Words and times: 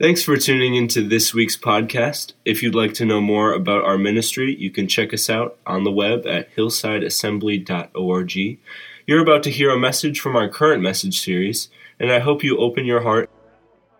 Thanks 0.00 0.24
for 0.24 0.36
tuning 0.36 0.74
into 0.74 1.06
this 1.06 1.32
week's 1.32 1.56
podcast. 1.56 2.32
If 2.44 2.64
you'd 2.64 2.74
like 2.74 2.94
to 2.94 3.04
know 3.04 3.20
more 3.20 3.52
about 3.52 3.84
our 3.84 3.96
ministry, 3.96 4.56
you 4.58 4.72
can 4.72 4.88
check 4.88 5.14
us 5.14 5.30
out 5.30 5.56
on 5.68 5.84
the 5.84 5.92
web 5.92 6.26
at 6.26 6.52
hillsideassembly.org. 6.56 8.58
You're 9.06 9.22
about 9.22 9.44
to 9.44 9.50
hear 9.50 9.70
a 9.70 9.78
message 9.78 10.18
from 10.18 10.34
our 10.34 10.48
current 10.48 10.82
message 10.82 11.20
series, 11.20 11.68
and 12.00 12.10
I 12.10 12.18
hope 12.18 12.42
you 12.42 12.58
open 12.58 12.86
your 12.86 13.02
heart. 13.02 13.30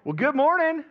Well, 0.02 0.14
good 0.14 0.34
morning. 0.34 0.82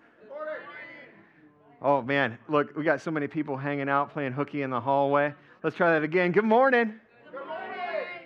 Oh, 1.82 2.02
man. 2.02 2.38
Look, 2.48 2.74
we 2.78 2.86
got 2.86 3.02
so 3.02 3.12
many 3.12 3.28
people 3.28 3.58
hanging 3.58 3.90
out 3.90 4.14
playing 4.14 4.32
hooky 4.32 4.62
in 4.62 4.70
the 4.70 4.80
hallway. 4.80 5.34
Let's 5.64 5.76
try 5.76 5.92
that 5.92 6.04
again. 6.04 6.32
Good 6.32 6.46
morning. 6.46 6.94
Good 7.30 7.46
morning. 7.46 7.68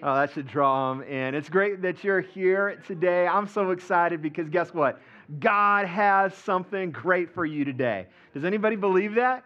Oh, 0.03 0.13
that 0.13 0.31
should 0.31 0.47
draw 0.47 0.93
them 0.93 1.01
in. 1.01 1.33
It's 1.33 1.49
great 1.49 1.81
that 1.81 2.03
you're 2.03 2.21
here 2.21 2.79
today. 2.85 3.25
I'm 3.25 3.47
so 3.47 3.71
excited 3.71 4.21
because 4.21 4.47
guess 4.49 4.75
what? 4.75 5.01
God 5.39 5.85
has 5.85 6.33
something 6.33 6.91
great 6.91 7.33
for 7.33 7.45
you 7.45 7.65
today. 7.65 8.07
Does 8.33 8.45
anybody 8.45 8.75
believe 8.75 9.15
that? 9.15 9.43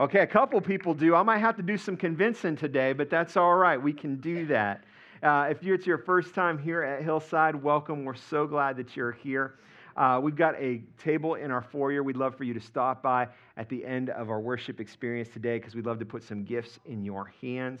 Okay, 0.00 0.20
a 0.20 0.26
couple 0.26 0.60
people 0.60 0.94
do. 0.94 1.14
I 1.14 1.22
might 1.22 1.38
have 1.38 1.56
to 1.56 1.62
do 1.62 1.76
some 1.76 1.96
convincing 1.96 2.54
today, 2.54 2.92
but 2.92 3.10
that's 3.10 3.36
all 3.36 3.54
right. 3.56 3.80
We 3.80 3.92
can 3.92 4.16
do 4.16 4.46
that. 4.46 4.84
Uh, 5.22 5.48
if 5.50 5.64
it's 5.64 5.86
your 5.86 5.98
first 5.98 6.34
time 6.34 6.56
here 6.56 6.84
at 6.84 7.02
Hillside, 7.02 7.56
welcome. 7.56 8.04
We're 8.04 8.14
so 8.14 8.46
glad 8.46 8.76
that 8.76 8.96
you're 8.96 9.10
here. 9.10 9.54
Uh, 9.96 10.20
we've 10.22 10.36
got 10.36 10.54
a 10.54 10.80
table 11.02 11.34
in 11.34 11.50
our 11.50 11.62
foyer. 11.62 12.04
We'd 12.04 12.16
love 12.16 12.36
for 12.36 12.44
you 12.44 12.54
to 12.54 12.60
stop 12.60 13.02
by 13.02 13.26
at 13.56 13.68
the 13.68 13.84
end 13.84 14.10
of 14.10 14.30
our 14.30 14.38
worship 14.38 14.78
experience 14.78 15.28
today 15.30 15.58
because 15.58 15.74
we'd 15.74 15.86
love 15.86 15.98
to 15.98 16.06
put 16.06 16.22
some 16.22 16.44
gifts 16.44 16.78
in 16.86 17.04
your 17.04 17.32
hands. 17.40 17.80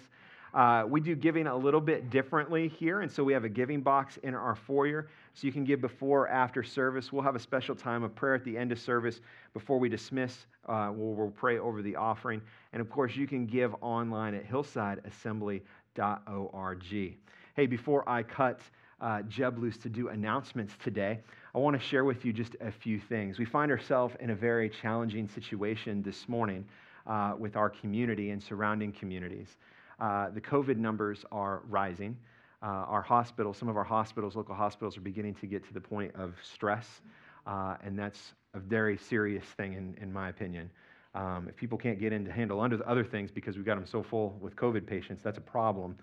Uh, 0.54 0.84
we 0.88 1.00
do 1.00 1.14
giving 1.14 1.46
a 1.46 1.56
little 1.56 1.80
bit 1.80 2.10
differently 2.10 2.68
here, 2.68 3.02
and 3.02 3.10
so 3.10 3.22
we 3.22 3.32
have 3.32 3.44
a 3.44 3.48
giving 3.48 3.80
box 3.80 4.18
in 4.22 4.34
our 4.34 4.54
foyer 4.54 5.08
so 5.34 5.46
you 5.46 5.52
can 5.52 5.64
give 5.64 5.80
before 5.80 6.22
or 6.22 6.28
after 6.28 6.62
service. 6.62 7.12
We'll 7.12 7.22
have 7.22 7.36
a 7.36 7.40
special 7.40 7.74
time 7.74 8.02
of 8.02 8.14
prayer 8.14 8.34
at 8.34 8.44
the 8.44 8.56
end 8.56 8.72
of 8.72 8.78
service 8.78 9.20
before 9.52 9.78
we 9.78 9.88
dismiss. 9.88 10.46
Uh, 10.66 10.90
we'll, 10.94 11.14
we'll 11.14 11.30
pray 11.30 11.58
over 11.58 11.82
the 11.82 11.96
offering. 11.96 12.40
And 12.72 12.80
of 12.80 12.90
course, 12.90 13.14
you 13.14 13.26
can 13.26 13.46
give 13.46 13.74
online 13.80 14.34
at 14.34 14.48
hillsideassembly.org. 14.48 17.16
Hey, 17.54 17.66
before 17.66 18.08
I 18.08 18.22
cut 18.22 18.60
uh, 19.00 19.22
Jeb 19.22 19.58
loose 19.58 19.76
to 19.78 19.88
do 19.88 20.08
announcements 20.08 20.74
today, 20.82 21.20
I 21.54 21.58
want 21.58 21.80
to 21.80 21.86
share 21.86 22.04
with 22.04 22.24
you 22.24 22.32
just 22.32 22.56
a 22.60 22.70
few 22.70 22.98
things. 22.98 23.38
We 23.38 23.44
find 23.44 23.70
ourselves 23.70 24.14
in 24.20 24.30
a 24.30 24.34
very 24.34 24.70
challenging 24.70 25.28
situation 25.28 26.02
this 26.02 26.28
morning 26.28 26.64
uh, 27.06 27.34
with 27.38 27.56
our 27.56 27.70
community 27.70 28.30
and 28.30 28.42
surrounding 28.42 28.92
communities. 28.92 29.56
Uh, 29.98 30.30
the 30.30 30.40
COVID 30.40 30.76
numbers 30.76 31.24
are 31.32 31.62
rising. 31.68 32.16
Uh, 32.62 32.66
our 32.66 33.02
hospitals, 33.02 33.56
some 33.56 33.68
of 33.68 33.76
our 33.76 33.84
hospitals, 33.84 34.34
local 34.34 34.54
hospitals, 34.54 34.96
are 34.96 35.00
beginning 35.00 35.34
to 35.34 35.46
get 35.46 35.66
to 35.66 35.74
the 35.74 35.80
point 35.80 36.14
of 36.14 36.34
stress, 36.42 37.00
uh, 37.46 37.76
and 37.84 37.98
that's 37.98 38.34
a 38.54 38.58
very 38.58 38.96
serious 38.96 39.44
thing, 39.44 39.74
in, 39.74 39.96
in 40.00 40.12
my 40.12 40.28
opinion. 40.28 40.70
Um, 41.14 41.46
if 41.48 41.56
people 41.56 41.78
can't 41.78 41.98
get 41.98 42.12
in 42.12 42.24
to 42.24 42.32
handle 42.32 42.60
under 42.60 42.86
other 42.86 43.04
things 43.04 43.30
because 43.30 43.56
we've 43.56 43.64
got 43.64 43.76
them 43.76 43.86
so 43.86 44.02
full 44.02 44.36
with 44.40 44.56
COVID 44.56 44.86
patients, 44.86 45.22
that's 45.22 45.38
a 45.38 45.42
problem. 45.42 45.96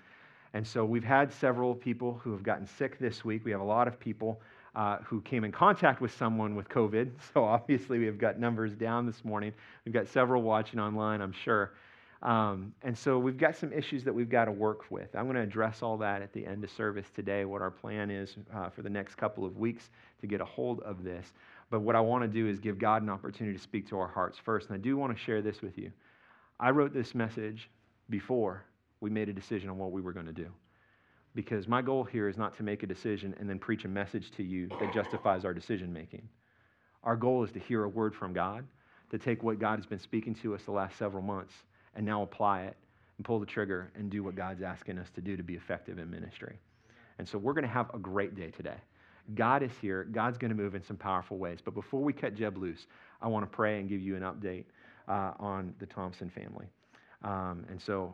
And 0.54 0.66
so 0.66 0.86
we've 0.86 1.04
had 1.04 1.32
several 1.34 1.76
people 1.76 2.20
who 2.24 2.32
have 2.32 2.44
gotten 2.44 2.66
sick 2.66 2.98
this 3.00 3.26
week. 3.26 3.44
We 3.44 3.52
have 3.52 3.59
a 3.59 3.66
lot 3.66 3.88
of 3.88 4.00
people 4.00 4.42
uh, 4.76 4.98
who 5.04 5.22
came 5.22 5.44
in 5.44 5.52
contact 5.52 6.02
with 6.02 6.16
someone 6.16 6.56
with 6.56 6.70
COVID. 6.70 7.12
So 7.34 7.44
obviously, 7.44 8.00
we 8.00 8.06
have 8.06 8.18
got 8.18 8.40
numbers 8.40 8.74
down 8.74 9.06
this 9.06 9.24
morning. 9.26 9.54
We've 9.84 9.94
got 9.94 10.08
several 10.08 10.42
watching 10.42 10.80
online, 10.80 11.22
I'm 11.22 11.34
sure. 11.34 11.74
Um, 12.22 12.74
and 12.82 12.98
so 12.98 13.20
we've 13.20 13.38
got 13.38 13.56
some 13.56 13.72
issues 13.74 14.04
that 14.04 14.14
we've 14.14 14.30
got 14.30 14.46
to 14.46 14.52
work 14.52 14.90
with. 14.90 15.16
I'm 15.16 15.26
going 15.26 15.36
to 15.36 15.42
address 15.42 15.84
all 15.84 15.98
that 15.98 16.22
at 16.22 16.34
the 16.34 16.46
end 16.46 16.64
of 16.64 16.72
service 16.72 17.08
today, 17.14 17.46
what 17.46 17.62
our 17.62 17.72
plan 17.72 18.10
is 18.10 18.36
uh, 18.54 18.70
for 18.70 18.82
the 18.82 18.90
next 18.90 19.16
couple 19.16 19.46
of 19.46 19.58
weeks 19.58 19.90
to 20.22 20.28
get 20.28 20.42
a 20.42 20.46
hold 20.46 20.80
of 20.82 21.04
this. 21.04 21.34
But 21.70 21.82
what 21.82 21.96
I 21.96 22.00
want 22.00 22.24
to 22.24 22.28
do 22.28 22.48
is 22.48 22.60
give 22.60 22.80
God 22.80 23.02
an 23.02 23.10
opportunity 23.10 23.56
to 23.58 23.62
speak 23.62 23.88
to 23.90 24.00
our 24.00 24.08
hearts 24.08 24.38
first. 24.38 24.70
And 24.70 24.76
I 24.76 24.80
do 24.80 24.98
want 24.98 25.16
to 25.16 25.24
share 25.24 25.42
this 25.42 25.62
with 25.62 25.78
you. 25.78 25.92
I 26.60 26.72
wrote 26.72 26.94
this 26.94 27.14
message 27.14 27.70
before 28.10 28.64
we 29.02 29.10
made 29.10 29.30
a 29.30 29.34
decision 29.34 29.70
on 29.70 29.78
what 29.78 29.92
we 29.92 30.02
were 30.02 30.14
going 30.14 30.28
to 30.28 30.34
do. 30.34 30.48
Because 31.34 31.68
my 31.68 31.81
goal 31.81 32.06
here 32.06 32.30
is 32.30 32.38
not 32.38 32.56
to 32.58 32.64
make 32.64 32.84
a 32.84 32.88
decision 32.88 33.36
and 33.40 33.50
then 33.50 33.59
preach 33.59 33.84
a 33.84 33.90
message 33.90 34.31
to 34.31 34.44
you 34.44 34.70
that 34.80 34.94
justifies 34.94 35.44
our 35.44 35.54
decision 35.54 35.92
making. 35.92 36.28
Our 37.04 37.18
goal 37.18 37.44
is 37.44 37.52
to 37.52 37.59
hear 37.59 37.84
a 37.84 37.90
word 37.90 38.16
from 38.16 38.31
God, 38.31 38.66
to 39.12 39.20
take 39.20 39.44
what 39.44 39.59
God 39.59 39.78
has 39.78 39.86
been 39.86 40.00
speaking 40.00 40.34
to 40.36 40.56
us 40.56 40.64
the 40.64 40.72
last 40.72 40.98
several 40.98 41.22
months 41.22 41.54
and 41.95 42.06
now 42.06 42.22
apply 42.22 42.63
it 42.63 42.75
and 43.17 43.25
pull 43.25 43.39
the 43.39 43.45
trigger 43.45 43.91
and 43.95 44.09
do 44.09 44.23
what 44.23 44.35
God's 44.35 44.61
asking 44.61 44.97
us 44.97 45.09
to 45.16 45.22
do 45.22 45.38
to 45.38 45.44
be 45.44 45.56
effective 45.56 46.00
in 46.00 46.09
ministry. 46.09 46.57
And 47.17 47.28
so 47.28 47.38
we're 47.38 47.53
going 47.53 47.63
to 47.63 47.69
have 47.69 47.94
a 47.94 47.97
great 47.97 48.35
day 48.35 48.51
today. 48.51 48.78
God 49.33 49.63
is 49.63 49.72
here. 49.81 50.03
God's 50.03 50.38
going 50.38 50.50
to 50.50 50.56
move 50.56 50.75
in 50.75 50.83
some 50.83 50.97
powerful 50.97 51.38
ways. 51.38 51.59
But 51.63 51.73
before 51.73 52.01
we 52.01 52.13
cut 52.13 52.35
Jeb 52.35 52.57
loose, 52.57 52.88
I 53.22 53.28
want 53.28 53.50
to 53.50 53.56
pray 53.56 53.79
and 53.79 53.89
give 53.89 54.01
you 54.01 54.16
an 54.16 54.22
update 54.22 54.66
uh, 55.07 55.31
on 55.39 55.73
the 55.79 55.85
Thompson 55.85 56.29
family. 56.29 56.67
Um, 57.23 57.66
and 57.69 57.81
so 57.81 58.13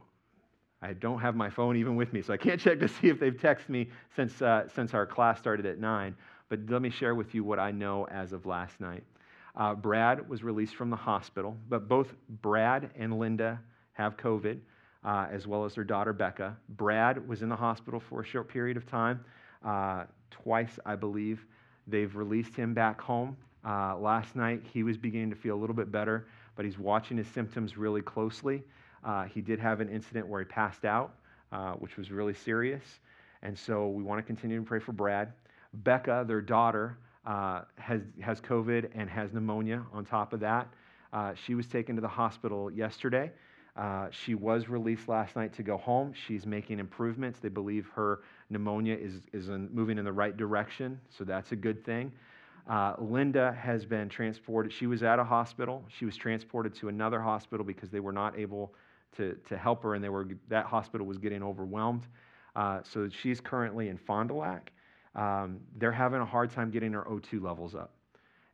I 0.81 0.93
don't 0.93 1.19
have 1.19 1.35
my 1.35 1.49
phone 1.49 1.75
even 1.75 1.95
with 1.95 2.13
me, 2.13 2.21
so 2.21 2.33
I 2.33 2.37
can't 2.37 2.59
check 2.59 2.79
to 2.79 2.87
see 2.87 3.07
if 3.07 3.19
they've 3.19 3.35
texted 3.35 3.69
me 3.69 3.89
since, 4.15 4.41
uh, 4.41 4.67
since 4.73 4.93
our 4.93 5.05
class 5.05 5.37
started 5.37 5.65
at 5.65 5.79
9. 5.79 6.15
But 6.47 6.59
let 6.69 6.81
me 6.81 6.89
share 6.89 7.15
with 7.15 7.35
you 7.35 7.43
what 7.43 7.59
I 7.59 7.71
know 7.71 8.07
as 8.07 8.31
of 8.31 8.45
last 8.45 8.79
night. 8.79 9.03
Uh, 9.55 9.75
Brad 9.75 10.29
was 10.29 10.43
released 10.43 10.75
from 10.75 10.89
the 10.89 10.95
hospital, 10.95 11.57
but 11.69 11.89
both 11.89 12.13
Brad 12.41 12.89
and 12.95 13.19
Linda 13.19 13.59
have 13.93 14.17
COVID, 14.17 14.59
uh, 15.03 15.27
as 15.31 15.47
well 15.47 15.65
as 15.65 15.75
their 15.75 15.83
daughter 15.83 16.13
Becca. 16.13 16.57
Brad 16.69 17.27
was 17.27 17.41
in 17.41 17.49
the 17.49 17.55
hospital 17.55 17.99
for 17.99 18.21
a 18.21 18.25
short 18.25 18.47
period 18.47 18.77
of 18.77 18.85
time, 18.85 19.23
uh, 19.65 20.05
twice, 20.29 20.79
I 20.85 20.95
believe. 20.95 21.45
They've 21.87 22.15
released 22.15 22.55
him 22.55 22.73
back 22.73 23.01
home. 23.01 23.35
Uh, 23.65 23.97
last 23.97 24.35
night, 24.35 24.61
he 24.73 24.83
was 24.83 24.97
beginning 24.97 25.29
to 25.29 25.35
feel 25.35 25.55
a 25.55 25.59
little 25.59 25.75
bit 25.75 25.91
better, 25.91 26.27
but 26.55 26.65
he's 26.65 26.79
watching 26.79 27.17
his 27.17 27.27
symptoms 27.27 27.77
really 27.77 28.01
closely. 28.01 28.63
Uh, 29.03 29.23
he 29.23 29.41
did 29.41 29.59
have 29.59 29.81
an 29.81 29.89
incident 29.89 30.27
where 30.27 30.39
he 30.39 30.45
passed 30.45 30.85
out, 30.85 31.13
uh, 31.51 31.73
which 31.73 31.97
was 31.97 32.11
really 32.11 32.33
serious. 32.33 32.83
And 33.43 33.57
so 33.57 33.87
we 33.87 34.03
want 34.03 34.19
to 34.19 34.23
continue 34.23 34.59
to 34.59 34.65
pray 34.65 34.79
for 34.79 34.93
Brad. 34.93 35.33
Becca, 35.73 36.25
their 36.27 36.41
daughter, 36.41 36.97
uh, 37.25 37.61
has, 37.77 38.01
has 38.21 38.41
COVID 38.41 38.89
and 38.95 39.09
has 39.09 39.31
pneumonia 39.33 39.83
on 39.93 40.05
top 40.05 40.33
of 40.33 40.39
that. 40.39 40.67
Uh, 41.13 41.33
she 41.33 41.55
was 41.55 41.67
taken 41.67 41.95
to 41.95 42.01
the 42.01 42.07
hospital 42.07 42.71
yesterday. 42.71 43.31
Uh, 43.75 44.07
she 44.11 44.35
was 44.35 44.67
released 44.67 45.07
last 45.07 45.35
night 45.35 45.53
to 45.53 45.63
go 45.63 45.77
home. 45.77 46.13
She's 46.13 46.45
making 46.45 46.79
improvements. 46.79 47.39
They 47.39 47.49
believe 47.49 47.87
her 47.95 48.19
pneumonia 48.49 48.95
is, 48.95 49.21
is 49.31 49.47
in, 49.47 49.69
moving 49.71 49.97
in 49.97 50.03
the 50.03 50.11
right 50.11 50.35
direction, 50.35 50.99
so 51.09 51.23
that's 51.23 51.53
a 51.53 51.55
good 51.55 51.85
thing. 51.85 52.11
Uh, 52.69 52.93
Linda 52.99 53.53
has 53.53 53.85
been 53.85 54.09
transported. 54.09 54.71
She 54.71 54.87
was 54.87 55.03
at 55.03 55.19
a 55.19 55.23
hospital. 55.23 55.83
She 55.87 56.05
was 56.05 56.15
transported 56.15 56.75
to 56.75 56.89
another 56.89 57.21
hospital 57.21 57.65
because 57.65 57.89
they 57.89 57.99
were 57.99 58.11
not 58.11 58.37
able 58.37 58.73
to, 59.17 59.37
to 59.47 59.57
help 59.57 59.83
her, 59.83 59.95
and 59.95 60.03
they 60.03 60.09
were, 60.09 60.27
that 60.49 60.65
hospital 60.65 61.07
was 61.07 61.17
getting 61.17 61.41
overwhelmed. 61.41 62.07
Uh, 62.55 62.81
so 62.83 63.09
she's 63.09 63.39
currently 63.39 63.87
in 63.87 63.97
Fond 63.97 64.29
du 64.29 64.35
Lac. 64.35 64.71
Um, 65.15 65.59
they're 65.77 65.91
having 65.91 66.21
a 66.21 66.25
hard 66.25 66.51
time 66.51 66.71
getting 66.71 66.93
her 66.93 67.03
O2 67.03 67.41
levels 67.41 67.73
up. 67.73 67.93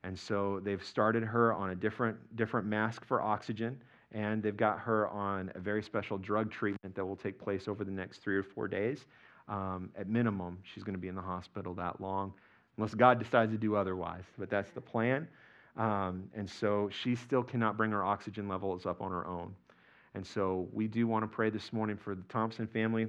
And 0.03 0.17
so 0.17 0.61
they've 0.63 0.83
started 0.83 1.23
her 1.23 1.53
on 1.53 1.71
a 1.71 1.75
different, 1.75 2.17
different 2.35 2.67
mask 2.67 3.05
for 3.05 3.21
oxygen 3.21 3.79
and 4.11 4.41
they've 4.41 4.57
got 4.57 4.79
her 4.79 5.07
on 5.09 5.51
a 5.55 5.59
very 5.59 5.83
special 5.83 6.17
drug 6.17 6.51
treatment 6.51 6.95
that 6.95 7.05
will 7.05 7.15
take 7.15 7.39
place 7.39 7.67
over 7.67 7.83
the 7.83 7.91
next 7.91 8.19
three 8.19 8.37
or 8.37 8.43
four 8.43 8.67
days. 8.67 9.05
Um, 9.47 9.89
at 9.97 10.07
minimum, 10.07 10.59
she's 10.63 10.83
going 10.83 10.95
to 10.95 10.99
be 10.99 11.07
in 11.07 11.15
the 11.15 11.21
hospital 11.21 11.73
that 11.75 12.01
long, 12.01 12.33
unless 12.77 12.93
God 12.93 13.19
decides 13.19 13.51
to 13.51 13.57
do 13.57 13.75
otherwise. 13.75 14.23
But 14.37 14.49
that's 14.49 14.71
the 14.71 14.81
plan. 14.81 15.27
Um, 15.77 16.23
and 16.35 16.49
so 16.49 16.89
she 16.91 17.15
still 17.15 17.43
cannot 17.43 17.77
bring 17.77 17.91
her 17.91 18.03
oxygen 18.03 18.47
levels 18.47 18.85
up 18.85 19.01
on 19.01 19.11
her 19.11 19.25
own. 19.27 19.53
And 20.15 20.25
so 20.25 20.67
we 20.73 20.87
do 20.87 21.05
want 21.07 21.23
to 21.23 21.27
pray 21.27 21.49
this 21.49 21.71
morning 21.71 21.97
for 21.97 22.15
the 22.15 22.23
Thompson 22.23 22.65
family, 22.65 23.07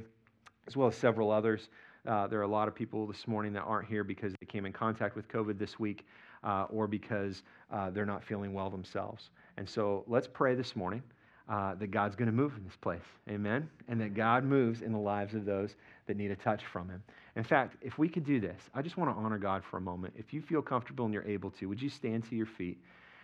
as 0.67 0.77
well 0.77 0.89
as 0.89 0.97
several 0.97 1.31
others. 1.31 1.71
Uh, 2.07 2.27
there 2.27 2.39
are 2.39 2.43
a 2.43 2.49
lot 2.49 2.69
of 2.69 2.75
people 2.75 3.07
this 3.07 3.27
morning 3.27 3.53
that 3.55 3.63
aren't 3.63 3.89
here 3.89 4.05
because 4.05 4.35
they 4.41 4.47
came 4.47 4.67
in 4.67 4.73
contact 4.73 5.17
with 5.17 5.27
COVID 5.29 5.59
this 5.59 5.79
week 5.79 6.07
uh, 6.45 6.67
or 6.71 6.87
because 6.87 7.43
uh, 7.73 7.91
they're 7.91 8.07
not 8.07 8.23
feeling 8.23 8.53
well 8.53 8.71
themselves. 8.71 9.31
And 9.59 9.69
so 9.69 10.05
let's 10.07 10.29
pray 10.29 10.55
this 10.55 10.77
morning 10.77 11.03
uh, 11.49 11.75
that 11.75 11.89
God's 11.89 12.15
going 12.15 12.27
to 12.27 12.33
move 12.33 12.57
in 12.57 12.63
this 12.63 12.77
place. 12.77 13.03
Amen? 13.29 13.69
And 13.89 14.01
that 14.01 14.15
God 14.15 14.45
moves 14.45 14.83
in 14.83 14.93
the 14.93 14.99
lives 14.99 15.35
of 15.35 15.45
those 15.45 15.75
that 16.07 16.17
need 16.17 16.31
a 16.31 16.37
touch 16.37 16.63
from 16.73 16.89
Him. 16.89 17.03
In 17.35 17.43
fact, 17.43 17.77
if 17.83 17.99
we 17.99 18.09
could 18.09 18.25
do 18.25 18.39
this, 18.39 18.61
I 18.73 18.83
just 18.83 18.97
want 18.97 19.11
to 19.11 19.21
honor 19.21 19.37
God 19.37 19.65
for 19.69 19.79
a 19.79 19.81
moment. 19.81 20.15
If 20.17 20.33
you 20.33 20.41
feel 20.41 20.63
comfortable 20.63 21.07
and 21.07 21.13
you're 21.13 21.27
able 21.27 21.51
to, 21.53 21.67
would 21.67 21.83
you 21.83 21.89
stand 21.89 22.29
to 22.29 22.37
your 22.37 22.47
feet 22.47 22.79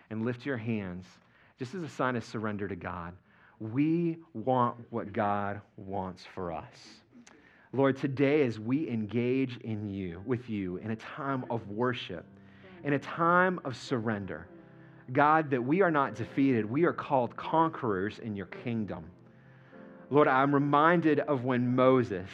and 0.09 0.25
lift 0.25 0.45
your 0.45 0.57
hands 0.57 1.05
just 1.57 1.73
as 1.73 1.83
a 1.83 1.89
sign 1.89 2.17
of 2.17 2.25
surrender 2.25 2.67
to 2.67 2.75
God? 2.75 3.13
We 3.61 4.17
want 4.33 4.75
what 4.89 5.13
God 5.13 5.61
wants 5.77 6.25
for 6.35 6.51
us. 6.51 6.75
Lord, 7.71 7.95
today 7.95 8.45
as 8.45 8.59
we 8.59 8.89
engage 8.89 9.55
in 9.59 9.89
you, 9.89 10.21
with 10.25 10.49
you, 10.49 10.77
in 10.77 10.91
a 10.91 10.97
time 10.97 11.45
of 11.49 11.65
worship, 11.69 12.25
in 12.83 12.91
a 12.91 12.99
time 12.99 13.61
of 13.63 13.77
surrender, 13.77 14.47
God, 15.13 15.51
that 15.51 15.63
we 15.63 15.81
are 15.81 15.91
not 15.91 16.15
defeated. 16.15 16.65
We 16.69 16.85
are 16.85 16.93
called 16.93 17.35
conquerors 17.35 18.19
in 18.19 18.35
your 18.35 18.47
kingdom. 18.47 19.05
Lord, 20.09 20.27
I'm 20.27 20.53
reminded 20.53 21.19
of 21.19 21.43
when 21.43 21.75
Moses 21.75 22.29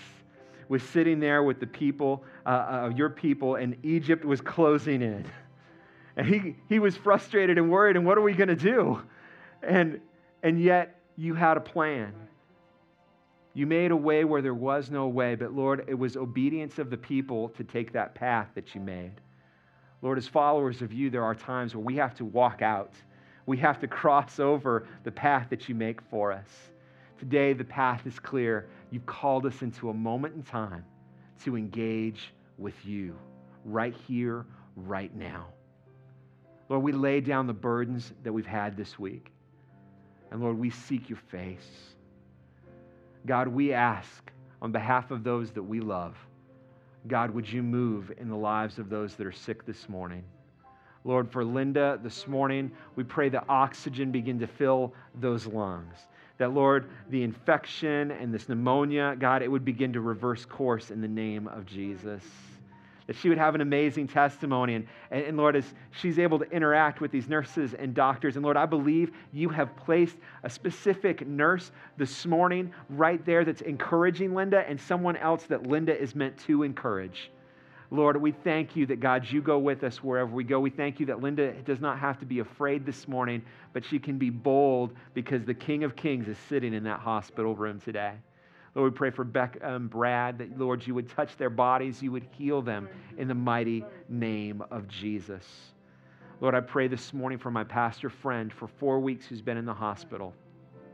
was 0.69 0.81
sitting 0.83 1.19
there 1.19 1.43
with 1.43 1.59
the 1.59 1.67
people, 1.67 2.23
uh, 2.45 2.49
uh, 2.49 2.91
your 2.95 3.09
people, 3.09 3.55
and 3.55 3.75
Egypt 3.83 4.23
was 4.23 4.41
closing 4.41 5.01
in. 5.01 5.25
And 6.17 6.27
he, 6.27 6.57
he 6.67 6.77
was 6.77 6.97
frustrated 6.97 7.57
and 7.57 7.71
worried, 7.71 7.95
and 7.95 8.05
what 8.05 8.17
are 8.17 8.21
we 8.21 8.33
going 8.33 8.49
to 8.49 8.55
do? 8.55 9.01
And, 9.63 10.01
and 10.43 10.61
yet, 10.61 10.99
you 11.15 11.35
had 11.35 11.55
a 11.55 11.61
plan. 11.61 12.13
You 13.53 13.65
made 13.65 13.91
a 13.91 13.95
way 13.95 14.25
where 14.25 14.41
there 14.41 14.53
was 14.53 14.91
no 14.91 15.07
way, 15.07 15.35
but 15.35 15.53
Lord, 15.53 15.85
it 15.87 15.93
was 15.93 16.17
obedience 16.17 16.79
of 16.79 16.89
the 16.89 16.97
people 16.97 17.47
to 17.49 17.63
take 17.63 17.93
that 17.93 18.13
path 18.13 18.49
that 18.55 18.75
you 18.75 18.81
made. 18.81 19.13
Lord, 20.01 20.17
as 20.17 20.27
followers 20.27 20.81
of 20.81 20.91
you, 20.91 21.09
there 21.09 21.23
are 21.23 21.35
times 21.35 21.75
where 21.75 21.83
we 21.83 21.95
have 21.97 22.15
to 22.15 22.25
walk 22.25 22.61
out. 22.61 22.93
We 23.45 23.57
have 23.57 23.79
to 23.81 23.87
cross 23.99 24.39
over 24.39 24.87
the 25.03 25.11
path 25.11 25.47
that 25.49 25.69
you 25.69 25.75
make 25.75 26.01
for 26.09 26.31
us. 26.31 26.49
Today, 27.19 27.53
the 27.53 27.63
path 27.63 28.07
is 28.07 28.17
clear. 28.19 28.67
You've 28.89 29.05
called 29.05 29.45
us 29.45 29.61
into 29.61 29.89
a 29.89 29.93
moment 29.93 30.35
in 30.35 30.43
time 30.43 30.83
to 31.43 31.55
engage 31.55 32.33
with 32.57 32.85
you 32.85 33.15
right 33.63 33.95
here, 34.07 34.45
right 34.75 35.15
now. 35.15 35.47
Lord, 36.67 36.83
we 36.83 36.93
lay 36.93 37.21
down 37.21 37.47
the 37.47 37.53
burdens 37.53 38.13
that 38.23 38.31
we've 38.31 38.45
had 38.45 38.77
this 38.77 38.97
week. 38.97 39.31
And 40.31 40.41
Lord, 40.41 40.57
we 40.57 40.69
seek 40.69 41.09
your 41.09 41.19
face. 41.29 41.69
God, 43.25 43.47
we 43.47 43.73
ask 43.73 44.31
on 44.61 44.71
behalf 44.71 45.11
of 45.11 45.23
those 45.23 45.51
that 45.51 45.63
we 45.63 45.79
love, 45.79 46.15
God, 47.07 47.31
would 47.31 47.51
you 47.51 47.63
move 47.63 48.11
in 48.17 48.29
the 48.29 48.35
lives 48.35 48.77
of 48.77 48.89
those 48.89 49.15
that 49.15 49.25
are 49.25 49.31
sick 49.31 49.65
this 49.65 49.89
morning? 49.89 50.23
Lord, 51.03 51.31
for 51.31 51.43
Linda 51.43 51.99
this 52.03 52.27
morning, 52.27 52.71
we 52.95 53.03
pray 53.03 53.29
that 53.29 53.45
oxygen 53.49 54.11
begin 54.11 54.39
to 54.39 54.47
fill 54.47 54.93
those 55.19 55.47
lungs. 55.47 55.95
That, 56.37 56.53
Lord, 56.53 56.89
the 57.09 57.23
infection 57.23 58.11
and 58.11 58.33
this 58.33 58.47
pneumonia, 58.47 59.15
God, 59.17 59.41
it 59.41 59.47
would 59.47 59.65
begin 59.65 59.93
to 59.93 60.01
reverse 60.01 60.45
course 60.45 60.91
in 60.91 61.01
the 61.01 61.07
name 61.07 61.47
of 61.47 61.65
Jesus 61.65 62.23
that 63.11 63.17
she 63.17 63.27
would 63.27 63.37
have 63.37 63.55
an 63.55 63.59
amazing 63.59 64.07
testimony. 64.07 64.75
And, 64.75 64.87
and, 65.11 65.25
and, 65.25 65.37
Lord, 65.37 65.57
as 65.57 65.65
she's 65.91 66.17
able 66.17 66.39
to 66.39 66.49
interact 66.49 67.01
with 67.01 67.11
these 67.11 67.27
nurses 67.27 67.73
and 67.73 67.93
doctors, 67.93 68.37
and 68.37 68.45
Lord, 68.45 68.55
I 68.55 68.65
believe 68.65 69.11
you 69.33 69.49
have 69.49 69.75
placed 69.75 70.15
a 70.43 70.49
specific 70.49 71.27
nurse 71.27 71.73
this 71.97 72.25
morning 72.25 72.71
right 72.87 73.23
there 73.25 73.43
that's 73.43 73.59
encouraging 73.63 74.33
Linda 74.33 74.63
and 74.65 74.79
someone 74.79 75.17
else 75.17 75.43
that 75.47 75.67
Linda 75.67 75.93
is 75.93 76.15
meant 76.15 76.37
to 76.45 76.63
encourage. 76.63 77.31
Lord, 77.89 78.15
we 78.15 78.31
thank 78.31 78.77
you 78.77 78.85
that, 78.85 79.01
God, 79.01 79.29
you 79.29 79.41
go 79.41 79.59
with 79.59 79.83
us 79.83 80.01
wherever 80.01 80.31
we 80.31 80.45
go. 80.45 80.61
We 80.61 80.69
thank 80.69 81.01
you 81.01 81.05
that 81.07 81.21
Linda 81.21 81.51
does 81.63 81.81
not 81.81 81.99
have 81.99 82.17
to 82.21 82.25
be 82.25 82.39
afraid 82.39 82.85
this 82.85 83.09
morning, 83.09 83.41
but 83.73 83.83
she 83.83 83.99
can 83.99 84.19
be 84.19 84.29
bold 84.29 84.93
because 85.13 85.43
the 85.43 85.53
King 85.53 85.83
of 85.83 85.97
Kings 85.97 86.29
is 86.29 86.37
sitting 86.47 86.73
in 86.73 86.85
that 86.85 87.01
hospital 87.01 87.57
room 87.57 87.81
today. 87.81 88.13
Lord, 88.73 88.93
we 88.93 88.97
pray 88.97 89.09
for 89.09 89.23
Beck 89.23 89.57
and 89.61 89.89
Brad 89.89 90.37
that, 90.37 90.57
Lord, 90.57 90.85
you 90.85 90.95
would 90.95 91.09
touch 91.09 91.35
their 91.37 91.49
bodies, 91.49 92.01
you 92.01 92.11
would 92.11 92.25
heal 92.31 92.61
them 92.61 92.87
in 93.17 93.27
the 93.27 93.35
mighty 93.35 93.83
name 94.07 94.63
of 94.71 94.87
Jesus. 94.87 95.45
Lord, 96.39 96.55
I 96.55 96.61
pray 96.61 96.87
this 96.87 97.13
morning 97.13 97.37
for 97.37 97.51
my 97.51 97.63
pastor 97.63 98.09
friend 98.09 98.51
for 98.51 98.67
four 98.67 98.99
weeks 98.99 99.25
who's 99.25 99.41
been 99.41 99.57
in 99.57 99.65
the 99.65 99.73
hospital. 99.73 100.33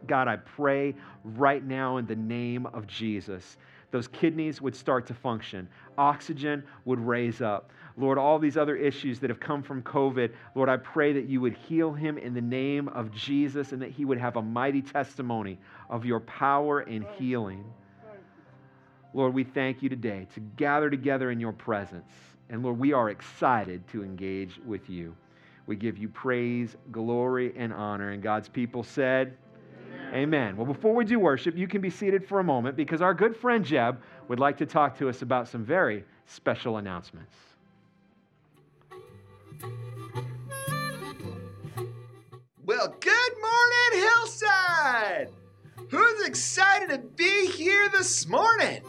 God, 0.08 0.28
I 0.28 0.38
pray 0.38 0.96
right 1.24 1.66
now 1.66 1.98
in 1.98 2.06
the 2.06 2.16
name 2.16 2.66
of 2.68 2.88
Jesus 2.88 3.58
those 3.92 4.08
kidneys 4.08 4.62
would 4.62 4.76
start 4.76 5.08
to 5.08 5.14
function, 5.14 5.68
oxygen 5.98 6.64
would 6.86 7.00
raise 7.00 7.42
up. 7.42 7.72
Lord, 7.96 8.18
all 8.18 8.38
these 8.38 8.58
other 8.58 8.76
issues 8.76 9.20
that 9.20 9.30
have 9.30 9.40
come 9.40 9.64
from 9.64 9.82
COVID, 9.82 10.32
Lord, 10.54 10.70
I 10.70 10.78
pray 10.78 11.14
that 11.14 11.28
you 11.28 11.42
would 11.42 11.54
heal 11.54 11.94
him 11.94 12.18
in 12.18 12.34
the 12.34 12.42
name 12.42 12.90
of 12.90 13.12
Jesus 13.12 13.72
and 13.72 13.82
that 13.82 13.92
he 13.92 14.06
would 14.06 14.20
have 14.20 14.36
a 14.36 14.42
mighty 14.42 14.82
testimony 14.82 15.58
of 15.90 16.06
your 16.06 16.20
power 16.20 16.82
and 16.82 17.06
healing. 17.18 17.64
Lord, 19.14 19.34
we 19.34 19.44
thank 19.44 19.82
you 19.82 19.90
today 19.90 20.28
to 20.36 20.40
gather 20.40 20.90
together 20.90 21.32
in 21.32 21.40
your 21.40 21.54
presence. 21.54 22.12
And 22.50 22.62
Lord, 22.62 22.78
we 22.78 22.94
are 22.94 23.10
excited 23.10 23.88
to 23.90 24.04
engage 24.04 24.60
with 24.66 24.90
you. 24.90 25.16
We 25.66 25.76
give 25.76 25.98
you 25.98 26.08
praise, 26.08 26.76
glory, 26.92 27.54
and 27.58 27.74
honor. 27.74 28.12
And 28.12 28.22
God's 28.22 28.48
people 28.48 28.84
said, 28.84 29.36
Amen. 30.18 30.58
Well, 30.58 30.66
before 30.66 30.96
we 30.96 31.06
do 31.06 31.20
worship, 31.20 31.56
you 31.56 31.68
can 31.68 31.80
be 31.80 31.92
seated 31.92 32.28
for 32.28 32.40
a 32.40 32.44
moment 32.44 32.76
because 32.76 33.04
our 33.04 33.14
good 33.14 33.38
friend 33.38 33.64
Jeb 33.64 34.02
would 34.28 34.40
like 34.40 34.58
to 34.58 34.66
talk 34.66 34.98
to 34.98 35.10
us 35.10 35.22
about 35.22 35.48
some 35.48 35.64
very 35.64 36.06
special 36.26 36.78
announcements. 36.78 37.36
Well, 42.66 42.96
good 43.00 43.34
morning, 43.42 44.10
Hillside! 44.16 45.30
Who's 45.92 46.26
excited 46.26 46.90
to 46.90 46.98
be 46.98 47.46
here 47.52 47.88
this 47.90 48.28
morning? 48.28 48.82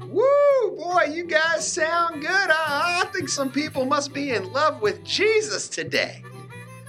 Woo, 0.00 0.76
boy, 0.76 1.04
you 1.12 1.24
guys 1.24 1.70
sound 1.72 2.20
good. 2.20 2.50
I, 2.50 3.02
I 3.04 3.08
think 3.12 3.28
some 3.28 3.52
people 3.52 3.84
must 3.84 4.12
be 4.12 4.32
in 4.32 4.52
love 4.52 4.82
with 4.82 5.04
Jesus 5.04 5.68
today. 5.68 6.24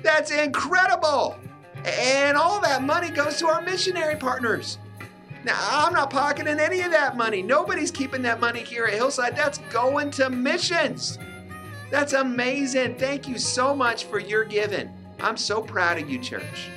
That's 0.03 0.31
incredible! 0.31 1.39
And 1.87 2.37
all 2.37 2.61
that 2.61 2.83
money 2.83 3.09
goes 3.09 3.39
to 3.39 3.47
our 3.47 3.63
missionary 3.63 4.17
partners. 4.17 4.77
Now, 5.43 5.57
I'm 5.59 5.95
not 5.95 6.11
pocketing 6.11 6.61
any 6.61 6.83
of 6.83 6.91
that 6.91 7.17
money. 7.17 7.41
Nobody's 7.41 7.91
keeping 7.91 8.21
that 8.23 8.39
money 8.39 8.61
here 8.61 8.85
at 8.85 8.93
Hillside. 8.93 9.35
That's 9.35 9.57
going 9.71 10.11
to 10.11 10.29
missions. 10.29 11.19
That's 11.91 12.13
amazing. 12.13 12.97
Thank 12.97 13.29
you 13.29 13.39
so 13.39 13.75
much 13.75 14.05
for 14.05 14.19
your 14.19 14.45
giving. 14.45 14.91
I'm 15.21 15.39
so 15.39 15.63
proud 15.63 15.97
of 15.97 16.11
you, 16.11 16.19
church. 16.19 16.69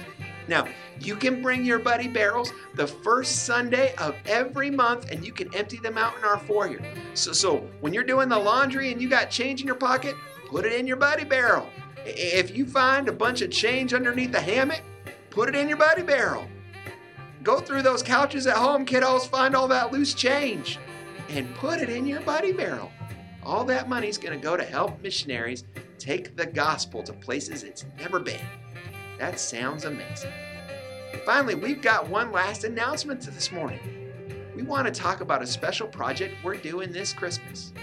Now, 0.50 0.68
you 1.00 1.16
can 1.16 1.44
bring 1.44 1.64
your 1.64 1.78
buddy 1.78 2.08
barrels 2.08 2.52
the 2.74 2.88
first 2.88 3.46
Sunday 3.46 3.94
of 3.98 4.16
every 4.26 4.72
month 4.72 5.12
and 5.12 5.24
you 5.24 5.32
can 5.32 5.54
empty 5.54 5.78
them 5.78 5.96
out 5.96 6.18
in 6.18 6.24
our 6.24 6.40
foyer. 6.40 6.82
So, 7.14 7.34
so 7.34 7.70
when 7.82 7.94
you're 7.94 8.04
doing 8.04 8.30
the 8.30 8.40
laundry 8.40 8.92
and 8.92 9.00
you 9.00 9.08
got 9.08 9.30
change 9.30 9.62
in 9.62 9.68
your 9.68 9.76
pocket, 9.76 10.16
put 10.48 10.66
it 10.66 10.74
in 10.74 10.88
your 10.88 10.98
buddy 10.98 11.24
barrel. 11.24 11.70
If 12.04 12.58
you 12.58 12.66
find 12.66 13.08
a 13.08 13.12
bunch 13.12 13.42
of 13.42 13.52
change 13.52 13.94
underneath 13.94 14.32
the 14.32 14.42
hammock, 14.42 14.82
put 15.30 15.50
it 15.50 15.56
in 15.56 15.70
your 15.70 15.78
buddy 15.78 16.02
barrel. 16.02 16.48
Go 17.44 17.60
through 17.60 17.84
those 17.84 18.02
couches 18.02 18.48
at 18.48 18.58
home, 18.58 18.88
kiddos, 18.88 19.28
find 19.30 19.56
all 19.56 19.68
that 19.68 19.94
loose 19.94 20.16
change 20.16 20.80
and 21.30 21.54
put 21.56 21.80
it 21.80 21.92
in 21.92 22.08
your 22.08 22.22
buddy 22.22 22.54
barrel. 22.54 22.92
All 23.44 23.64
that 23.66 23.88
money's 23.88 24.18
going 24.18 24.38
to 24.38 24.44
go 24.44 24.58
to 24.58 24.64
help 24.64 25.00
missionaries 25.04 25.64
take 26.00 26.36
the 26.36 26.48
gospel 26.48 27.04
to 27.04 27.14
places 27.14 27.62
it's 27.62 27.86
never 28.00 28.20
been. 28.20 28.42
That 29.20 29.38
sounds 29.38 29.84
amazing. 29.84 30.32
Finally, 31.26 31.56
we've 31.56 31.82
got 31.82 32.08
one 32.08 32.32
last 32.32 32.64
announcement 32.64 33.22
this 33.22 33.52
morning. 33.52 33.80
We 34.56 34.64
want 34.64 34.88
to 34.88 34.94
talk 34.94 35.20
about 35.20 35.42
a 35.42 35.48
special 35.48 35.88
project 35.88 36.36
we're 36.42 36.56
doing 36.56 36.94
this 36.94 37.12
Christmas. 37.12 37.74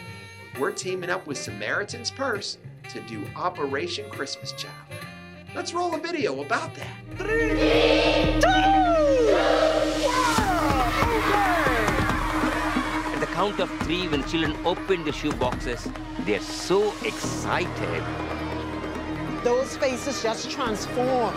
We're 0.59 0.73
teaming 0.73 1.11
up 1.11 1.27
with 1.27 1.37
Samaritan's 1.37 2.11
Purse 2.11 2.57
to 2.89 3.01
do 3.03 3.23
Operation 3.37 4.09
Christmas 4.11 4.53
Child. 4.53 4.75
Let's 5.55 5.75
roll 5.75 5.95
a 5.95 5.99
video 5.99 6.43
about 6.43 6.75
that. 6.77 6.89
Three, 7.19 8.41
two, 8.41 8.49
At 13.13 13.21
the 13.21 13.27
count 13.27 13.61
of 13.61 13.71
three, 13.81 14.09
when 14.09 14.25
children 14.25 14.57
open 14.65 15.05
the 15.05 15.13
shoe 15.13 15.33
boxes, 15.33 15.87
they're 16.21 16.41
so 16.41 16.95
excited. 17.05 18.36
Those 19.47 19.77
faces 19.77 20.25
just 20.25 20.51
transform. 20.51 21.33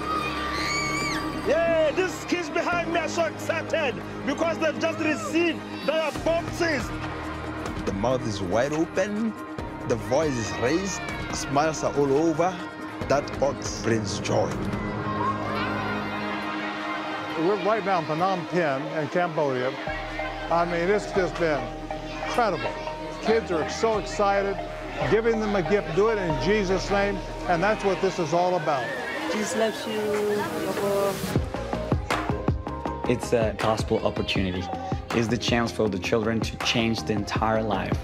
Yeah, 1.47 1.91
these 1.91 2.25
kids 2.25 2.49
behind 2.49 2.91
me 2.91 3.01
are 3.01 3.07
so 3.07 3.25
excited 3.25 4.01
because 4.25 4.57
they've 4.57 4.79
just 4.79 4.97
received 4.97 5.59
their 5.85 6.11
boxes. 6.25 6.89
The 7.85 7.93
mouth 7.93 8.27
is 8.27 8.41
wide 8.41 8.73
open, 8.73 9.31
the 9.89 9.95
voice 10.09 10.35
is 10.35 10.51
raised, 10.57 10.99
smiles 11.33 11.83
are 11.83 11.95
all 11.99 12.11
over. 12.11 12.51
That 13.09 13.39
box 13.39 13.83
brings 13.83 14.19
joy. 14.21 14.49
We're 17.37 17.63
right 17.63 17.85
now 17.85 17.99
in 17.99 18.05
Phnom 18.05 18.49
Penh 18.49 18.81
in 19.03 19.07
Cambodia. 19.09 19.71
I 20.49 20.65
mean, 20.65 20.89
it's 20.89 21.11
just 21.11 21.35
been 21.35 21.61
incredible. 22.23 22.73
Kids 23.21 23.51
are 23.51 23.69
so 23.69 23.99
excited, 23.99 24.57
giving 25.11 25.39
them 25.39 25.55
a 25.55 25.61
gift, 25.61 25.95
do 25.95 26.09
it 26.09 26.17
in 26.17 26.43
Jesus' 26.43 26.89
name, 26.89 27.17
and 27.47 27.61
that's 27.61 27.83
what 27.83 28.01
this 28.01 28.19
is 28.19 28.33
all 28.33 28.55
about. 28.55 28.85
Jesus 29.31 29.55
loves 29.55 29.87
you. 29.87 29.99
It's 33.11 33.33
a 33.33 33.55
gospel 33.57 34.05
opportunity. 34.05 34.63
It's 35.15 35.27
the 35.27 35.37
chance 35.37 35.71
for 35.71 35.89
the 35.89 35.97
children 35.97 36.39
to 36.41 36.57
change 36.57 37.03
the 37.03 37.13
entire 37.13 37.63
life. 37.63 37.97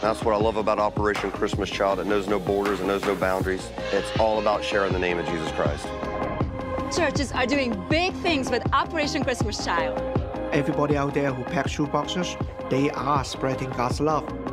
That's 0.00 0.22
what 0.22 0.34
I 0.34 0.38
love 0.38 0.56
about 0.56 0.78
Operation 0.78 1.30
Christmas 1.30 1.70
Child. 1.70 2.00
It 2.00 2.06
knows 2.06 2.26
no 2.28 2.38
borders, 2.38 2.80
it 2.80 2.86
knows 2.86 3.04
no 3.04 3.14
boundaries. 3.14 3.70
It's 3.92 4.10
all 4.18 4.40
about 4.40 4.62
sharing 4.64 4.92
the 4.92 4.98
name 4.98 5.18
of 5.18 5.26
Jesus 5.26 5.50
Christ. 5.52 5.86
Churches 6.94 7.32
are 7.32 7.46
doing 7.46 7.82
big 7.88 8.12
things 8.14 8.50
with 8.50 8.62
Operation 8.72 9.24
Christmas 9.24 9.64
Child. 9.64 9.98
Everybody 10.52 10.96
out 10.96 11.14
there 11.14 11.32
who 11.32 11.42
packs 11.44 11.70
shoe 11.72 11.86
boxes, 11.86 12.36
they 12.68 12.90
are 12.90 13.24
spreading 13.24 13.70
God's 13.70 14.00
love. 14.00 14.43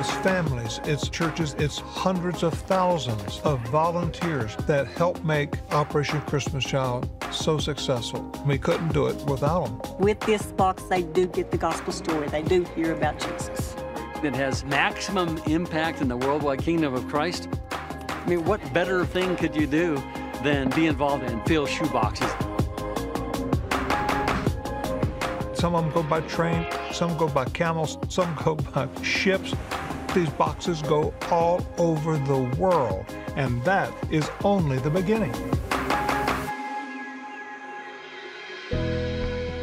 It's 0.00 0.10
families, 0.10 0.80
it's 0.84 1.10
churches, 1.10 1.54
it's 1.58 1.78
hundreds 1.78 2.42
of 2.42 2.54
thousands 2.54 3.38
of 3.40 3.60
volunteers 3.68 4.56
that 4.66 4.86
help 4.86 5.22
make 5.24 5.56
Operation 5.72 6.22
Christmas 6.22 6.64
Child 6.64 7.10
so 7.30 7.58
successful. 7.58 8.22
We 8.46 8.56
couldn't 8.56 8.94
do 8.94 9.08
it 9.08 9.16
without 9.26 9.66
them. 9.66 9.98
With 9.98 10.18
this 10.20 10.52
box, 10.52 10.84
they 10.84 11.02
do 11.02 11.26
get 11.26 11.50
the 11.50 11.58
gospel 11.58 11.92
story. 11.92 12.28
They 12.28 12.40
do 12.40 12.64
hear 12.74 12.94
about 12.94 13.18
Jesus. 13.18 13.76
It 14.24 14.34
has 14.34 14.64
maximum 14.64 15.36
impact 15.46 16.00
in 16.00 16.08
the 16.08 16.16
worldwide 16.16 16.62
kingdom 16.62 16.94
of 16.94 17.06
Christ. 17.06 17.50
I 17.70 18.26
mean, 18.26 18.46
what 18.46 18.72
better 18.72 19.04
thing 19.04 19.36
could 19.36 19.54
you 19.54 19.66
do 19.66 20.02
than 20.42 20.70
be 20.70 20.86
involved 20.86 21.24
in 21.24 21.42
fill 21.42 21.66
shoe 21.66 21.90
boxes? 21.90 22.32
Some 25.52 25.74
of 25.74 25.84
them 25.84 25.92
go 25.92 26.02
by 26.02 26.22
train, 26.22 26.66
some 26.90 27.18
go 27.18 27.28
by 27.28 27.44
camels, 27.44 27.98
some 28.08 28.34
go 28.42 28.54
by 28.54 28.88
ships. 29.02 29.52
These 30.14 30.30
boxes 30.30 30.82
go 30.82 31.14
all 31.30 31.64
over 31.78 32.18
the 32.18 32.38
world, 32.58 33.06
and 33.36 33.62
that 33.62 33.92
is 34.10 34.28
only 34.42 34.78
the 34.78 34.90
beginning. 34.90 35.32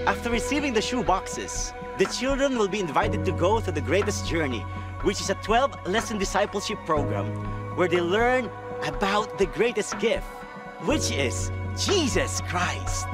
After 0.08 0.30
receiving 0.30 0.74
the 0.74 0.82
shoe 0.82 1.04
boxes, 1.04 1.74
the 1.98 2.06
children 2.06 2.58
will 2.58 2.70
be 2.70 2.80
invited 2.80 3.25
to 3.25 3.34
go 3.34 3.60
to 3.60 3.74
the 3.74 3.82
greatest 3.82 4.25
journey, 4.25 4.62
which 5.04 5.20
is 5.20 5.30
a 5.30 5.36
12 5.36 5.86
lesson 5.86 6.18
discipleship 6.18 6.80
program 6.86 7.27
where 7.75 7.89
they 7.89 8.00
learn 8.00 8.50
about 8.86 9.38
the 9.38 9.48
greatest 9.48 10.00
gift, 10.00 10.25
which 10.86 11.12
is 11.12 11.51
Jesus 11.75 12.39
Christ. 12.48 13.06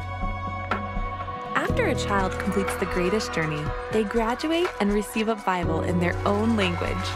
After 1.74 1.90
a 1.90 1.98
child 1.98 2.38
completes 2.38 2.78
the 2.78 2.86
greatest 2.94 3.34
journey, 3.34 3.66
they 3.90 4.06
graduate 4.06 4.70
and 4.78 4.94
receive 4.94 5.26
a 5.26 5.34
Bible 5.42 5.82
in 5.82 5.98
their 5.98 6.14
own 6.22 6.54
language. 6.54 7.08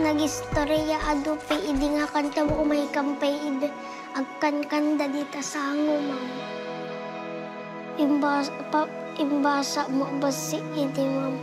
Nag-istorya 0.00 0.96
ado 1.12 1.36
pa 1.44 1.60
idi 1.60 1.92
nga 1.92 2.08
kanta 2.08 2.48
mo 2.48 2.64
may 2.64 2.88
kampay 2.88 3.36
id 3.52 3.68
agkan 4.16 4.64
kanda 4.64 5.12
dita 5.12 5.44
sa 5.44 5.76
angumang. 5.76 6.24
Imbasa, 8.00 8.56
pa, 8.72 8.88
imbasa 9.20 9.92
mo 9.92 10.08
basi 10.24 10.56
idi 10.72 11.04
mam 11.04 11.36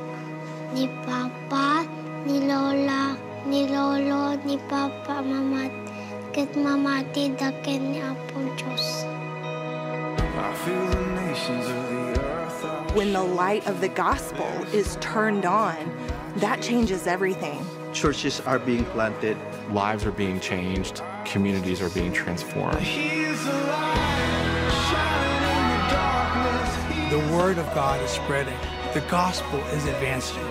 ni 0.73 0.89
Papa, 1.05 1.85
ni 2.25 2.49
Lola, 2.49 3.13
ni 3.45 3.69
Lolo, 3.69 4.41
ni 4.41 4.57
Papa, 4.65 5.21
Mamat, 5.21 5.69
kat 6.33 6.49
mamati 6.57 7.29
daken 7.37 7.93
ni 7.93 8.01
Apo 8.01 8.41
Diyos. 8.57 9.05
When 12.93 13.13
the 13.13 13.23
light 13.23 13.67
of 13.67 13.81
the 13.81 13.87
gospel 13.87 14.47
is 14.73 14.97
turned 14.99 15.45
on, 15.45 15.75
that 16.37 16.61
changes 16.61 17.07
everything. 17.07 17.65
Churches 17.93 18.39
are 18.41 18.59
being 18.59 18.85
planted, 18.85 19.37
lives 19.71 20.05
are 20.05 20.11
being 20.11 20.39
changed, 20.39 21.01
communities 21.25 21.81
are 21.81 21.89
being 21.89 22.13
transformed. 22.13 22.85
The 27.09 27.19
word 27.35 27.57
of 27.57 27.65
God 27.73 27.99
is 28.01 28.11
spreading. 28.11 28.57
The 28.93 29.01
gospel 29.09 29.59
is 29.69 29.85
advancing. 29.85 30.43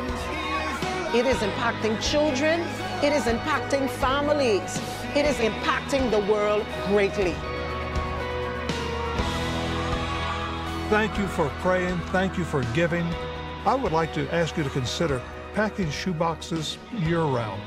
It 1.15 1.27
is 1.27 1.37
impacting 1.39 2.01
children. 2.03 2.61
It 3.03 3.13
is 3.13 3.25
impacting 3.25 3.89
families. 3.89 4.81
It 5.17 5.25
is 5.25 5.37
impacting 5.37 6.11
the 6.11 6.21
world 6.31 6.67
greatly. 6.89 7.35
Thank 10.89 11.19
you 11.19 11.27
for 11.27 11.51
praying. 11.61 11.99
Thank 12.13 12.39
you 12.39 12.45
for 12.45 12.63
giving. 12.73 13.07
I 13.67 13.75
would 13.75 13.93
like 13.93 14.15
to 14.15 14.27
ask 14.35 14.57
you 14.57 14.65
to 14.65 14.71
consider 14.71 15.21
packing 15.53 15.91
shoe 15.91 16.15
boxes 16.15 16.79
year 17.01 17.21
round. 17.21 17.61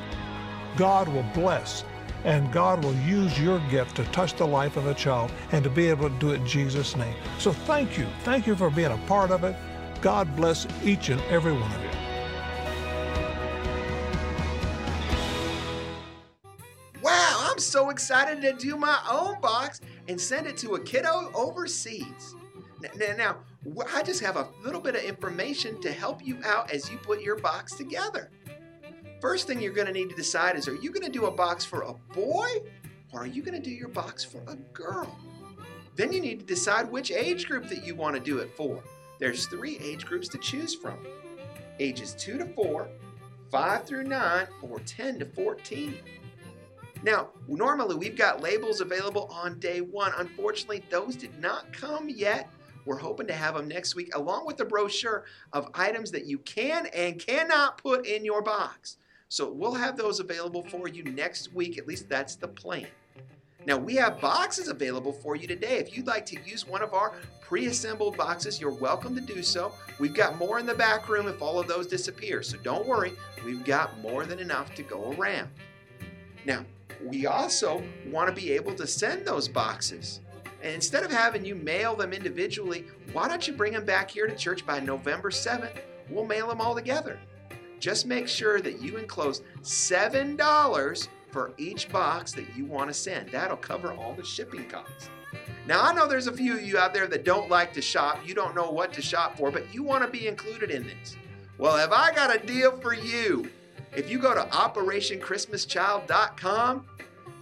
God 0.76 1.08
will 1.08 1.26
bless 1.36 1.84
and 2.24 2.52
God 2.52 2.84
will 2.84 2.96
use 2.96 3.40
your 3.40 3.60
gift 3.70 3.96
to 3.98 4.06
touch 4.06 4.34
the 4.34 4.48
life 4.48 4.76
of 4.76 4.88
a 4.88 4.96
child 4.96 5.32
and 5.52 5.64
to 5.64 5.70
be 5.70 5.86
able 5.86 6.10
to 6.10 6.16
do 6.18 6.32
it 6.32 6.42
in 6.42 6.48
Jesus' 6.48 6.96
name. 6.96 7.14
So 7.38 7.54
thank 7.54 7.96
you. 7.96 8.08
Thank 8.24 8.48
you 8.48 8.56
for 8.56 8.72
being 8.72 8.92
a 8.92 8.98
part 9.06 9.30
of 9.30 9.44
it. 9.44 9.56
God 10.02 10.36
bless 10.36 10.66
each 10.84 11.10
and 11.10 11.22
every 11.30 11.54
one 11.54 11.72
of 11.72 11.84
you. 11.84 11.90
Wow, 17.04 17.50
I'm 17.52 17.60
so 17.60 17.92
excited 17.92 18.42
to 18.42 18.54
do 18.54 18.78
my 18.78 18.98
own 19.08 19.40
box 19.42 19.80
and 20.08 20.20
send 20.20 20.48
it 20.48 20.58
to 20.58 20.74
a 20.74 20.80
kiddo 20.80 21.30
overseas. 21.36 22.36
Now, 22.82 23.16
now, 23.16 23.38
I 23.94 24.04
just 24.04 24.22
have 24.22 24.38
a 24.38 24.48
little 24.64 24.82
bit 24.82 24.96
of 24.96 25.04
information 25.04 25.80
to 25.82 25.92
help 25.92 26.26
you 26.26 26.38
out 26.44 26.72
as 26.72 26.90
you 26.90 26.98
put 26.98 27.22
your 27.22 27.36
box 27.36 27.76
together. 27.76 28.32
First 29.20 29.48
thing 29.48 29.62
you're 29.62 29.74
going 29.74 29.88
to 29.88 29.94
need 29.94 30.10
to 30.10 30.16
decide 30.16 30.56
is 30.56 30.68
are 30.68 30.76
you 30.76 30.92
going 30.92 31.06
to 31.06 31.12
do 31.12 31.26
a 31.26 31.32
box 31.32 31.64
for 31.64 31.84
a 31.84 31.94
boy 32.14 32.48
or 33.14 33.22
are 33.22 33.28
you 33.28 33.44
going 33.44 33.62
to 33.62 33.70
do 33.70 33.74
your 33.74 33.90
box 33.90 34.24
for 34.24 34.42
a 34.48 34.56
girl? 34.74 35.16
Then 35.96 36.12
you 36.12 36.22
need 36.22 36.40
to 36.40 36.46
decide 36.46 36.90
which 36.90 37.12
age 37.12 37.48
group 37.48 37.68
that 37.70 37.86
you 37.86 37.94
want 37.94 38.16
to 38.16 38.22
do 38.22 38.40
it 38.40 38.56
for. 38.56 38.84
There's 39.20 39.46
three 39.46 39.78
age 39.78 40.06
groups 40.06 40.28
to 40.30 40.38
choose 40.40 40.74
from 40.74 40.98
ages 41.80 42.16
2 42.18 42.38
to 42.38 42.46
4, 42.46 42.88
5 43.52 43.86
through 43.86 44.04
9, 44.04 44.48
or 44.62 44.80
10 44.80 45.20
to 45.20 45.26
14. 45.26 45.96
Now, 47.04 47.30
normally 47.48 47.96
we've 47.96 48.18
got 48.18 48.42
labels 48.42 48.82
available 48.82 49.28
on 49.32 49.60
day 49.60 49.82
one. 49.82 50.14
Unfortunately, 50.18 50.84
those 50.90 51.16
did 51.16 51.40
not 51.40 51.72
come 51.74 52.10
yet. 52.10 52.50
We're 52.86 52.98
hoping 52.98 53.28
to 53.28 53.34
have 53.34 53.56
them 53.56 53.68
next 53.68 53.96
week, 53.96 54.16
along 54.16 54.46
with 54.46 54.60
a 54.60 54.66
brochure 54.66 55.26
of 55.54 55.70
items 55.74 56.12
that 56.12 56.26
you 56.26 56.40
can 56.40 56.88
and 56.88 57.20
cannot 57.20 57.78
put 57.78 58.06
in 58.06 58.26
your 58.26 58.42
box. 58.42 58.98
So 59.30 59.52
we'll 59.52 59.76
have 59.76 59.96
those 59.96 60.20
available 60.20 60.64
for 60.64 60.88
you 60.88 61.04
next 61.04 61.54
week. 61.54 61.78
At 61.78 61.88
least 61.88 62.10
that's 62.10 62.36
the 62.36 62.48
plan. 62.48 62.88
Now, 63.66 63.78
we 63.78 63.96
have 63.96 64.20
boxes 64.20 64.70
available 64.70 65.14
for 65.14 65.36
you 65.36 65.48
today. 65.48 65.78
If 65.78 65.96
you'd 65.96 66.08
like 66.08 66.26
to 66.28 66.42
use 66.44 66.68
one 66.68 66.82
of 66.82 66.96
our 66.96 67.14
pre 67.42 67.68
assembled 67.68 68.18
boxes, 68.18 68.60
you're 68.60 68.72
welcome 68.72 69.16
to 69.16 69.22
do 69.22 69.44
so. 69.44 69.72
We've 70.00 70.16
got 70.16 70.38
more 70.38 70.58
in 70.60 70.66
the 70.66 70.74
back 70.74 71.08
room 71.08 71.28
if 71.28 71.42
all 71.42 71.60
of 71.60 71.68
those 71.68 71.86
disappear. 71.86 72.42
So 72.42 72.58
don't 72.58 72.88
worry, 72.88 73.14
we've 73.46 73.64
got 73.64 74.00
more 74.02 74.26
than 74.26 74.40
enough 74.40 74.74
to 74.76 74.84
go 74.84 75.14
around. 75.14 75.50
Now, 76.44 76.66
we 77.06 77.28
also 77.28 77.84
want 78.08 78.30
to 78.30 78.36
be 78.36 78.52
able 78.52 78.74
to 78.76 78.88
send 78.88 79.28
those 79.28 79.48
boxes. 79.48 80.22
And 80.62 80.74
instead 80.74 81.04
of 81.04 81.12
having 81.12 81.44
you 81.44 81.56
mail 81.56 81.96
them 81.96 82.14
individually, 82.14 82.86
why 83.14 83.28
don't 83.28 83.48
you 83.48 83.54
bring 83.54 83.74
them 83.74 83.86
back 83.86 84.12
here 84.12 84.28
to 84.28 84.36
church 84.36 84.64
by 84.66 84.80
November 84.80 85.32
7th? 85.32 85.82
We'll 86.10 86.26
mail 86.26 86.48
them 86.48 86.62
all 86.62 86.76
together. 86.76 87.20
Just 87.80 88.06
make 88.06 88.28
sure 88.28 88.62
that 88.62 88.82
you 88.82 88.98
enclose 88.98 89.42
$7 89.64 91.08
for 91.32 91.54
each 91.58 91.90
box 91.90 92.32
that 92.34 92.46
you 92.56 92.66
want 92.66 92.90
to 92.90 92.94
send. 92.94 93.30
That'll 93.30 93.58
cover 93.58 93.92
all 93.94 94.14
the 94.14 94.24
shipping 94.24 94.70
costs. 94.70 95.10
Now, 95.66 95.84
I 95.84 95.92
know 95.94 96.08
there's 96.08 96.28
a 96.28 96.34
few 96.34 96.54
of 96.54 96.62
you 96.62 96.78
out 96.78 96.94
there 96.94 97.08
that 97.08 97.24
don't 97.24 97.50
like 97.50 97.74
to 97.74 97.82
shop. 97.82 98.20
You 98.26 98.36
don't 98.36 98.56
know 98.56 98.70
what 98.70 98.94
to 98.94 99.02
shop 99.02 99.38
for, 99.38 99.50
but 99.50 99.74
you 99.74 99.82
want 99.82 100.04
to 100.04 100.10
be 100.10 100.28
included 100.28 100.70
in 100.70 100.84
this. 100.84 101.16
Well, 101.58 101.78
have 101.78 101.94
I 101.94 102.14
got 102.14 102.36
a 102.36 102.40
deal 102.46 102.78
for 102.78 102.94
you? 102.94 103.50
If 103.96 104.10
you 104.10 104.20
go 104.20 104.34
to 104.34 104.42
OperationChristmasChild.com, 104.42 106.86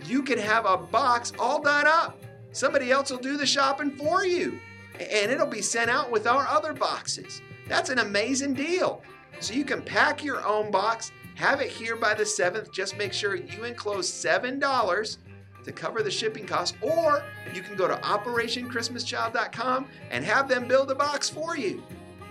you 0.06 0.24
can 0.24 0.38
have 0.38 0.66
a 0.66 0.78
box 0.78 1.34
all 1.40 1.60
done 1.62 1.88
up. 1.88 2.22
Somebody 2.51 2.91
else 2.91 3.12
will 3.12 3.20
do 3.20 3.38
the 3.38 3.46
shopping 3.46 3.91
for 3.91 4.25
you, 4.25 4.60
and 5.00 5.32
it'll 5.32 5.46
be 5.46 5.62
sent 5.62 5.89
out 5.89 6.10
with 6.12 6.25
our 6.27 6.48
other 6.48 6.74
boxes. 6.74 7.41
That's 7.68 7.89
an 7.89 8.00
amazing 8.00 8.56
deal. 8.56 9.01
So 9.39 9.53
you 9.53 9.63
can 9.63 9.82
pack 9.82 10.24
your 10.24 10.46
own 10.46 10.72
box, 10.72 11.12
have 11.36 11.62
it 11.62 11.70
here 11.70 11.96
by 11.96 12.15
the 12.15 12.24
7th. 12.24 12.72
Just 12.72 12.98
make 12.98 13.13
sure 13.13 13.36
you 13.36 13.63
enclose 13.63 14.10
$7 14.10 15.18
to 15.63 15.72
cover 15.72 16.01
the 16.01 16.12
shipping 16.12 16.46
costs, 16.46 16.75
or 16.82 17.24
you 17.53 17.62
can 17.62 17.75
go 17.75 17.88
to 17.88 17.96
OperationChristmasChild.com 17.96 19.86
and 20.10 20.25
have 20.25 20.50
them 20.50 20.68
build 20.68 20.89
a 20.91 20.96
box 20.96 21.29
for 21.29 21.56
you. 21.56 21.84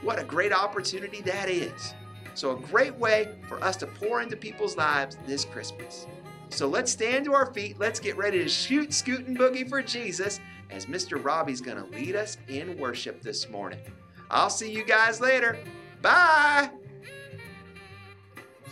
What 0.02 0.18
a 0.18 0.24
great 0.24 0.52
opportunity 0.52 1.20
that 1.22 1.48
is. 1.48 1.94
So, 2.34 2.56
a 2.56 2.60
great 2.60 2.94
way 2.96 3.34
for 3.48 3.62
us 3.64 3.76
to 3.78 3.86
pour 3.86 4.22
into 4.22 4.36
people's 4.36 4.76
lives 4.76 5.18
this 5.26 5.44
Christmas. 5.44 6.06
So, 6.50 6.66
let's 6.66 6.90
stand 6.90 7.24
to 7.26 7.34
our 7.34 7.52
feet. 7.52 7.78
Let's 7.78 8.00
get 8.00 8.16
ready 8.16 8.38
to 8.38 8.48
shoot, 8.48 8.92
scoot, 8.92 9.26
and 9.26 9.38
boogie 9.38 9.68
for 9.68 9.82
Jesus 9.82 10.40
as 10.70 10.86
Mr. 10.86 11.22
Robbie's 11.22 11.60
going 11.60 11.76
to 11.76 11.90
lead 11.96 12.16
us 12.16 12.36
in 12.48 12.78
worship 12.78 13.22
this 13.22 13.48
morning. 13.48 13.80
I'll 14.30 14.50
see 14.50 14.70
you 14.70 14.84
guys 14.84 15.20
later. 15.20 15.58
Bye. 16.02 16.70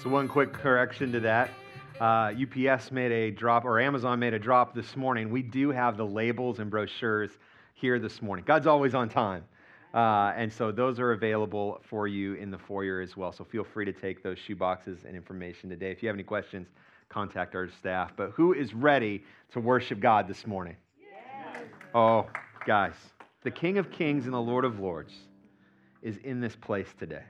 So, 0.03 0.09
one 0.09 0.29
quick 0.29 0.53
correction 0.53 1.13
to 1.13 1.21
that. 1.21 1.51
Uh, 2.01 2.33
UPS 2.35 2.93
made 2.93 3.13
a 3.13 3.31
drop, 3.31 3.65
or 3.65 3.81
Amazon 3.81 4.19
made 4.19 4.35
a 4.35 4.39
drop 4.39 4.75
this 4.75 4.97
morning. 4.97 5.31
We 5.31 5.43
do 5.43 5.71
have 5.71 5.97
the 5.97 6.07
labels 6.07 6.59
and 6.59 6.71
brochures 6.71 7.31
here 7.75 7.99
this 7.99 8.21
morning. 8.21 8.45
God's 8.47 8.67
always 8.67 8.95
on 8.95 9.09
time. 9.09 9.45
Uh, 9.95 10.35
and 10.37 10.53
so 10.53 10.71
those 10.71 11.01
are 11.01 11.13
available 11.13 11.81
for 11.89 12.07
you 12.07 12.35
in 12.35 12.51
the 12.51 12.59
foyer 12.59 13.01
as 13.01 13.17
well. 13.17 13.33
So 13.33 13.45
feel 13.45 13.65
free 13.65 13.87
to 13.87 13.93
take 13.93 14.23
those 14.23 14.39
shoe 14.39 14.57
boxes 14.57 15.05
and 15.07 15.17
information 15.17 15.71
today. 15.71 15.91
If 15.91 16.03
you 16.03 16.09
have 16.09 16.17
any 16.17 16.23
questions, 16.23 16.69
contact 17.09 17.55
our 17.55 17.69
staff. 17.79 18.13
But 18.17 18.31
who 18.31 18.53
is 18.53 18.75
ready 18.75 19.25
to 19.53 19.61
worship 19.61 20.01
God 20.01 20.29
this 20.29 20.47
morning? 20.47 20.77
Oh, 21.95 22.27
guys, 22.67 22.95
the 23.43 23.51
King 23.51 23.79
of 23.79 23.91
Kings 23.91 24.25
and 24.27 24.35
the 24.35 24.41
Lord 24.41 24.65
of 24.65 24.81
Lords 24.81 25.15
is 26.03 26.19
in 26.19 26.41
this 26.41 26.55
place 26.57 26.89
today. 26.99 27.25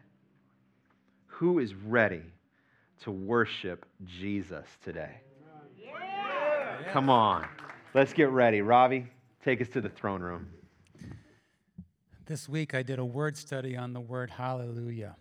Who 1.26 1.58
is 1.58 1.74
ready 1.74 2.22
to 3.02 3.10
worship 3.10 3.86
Jesus 4.04 4.66
today? 4.82 5.20
Come 6.92 7.10
on. 7.10 7.46
Let's 7.94 8.12
get 8.12 8.30
ready. 8.30 8.60
Ravi, 8.62 9.06
take 9.44 9.60
us 9.60 9.68
to 9.68 9.80
the 9.80 9.88
throne 9.88 10.22
room. 10.22 10.48
This 12.26 12.48
week 12.48 12.74
I 12.74 12.82
did 12.82 12.98
a 12.98 13.04
word 13.04 13.36
study 13.36 13.76
on 13.76 13.92
the 13.92 14.00
word 14.00 14.30
hallelujah. 14.30 15.16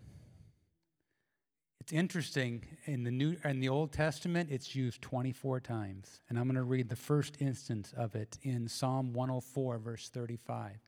It's 1.85 1.93
interesting 1.93 2.63
in 2.85 3.03
the 3.03 3.11
new 3.11 3.37
in 3.43 3.59
the 3.59 3.69
Old 3.69 3.91
Testament 3.91 4.49
it's 4.51 4.75
used 4.75 5.03
24 5.03 5.59
times 5.59 6.19
and 6.27 6.39
I'm 6.39 6.45
going 6.45 6.55
to 6.55 6.63
read 6.63 6.89
the 6.89 6.95
first 6.95 7.39
instance 7.39 7.93
of 7.95 8.15
it 8.15 8.39
in 8.41 8.67
Psalm 8.67 9.13
104 9.13 9.77
verse 9.77 10.09
35. 10.09 10.71
It 10.71 10.79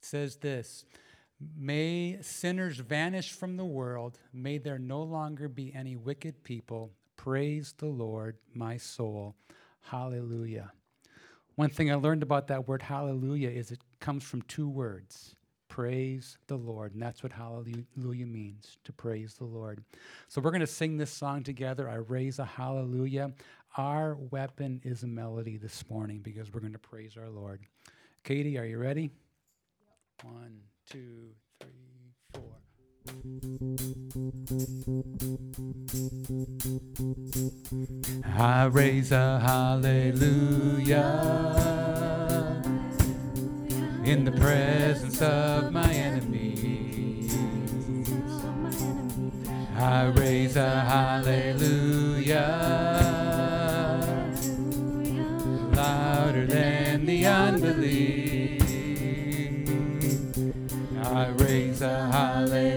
says 0.00 0.34
this, 0.34 0.86
May 1.56 2.18
sinners 2.20 2.78
vanish 2.78 3.30
from 3.30 3.56
the 3.56 3.64
world, 3.64 4.18
may 4.32 4.58
there 4.58 4.76
no 4.76 5.04
longer 5.04 5.46
be 5.48 5.72
any 5.72 5.94
wicked 5.94 6.42
people. 6.42 6.90
Praise 7.14 7.72
the 7.78 7.86
Lord, 7.86 8.36
my 8.52 8.76
soul. 8.76 9.36
Hallelujah. 9.82 10.72
One 11.54 11.70
thing 11.70 11.92
I 11.92 11.94
learned 11.94 12.24
about 12.24 12.48
that 12.48 12.66
word 12.66 12.82
hallelujah 12.82 13.50
is 13.50 13.70
it 13.70 13.78
comes 14.00 14.24
from 14.24 14.42
two 14.42 14.68
words 14.68 15.36
praise 15.74 16.38
the 16.46 16.54
Lord. 16.56 16.92
And 16.92 17.02
that's 17.02 17.24
what 17.24 17.32
hallelujah 17.32 18.26
means 18.26 18.78
to 18.84 18.92
praise 18.92 19.34
the 19.34 19.44
Lord. 19.44 19.82
So 20.28 20.40
we're 20.40 20.52
going 20.52 20.60
to 20.60 20.68
sing 20.68 20.98
this 20.98 21.10
song 21.10 21.42
together. 21.42 21.88
I 21.90 21.96
raise 21.96 22.38
a 22.38 22.44
hallelujah. 22.44 23.32
Our 23.76 24.14
weapon 24.14 24.80
is 24.84 25.02
a 25.02 25.08
melody 25.08 25.56
this 25.56 25.82
morning 25.90 26.20
because 26.20 26.52
we're 26.52 26.60
going 26.60 26.74
to 26.74 26.78
praise 26.78 27.16
our 27.16 27.28
Lord. 27.28 27.62
Katie, 28.22 28.56
are 28.56 28.64
you 28.64 28.78
ready? 28.78 29.10
One, 30.22 30.60
two, 30.88 31.30
three, 31.58 32.12
four. 32.32 32.44
I 38.38 38.66
raise 38.66 39.10
a 39.10 39.40
hallelujah 39.40 41.00
in 44.04 44.24
the 44.24 44.32
presence 44.32 45.22
of 45.22 45.72
my 45.72 45.90
enemies. 45.90 47.34
I 49.78 50.04
raise 50.06 50.56
a 50.56 50.80
hallelujah 50.80 52.44
louder 55.74 56.46
than 56.46 57.06
the 57.06 57.26
unbelief. 57.26 58.62
I 61.02 61.28
raise 61.38 61.80
a 61.80 62.10
hallelujah. 62.12 62.73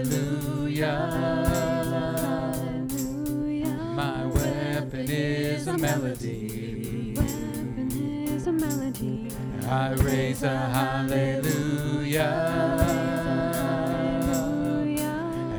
I 9.66 9.92
raise 9.94 10.42
a 10.42 10.56
hallelujah. 10.56 12.24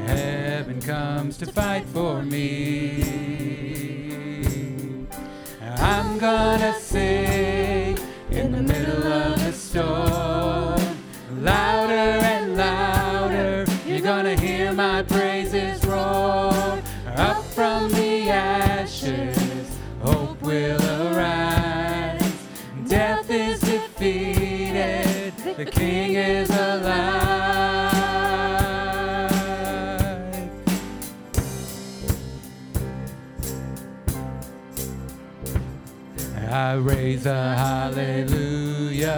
Heaven 0.07 0.81
comes 0.81 1.37
to 1.37 1.45
fight 1.45 1.85
for 1.85 2.23
me. 2.23 3.03
I'm 5.61 6.17
gonna 6.17 6.73
sing 6.79 7.18
I 37.19 37.21
raise 37.21 37.25
a 37.25 37.55
hallelujah 37.57 39.17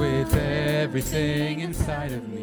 with 0.00 0.34
everything 0.34 1.60
inside 1.60 2.10
of 2.10 2.28
me. 2.28 2.42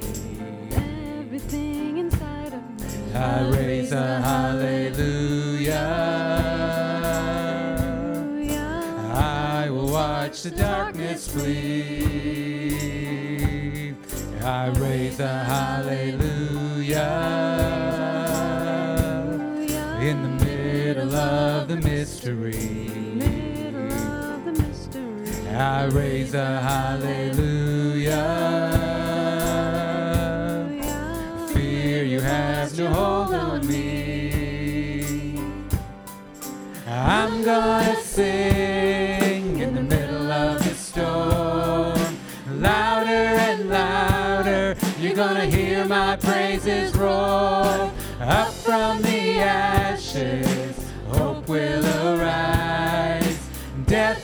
Everything 1.20 1.98
inside 1.98 2.54
of 2.54 2.64
me. 2.80 2.86
I 3.14 3.50
raise 3.50 3.92
a 3.92 4.22
hallelujah. 4.22 5.74
I 9.14 9.70
will 9.70 9.92
watch 9.92 10.44
the 10.44 10.52
darkness 10.52 11.28
flee. 11.28 12.78
I 14.42 14.68
raise 14.70 15.20
a 15.20 15.44
hallelujah 15.44 16.94
the 24.46 24.52
mystery. 24.52 25.48
I 25.56 25.86
raise 25.86 26.34
a 26.34 26.60
hallelujah. 26.62 28.20
Fear 31.54 32.04
you 32.04 32.20
have 32.22 32.78
no 32.78 32.88
hold 32.90 33.34
on 33.34 33.68
me. 33.68 35.40
I'm 36.88 37.44
gonna 37.44 37.96
sing 38.02 39.60
in 39.60 39.76
the 39.76 39.82
middle 39.82 40.32
of 40.32 40.64
the 40.64 40.74
storm. 40.74 42.18
Louder 42.60 43.10
and 43.10 43.70
louder, 43.70 44.76
you're 45.00 45.16
gonna 45.16 45.46
hear 45.46 45.86
my 45.86 46.16
praises 46.16 46.96
roar. 46.96 47.83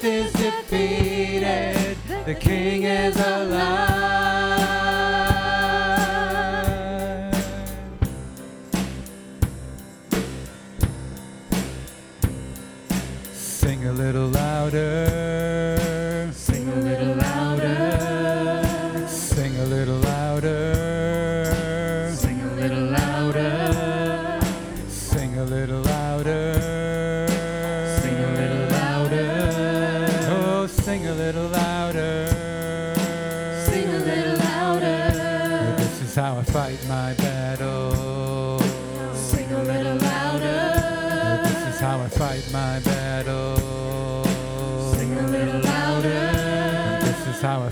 Death 0.02 0.14
is 0.14 0.32
defeated, 0.32 1.98
the 2.26 2.34
King 2.34 2.84
is 2.84 3.18
alive. 3.18 3.60
Sing 13.34 13.88
a 13.88 13.92
little 13.92 14.28
louder. 14.28 15.19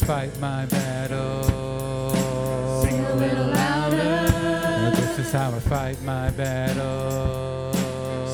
Fight 0.08 0.40
my 0.40 0.66
battle. 0.68 1.44
Sing 2.82 3.06
a 3.06 3.16
little 3.16 3.48
louder. 3.48 4.96
This 4.96 5.20
is 5.20 5.34
how 5.34 5.50
I 5.52 5.60
fight 5.60 6.02
my 6.02 6.30
battle. 6.30 7.74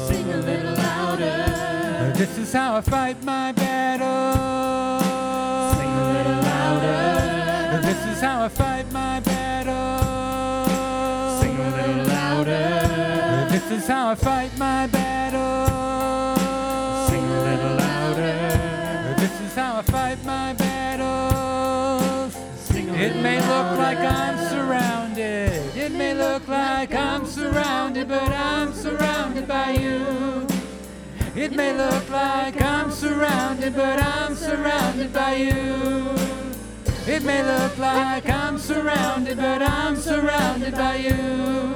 Sing 0.08 0.32
a 0.32 0.38
little 0.38 0.76
louder. 0.76 2.14
This 2.16 2.38
is 2.38 2.54
how 2.54 2.76
I 2.76 2.82
fight 2.82 3.24
my 3.24 3.54
battle. 3.54 4.36
Sing 5.76 5.90
a 5.90 6.14
little 6.14 6.42
louder. 6.44 7.82
This 7.82 8.06
is 8.06 8.22
how 8.22 8.44
I 8.44 8.50
fight 8.50 8.92
my 8.92 9.20
battle. 9.22 10.06
Sing 11.42 11.58
a 11.58 11.70
little 11.72 12.06
louder. 12.06 13.48
This 13.50 13.72
is 13.72 13.88
how 13.88 14.10
I 14.12 14.16
fight 14.16 14.56
my 14.60 14.86
battle. 14.86 15.33
It 23.04 23.18
may 23.18 23.38
look 23.38 23.78
like 23.78 23.98
I'm 23.98 24.38
surrounded. 24.48 25.76
It 25.76 25.92
may 25.92 26.14
look 26.14 26.48
like 26.48 26.96
I'm 26.96 27.26
surrounded, 27.26 28.08
but 28.08 28.32
I'm 28.32 28.74
surrounded 28.74 29.46
by 29.46 29.72
you. 29.72 30.48
It 31.36 31.52
may 31.52 31.74
look 31.74 32.10
like 32.10 32.62
I'm 32.62 32.92
surrounded, 32.92 33.76
but 33.76 34.02
I'm 34.02 34.36
surrounded 34.36 35.12
by 35.12 35.36
you. 35.36 36.16
It 37.06 37.24
may 37.24 37.44
look 37.44 37.78
like 37.78 38.30
I'm 38.30 38.58
surrounded, 38.58 39.36
but 39.36 39.62
I'm 39.62 39.98
surrounded 39.98 40.74
by 40.74 40.96
you. 40.96 41.76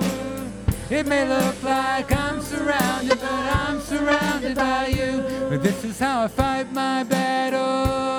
It 0.90 1.08
may 1.08 1.28
look 1.28 1.62
like 1.62 2.10
I'm 2.16 2.42
surrounded, 2.42 3.20
but 3.20 3.46
I'm 3.62 3.82
surrounded 3.82 4.56
by 4.56 4.88
you. 4.88 5.26
But 5.50 5.62
this 5.62 5.84
is 5.84 6.00
how 6.00 6.24
I 6.24 6.28
fight 6.30 6.72
my 6.72 7.04
battles. 7.04 8.17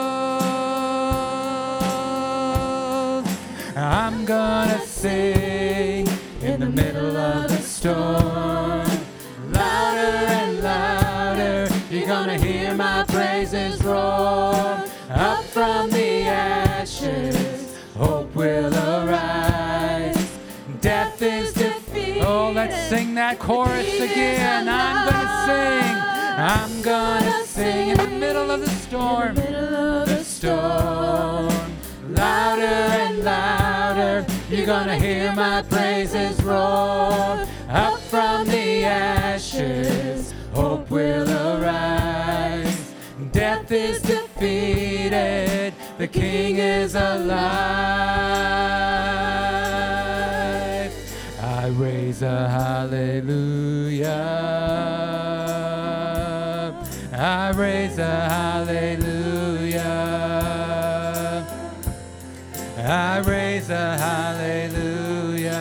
I'm 3.90 4.26
gonna 4.26 4.84
sing 4.84 6.06
in 6.42 6.60
the 6.60 6.68
middle 6.68 7.16
of 7.16 7.48
the 7.48 7.56
storm. 7.56 8.86
Louder 9.50 10.26
and 10.28 10.62
louder, 10.62 11.68
you're 11.90 12.06
gonna 12.06 12.36
hear 12.36 12.74
my 12.74 13.04
praises 13.04 13.82
roar. 13.82 14.84
Up 15.08 15.42
from 15.44 15.88
the 15.88 16.24
ashes, 16.24 17.78
hope 17.96 18.34
will 18.34 18.74
arise. 18.74 20.32
Death 20.82 21.22
is 21.22 21.54
defeated. 21.54 22.24
Oh, 22.24 22.52
let's 22.52 22.90
sing 22.90 23.14
that 23.14 23.38
chorus 23.38 24.00
again. 24.00 24.68
I'm 24.68 25.08
gonna 25.08 25.46
sing. 25.46 25.96
I'm 26.36 26.82
gonna 26.82 27.46
sing 27.46 27.88
in 27.88 27.96
the 27.96 28.18
middle 28.20 28.50
of 28.50 28.60
the 28.60 28.68
storm. 28.68 29.28
In 29.28 29.34
The 29.36 29.40
middle 29.40 29.74
of 29.74 30.08
the 30.10 30.24
storm. 30.24 31.72
Louder 32.10 32.64
and 32.64 33.24
you're 34.48 34.66
gonna 34.66 34.96
hear 34.96 35.32
my 35.32 35.62
praises 35.62 36.42
roar. 36.42 37.46
Up 37.68 37.98
from 38.10 38.46
the 38.46 38.84
ashes, 38.84 40.32
hope 40.52 40.90
will 40.90 41.28
arise. 41.28 42.94
Death 43.32 43.70
is 43.72 44.00
defeated, 44.02 45.74
the 45.98 46.06
King 46.06 46.56
is 46.58 46.94
alive. 46.94 47.98
I 51.40 51.66
raise 51.68 52.22
a 52.22 52.48
hallelujah. 52.48 54.08
I 57.12 57.50
raise 57.50 57.98
a 57.98 58.28
hallelujah. 58.28 59.07
I 62.90 63.18
raise 63.18 63.68
a 63.68 63.98
hallelujah. 63.98 65.52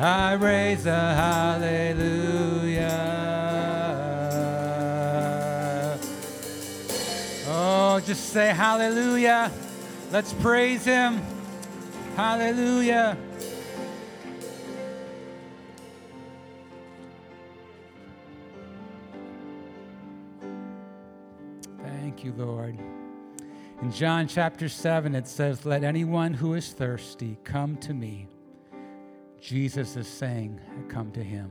I 0.00 0.32
raise 0.32 0.84
a 0.84 1.14
hallelujah. 1.14 2.90
Oh, 7.46 8.00
just 8.04 8.30
say 8.30 8.48
hallelujah. 8.48 9.52
Let's 10.10 10.32
praise 10.32 10.84
him. 10.84 11.22
Hallelujah. 12.16 13.16
Thank 21.80 22.24
you, 22.24 22.32
Lord. 22.36 22.76
In 23.82 23.92
John 23.92 24.26
chapter 24.26 24.70
7, 24.70 25.14
it 25.14 25.28
says, 25.28 25.66
Let 25.66 25.84
anyone 25.84 26.32
who 26.32 26.54
is 26.54 26.72
thirsty 26.72 27.38
come 27.44 27.76
to 27.78 27.92
me. 27.92 28.26
Jesus 29.38 29.96
is 29.96 30.08
saying, 30.08 30.58
Come 30.88 31.12
to 31.12 31.22
him. 31.22 31.50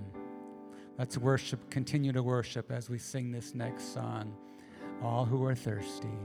Let's 0.97 1.19
worship, 1.19 1.69
continue 1.69 2.11
to 2.13 2.23
worship 2.23 2.71
as 2.71 2.89
we 2.89 2.97
sing 2.97 3.31
this 3.31 3.53
next 3.53 3.93
song. 3.93 4.35
All 5.03 5.25
who 5.25 5.45
are 5.45 5.53
thirsty. 5.53 6.17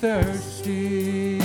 Thirsty, 0.00 1.40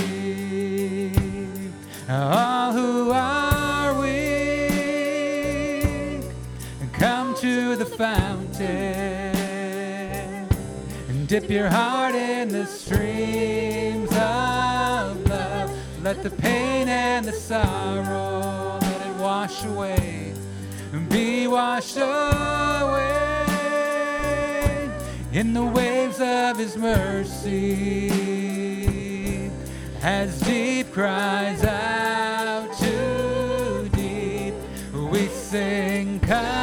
all 2.08 2.72
who 2.72 3.10
are 3.10 3.98
weak, 3.98 4.12
come 6.92 7.34
to 7.36 7.76
the 7.76 7.86
fountain 7.86 8.66
and 11.08 11.26
dip 11.26 11.48
your 11.48 11.68
heart 11.68 12.14
in 12.14 12.48
the 12.48 12.66
streams 12.66 14.12
of 14.12 15.26
love. 15.28 15.70
Let 16.02 16.22
the 16.22 16.30
pain 16.30 16.88
and 16.88 17.24
the 17.24 17.32
sorrow 17.32 18.78
let 18.82 19.06
it 19.06 19.16
wash 19.16 19.64
away, 19.64 20.34
be 21.08 21.46
washed 21.46 21.96
away 21.96 23.31
in 25.32 25.54
the 25.54 25.64
waves 25.64 26.20
of 26.20 26.58
his 26.58 26.76
mercy. 26.76 28.10
As 30.02 30.38
deep 30.40 30.92
cries 30.92 31.64
out 31.64 32.72
to 32.78 33.88
deep 33.92 34.54
we 35.10 35.26
sing 35.28 36.20
come 36.20 36.61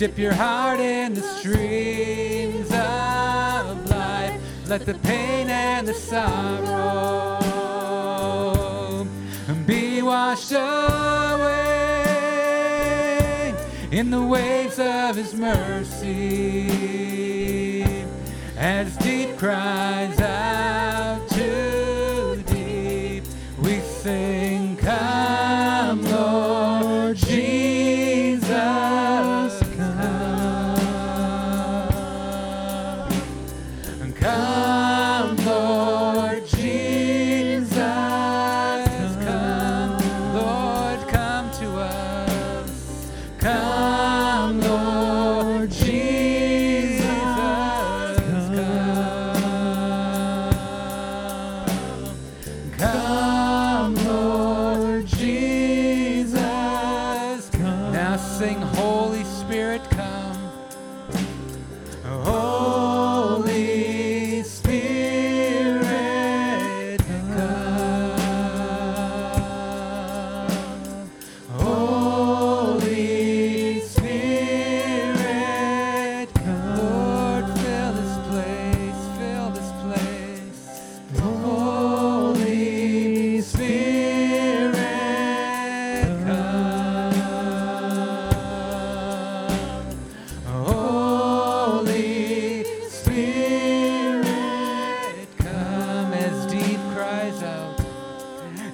dip 0.00 0.16
your 0.16 0.32
heart 0.32 0.80
in 0.80 1.12
the 1.12 1.20
streams 1.20 2.70
of 2.72 3.90
life. 3.90 4.40
Let 4.66 4.86
the 4.86 4.94
pain 4.94 5.50
and 5.50 5.86
the 5.86 5.92
sorrow 5.92 7.36
be 9.66 10.00
washed 10.00 10.52
away 10.52 10.62
in 13.90 14.10
the 14.10 14.22
waves 14.22 14.78
of 14.78 15.16
his 15.16 15.34
mercy 15.34 16.70
as 18.56 18.96
deep 18.96 19.36
cries 19.36 20.18
out 20.18 21.29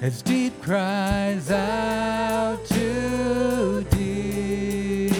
as 0.01 0.21
deep 0.21 0.61
cries 0.61 1.49
out 1.49 2.63
to 2.65 3.83
deep, 3.89 5.11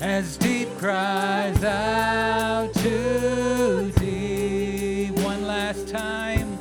as 0.00 0.36
deep 0.36 0.68
cries 0.78 1.64
out 1.64 2.72
to 2.74 3.90
deep. 3.98 5.10
One 5.20 5.46
last 5.46 5.88
time, 5.88 6.58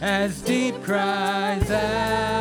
as 0.00 0.40
deep 0.40 0.82
cries 0.82 1.70
out 1.70 2.33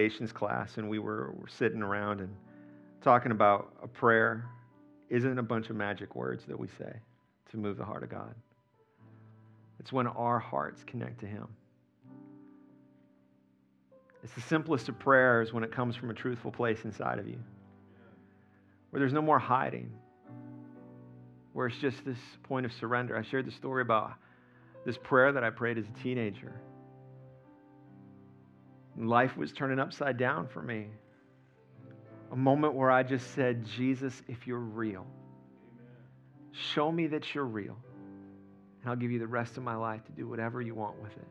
foundations 0.00 0.32
class, 0.32 0.78
and 0.78 0.88
we 0.88 0.98
were, 0.98 1.34
were 1.38 1.48
sitting 1.48 1.82
around 1.82 2.20
and 2.20 2.34
talking 3.02 3.32
about 3.32 3.74
a 3.82 3.86
prayer 3.86 4.46
isn't 5.10 5.38
a 5.38 5.42
bunch 5.42 5.68
of 5.68 5.76
magic 5.76 6.14
words 6.14 6.44
that 6.46 6.58
we 6.58 6.68
say 6.78 6.92
to 7.50 7.56
move 7.58 7.76
the 7.76 7.84
heart 7.84 8.02
of 8.02 8.08
God. 8.08 8.34
It's 9.78 9.92
when 9.92 10.06
our 10.06 10.38
hearts 10.38 10.82
connect 10.86 11.20
to 11.20 11.26
Him. 11.26 11.46
It's 14.22 14.32
the 14.32 14.40
simplest 14.40 14.88
of 14.88 14.98
prayers 14.98 15.52
when 15.52 15.64
it 15.64 15.72
comes 15.72 15.96
from 15.96 16.08
a 16.08 16.14
truthful 16.14 16.50
place 16.50 16.78
inside 16.84 17.18
of 17.18 17.28
you, 17.28 17.38
where 18.88 19.00
there's 19.00 19.12
no 19.12 19.22
more 19.22 19.38
hiding, 19.38 19.90
where 21.52 21.66
it's 21.66 21.78
just 21.78 22.04
this 22.06 22.18
point 22.42 22.64
of 22.64 22.72
surrender. 22.72 23.18
I 23.18 23.22
shared 23.22 23.46
the 23.46 23.52
story 23.52 23.82
about 23.82 24.12
this 24.86 24.96
prayer 24.96 25.30
that 25.32 25.44
I 25.44 25.50
prayed 25.50 25.76
as 25.76 25.84
a 25.84 26.02
teenager. 26.02 26.58
Life 28.96 29.36
was 29.36 29.52
turning 29.52 29.78
upside 29.78 30.16
down 30.16 30.48
for 30.48 30.62
me. 30.62 30.88
A 32.32 32.36
moment 32.36 32.74
where 32.74 32.90
I 32.90 33.02
just 33.02 33.34
said, 33.34 33.64
Jesus, 33.76 34.22
if 34.28 34.46
you're 34.46 34.58
real, 34.58 35.06
show 36.52 36.90
me 36.90 37.08
that 37.08 37.34
you're 37.34 37.44
real, 37.44 37.76
and 38.80 38.90
I'll 38.90 38.96
give 38.96 39.10
you 39.10 39.18
the 39.18 39.26
rest 39.26 39.56
of 39.56 39.62
my 39.62 39.74
life 39.74 40.04
to 40.04 40.12
do 40.12 40.28
whatever 40.28 40.60
you 40.60 40.74
want 40.74 41.00
with 41.02 41.12
it. 41.12 41.28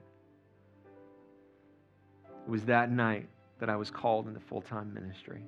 It 2.47 2.49
was 2.49 2.65
that 2.65 2.91
night 2.91 3.29
that 3.59 3.69
I 3.69 3.75
was 3.75 3.91
called 3.91 4.27
into 4.27 4.39
full 4.39 4.61
time 4.61 4.93
ministry. 4.93 5.43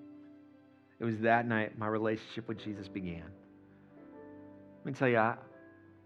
It 1.00 1.06
was 1.06 1.20
that 1.20 1.48
night 1.48 1.78
my 1.78 1.88
relationship 1.88 2.48
with 2.48 2.60
Jesus 2.60 2.88
began. 2.88 3.24
Let 4.78 4.86
me 4.86 4.94
tell 4.94 5.10
you, 5.10 5.18
I, 5.18 5.36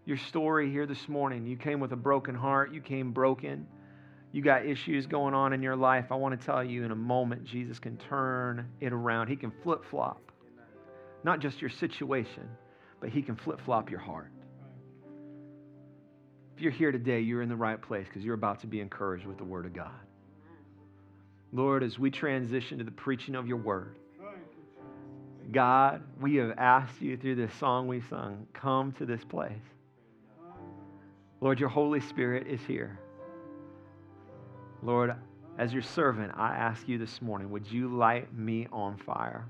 your 0.06 0.16
story 0.16 0.70
here 0.70 0.86
this 0.86 1.08
morning, 1.08 1.46
you 1.46 1.56
came 1.56 1.80
with 1.80 1.92
a 1.92 1.96
broken 1.96 2.34
heart, 2.34 2.72
you 2.72 2.80
came 2.80 3.12
broken 3.12 3.66
you 4.36 4.42
got 4.42 4.66
issues 4.66 5.06
going 5.06 5.32
on 5.32 5.54
in 5.54 5.62
your 5.62 5.76
life, 5.76 6.12
I 6.12 6.14
want 6.14 6.38
to 6.38 6.46
tell 6.46 6.62
you 6.62 6.84
in 6.84 6.90
a 6.90 6.94
moment, 6.94 7.42
Jesus 7.46 7.78
can 7.78 7.96
turn 7.96 8.68
it 8.82 8.92
around. 8.92 9.28
He 9.28 9.36
can 9.36 9.50
flip 9.62 9.82
flop. 9.90 10.30
Not 11.24 11.40
just 11.40 11.62
your 11.62 11.70
situation, 11.70 12.46
but 13.00 13.08
He 13.08 13.22
can 13.22 13.34
flip 13.34 13.58
flop 13.64 13.90
your 13.90 13.98
heart. 13.98 14.30
If 16.54 16.60
you're 16.60 16.70
here 16.70 16.92
today, 16.92 17.20
you're 17.20 17.40
in 17.40 17.48
the 17.48 17.56
right 17.56 17.80
place 17.80 18.06
because 18.08 18.24
you're 18.24 18.34
about 18.34 18.60
to 18.60 18.66
be 18.66 18.80
encouraged 18.80 19.24
with 19.24 19.38
the 19.38 19.44
Word 19.44 19.64
of 19.64 19.72
God. 19.72 20.04
Lord, 21.54 21.82
as 21.82 21.98
we 21.98 22.10
transition 22.10 22.76
to 22.76 22.84
the 22.84 22.90
preaching 22.90 23.36
of 23.36 23.46
your 23.46 23.56
Word, 23.56 23.96
God, 25.50 26.02
we 26.20 26.34
have 26.36 26.58
asked 26.58 27.00
you 27.00 27.16
through 27.16 27.36
this 27.36 27.54
song 27.54 27.88
we 27.88 28.02
sung, 28.02 28.46
come 28.52 28.92
to 28.98 29.06
this 29.06 29.24
place. 29.24 29.52
Lord, 31.40 31.58
your 31.58 31.70
Holy 31.70 32.00
Spirit 32.00 32.46
is 32.46 32.60
here. 32.66 32.98
Lord, 34.86 35.16
as 35.58 35.72
your 35.72 35.82
servant, 35.82 36.32
I 36.36 36.54
ask 36.54 36.88
you 36.88 36.96
this 36.96 37.20
morning, 37.20 37.50
would 37.50 37.66
you 37.68 37.88
light 37.88 38.32
me 38.32 38.68
on 38.70 38.96
fire? 38.98 39.44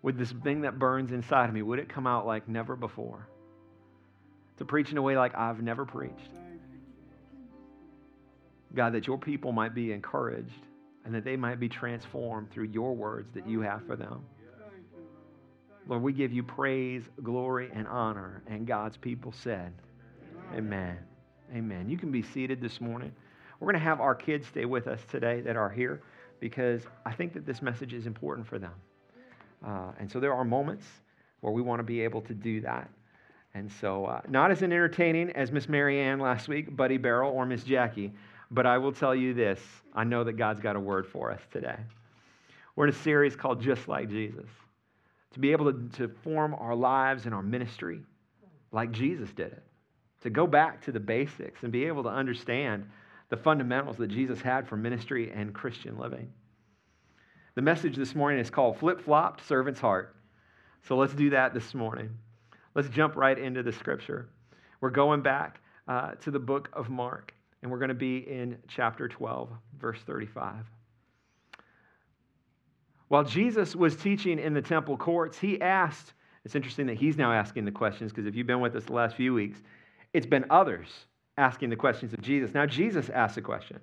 Would 0.00 0.16
this 0.16 0.32
thing 0.42 0.62
that 0.62 0.78
burns 0.78 1.12
inside 1.12 1.50
of 1.50 1.54
me, 1.54 1.60
would 1.60 1.78
it 1.78 1.86
come 1.86 2.06
out 2.06 2.26
like 2.26 2.48
never 2.48 2.74
before? 2.74 3.28
To 4.56 4.64
preach 4.64 4.90
in 4.92 4.96
a 4.96 5.02
way 5.02 5.14
like 5.14 5.36
I've 5.36 5.62
never 5.62 5.84
preached. 5.84 6.30
God, 8.74 8.94
that 8.94 9.06
your 9.06 9.18
people 9.18 9.52
might 9.52 9.74
be 9.74 9.92
encouraged 9.92 10.64
and 11.04 11.14
that 11.14 11.24
they 11.24 11.36
might 11.36 11.60
be 11.60 11.68
transformed 11.68 12.50
through 12.50 12.68
your 12.72 12.96
words 12.96 13.28
that 13.34 13.46
you 13.46 13.60
have 13.60 13.84
for 13.86 13.94
them. 13.94 14.24
Lord, 15.86 16.02
we 16.02 16.14
give 16.14 16.32
you 16.32 16.42
praise, 16.42 17.02
glory, 17.22 17.68
and 17.74 17.86
honor. 17.88 18.42
And 18.46 18.66
God's 18.66 18.96
people 18.96 19.32
said, 19.32 19.74
Amen. 20.54 20.96
Amen. 21.54 21.90
You 21.90 21.98
can 21.98 22.10
be 22.10 22.22
seated 22.22 22.62
this 22.62 22.80
morning. 22.80 23.12
We're 23.60 23.66
going 23.66 23.80
to 23.80 23.84
have 23.84 24.00
our 24.00 24.14
kids 24.14 24.46
stay 24.46 24.64
with 24.64 24.86
us 24.86 25.00
today 25.10 25.42
that 25.42 25.54
are 25.54 25.68
here 25.68 26.00
because 26.40 26.80
I 27.04 27.12
think 27.12 27.34
that 27.34 27.44
this 27.44 27.60
message 27.60 27.92
is 27.92 28.06
important 28.06 28.46
for 28.46 28.58
them. 28.58 28.72
Uh, 29.64 29.92
and 29.98 30.10
so 30.10 30.18
there 30.18 30.32
are 30.32 30.44
moments 30.44 30.86
where 31.40 31.52
we 31.52 31.60
want 31.60 31.78
to 31.78 31.84
be 31.84 32.00
able 32.00 32.22
to 32.22 32.34
do 32.34 32.62
that. 32.62 32.88
And 33.52 33.70
so, 33.70 34.06
uh, 34.06 34.22
not 34.28 34.50
as 34.50 34.62
entertaining 34.62 35.30
as 35.32 35.52
Miss 35.52 35.68
Marianne 35.68 36.20
last 36.20 36.48
week, 36.48 36.74
Buddy 36.74 36.96
Barrel, 36.96 37.32
or 37.32 37.44
Miss 37.44 37.62
Jackie, 37.64 38.12
but 38.50 38.64
I 38.64 38.78
will 38.78 38.92
tell 38.92 39.14
you 39.14 39.34
this 39.34 39.60
I 39.94 40.04
know 40.04 40.24
that 40.24 40.34
God's 40.34 40.60
got 40.60 40.76
a 40.76 40.80
word 40.80 41.06
for 41.06 41.30
us 41.30 41.40
today. 41.52 41.76
We're 42.76 42.86
in 42.86 42.94
a 42.94 42.96
series 42.96 43.36
called 43.36 43.60
Just 43.60 43.88
Like 43.88 44.08
Jesus. 44.08 44.48
To 45.34 45.40
be 45.40 45.52
able 45.52 45.72
to, 45.72 45.88
to 45.98 46.08
form 46.22 46.54
our 46.54 46.74
lives 46.74 47.26
and 47.26 47.34
our 47.34 47.42
ministry 47.42 48.00
like 48.72 48.90
Jesus 48.92 49.28
did 49.30 49.52
it. 49.52 49.62
To 50.22 50.30
go 50.30 50.46
back 50.46 50.80
to 50.84 50.92
the 50.92 51.00
basics 51.00 51.62
and 51.62 51.70
be 51.72 51.84
able 51.84 52.02
to 52.04 52.08
understand 52.08 52.88
the 53.30 53.36
fundamentals 53.36 53.96
that 53.96 54.08
Jesus 54.08 54.40
had 54.40 54.68
for 54.68 54.76
ministry 54.76 55.32
and 55.32 55.54
Christian 55.54 55.96
living. 55.96 56.30
The 57.54 57.62
message 57.62 57.96
this 57.96 58.14
morning 58.14 58.40
is 58.40 58.50
called 58.50 58.78
Flip 58.78 59.00
Flopped 59.00 59.46
Servant's 59.46 59.80
Heart. 59.80 60.14
So 60.82 60.96
let's 60.96 61.14
do 61.14 61.30
that 61.30 61.54
this 61.54 61.72
morning. 61.72 62.10
Let's 62.74 62.88
jump 62.88 63.16
right 63.16 63.38
into 63.38 63.62
the 63.62 63.72
scripture. 63.72 64.28
We're 64.80 64.90
going 64.90 65.22
back 65.22 65.60
uh, 65.88 66.12
to 66.22 66.30
the 66.30 66.38
book 66.38 66.68
of 66.72 66.90
Mark, 66.90 67.32
and 67.62 67.70
we're 67.70 67.78
going 67.78 67.88
to 67.88 67.94
be 67.94 68.18
in 68.18 68.58
chapter 68.68 69.08
12, 69.08 69.50
verse 69.78 70.00
35. 70.06 70.64
While 73.08 73.24
Jesus 73.24 73.74
was 73.74 73.96
teaching 73.96 74.38
in 74.38 74.54
the 74.54 74.62
temple 74.62 74.96
courts, 74.96 75.38
he 75.38 75.60
asked, 75.60 76.14
it's 76.44 76.54
interesting 76.54 76.86
that 76.86 76.96
he's 76.96 77.16
now 77.16 77.32
asking 77.32 77.64
the 77.64 77.72
questions 77.72 78.12
because 78.12 78.26
if 78.26 78.34
you've 78.34 78.46
been 78.46 78.60
with 78.60 78.74
us 78.76 78.84
the 78.84 78.92
last 78.92 79.16
few 79.16 79.34
weeks, 79.34 79.58
it's 80.12 80.26
been 80.26 80.46
others 80.50 80.88
asking 81.40 81.70
the 81.70 81.76
questions 81.76 82.12
of 82.12 82.20
Jesus. 82.20 82.52
Now 82.52 82.66
Jesus 82.66 83.08
asked 83.08 83.38
a 83.38 83.42
question. 83.42 83.80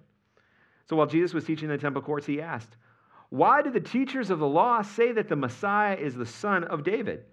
So 0.87 0.95
while 0.95 1.07
Jesus 1.07 1.33
was 1.33 1.43
teaching 1.43 1.65
in 1.65 1.75
the 1.75 1.81
temple 1.81 2.01
courts, 2.01 2.25
he 2.25 2.39
asked, 2.39 2.77
Why 3.29 3.61
do 3.61 3.71
the 3.71 3.79
teachers 3.79 4.29
of 4.29 4.39
the 4.39 4.47
law 4.47 4.81
say 4.83 5.11
that 5.11 5.27
the 5.27 5.35
Messiah 5.35 5.95
is 5.95 6.15
the 6.15 6.25
son 6.25 6.63
of 6.65 6.83
David? 6.83 7.25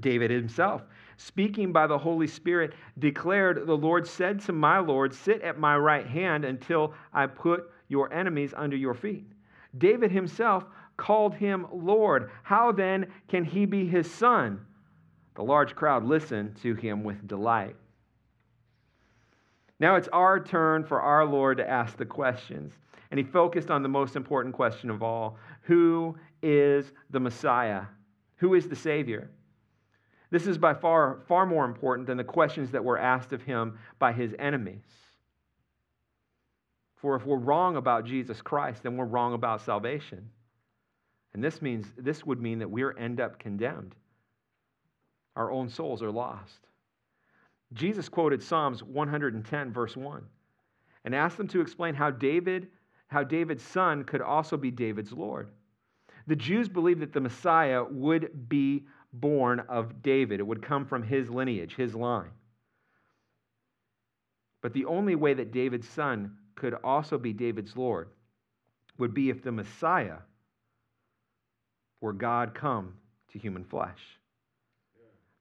David 0.00 0.30
himself, 0.30 0.82
speaking 1.16 1.72
by 1.72 1.86
the 1.86 1.98
Holy 1.98 2.26
Spirit, 2.26 2.74
declared, 2.98 3.66
The 3.66 3.76
Lord 3.76 4.06
said 4.06 4.40
to 4.42 4.52
my 4.52 4.78
Lord, 4.78 5.14
Sit 5.14 5.40
at 5.42 5.58
my 5.58 5.76
right 5.76 6.06
hand 6.06 6.44
until 6.44 6.92
I 7.12 7.26
put 7.26 7.70
your 7.88 8.12
enemies 8.12 8.52
under 8.56 8.76
your 8.76 8.94
feet. 8.94 9.24
David 9.78 10.10
himself 10.10 10.64
called 10.96 11.34
him 11.34 11.66
Lord. 11.72 12.30
How 12.42 12.70
then 12.70 13.06
can 13.28 13.44
he 13.44 13.64
be 13.66 13.86
his 13.86 14.10
son? 14.10 14.60
The 15.36 15.42
large 15.42 15.74
crowd 15.74 16.04
listened 16.04 16.56
to 16.62 16.74
him 16.74 17.02
with 17.02 17.26
delight. 17.26 17.76
Now 19.80 19.96
it's 19.96 20.08
our 20.08 20.42
turn 20.42 20.84
for 20.84 21.00
our 21.00 21.24
Lord 21.24 21.58
to 21.58 21.68
ask 21.68 21.96
the 21.96 22.06
questions. 22.06 22.72
And 23.10 23.18
he 23.18 23.24
focused 23.24 23.70
on 23.70 23.82
the 23.82 23.88
most 23.88 24.16
important 24.16 24.54
question 24.54 24.90
of 24.90 25.02
all 25.02 25.38
Who 25.62 26.16
is 26.42 26.92
the 27.10 27.20
Messiah? 27.20 27.82
Who 28.36 28.54
is 28.54 28.68
the 28.68 28.76
Savior? 28.76 29.30
This 30.30 30.46
is 30.46 30.58
by 30.58 30.74
far, 30.74 31.20
far 31.28 31.46
more 31.46 31.64
important 31.64 32.08
than 32.08 32.16
the 32.16 32.24
questions 32.24 32.72
that 32.72 32.84
were 32.84 32.98
asked 32.98 33.32
of 33.32 33.42
him 33.42 33.78
by 33.98 34.12
his 34.12 34.34
enemies. 34.38 34.84
For 36.96 37.14
if 37.14 37.24
we're 37.24 37.36
wrong 37.36 37.76
about 37.76 38.06
Jesus 38.06 38.40
Christ, 38.40 38.82
then 38.82 38.96
we're 38.96 39.04
wrong 39.04 39.34
about 39.34 39.60
salvation. 39.60 40.30
And 41.34 41.44
this 41.44 41.60
means 41.60 41.86
this 41.96 42.24
would 42.24 42.40
mean 42.40 42.60
that 42.60 42.70
we 42.70 42.84
end 42.98 43.20
up 43.20 43.38
condemned. 43.38 43.94
Our 45.36 45.50
own 45.50 45.68
souls 45.68 46.02
are 46.02 46.10
lost. 46.10 46.66
Jesus 47.72 48.08
quoted 48.08 48.42
Psalms 48.42 48.82
110 48.82 49.72
verse 49.72 49.96
1 49.96 50.22
and 51.04 51.14
asked 51.14 51.36
them 51.36 51.48
to 51.48 51.60
explain 51.60 51.94
how 51.94 52.10
David 52.10 52.68
how 53.08 53.22
David's 53.22 53.62
son 53.62 54.02
could 54.02 54.20
also 54.20 54.56
be 54.56 54.70
David's 54.70 55.12
Lord. 55.12 55.50
The 56.26 56.36
Jews 56.36 56.68
believed 56.68 57.00
that 57.00 57.12
the 57.12 57.20
Messiah 57.20 57.84
would 57.84 58.48
be 58.48 58.86
born 59.12 59.60
of 59.68 60.02
David. 60.02 60.40
It 60.40 60.46
would 60.46 60.62
come 60.62 60.84
from 60.84 61.02
his 61.02 61.30
lineage, 61.30 61.76
his 61.76 61.94
line. 61.94 62.30
But 64.62 64.72
the 64.72 64.86
only 64.86 65.14
way 65.14 65.34
that 65.34 65.52
David's 65.52 65.88
son 65.88 66.36
could 66.56 66.74
also 66.82 67.18
be 67.18 67.32
David's 67.32 67.76
Lord 67.76 68.08
would 68.98 69.12
be 69.12 69.28
if 69.28 69.42
the 69.42 69.52
Messiah 69.52 70.18
were 72.00 72.12
God 72.12 72.54
come 72.54 72.94
to 73.32 73.38
human 73.38 73.64
flesh. 73.64 74.00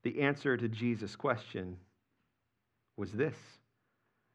The 0.03 0.21
answer 0.21 0.57
to 0.57 0.67
Jesus' 0.67 1.15
question 1.15 1.77
was 2.97 3.11
this 3.11 3.35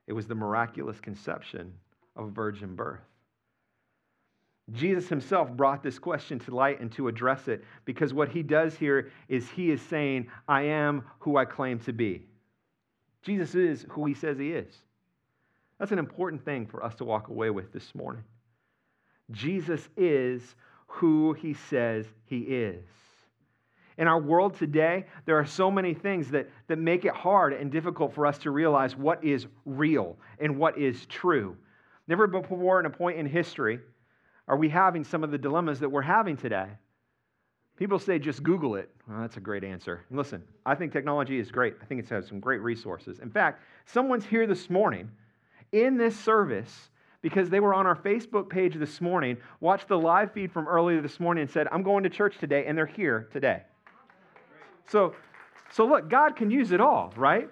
it 0.07 0.13
was 0.13 0.27
the 0.27 0.35
miraculous 0.35 0.99
conception 1.01 1.73
of 2.17 2.33
virgin 2.33 2.75
birth. 2.75 3.01
Jesus 4.73 5.09
himself 5.09 5.51
brought 5.51 5.83
this 5.83 5.99
question 5.99 6.39
to 6.41 6.55
light 6.55 6.81
and 6.81 6.93
to 6.93 7.09
address 7.09 7.49
it 7.49 7.65
because 7.85 8.13
what 8.13 8.29
he 8.29 8.43
does 8.43 8.77
here 8.77 9.11
is 9.29 9.49
he 9.51 9.71
is 9.71 9.81
saying, 9.83 10.29
I 10.47 10.63
am 10.63 11.05
who 11.21 11.37
I 11.37 11.45
claim 11.45 11.79
to 11.81 11.93
be. 11.93 12.27
Jesus 13.23 13.55
is 13.55 13.87
who 13.91 14.05
he 14.07 14.15
says 14.15 14.39
he 14.39 14.53
is. 14.53 14.75
That's 15.79 15.93
an 15.93 15.99
important 15.99 16.45
thing 16.45 16.67
for 16.67 16.85
us 16.85 16.95
to 16.97 17.05
walk 17.05 17.29
away 17.29 17.51
with 17.51 17.73
this 17.73 17.95
morning. 17.95 18.25
Jesus 19.31 19.89
is 19.97 20.55
who 20.87 21.35
he 21.35 21.55
says 21.55 22.07
he 22.25 22.39
is. 22.39 22.85
In 23.99 24.07
our 24.07 24.21
world 24.21 24.57
today, 24.57 25.07
there 25.27 25.37
are 25.39 25.45
so 25.45 25.71
many 25.71 25.93
things 25.93 26.31
that, 26.31 26.49
that 26.69 26.79
make 26.79 27.05
it 27.05 27.13
hard 27.13 27.53
and 27.53 27.71
difficult 27.71 28.15
for 28.15 28.27
us 28.27 28.39
to 28.39 28.53
realize 28.53 28.97
what 28.97 29.23
is 29.25 29.47
real 29.67 30.17
and 30.39 30.57
what 30.57 30.79
is 30.79 31.05
true. 31.07 31.57
Never 32.07 32.29
before 32.29 32.79
in 32.79 32.87
a 32.87 32.91
point 32.91 33.19
in 33.19 33.27
history 33.27 33.81
are 34.47 34.57
we 34.57 34.69
having 34.69 35.03
some 35.03 35.25
of 35.25 35.33
the 35.33 35.37
dilemmas 35.37 35.81
that 35.81 35.89
we're 35.89 36.01
having 36.01 36.37
today. 36.37 36.69
People 37.77 37.99
say 37.99 38.21
just 38.21 38.43
Google 38.43 38.77
it. 38.77 38.89
Well, 39.09 39.21
that's 39.21 39.37
a 39.37 39.41
great 39.41 39.65
answer. 39.65 40.05
Listen, 40.11 40.43
I 40.65 40.77
think 40.77 40.93
technology 40.93 41.39
is 41.39 41.51
great. 41.51 41.75
I 41.83 41.85
think 41.85 42.01
it's 42.01 42.11
has 42.11 42.27
some 42.27 42.41
great 42.41 42.61
resources. 42.61 43.19
In 43.19 43.31
fact, 43.31 43.63
someone's 43.85 44.25
here 44.25 44.47
this 44.47 44.71
morning 44.71 45.11
in 45.73 45.97
this 45.97 46.19
service 46.19 46.91
because 47.21 47.51
they 47.51 47.61
were 47.61 47.75
on 47.75 47.87
our 47.87 47.97
Facebook 47.97 48.49
page 48.49 48.75
this 48.77 49.01
morning, 49.01 49.37
watched 49.61 49.89
the 49.89 49.99
live 49.99 50.33
feed 50.33 50.53
from 50.53 50.69
earlier 50.69 51.01
this 51.01 51.19
morning, 51.19 51.43
and 51.43 51.51
said, 51.51 51.67
I'm 51.73 51.83
going 51.83 52.05
to 52.05 52.11
church 52.11 52.39
today, 52.39 52.67
and 52.67 52.79
they're 52.79 52.87
here 52.87 53.29
today. 53.33 53.63
So, 54.89 55.15
so 55.71 55.87
look, 55.87 56.09
God 56.09 56.37
can 56.37 56.51
use 56.51 56.73
it 56.73 56.81
all, 56.81 57.13
right? 57.17 57.49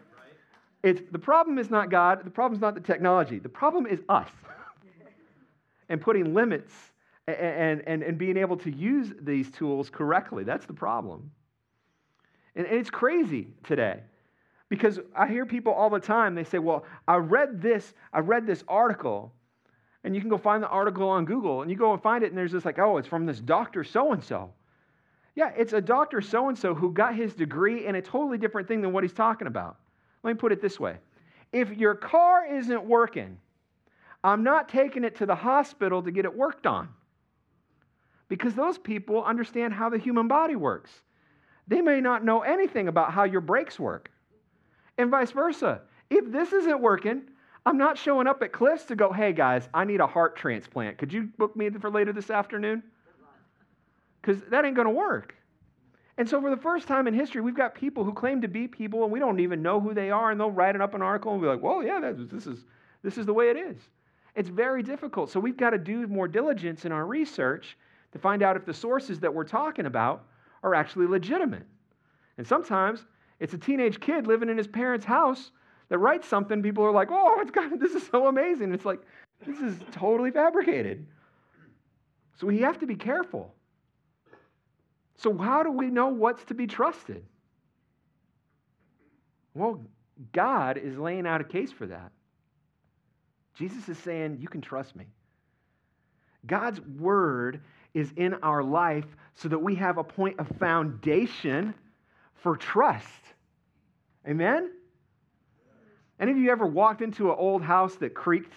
It's, 0.83 1.03
the 1.11 1.19
problem 1.19 1.59
is 1.59 1.71
not 1.71 1.91
God, 1.91 2.25
the 2.25 2.31
problem 2.31 2.55
is 2.55 2.61
not 2.61 2.75
the 2.75 2.81
technology, 2.81 3.39
the 3.39 3.49
problem 3.49 3.87
is 3.87 4.01
us. 4.09 4.29
and 5.89 6.01
putting 6.01 6.35
limits 6.35 6.73
and, 7.27 7.83
and, 7.87 8.03
and 8.03 8.19
being 8.19 8.37
able 8.37 8.57
to 8.59 8.71
use 8.71 9.13
these 9.21 9.51
tools 9.51 9.91
correctly. 9.91 10.45
That's 10.45 10.67
the 10.67 10.73
problem. 10.73 11.31
And, 12.55 12.67
and 12.67 12.77
it's 12.77 12.91
crazy 12.91 13.49
today 13.65 14.01
because 14.69 14.99
I 15.15 15.27
hear 15.29 15.47
people 15.47 15.73
all 15.73 15.91
the 15.91 16.01
time, 16.01 16.35
they 16.35 16.45
say, 16.45 16.59
Well, 16.59 16.85
I 17.07 17.17
read 17.17 17.61
this, 17.61 17.95
I 18.13 18.21
read 18.21 18.47
this 18.47 18.65
article. 18.69 19.33
And 20.05 20.15
you 20.15 20.21
can 20.21 20.31
go 20.31 20.39
find 20.39 20.63
the 20.63 20.69
article 20.69 21.09
on 21.09 21.25
Google 21.25 21.63
and 21.63 21.71
you 21.71 21.77
go 21.77 21.93
and 21.93 22.01
find 22.01 22.23
it, 22.23 22.29
and 22.29 22.39
there's 22.39 22.53
this 22.53 22.65
like, 22.65 22.79
oh, 22.79 22.97
it's 22.97 23.09
from 23.09 23.27
this 23.27 23.41
doctor 23.41 23.83
so 23.83 24.13
and 24.13 24.23
so. 24.23 24.53
Yeah, 25.37 25.53
it's 25.55 25.75
a 25.75 25.83
doctor 25.83 26.23
so 26.23 26.49
and 26.49 26.59
so 26.59 26.75
who 26.75 26.91
got 26.91 27.15
his 27.15 27.35
degree 27.35 27.87
in 27.87 27.95
a 27.95 28.03
totally 28.03 28.39
different 28.39 28.67
thing 28.67 28.81
than 28.81 28.93
what 28.93 29.05
he's 29.05 29.13
talking 29.13 29.47
about. 29.47 29.77
Let 30.23 30.33
me 30.33 30.39
put 30.39 30.51
it 30.51 30.61
this 30.61 30.81
way 30.81 30.97
if 31.53 31.71
your 31.77 31.95
car 31.95 32.47
isn't 32.47 32.85
working, 32.85 33.39
I'm 34.25 34.43
not 34.43 34.69
taking 34.69 35.05
it 35.05 35.17
to 35.17 35.27
the 35.27 35.35
hospital 35.35 36.03
to 36.03 36.11
get 36.11 36.25
it 36.25 36.35
worked 36.35 36.67
on. 36.67 36.89
Because 38.29 38.55
those 38.55 38.77
people 38.77 39.23
understand 39.23 39.73
how 39.73 39.89
the 39.89 39.99
human 39.99 40.27
body 40.27 40.57
works. 40.57 40.91
They 41.69 41.81
may 41.81 42.01
not 42.01 42.25
know 42.25 42.41
anything 42.41 42.89
about 42.89 43.13
how 43.13 43.25
your 43.25 43.41
brakes 43.41 43.79
work, 43.79 44.11
and 44.99 45.11
vice 45.11 45.31
versa. 45.31 45.83
If 46.11 46.33
this 46.33 46.53
isn't 46.53 46.81
working, 46.81 47.23
I'm 47.65 47.79
not 47.79 47.99
showing 47.99 48.27
up 48.27 48.43
at 48.43 48.53
Cliffs 48.53 48.85
to 48.87 48.97
go, 48.97 49.13
hey 49.13 49.33
guys, 49.33 49.69
I 49.75 49.85
need 49.85 50.01
a 50.01 50.07
heart 50.07 50.37
transplant. 50.37 50.99
Could 50.99 51.13
you 51.13 51.29
book 51.37 51.55
me 51.57 51.71
for 51.71 51.91
later 51.91 52.13
this 52.13 52.31
afternoon? 52.31 52.83
Because 54.27 54.43
that 54.51 54.65
ain't 54.65 54.75
going 54.75 54.89
to 54.89 54.93
work. 54.93 55.37
And 56.19 56.29
so, 56.29 56.41
for 56.41 56.51
the 56.51 56.57
first 56.57 56.89
time 56.89 57.07
in 57.07 57.15
history, 57.15 57.43
we've 57.43 57.57
got 57.57 57.75
people 57.75 58.03
who 58.03 58.13
claim 58.13 58.41
to 58.41 58.49
be 58.49 58.67
people 58.67 59.05
and 59.05 59.13
we 59.13 59.21
don't 59.21 59.39
even 59.39 59.63
know 59.63 59.79
who 59.79 59.95
they 59.95 60.11
are, 60.11 60.31
and 60.31 60.41
they'll 60.41 60.51
write 60.51 60.75
it 60.75 60.81
up 60.81 60.95
an 60.95 61.03
article 61.03 61.33
and 61.33 61.41
be 61.41 61.47
like, 61.47 61.63
well, 61.63 61.83
yeah, 61.83 62.01
this, 62.33 62.47
is, 62.47 62.65
this 63.03 63.19
is 63.19 63.27
the 63.27 63.35
way 63.35 63.51
it 63.51 63.57
is. 63.57 63.77
It's 64.35 64.49
very 64.49 64.83
difficult. 64.83 65.31
So, 65.31 65.39
we've 65.39 65.57
got 65.57 65.71
to 65.71 65.79
do 65.79 66.07
more 66.09 66.27
diligence 66.27 66.85
in 66.85 66.93
our 66.93 67.07
research 67.07 67.77
to 68.13 68.19
find 68.19 68.43
out 68.43 68.57
if 68.57 68.65
the 68.65 68.75
sources 68.75 69.21
that 69.21 69.33
we're 69.33 69.45
talking 69.45 69.87
about 69.87 70.25
are 70.63 70.75
actually 70.75 71.07
legitimate. 71.07 71.67
And 72.39 72.47
sometimes 72.47 73.05
it's 73.39 73.55
a 73.55 73.59
teenage 73.59 74.01
kid 74.01 74.27
living 74.27 74.49
in 74.49 74.57
his 74.57 74.67
parents' 74.67 75.05
house 75.05 75.51
that 75.89 75.99
writes 75.99 76.27
something, 76.27 76.63
people 76.63 76.85
are 76.85 76.93
like, 76.93 77.09
oh, 77.13 77.39
it's 77.41 77.51
got, 77.51 77.79
this 77.79 77.93
is 77.93 78.07
so 78.09 78.27
amazing. 78.27 78.73
It's 78.73 78.85
like, 78.85 79.03
this 79.47 79.61
is 79.61 79.79
totally 79.93 80.31
fabricated. 80.31 81.07
So 82.41 82.47
we 82.47 82.59
have 82.59 82.79
to 82.81 82.87
be 82.87 82.97
careful. 82.97 83.55
So, 85.17 85.37
how 85.37 85.63
do 85.63 85.71
we 85.71 85.87
know 85.87 86.09
what's 86.09 86.45
to 86.47 86.55
be 86.55 86.67
trusted? 86.67 87.25
Well, 89.55 89.83
God 90.33 90.77
is 90.77 90.99
laying 90.99 91.27
out 91.27 91.41
a 91.41 91.45
case 91.45 91.73
for 91.73 91.87
that. 91.87 92.13
Jesus 93.55 93.89
is 93.89 93.99
saying, 93.99 94.39
You 94.41 94.49
can 94.49 94.61
trust 94.61 94.95
me. 94.95 95.07
God's 96.47 96.81
word 96.81 97.63
is 97.95 98.13
in 98.17 98.35
our 98.35 98.63
life 98.63 99.07
so 99.35 99.49
that 99.49 99.59
we 99.59 99.75
have 99.77 99.99
a 99.99 100.05
point 100.05 100.39
of 100.39 100.47
foundation 100.59 101.75
for 102.35 102.57
trust. 102.57 103.09
Amen? 104.29 104.71
Any 106.21 106.33
of 106.33 106.39
you 106.39 106.51
ever 106.51 106.67
walked 106.67 107.03
into 107.03 107.31
an 107.31 107.37
old 107.39 107.63
house 107.63 107.95
that 107.97 108.15
creaked? 108.15 108.53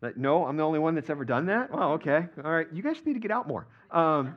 Like, 0.00 0.16
no, 0.16 0.46
I'm 0.46 0.56
the 0.56 0.64
only 0.64 0.78
one 0.78 0.94
that's 0.94 1.10
ever 1.10 1.24
done 1.24 1.46
that? 1.46 1.70
Oh, 1.72 1.92
okay. 1.92 2.26
All 2.44 2.50
right. 2.50 2.66
You 2.72 2.82
guys 2.82 2.96
need 3.04 3.12
to 3.14 3.20
get 3.20 3.30
out 3.30 3.46
more. 3.46 3.66
Um, 3.90 4.36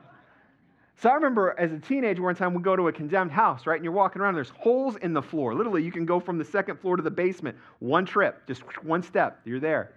so 0.98 1.10
I 1.10 1.14
remember 1.14 1.54
as 1.58 1.72
a 1.72 1.78
teenager, 1.78 2.22
one 2.22 2.34
time 2.34 2.54
we 2.54 2.62
go 2.62 2.74
to 2.74 2.88
a 2.88 2.92
condemned 2.92 3.30
house, 3.30 3.66
right? 3.66 3.76
And 3.76 3.84
you're 3.84 3.92
walking 3.92 4.22
around, 4.22 4.34
there's 4.34 4.50
holes 4.50 4.96
in 4.96 5.12
the 5.12 5.20
floor. 5.20 5.54
Literally, 5.54 5.82
you 5.82 5.92
can 5.92 6.06
go 6.06 6.18
from 6.18 6.38
the 6.38 6.44
second 6.44 6.80
floor 6.80 6.96
to 6.96 7.02
the 7.02 7.10
basement, 7.10 7.56
one 7.80 8.06
trip, 8.06 8.46
just 8.46 8.62
one 8.82 9.02
step, 9.02 9.40
you're 9.44 9.60
there. 9.60 9.92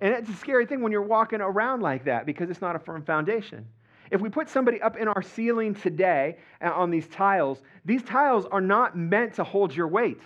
And 0.00 0.14
it's 0.14 0.30
a 0.30 0.34
scary 0.34 0.64
thing 0.64 0.80
when 0.80 0.90
you're 0.90 1.02
walking 1.02 1.40
around 1.40 1.82
like 1.82 2.04
that 2.04 2.24
because 2.24 2.48
it's 2.48 2.62
not 2.62 2.76
a 2.76 2.78
firm 2.78 3.02
foundation. 3.02 3.66
If 4.10 4.20
we 4.20 4.28
put 4.28 4.48
somebody 4.48 4.80
up 4.80 4.96
in 4.96 5.08
our 5.08 5.22
ceiling 5.22 5.74
today 5.74 6.38
uh, 6.62 6.70
on 6.70 6.90
these 6.90 7.08
tiles, 7.08 7.60
these 7.84 8.02
tiles 8.02 8.46
are 8.46 8.60
not 8.60 8.96
meant 8.96 9.34
to 9.34 9.44
hold 9.44 9.74
your 9.74 9.88
weight. 9.88 10.20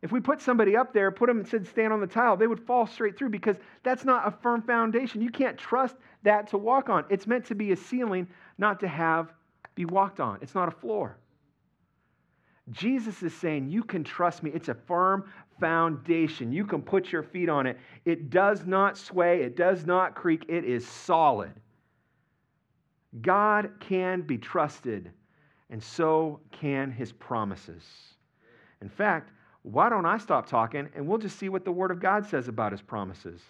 If 0.00 0.12
we 0.12 0.20
put 0.20 0.40
somebody 0.40 0.76
up 0.76 0.92
there, 0.92 1.10
put 1.10 1.26
them 1.26 1.38
and 1.38 1.48
said 1.48 1.66
stand 1.66 1.92
on 1.92 2.00
the 2.00 2.06
tile, 2.06 2.36
they 2.36 2.46
would 2.46 2.60
fall 2.60 2.86
straight 2.86 3.18
through 3.18 3.30
because 3.30 3.56
that's 3.82 4.04
not 4.04 4.28
a 4.28 4.30
firm 4.30 4.62
foundation. 4.62 5.20
You 5.20 5.30
can't 5.30 5.58
trust 5.58 5.96
that 6.22 6.48
to 6.50 6.58
walk 6.58 6.88
on. 6.88 7.04
It's 7.08 7.26
meant 7.26 7.46
to 7.46 7.54
be 7.54 7.72
a 7.72 7.76
ceiling, 7.76 8.28
not 8.58 8.80
to 8.80 8.88
have 8.88 9.32
be 9.74 9.84
walked 9.84 10.20
on. 10.20 10.38
It's 10.42 10.54
not 10.54 10.68
a 10.68 10.72
floor. 10.72 11.16
Jesus 12.70 13.22
is 13.22 13.32
saying, 13.32 13.68
You 13.68 13.82
can 13.82 14.04
trust 14.04 14.42
me. 14.42 14.50
It's 14.52 14.68
a 14.68 14.74
firm 14.74 15.24
foundation. 15.60 16.52
You 16.52 16.64
can 16.64 16.82
put 16.82 17.12
your 17.12 17.22
feet 17.22 17.48
on 17.48 17.66
it. 17.66 17.78
It 18.04 18.30
does 18.30 18.66
not 18.66 18.98
sway, 18.98 19.42
it 19.42 19.56
does 19.56 19.86
not 19.86 20.14
creak, 20.14 20.44
it 20.48 20.64
is 20.64 20.86
solid. 20.86 21.52
God 23.22 23.70
can 23.80 24.20
be 24.22 24.36
trusted, 24.36 25.10
and 25.70 25.82
so 25.82 26.40
can 26.50 26.90
his 26.90 27.12
promises. 27.12 27.84
In 28.82 28.88
fact, 28.88 29.30
why 29.62 29.88
don't 29.88 30.06
I 30.06 30.18
stop 30.18 30.46
talking 30.46 30.88
and 30.94 31.06
we'll 31.06 31.18
just 31.18 31.38
see 31.38 31.48
what 31.48 31.64
the 31.64 31.72
Word 31.72 31.90
of 31.90 32.00
God 32.00 32.26
says 32.26 32.48
about 32.48 32.72
His 32.72 32.80
promises? 32.80 33.40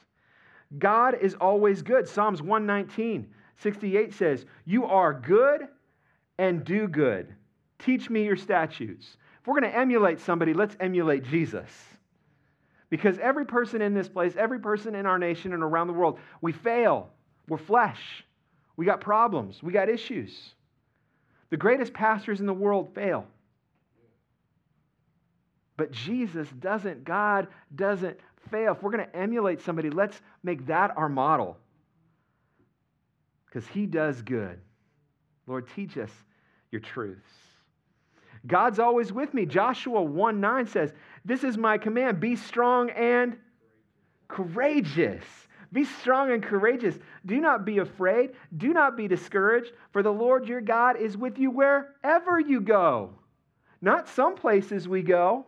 God 0.78 1.16
is 1.20 1.34
always 1.34 1.82
good. 1.82 2.08
Psalms 2.08 2.42
119, 2.42 3.26
68 3.58 4.14
says, 4.14 4.44
You 4.64 4.86
are 4.86 5.12
good 5.12 5.68
and 6.38 6.64
do 6.64 6.88
good. 6.88 7.34
Teach 7.78 8.08
me 8.10 8.24
your 8.24 8.36
statutes. 8.36 9.16
If 9.40 9.46
we're 9.46 9.60
going 9.60 9.70
to 9.70 9.78
emulate 9.78 10.20
somebody, 10.20 10.54
let's 10.54 10.76
emulate 10.80 11.24
Jesus. 11.24 11.70
Because 12.90 13.18
every 13.18 13.44
person 13.44 13.82
in 13.82 13.94
this 13.94 14.08
place, 14.08 14.34
every 14.36 14.60
person 14.60 14.94
in 14.94 15.06
our 15.06 15.18
nation 15.18 15.52
and 15.52 15.62
around 15.62 15.88
the 15.88 15.92
world, 15.92 16.18
we 16.40 16.52
fail. 16.52 17.10
We're 17.48 17.58
flesh. 17.58 18.24
We 18.76 18.86
got 18.86 19.00
problems. 19.00 19.62
We 19.62 19.72
got 19.72 19.88
issues. 19.88 20.54
The 21.50 21.56
greatest 21.56 21.92
pastors 21.92 22.40
in 22.40 22.46
the 22.46 22.54
world 22.54 22.94
fail. 22.94 23.26
But 25.76 25.92
Jesus 25.92 26.48
doesn't, 26.58 27.04
God 27.04 27.48
doesn't 27.74 28.18
fail. 28.50 28.72
If 28.72 28.82
we're 28.82 28.90
going 28.90 29.06
to 29.06 29.16
emulate 29.16 29.60
somebody, 29.60 29.90
let's 29.90 30.20
make 30.42 30.66
that 30.66 30.96
our 30.96 31.08
model. 31.08 31.56
Because 33.48 33.66
he 33.68 33.86
does 33.86 34.22
good. 34.22 34.60
Lord, 35.46 35.68
teach 35.74 35.96
us 35.96 36.10
your 36.70 36.80
truths. 36.80 37.30
God's 38.46 38.78
always 38.78 39.12
with 39.12 39.34
me. 39.34 39.46
Joshua 39.46 40.02
1 40.02 40.40
9 40.40 40.66
says, 40.66 40.92
This 41.24 41.42
is 41.44 41.56
my 41.56 41.78
command 41.78 42.20
be 42.20 42.36
strong 42.36 42.90
and 42.90 43.36
courageous. 44.28 45.24
Be 45.72 45.84
strong 45.84 46.30
and 46.32 46.42
courageous. 46.42 46.98
Do 47.26 47.40
not 47.40 47.64
be 47.64 47.78
afraid. 47.78 48.30
Do 48.56 48.72
not 48.72 48.96
be 48.96 49.08
discouraged, 49.08 49.72
for 49.92 50.02
the 50.02 50.12
Lord 50.12 50.46
your 50.46 50.62
God 50.62 51.00
is 51.00 51.16
with 51.16 51.38
you 51.38 51.50
wherever 51.50 52.40
you 52.40 52.60
go. 52.60 53.10
Not 53.80 54.08
some 54.08 54.34
places 54.34 54.88
we 54.88 55.02
go, 55.02 55.46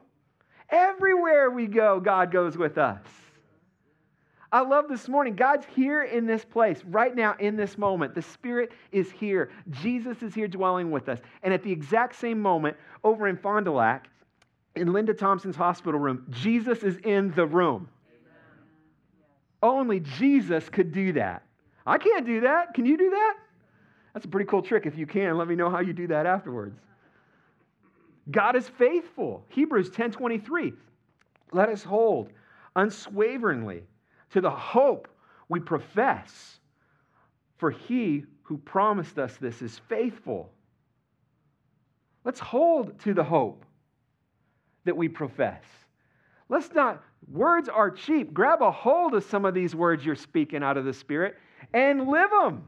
Everywhere 0.71 1.51
we 1.51 1.67
go, 1.67 1.99
God 1.99 2.31
goes 2.31 2.57
with 2.57 2.79
us. 2.79 3.03
I 4.53 4.63
love 4.63 4.89
this 4.89 5.09
morning. 5.09 5.37
God's 5.37 5.65
here 5.77 6.03
in 6.03 6.27
this 6.27 6.45
place 6.45 6.83
right 6.89 7.15
now, 7.15 7.37
in 7.39 7.57
this 7.57 7.79
moment. 7.79 8.15
The 8.15 8.23
Spirit 8.23 8.73
is 8.91 9.11
here. 9.11 9.51
Jesus 9.71 10.23
is 10.23 10.35
here 10.35 10.49
dwelling 10.49 10.91
with 10.91 11.09
us. 11.09 11.21
And 11.43 11.55
at 11.55 11.63
the 11.63 11.71
exact 11.71 12.17
same 12.17 12.41
moment, 12.41 12.77
over 13.05 13.29
in 13.29 13.37
Fond 13.37 13.67
du 13.67 13.73
Lac, 13.73 14.09
in 14.75 14.93
Linda 14.93 15.15
Thompson's 15.15 15.57
hospital 15.57 16.01
room, 16.01 16.27
Jesus 16.31 16.83
is 16.83 16.97
in 17.05 17.33
the 17.33 17.47
room. 17.47 17.89
Only 19.63 20.01
Jesus 20.01 20.69
could 20.69 20.93
do 20.93 21.13
that. 21.13 21.43
I 21.87 21.99
can't 21.99 22.27
do 22.27 22.41
that. 22.41 22.75
Can 22.75 22.87
you 22.87 22.97
do 22.97 23.11
that? 23.11 23.35
That's 24.15 24.25
a 24.25 24.29
pretty 24.29 24.49
cool 24.49 24.63
trick. 24.63 24.87
If 24.87 24.99
you 24.99 25.07
can, 25.07 25.39
let 25.39 25.47
me 25.47 25.55
know 25.55 25.71
how 25.71 25.81
you 25.81 25.93
do 25.93 26.09
that 26.09 26.27
afterwards. 26.27 26.77
God 28.31 28.57
is 28.57 28.69
faithful. 28.69 29.45
Hebrews 29.49 29.91
10:23. 29.91 30.73
Let 31.53 31.69
us 31.69 31.83
hold 31.83 32.31
unswaveringly 32.77 33.85
to 34.31 34.41
the 34.41 34.51
hope 34.51 35.09
we 35.49 35.61
profess, 35.61 36.59
for 37.59 37.71
he 37.71 38.25
who 38.43 38.59
promised 38.59 39.19
us 39.19 39.37
this 39.37 39.63
is 39.63 39.81
faithful. 39.89 40.51
Let's 42.25 42.41
hold 42.41 42.99
to 43.01 43.15
the 43.15 43.25
hope 43.25 43.65
that 44.85 44.97
we 44.97 45.09
profess. 45.09 45.63
Let's 46.49 46.73
not, 46.73 47.03
words 47.31 47.69
are 47.69 47.91
cheap. 47.91 48.35
Grab 48.35 48.63
a 48.63 48.71
hold 48.71 49.15
of 49.15 49.25
some 49.25 49.45
of 49.45 49.55
these 49.55 49.75
words 49.75 50.05
you're 50.05 50.17
speaking 50.17 50.63
out 50.63 50.77
of 50.77 50.85
the 50.85 50.93
Spirit 50.93 51.37
and 51.73 52.09
live 52.09 52.31
them. 52.31 52.65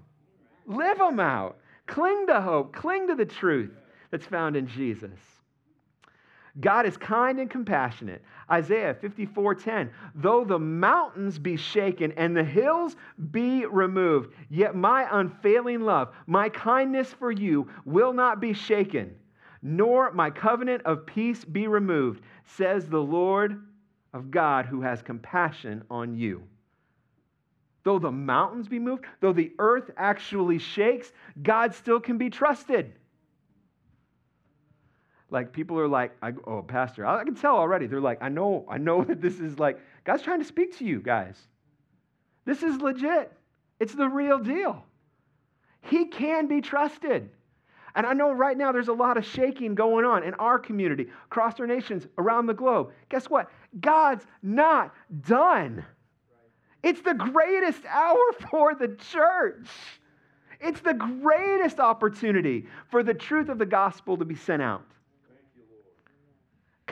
Live 0.66 0.98
them 0.98 1.18
out. 1.18 1.58
Cling 1.86 2.26
to 2.28 2.40
hope. 2.40 2.74
Cling 2.74 3.08
to 3.08 3.14
the 3.14 3.26
truth 3.26 3.72
that's 4.10 4.26
found 4.26 4.56
in 4.56 4.68
Jesus. 4.68 5.18
God 6.60 6.84
is 6.84 6.96
kind 6.96 7.40
and 7.40 7.50
compassionate. 7.50 8.22
Isaiah 8.50 8.94
54:10. 8.94 9.90
Though 10.14 10.44
the 10.44 10.58
mountains 10.58 11.38
be 11.38 11.56
shaken 11.56 12.12
and 12.12 12.36
the 12.36 12.44
hills 12.44 12.96
be 13.30 13.64
removed, 13.64 14.34
yet 14.50 14.76
my 14.76 15.08
unfailing 15.10 15.80
love, 15.80 16.14
my 16.26 16.50
kindness 16.50 17.12
for 17.12 17.32
you 17.32 17.68
will 17.86 18.12
not 18.12 18.38
be 18.40 18.52
shaken, 18.52 19.14
nor 19.62 20.12
my 20.12 20.28
covenant 20.28 20.82
of 20.84 21.06
peace 21.06 21.42
be 21.44 21.68
removed, 21.68 22.22
says 22.44 22.86
the 22.86 23.02
Lord 23.02 23.62
of 24.12 24.30
God 24.30 24.66
who 24.66 24.82
has 24.82 25.00
compassion 25.00 25.82
on 25.90 26.14
you. 26.14 26.42
Though 27.82 27.98
the 27.98 28.12
mountains 28.12 28.68
be 28.68 28.78
moved, 28.78 29.06
though 29.20 29.32
the 29.32 29.52
earth 29.58 29.90
actually 29.96 30.58
shakes, 30.58 31.12
God 31.42 31.74
still 31.74 31.98
can 31.98 32.18
be 32.18 32.28
trusted 32.28 32.92
like 35.32 35.52
people 35.52 35.78
are 35.78 35.88
like, 35.88 36.12
I, 36.22 36.32
oh, 36.46 36.62
pastor, 36.62 37.06
I, 37.06 37.20
I 37.20 37.24
can 37.24 37.34
tell 37.34 37.56
already. 37.56 37.86
They're 37.86 38.00
like, 38.00 38.22
I 38.22 38.28
know, 38.28 38.64
I 38.68 38.78
know 38.78 39.02
that 39.08 39.20
this 39.20 39.40
is 39.40 39.58
like, 39.58 39.80
God's 40.04 40.22
trying 40.22 40.40
to 40.40 40.44
speak 40.44 40.78
to 40.78 40.84
you 40.84 41.00
guys. 41.00 41.36
This 42.44 42.62
is 42.62 42.80
legit. 42.80 43.32
It's 43.80 43.94
the 43.94 44.08
real 44.08 44.38
deal. 44.38 44.84
He 45.82 46.06
can 46.06 46.46
be 46.46 46.60
trusted. 46.60 47.30
And 47.94 48.06
I 48.06 48.12
know 48.12 48.32
right 48.32 48.56
now 48.56 48.72
there's 48.72 48.88
a 48.88 48.92
lot 48.92 49.16
of 49.16 49.24
shaking 49.24 49.74
going 49.74 50.04
on 50.04 50.22
in 50.22 50.34
our 50.34 50.58
community, 50.58 51.08
across 51.26 51.60
our 51.60 51.66
nations, 51.66 52.06
around 52.18 52.46
the 52.46 52.54
globe. 52.54 52.92
Guess 53.08 53.28
what? 53.28 53.50
God's 53.80 54.24
not 54.42 54.94
done. 55.26 55.84
It's 56.82 57.00
the 57.02 57.14
greatest 57.14 57.84
hour 57.86 58.22
for 58.50 58.74
the 58.74 58.96
church. 59.12 59.68
It's 60.60 60.80
the 60.80 60.94
greatest 60.94 61.80
opportunity 61.80 62.66
for 62.90 63.02
the 63.02 63.14
truth 63.14 63.48
of 63.48 63.58
the 63.58 63.66
gospel 63.66 64.16
to 64.16 64.24
be 64.24 64.36
sent 64.36 64.62
out. 64.62 64.84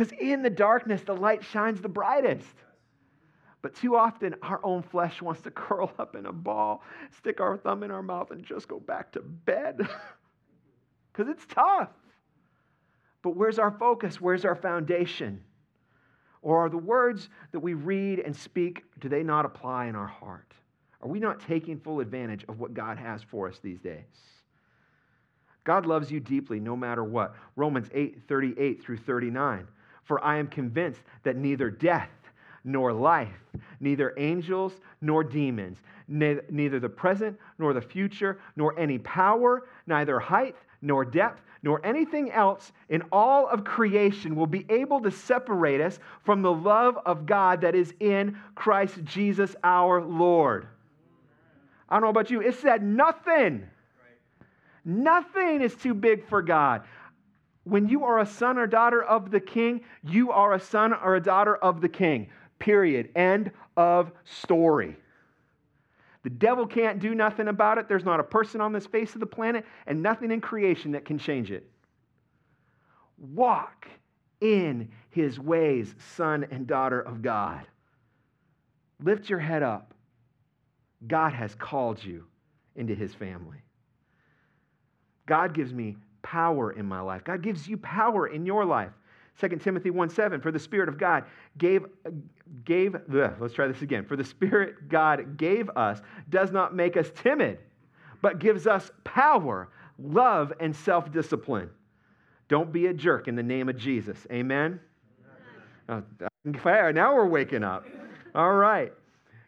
Because 0.01 0.19
in 0.19 0.41
the 0.41 0.49
darkness, 0.49 1.03
the 1.03 1.15
light 1.15 1.45
shines 1.45 1.83
the 1.83 1.89
brightest. 1.89 2.55
But 3.61 3.75
too 3.75 3.97
often, 3.97 4.35
our 4.41 4.59
own 4.65 4.83
flesh 4.83 5.21
wants 5.21 5.43
to 5.43 5.51
curl 5.51 5.93
up 5.99 6.17
in 6.17 6.25
a 6.25 6.33
ball, 6.33 6.83
stick 7.19 7.39
our 7.39 7.59
thumb 7.59 7.83
in 7.83 7.91
our 7.91 8.03
mouth, 8.03 8.31
and 8.31 8.43
just 8.43 8.67
go 8.67 8.81
back 8.81 9.13
to 9.13 9.21
bed. 9.21 9.87
Because 11.13 11.29
it's 11.29 11.45
tough. 11.53 11.91
But 13.21 13.37
where's 13.37 13.59
our 13.59 13.73
focus? 13.73 14.21
Where's 14.21 14.45
our 14.45 14.55
foundation? 14.55 15.43
Or 16.41 16.65
are 16.65 16.71
the 16.71 16.79
words 16.79 17.29
that 17.51 17.59
we 17.59 17.75
read 17.75 18.21
and 18.21 18.35
speak, 18.35 18.85
do 19.01 19.09
they 19.09 19.25
not 19.25 19.45
apply 19.45 19.87
in 19.87 19.97
our 19.97 20.07
heart? 20.07 20.55
Are 21.03 21.09
we 21.09 21.19
not 21.19 21.41
taking 21.41 21.81
full 21.81 21.99
advantage 21.99 22.45
of 22.49 22.61
what 22.61 22.75
God 22.75 22.97
has 22.97 23.25
for 23.25 23.49
us 23.49 23.59
these 23.61 23.81
days? 23.81 24.05
God 25.65 25.85
loves 25.85 26.13
you 26.13 26.21
deeply 26.21 26.61
no 26.61 26.77
matter 26.77 27.03
what. 27.03 27.35
Romans 27.57 27.89
8 27.93 28.23
38 28.29 28.83
through 28.83 28.99
39. 28.99 29.67
For 30.11 30.25
I 30.25 30.39
am 30.39 30.49
convinced 30.49 31.03
that 31.23 31.37
neither 31.37 31.71
death, 31.71 32.11
nor 32.65 32.93
life, 32.93 33.45
neither 33.79 34.13
angels 34.17 34.73
nor 35.01 35.23
demons, 35.23 35.79
ne- 36.09 36.41
neither 36.51 36.81
the 36.81 36.89
present 36.89 37.39
nor 37.61 37.73
the 37.73 37.81
future, 37.81 38.41
nor 38.57 38.77
any 38.77 38.99
power, 38.99 39.69
neither 39.87 40.19
height 40.19 40.57
nor 40.83 41.05
depth, 41.05 41.43
nor 41.63 41.81
anything 41.87 42.33
else 42.33 42.73
in 42.89 43.05
all 43.13 43.47
of 43.47 43.63
creation 43.63 44.35
will 44.35 44.49
be 44.49 44.67
able 44.69 45.01
to 45.01 45.13
separate 45.13 45.81
us 45.81 46.01
from 46.25 46.43
the 46.43 46.53
love 46.53 46.99
of 47.07 47.25
God 47.25 47.61
that 47.61 47.77
is 47.77 47.95
in 48.01 48.37
Christ 48.57 49.05
Jesus 49.05 49.55
our 49.63 50.03
Lord. 50.03 50.67
I 51.89 51.95
don't 51.95 52.03
know 52.03 52.09
about 52.09 52.33
you, 52.33 52.41
it 52.41 52.57
said 52.57 52.83
nothing. 52.83 53.65
Nothing 54.85 55.61
is 55.61 55.77
too 55.77 55.95
big 55.95 56.27
for 56.27 56.43
God. 56.43 56.83
When 57.71 57.89
you 57.89 58.05
are 58.05 58.19
a 58.19 58.27
son 58.27 58.59
or 58.59 58.67
daughter 58.67 59.01
of 59.01 59.31
the 59.31 59.39
king, 59.39 59.83
you 60.03 60.33
are 60.33 60.55
a 60.55 60.61
son 60.61 60.93
or 60.93 61.15
a 61.15 61.23
daughter 61.23 61.55
of 61.55 61.81
the 61.81 61.89
king. 61.89 62.29
Period. 62.59 63.11
End 63.15 63.53
of 63.77 64.11
story. 64.25 64.97
The 66.25 66.31
devil 66.31 66.67
can't 66.67 66.99
do 66.99 67.15
nothing 67.15 67.47
about 67.47 67.79
it. 67.79 67.87
There's 67.87 68.05
not 68.05 68.19
a 68.19 68.25
person 68.25 68.61
on 68.61 68.73
this 68.73 68.87
face 68.87 69.15
of 69.15 69.21
the 69.21 69.27
planet 69.27 69.65
and 69.87 70.03
nothing 70.03 70.33
in 70.33 70.41
creation 70.41 70.91
that 70.93 71.05
can 71.05 71.17
change 71.17 71.53
it. 71.53 71.71
Walk 73.17 73.87
in 74.41 74.89
his 75.11 75.39
ways, 75.39 75.95
son 76.17 76.45
and 76.51 76.67
daughter 76.67 77.01
of 77.01 77.23
God. 77.23 77.63
Lift 79.01 79.31
your 79.31 79.39
head 79.39 79.63
up. 79.63 79.95
God 81.07 81.33
has 81.35 81.55
called 81.55 82.03
you 82.03 82.25
into 82.75 82.97
his 82.97 83.15
family. 83.15 83.59
God 85.27 85.55
gives 85.55 85.73
me 85.73 85.97
power 86.23 86.73
in 86.73 86.87
my 86.87 87.01
life. 87.01 87.25
God 87.25 87.43
gives 87.43 87.69
you 87.69 87.77
power 87.77 88.27
in 88.27 88.47
your 88.47 88.65
life. 88.65 88.93
2 89.41 89.49
Timothy 89.57 89.91
1 89.91 90.11
7, 90.11 90.41
for 90.41 90.53
the 90.53 90.59
Spirit 90.59 90.89
of 90.89 90.99
God 90.99 91.25
gave, 91.57 91.87
gave 92.65 92.95
ugh, 92.95 93.35
let's 93.41 93.55
try 93.55 93.67
this 93.67 93.83
again. 93.83 94.05
For 94.05 94.17
the 94.17 94.25
Spirit 94.25 94.89
God 94.89 95.37
gave 95.37 95.71
us 95.71 96.01
does 96.29 96.51
not 96.53 96.75
make 96.75 96.97
us 96.97 97.11
timid, 97.15 97.59
but 98.21 98.39
gives 98.39 98.67
us 98.67 98.91
power, 99.05 99.71
love, 99.99 100.53
and 100.61 100.75
self 100.75 101.11
discipline. 101.11 101.71
Don't 102.49 102.73
be 102.73 102.87
a 102.87 102.93
jerk 102.93 103.29
in 103.29 103.37
the 103.37 103.43
name 103.43 103.69
of 103.69 103.77
Jesus. 103.77 104.19
Amen? 104.31 104.81
Oh, 105.89 106.03
now 106.93 107.15
we're 107.15 107.27
waking 107.27 107.65
up. 107.65 107.87
All 108.35 108.55
right. 108.55 108.93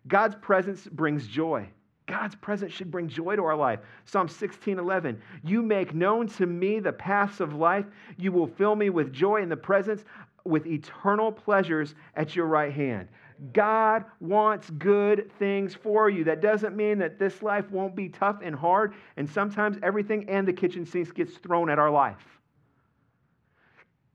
God's 0.06 0.36
presence 0.40 0.86
brings 0.86 1.26
joy. 1.26 1.68
God's 2.06 2.34
presence 2.34 2.72
should 2.72 2.90
bring 2.90 3.08
joy 3.08 3.36
to 3.36 3.44
our 3.44 3.56
life. 3.56 3.80
Psalm 4.04 4.28
16, 4.28 4.78
11. 4.78 5.20
You 5.44 5.62
make 5.62 5.94
known 5.94 6.26
to 6.28 6.46
me 6.46 6.80
the 6.80 6.92
paths 6.92 7.40
of 7.40 7.54
life. 7.54 7.86
You 8.16 8.32
will 8.32 8.46
fill 8.46 8.76
me 8.76 8.90
with 8.90 9.12
joy 9.12 9.42
in 9.42 9.48
the 9.48 9.56
presence, 9.56 10.04
with 10.44 10.66
eternal 10.66 11.30
pleasures 11.30 11.94
at 12.16 12.34
your 12.34 12.46
right 12.46 12.72
hand. 12.72 13.08
God 13.52 14.04
wants 14.20 14.70
good 14.70 15.30
things 15.38 15.74
for 15.74 16.08
you. 16.08 16.24
That 16.24 16.40
doesn't 16.40 16.76
mean 16.76 16.98
that 16.98 17.18
this 17.18 17.42
life 17.42 17.70
won't 17.70 17.96
be 17.96 18.08
tough 18.08 18.38
and 18.42 18.54
hard, 18.54 18.94
and 19.16 19.28
sometimes 19.28 19.78
everything 19.82 20.28
and 20.28 20.46
the 20.46 20.52
kitchen 20.52 20.86
sinks 20.86 21.10
gets 21.10 21.36
thrown 21.38 21.70
at 21.70 21.78
our 21.78 21.90
life. 21.90 22.41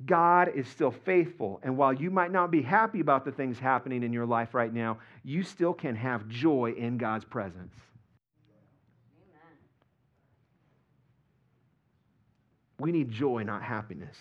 God 0.06 0.52
is 0.54 0.68
still 0.68 0.92
faithful. 0.92 1.60
And 1.64 1.76
while 1.76 1.94
you 1.94 2.12
might 2.12 2.32
not 2.32 2.52
be 2.52 2.62
happy 2.62 3.00
about 3.00 3.26
the 3.26 3.32
things 3.32 3.58
happening 3.58 4.04
in 4.04 4.14
your 4.14 4.26
life 4.26 4.54
right 4.54 4.72
now, 4.72 5.00
you 5.24 5.44
still 5.44 5.74
can 5.74 5.96
have 5.96 6.28
joy 6.28 6.74
in 6.78 6.98
God's 6.98 7.26
presence. 7.26 7.74
Amen. 9.20 9.58
We 12.80 12.92
need 12.92 13.10
joy, 13.10 13.42
not 13.44 13.64
happiness. 13.64 14.18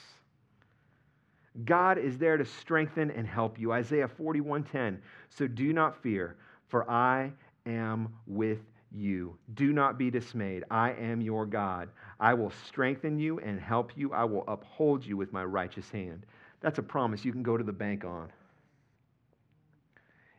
God 1.64 1.98
is 1.98 2.18
there 2.18 2.36
to 2.36 2.44
strengthen 2.44 3.10
and 3.10 3.26
help 3.26 3.58
you. 3.58 3.72
Isaiah 3.72 4.08
41:10. 4.08 4.98
So 5.28 5.46
do 5.46 5.72
not 5.72 6.02
fear, 6.02 6.36
for 6.68 6.90
I 6.90 7.32
am 7.66 8.14
with 8.26 8.60
you. 8.96 9.36
Do 9.54 9.72
not 9.72 9.98
be 9.98 10.10
dismayed. 10.10 10.64
I 10.70 10.92
am 10.92 11.20
your 11.20 11.46
God. 11.46 11.88
I 12.18 12.34
will 12.34 12.52
strengthen 12.66 13.18
you 13.18 13.38
and 13.40 13.60
help 13.60 13.92
you. 13.96 14.12
I 14.12 14.24
will 14.24 14.44
uphold 14.48 15.04
you 15.04 15.16
with 15.16 15.32
my 15.32 15.44
righteous 15.44 15.90
hand. 15.90 16.24
That's 16.60 16.78
a 16.78 16.82
promise 16.82 17.24
you 17.24 17.32
can 17.32 17.42
go 17.42 17.56
to 17.56 17.64
the 17.64 17.72
bank 17.72 18.04
on. 18.04 18.30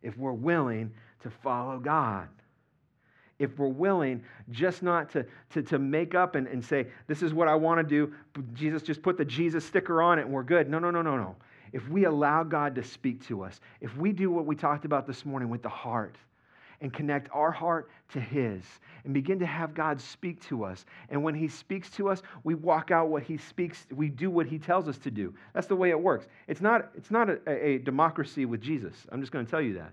If 0.02 0.18
we're 0.18 0.34
willing 0.34 0.92
to 1.22 1.30
follow 1.30 1.80
God, 1.80 2.28
if 3.40 3.58
we're 3.60 3.68
willing 3.68 4.24
just 4.50 4.82
not 4.82 5.12
to, 5.12 5.26
to, 5.52 5.62
to 5.62 5.78
make 5.78 6.16
up 6.16 6.36
and, 6.36 6.48
and 6.48 6.64
say, 6.64 6.88
this 7.06 7.22
is 7.22 7.34
what 7.34 7.48
I 7.48 7.56
want 7.56 7.80
to 7.80 7.84
do, 7.84 8.14
Jesus, 8.54 8.82
just 8.82 9.02
put 9.02 9.18
the 9.18 9.26
Jesus 9.26 9.64
sticker 9.64 10.02
on 10.02 10.18
it 10.18 10.24
and 10.24 10.32
we're 10.32 10.44
good. 10.44 10.70
No, 10.70 10.80
no, 10.80 10.90
no, 10.90 11.02
no, 11.02 11.18
no. 11.18 11.36
If 11.74 11.88
we 11.90 12.06
allow 12.06 12.44
God 12.44 12.74
to 12.76 12.84
speak 12.84 13.26
to 13.28 13.44
us, 13.44 13.60
if 13.82 13.96
we 13.98 14.12
do 14.12 14.32
what 14.32 14.46
we 14.46 14.56
talked 14.56 14.86
about 14.86 15.06
this 15.06 15.26
morning 15.26 15.50
with 15.50 15.62
the 15.62 15.70
heart, 15.70 16.16
and 16.82 16.94
connect 16.94 17.30
our 17.34 17.52
heart 17.52 17.90
to 18.10 18.20
His 18.20 18.64
and 19.04 19.14
begin 19.14 19.40
to 19.40 19.46
have 19.46 19.74
God 19.74 20.00
speak 20.00 20.42
to 20.48 20.64
us. 20.64 20.86
And 21.10 21.24
when 21.24 21.36
He 21.36 21.48
speaks 21.48 21.90
to 21.92 22.10
us, 22.10 22.22
we 22.44 22.56
walk 22.56 22.92
out 22.92 23.10
what 23.10 23.24
He 23.24 23.38
speaks, 23.38 23.88
we 23.96 24.10
do 24.10 24.30
what 24.30 24.48
He 24.48 24.60
tells 24.60 24.88
us 24.88 24.98
to 25.00 25.12
do. 25.12 25.34
That's 25.54 25.68
the 25.68 25.76
way 25.76 25.90
it 25.90 26.00
works. 26.00 26.28
It's 26.48 26.62
not, 26.62 26.90
it's 26.96 27.12
not 27.12 27.30
a, 27.30 27.50
a 27.50 27.78
democracy 27.80 28.46
with 28.46 28.62
Jesus. 28.62 28.96
I'm 29.12 29.22
just 29.22 29.32
going 29.32 29.46
to 29.46 29.50
tell 29.50 29.62
you 29.62 29.76
that. 29.76 29.92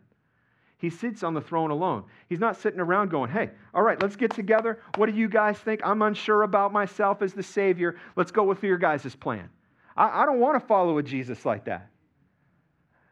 He 0.79 0.91
sits 0.91 1.23
on 1.23 1.33
the 1.33 1.41
throne 1.41 1.71
alone. 1.71 2.05
He's 2.29 2.41
not 2.41 2.57
sitting 2.59 2.81
around 2.81 3.09
going, 3.09 3.31
hey, 3.31 3.51
all 3.73 3.83
right, 3.83 4.01
let's 4.03 4.17
get 4.17 4.35
together. 4.35 4.81
What 4.97 5.07
do 5.07 5.17
you 5.17 5.29
guys 5.29 5.57
think? 5.57 5.81
I'm 5.83 6.03
unsure 6.03 6.43
about 6.43 6.73
myself 6.73 7.23
as 7.23 7.33
the 7.33 7.43
Savior. 7.43 7.97
Let's 8.17 8.31
go 8.31 8.43
with 8.43 8.63
your 8.63 8.77
guys' 8.77 9.15
plan. 9.17 9.49
I, 9.97 10.23
I 10.23 10.27
don't 10.27 10.41
want 10.41 10.61
to 10.61 10.67
follow 10.67 10.99
a 10.99 11.03
Jesus 11.03 11.47
like 11.47 11.65
that. 11.65 11.89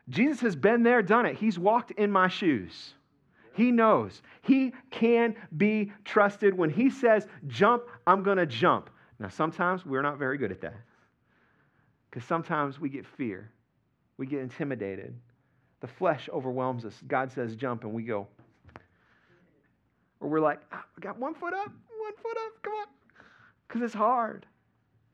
Jesus 0.09 0.41
has 0.41 0.57
been 0.57 0.83
there, 0.83 1.01
done 1.01 1.25
it. 1.25 1.37
He's 1.37 1.59
walked 1.59 1.93
in 1.93 2.11
my 2.11 2.29
shoes. 2.29 2.95
He 3.55 3.71
knows. 3.71 4.23
He 4.43 4.73
can 4.91 5.35
be 5.57 5.93
trusted. 6.05 6.57
When 6.57 6.71
He 6.71 6.91
says, 6.91 7.27
jump, 7.47 7.85
I'm 8.07 8.23
going 8.23 8.39
to 8.39 8.47
jump. 8.47 8.91
Now, 9.19 9.29
sometimes 9.29 9.87
we're 9.87 10.03
not 10.03 10.19
very 10.19 10.39
good 10.39 10.51
at 10.51 10.61
that 10.63 10.77
because 12.11 12.27
sometimes 12.27 12.81
we 12.81 12.89
get 12.89 13.07
fear, 13.07 13.51
we 14.19 14.27
get 14.27 14.41
intimidated. 14.41 15.15
The 15.81 15.87
flesh 15.87 16.29
overwhelms 16.33 16.85
us. 16.85 16.95
God 17.09 17.33
says, 17.33 17.57
jump, 17.57 17.85
and 17.85 17.93
we 17.93 18.05
go. 18.05 18.29
Or 20.21 20.29
we're 20.29 20.41
like, 20.41 20.61
ah, 20.73 20.85
I 20.97 21.01
got 21.01 21.19
one 21.19 21.35
foot 21.35 21.55
up, 21.55 21.67
one 21.67 22.13
foot 22.23 22.37
up, 22.47 22.63
come 22.63 22.75
on. 22.75 22.87
Because 23.67 23.83
it's 23.83 23.95
hard. 23.95 24.47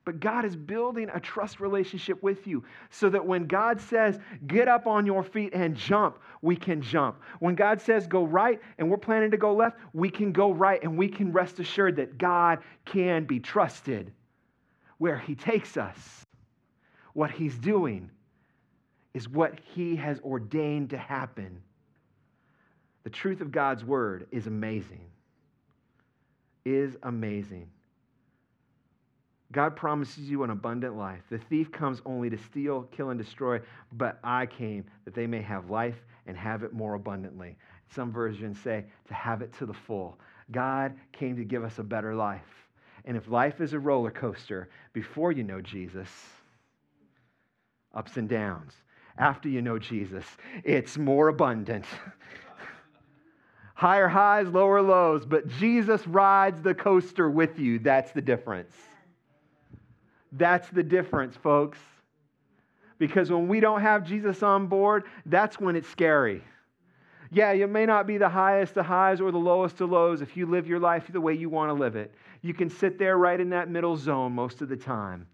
But 0.09 0.21
God 0.21 0.47
is 0.47 0.57
building 0.57 1.11
a 1.13 1.21
trust 1.21 1.61
relationship 1.61 2.23
with 2.23 2.47
you 2.47 2.65
so 2.89 3.11
that 3.11 3.27
when 3.27 3.47
God 3.47 3.79
says, 3.79 4.19
get 4.47 4.67
up 4.67 4.87
on 4.87 5.05
your 5.05 5.23
feet 5.23 5.53
and 5.53 5.77
jump, 5.77 6.19
we 6.41 6.57
can 6.57 6.81
jump. 6.81 7.21
When 7.41 7.55
God 7.55 7.79
says, 7.79 8.07
go 8.07 8.25
right 8.25 8.59
and 8.79 8.89
we're 8.89 8.97
planning 8.97 9.31
to 9.33 9.37
go 9.37 9.55
left, 9.55 9.77
we 9.93 10.09
can 10.09 10.33
go 10.33 10.51
right 10.51 10.83
and 10.83 10.97
we 10.97 11.09
can 11.09 11.31
rest 11.31 11.61
assured 11.61 11.97
that 11.97 12.17
God 12.17 12.61
can 12.87 13.27
be 13.27 13.39
trusted 13.39 14.11
where 14.97 15.19
He 15.19 15.35
takes 15.35 15.77
us. 15.77 16.25
What 17.13 17.31
He's 17.31 17.59
doing 17.59 18.11
is 19.13 19.29
what 19.29 19.61
He 19.75 19.95
has 19.97 20.21
ordained 20.21 20.89
to 20.89 20.97
happen. 20.97 21.61
The 23.05 23.11
truth 23.11 23.43
of 23.43 23.53
God's 23.53 23.85
word 23.85 24.27
is 24.31 24.47
amazing. 24.47 25.05
Is 26.65 26.97
amazing. 27.03 27.69
God 29.53 29.77
promises 29.77 30.29
you 30.29 30.43
an 30.43 30.51
abundant 30.51 30.97
life. 30.97 31.23
The 31.31 31.39
thief 31.39 31.73
comes 31.73 32.03
only 32.05 32.29
to 32.29 32.37
steal, 32.37 32.83
kill, 32.95 33.11
and 33.11 33.19
destroy, 33.19 33.61
but 33.93 34.19
I 34.23 34.45
came 34.47 34.85
that 35.05 35.15
they 35.15 35.27
may 35.27 35.41
have 35.41 35.71
life 35.71 35.97
and 36.27 36.37
have 36.37 36.63
it 36.63 36.75
more 36.75 36.95
abundantly. 36.95 37.57
Some 37.95 38.13
versions 38.13 38.59
say 38.61 38.85
to 39.07 39.15
have 39.15 39.41
it 39.41 39.53
to 39.59 39.67
the 39.67 39.73
full. 39.73 40.19
God 40.51 40.95
came 41.13 41.37
to 41.37 41.45
give 41.45 41.65
us 41.65 41.79
a 41.79 41.83
better 41.83 42.15
life. 42.15 42.69
And 43.07 43.17
if 43.17 43.29
life 43.29 43.63
is 43.63 43.73
a 43.73 43.79
roller 43.79 44.11
coaster, 44.11 44.69
before 44.93 45.33
you 45.33 45.45
know 45.45 45.63
Jesus, 45.63 46.11
ups 47.95 48.19
and 48.19 48.29
downs. 48.29 48.73
After 49.17 49.49
you 49.49 49.63
know 49.63 49.79
Jesus, 49.79 50.25
it's 50.63 50.99
more 50.99 51.29
abundant. 51.29 51.87
Higher 53.75 54.09
highs, 54.09 54.49
lower 54.49 54.83
lows, 54.83 55.25
but 55.25 55.49
Jesus 55.49 56.07
rides 56.07 56.61
the 56.61 56.75
coaster 56.75 57.31
with 57.31 57.59
you. 57.59 57.79
That's 57.79 58.13
the 58.13 58.21
difference. 58.21 58.75
That's 60.33 60.69
the 60.71 60.83
difference, 60.83 61.37
folks. 61.37 61.79
Because 62.99 63.31
when 63.31 63.49
we 63.49 63.61
don't 63.61 63.81
have 63.81 64.05
Jesus 64.05 64.43
on 64.43 64.67
board, 64.67 65.05
that's 65.27 65.61
when 65.61 65.77
it's 65.77 65.89
scary. 65.89 66.43
Yeah, 67.31 67.53
you 67.53 67.67
may 67.67 67.87
not 67.87 68.07
be 68.07 68.19
the 68.19 68.29
highest 68.29 68.77
of 68.77 68.87
highs 68.87 69.21
or 69.21 69.31
the 69.31 69.39
lowest 69.39 69.81
of 69.81 69.91
lows 69.91 70.23
if 70.23 70.37
you 70.37 70.47
live 70.47 70.67
your 70.67 70.81
life 70.81 71.05
the 71.11 71.21
way 71.21 71.35
you 71.35 71.49
want 71.49 71.69
to 71.69 71.75
live 71.75 71.95
it. 71.95 72.15
You 72.43 72.55
can 72.55 72.71
sit 72.71 72.99
there 72.99 73.19
right 73.19 73.39
in 73.39 73.51
that 73.51 73.71
middle 73.71 73.97
zone 73.97 74.33
most 74.33 74.63
of 74.63 74.69
the 74.69 74.77
time. 74.77 75.27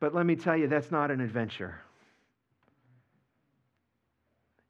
But 0.00 0.14
let 0.14 0.26
me 0.26 0.34
tell 0.34 0.56
you, 0.56 0.66
that's 0.66 0.90
not 0.90 1.10
an 1.10 1.20
adventure. 1.20 1.80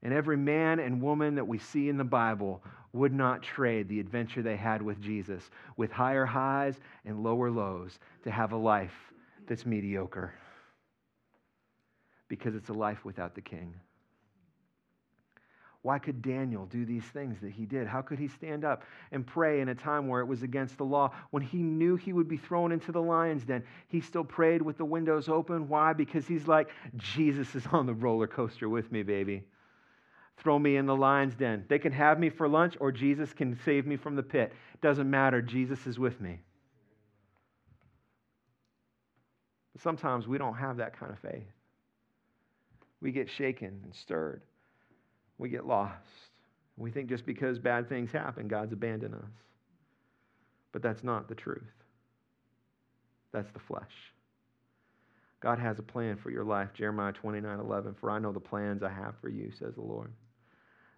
And 0.02 0.12
every 0.12 0.36
man 0.36 0.80
and 0.80 1.00
woman 1.00 1.36
that 1.36 1.46
we 1.46 1.58
see 1.58 1.88
in 1.88 1.96
the 1.96 2.04
Bible 2.04 2.62
would 2.92 3.14
not 3.14 3.42
trade 3.42 3.88
the 3.88 4.00
adventure 4.00 4.42
they 4.42 4.56
had 4.56 4.82
with 4.82 5.00
Jesus, 5.00 5.48
with 5.76 5.92
higher 5.92 6.26
highs 6.26 6.74
and 7.04 7.22
lower 7.22 7.50
lows, 7.50 7.98
to 8.24 8.30
have 8.30 8.52
a 8.52 8.56
life 8.56 9.11
that's 9.52 9.66
mediocre 9.66 10.32
because 12.28 12.54
it's 12.54 12.70
a 12.70 12.72
life 12.72 13.04
without 13.04 13.34
the 13.34 13.40
king. 13.42 13.74
Why 15.82 15.98
could 15.98 16.22
Daniel 16.22 16.64
do 16.64 16.86
these 16.86 17.04
things 17.04 17.38
that 17.42 17.50
he 17.50 17.66
did? 17.66 17.86
How 17.86 18.00
could 18.00 18.18
he 18.18 18.28
stand 18.28 18.64
up 18.64 18.84
and 19.10 19.26
pray 19.26 19.60
in 19.60 19.68
a 19.68 19.74
time 19.74 20.08
where 20.08 20.22
it 20.22 20.26
was 20.26 20.42
against 20.42 20.78
the 20.78 20.86
law? 20.86 21.10
When 21.32 21.42
he 21.42 21.58
knew 21.58 21.96
he 21.96 22.14
would 22.14 22.28
be 22.28 22.38
thrown 22.38 22.72
into 22.72 22.92
the 22.92 23.02
lion's 23.02 23.44
den, 23.44 23.62
he 23.88 24.00
still 24.00 24.24
prayed 24.24 24.62
with 24.62 24.78
the 24.78 24.86
windows 24.86 25.28
open. 25.28 25.68
Why? 25.68 25.92
Because 25.92 26.26
he's 26.26 26.48
like, 26.48 26.70
Jesus 26.96 27.54
is 27.54 27.66
on 27.72 27.84
the 27.84 27.92
roller 27.92 28.28
coaster 28.28 28.70
with 28.70 28.90
me, 28.90 29.02
baby. 29.02 29.44
Throw 30.38 30.58
me 30.58 30.76
in 30.76 30.86
the 30.86 30.96
lion's 30.96 31.34
den. 31.34 31.66
They 31.68 31.78
can 31.78 31.92
have 31.92 32.18
me 32.18 32.30
for 32.30 32.48
lunch, 32.48 32.74
or 32.80 32.90
Jesus 32.90 33.34
can 33.34 33.58
save 33.66 33.86
me 33.86 33.98
from 33.98 34.16
the 34.16 34.22
pit. 34.22 34.54
Doesn't 34.80 35.10
matter. 35.10 35.42
Jesus 35.42 35.86
is 35.86 35.98
with 35.98 36.22
me. 36.22 36.40
But 39.71 39.71
sometimes 39.82 40.26
we 40.26 40.38
don't 40.38 40.54
have 40.54 40.76
that 40.78 40.98
kind 40.98 41.12
of 41.12 41.18
faith. 41.18 41.50
We 43.00 43.12
get 43.12 43.28
shaken 43.28 43.80
and 43.84 43.94
stirred 43.94 44.42
we 45.42 45.48
get 45.48 45.66
lost. 45.66 45.98
We 46.76 46.90
think 46.90 47.08
just 47.08 47.26
because 47.26 47.58
bad 47.58 47.88
things 47.88 48.10
happen, 48.12 48.48
God's 48.48 48.72
abandoned 48.72 49.14
us. 49.14 49.30
But 50.70 50.82
that's 50.82 51.02
not 51.02 51.28
the 51.28 51.34
truth. 51.34 51.62
That's 53.32 53.50
the 53.52 53.58
flesh. 53.58 53.92
God 55.40 55.58
has 55.58 55.78
a 55.78 55.82
plan 55.82 56.16
for 56.16 56.30
your 56.30 56.44
life. 56.44 56.68
Jeremiah 56.74 57.12
29 57.12 57.58
11. 57.58 57.96
For 58.00 58.10
I 58.10 58.20
know 58.20 58.32
the 58.32 58.40
plans 58.40 58.82
I 58.82 58.88
have 58.88 59.14
for 59.20 59.28
you, 59.28 59.50
says 59.58 59.74
the 59.74 59.82
Lord. 59.82 60.12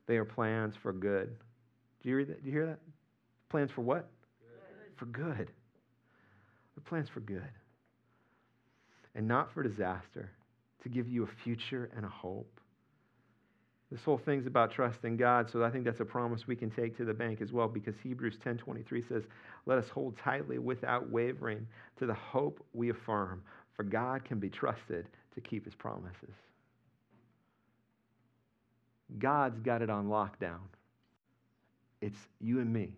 They 0.07 0.19
are 0.19 0.25
plans 0.27 0.75
for 0.81 0.93
good. 0.93 1.35
Do 2.03 2.11
you, 2.11 2.17
read 2.17 2.29
that? 2.29 2.43
Do 2.43 2.51
you 2.51 2.55
hear 2.55 2.67
that? 2.67 2.81
Plans 3.49 3.71
for 3.71 3.81
what? 3.81 4.11
Good. 4.41 4.99
For 4.99 5.07
good. 5.07 5.51
The 6.75 6.81
plans 6.83 7.09
for 7.09 7.21
good. 7.21 7.49
And 9.15 9.29
not 9.29 9.53
for 9.53 9.63
disaster, 9.63 10.31
to 10.83 10.89
give 10.89 11.09
you 11.09 11.25
a 11.25 11.27
future 11.27 11.91
and 11.97 12.05
a 12.05 12.09
hope. 12.09 12.61
This 13.91 14.03
whole 14.03 14.19
thing's 14.19 14.47
about 14.47 14.73
trusting 14.73 15.17
God, 15.17 15.49
so 15.51 15.63
I 15.63 15.71
think 15.71 15.85
that's 15.85 16.01
a 16.01 16.05
promise 16.05 16.47
we 16.47 16.57
can 16.57 16.71
take 16.71 16.97
to 16.97 17.05
the 17.05 17.15
bank 17.15 17.41
as 17.41 17.53
well 17.53 17.69
because 17.69 17.95
Hebrews 18.03 18.39
10:23 18.39 19.03
says, 19.03 19.27
"Let 19.67 19.79
us 19.79 19.89
hold 19.89 20.17
tightly 20.17 20.59
without 20.59 21.09
wavering 21.09 21.67
to 21.97 22.07
the 22.07 22.15
hope 22.15 22.65
we 22.73 22.91
affirm, 22.91 23.43
for 23.75 23.85
God 23.85 24.25
can 24.25 24.39
be 24.39 24.51
trusted 24.51 25.09
to 25.35 25.41
keep 25.41 25.65
his 25.65 25.75
promises." 25.75 26.35
God's 29.19 29.61
got 29.61 29.81
it 29.81 29.91
on 29.91 30.09
lockdown. 30.09 30.61
It's 32.01 32.29
you 32.41 32.61
and 32.61 32.73
me 32.73 32.97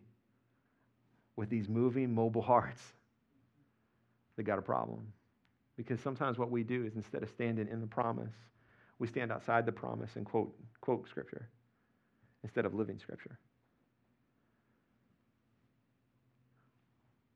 with 1.37 1.51
these 1.51 1.69
moving, 1.69 2.15
mobile 2.15 2.43
hearts 2.55 2.95
that 4.37 4.45
got 4.45 4.59
a 4.59 4.63
problem. 4.63 5.13
Because 5.77 6.01
sometimes 6.01 6.39
what 6.39 6.51
we 6.51 6.63
do 6.63 6.85
is 6.85 6.95
instead 6.97 7.23
of 7.23 7.29
standing 7.29 7.69
in 7.69 7.81
the 7.81 7.87
promise, 7.87 8.35
we 8.99 9.07
stand 9.07 9.31
outside 9.31 9.67
the 9.67 9.73
promise 9.73 10.17
and 10.17 10.25
quote, 10.25 10.55
quote 10.81 11.09
Scripture 11.09 11.49
instead 12.43 12.65
of 12.65 12.75
living 12.75 12.99
Scripture. 12.99 13.39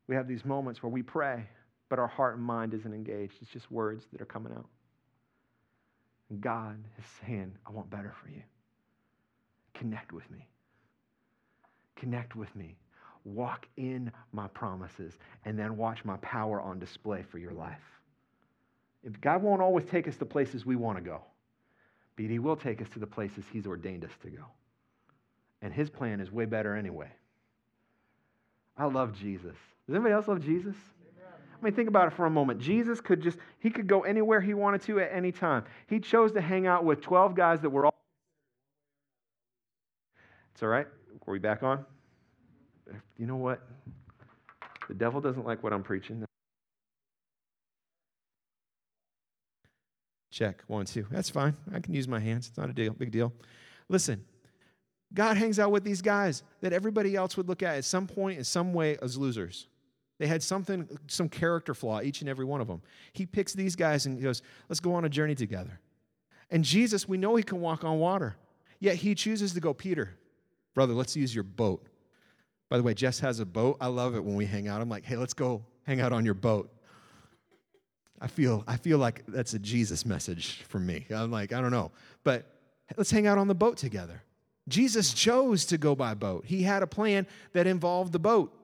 We 0.07 0.15
have 0.15 0.27
these 0.27 0.43
moments 0.43 0.81
where 0.81 0.89
we 0.89 1.03
pray, 1.03 1.45
but 1.89 1.99
our 1.99 2.07
heart 2.07 2.35
and 2.35 2.43
mind 2.43 2.73
isn't 2.73 2.93
engaged. 2.93 3.35
It's 3.41 3.51
just 3.51 3.71
words 3.71 4.05
that 4.11 4.21
are 4.21 4.25
coming 4.25 4.53
out. 4.53 4.67
And 6.29 6.41
God 6.41 6.83
is 6.97 7.05
saying, 7.21 7.53
I 7.67 7.71
want 7.71 7.89
better 7.89 8.13
for 8.21 8.29
you. 8.29 8.41
Connect 9.73 10.11
with 10.11 10.29
me. 10.31 10.47
Connect 11.95 12.35
with 12.35 12.53
me. 12.55 12.77
Walk 13.23 13.67
in 13.77 14.11
my 14.31 14.47
promises 14.47 15.17
and 15.45 15.57
then 15.57 15.77
watch 15.77 16.03
my 16.03 16.17
power 16.17 16.59
on 16.59 16.79
display 16.79 17.23
for 17.29 17.37
your 17.37 17.53
life. 17.53 18.00
If 19.03 19.19
God 19.19 19.41
won't 19.41 19.61
always 19.61 19.85
take 19.85 20.07
us 20.07 20.15
to 20.17 20.25
places 20.25 20.65
we 20.65 20.75
want 20.75 20.97
to 20.97 21.03
go 21.03 21.21
but 22.15 22.25
He 22.29 22.39
will 22.39 22.55
take 22.55 22.81
us 22.81 22.89
to 22.89 22.99
the 22.99 23.07
places 23.07 23.45
He's 23.51 23.67
ordained 23.67 24.05
us 24.05 24.11
to 24.23 24.29
go. 24.29 24.43
And 25.61 25.73
His 25.73 25.89
plan 25.89 26.19
is 26.19 26.31
way 26.31 26.45
better 26.45 26.75
anyway. 26.75 27.09
I 28.77 28.85
love 28.85 29.17
Jesus. 29.17 29.55
Does 29.87 29.95
anybody 29.95 30.13
else 30.13 30.27
love 30.27 30.43
Jesus? 30.43 30.75
I 31.61 31.63
mean, 31.63 31.73
think 31.73 31.89
about 31.89 32.07
it 32.07 32.13
for 32.13 32.25
a 32.25 32.29
moment. 32.29 32.59
Jesus 32.59 32.99
could 32.99 33.21
just, 33.21 33.37
he 33.59 33.69
could 33.69 33.85
go 33.85 34.01
anywhere 34.01 34.41
he 34.41 34.55
wanted 34.55 34.81
to 34.83 34.99
at 34.99 35.11
any 35.13 35.31
time. 35.31 35.63
He 35.85 35.99
chose 35.99 36.31
to 36.31 36.41
hang 36.41 36.65
out 36.65 36.83
with 36.83 37.01
12 37.01 37.35
guys 37.35 37.61
that 37.61 37.69
were 37.69 37.85
all. 37.85 37.93
It's 40.53 40.63
all 40.63 40.69
right. 40.69 40.87
Are 41.27 41.31
we 41.31 41.37
back 41.37 41.61
on? 41.61 41.85
You 43.19 43.27
know 43.27 43.35
what? 43.35 43.61
The 44.87 44.95
devil 44.95 45.21
doesn't 45.21 45.45
like 45.45 45.61
what 45.61 45.71
I'm 45.71 45.83
preaching. 45.83 46.25
Check. 50.41 50.63
One, 50.65 50.87
two. 50.87 51.05
That's 51.11 51.29
fine. 51.29 51.55
I 51.71 51.79
can 51.79 51.93
use 51.93 52.07
my 52.07 52.19
hands. 52.19 52.47
It's 52.47 52.57
not 52.57 52.67
a 52.67 52.73
deal, 52.73 52.93
big 52.93 53.11
deal. 53.11 53.31
Listen, 53.89 54.25
God 55.13 55.37
hangs 55.37 55.59
out 55.59 55.69
with 55.69 55.83
these 55.83 56.01
guys 56.01 56.41
that 56.61 56.73
everybody 56.73 57.15
else 57.15 57.37
would 57.37 57.47
look 57.47 57.61
at 57.61 57.75
at 57.75 57.85
some 57.85 58.07
point, 58.07 58.39
in 58.39 58.43
some 58.43 58.73
way, 58.73 58.97
as 59.03 59.19
losers. 59.19 59.67
They 60.17 60.25
had 60.25 60.41
something, 60.41 60.89
some 61.05 61.29
character 61.29 61.75
flaw, 61.75 62.01
each 62.01 62.21
and 62.21 62.29
every 62.29 62.45
one 62.45 62.59
of 62.59 62.67
them. 62.67 62.81
He 63.13 63.27
picks 63.27 63.53
these 63.53 63.75
guys 63.75 64.07
and 64.07 64.17
he 64.17 64.23
goes, 64.23 64.41
let's 64.67 64.79
go 64.79 64.95
on 64.95 65.05
a 65.05 65.09
journey 65.09 65.35
together. 65.35 65.79
And 66.49 66.63
Jesus, 66.63 67.07
we 67.07 67.19
know 67.19 67.35
he 67.35 67.43
can 67.43 67.61
walk 67.61 67.83
on 67.83 67.99
water. 67.99 68.35
Yet 68.79 68.95
he 68.95 69.13
chooses 69.13 69.53
to 69.53 69.59
go, 69.59 69.75
Peter, 69.75 70.17
brother, 70.73 70.93
let's 70.95 71.15
use 71.15 71.35
your 71.35 71.43
boat. 71.43 71.85
By 72.67 72.77
the 72.77 72.83
way, 72.83 72.95
Jess 72.95 73.19
has 73.19 73.39
a 73.39 73.45
boat. 73.45 73.77
I 73.79 73.87
love 73.87 74.15
it 74.15 74.23
when 74.23 74.33
we 74.35 74.47
hang 74.47 74.67
out. 74.67 74.81
I'm 74.81 74.89
like, 74.89 75.05
hey, 75.05 75.17
let's 75.17 75.35
go 75.35 75.63
hang 75.83 76.01
out 76.01 76.11
on 76.11 76.25
your 76.25 76.33
boat. 76.33 76.73
I 78.21 78.27
feel, 78.27 78.63
I 78.67 78.77
feel 78.77 78.99
like 78.99 79.23
that's 79.27 79.55
a 79.55 79.59
Jesus 79.59 80.05
message 80.05 80.63
for 80.67 80.79
me. 80.79 81.07
I'm 81.09 81.31
like, 81.31 81.51
I 81.53 81.59
don't 81.59 81.71
know. 81.71 81.91
But 82.23 82.45
let's 82.95 83.09
hang 83.09 83.25
out 83.25 83.39
on 83.39 83.47
the 83.47 83.55
boat 83.55 83.77
together. 83.77 84.21
Jesus 84.69 85.11
chose 85.13 85.65
to 85.65 85.77
go 85.79 85.95
by 85.95 86.13
boat. 86.13 86.45
He 86.45 86.61
had 86.61 86.83
a 86.83 86.87
plan 86.87 87.25
that 87.53 87.65
involved 87.65 88.13
the 88.13 88.19
boat. 88.19 88.55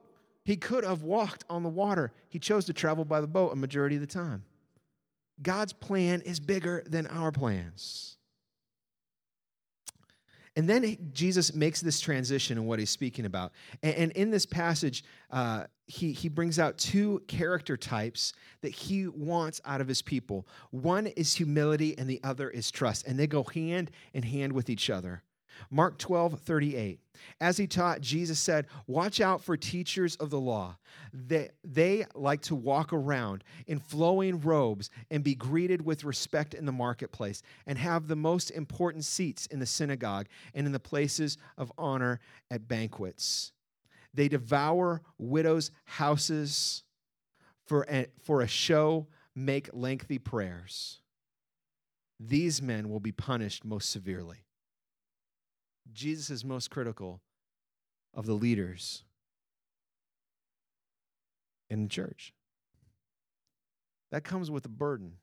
He 0.45 0.55
could 0.55 0.85
have 0.85 1.01
walked 1.01 1.43
on 1.49 1.63
the 1.63 1.69
water. 1.69 2.13
He 2.29 2.37
chose 2.37 2.65
to 2.65 2.73
travel 2.73 3.03
by 3.03 3.19
the 3.19 3.27
boat 3.27 3.51
a 3.51 3.55
majority 3.55 3.95
of 3.95 4.01
the 4.01 4.07
time. 4.07 4.43
God's 5.41 5.73
plan 5.73 6.21
is 6.21 6.39
bigger 6.39 6.83
than 6.87 7.07
our 7.07 7.31
plans. 7.31 8.16
And 10.57 10.67
then 10.67 10.97
Jesus 11.13 11.53
makes 11.53 11.81
this 11.81 11.99
transition 11.99 12.57
in 12.57 12.65
what 12.65 12.79
he's 12.79 12.89
speaking 12.89 13.25
about. 13.25 13.51
And, 13.83 14.11
in 14.13 14.31
this 14.31 14.47
passage, 14.47 15.03
uh, 15.29 15.65
he, 15.85 16.11
he 16.11 16.29
brings 16.29 16.57
out 16.57 16.79
two 16.79 17.21
character 17.27 17.77
types 17.77 18.33
that 18.61 18.71
he 18.71 19.07
wants 19.07 19.61
out 19.65 19.81
of 19.81 19.87
his 19.87 20.01
people. 20.01 20.47
One 20.71 21.05
is 21.05 21.35
humility, 21.35 21.95
and 21.95 22.09
the 22.09 22.19
other 22.23 22.49
is 22.49 22.71
trust. 22.71 23.05
And 23.05 23.19
they 23.19 23.27
go 23.27 23.43
hand 23.43 23.91
in 24.13 24.23
hand 24.23 24.51
with 24.51 24.67
each 24.71 24.89
other. 24.89 25.21
Mark 25.69 25.97
12, 25.97 26.39
38. 26.39 26.99
As 27.41 27.57
he 27.57 27.67
taught, 27.67 28.01
Jesus 28.01 28.39
said, 28.39 28.67
Watch 28.85 29.19
out 29.19 29.43
for 29.43 29.57
teachers 29.57 30.15
of 30.17 30.29
the 30.29 30.39
law. 30.39 30.77
They, 31.13 31.49
they 31.63 32.05
like 32.15 32.41
to 32.43 32.55
walk 32.55 32.93
around 32.93 33.43
in 33.65 33.79
flowing 33.79 34.39
robes 34.39 34.89
and 35.09 35.23
be 35.23 35.35
greeted 35.35 35.83
with 35.83 36.03
respect 36.03 36.53
in 36.53 36.65
the 36.65 36.71
marketplace 36.71 37.41
and 37.65 37.77
have 37.77 38.07
the 38.07 38.15
most 38.15 38.51
important 38.51 39.05
seats 39.05 39.45
in 39.47 39.59
the 39.59 39.65
synagogue 39.65 40.27
and 40.53 40.65
in 40.65 40.73
the 40.73 40.79
places 40.79 41.37
of 41.57 41.71
honor 41.77 42.19
at 42.51 42.67
banquets. 42.67 43.51
They 44.13 44.27
devour 44.27 45.01
widows' 45.17 45.71
houses 45.85 46.83
for 47.65 47.85
a, 47.89 48.07
for 48.23 48.41
a 48.41 48.47
show, 48.47 49.07
make 49.35 49.69
lengthy 49.73 50.17
prayers. 50.17 51.01
These 52.19 52.61
men 52.61 52.89
will 52.89 52.99
be 52.99 53.11
punished 53.11 53.63
most 53.63 53.89
severely. 53.89 54.46
Jesus 55.93 56.29
is 56.29 56.45
most 56.45 56.69
critical 56.69 57.21
of 58.13 58.25
the 58.25 58.33
leaders 58.33 59.03
in 61.69 61.83
the 61.83 61.89
church. 61.89 62.33
That 64.11 64.23
comes 64.23 64.49
with 64.49 64.65
a 64.65 64.69
burden. 64.69 65.13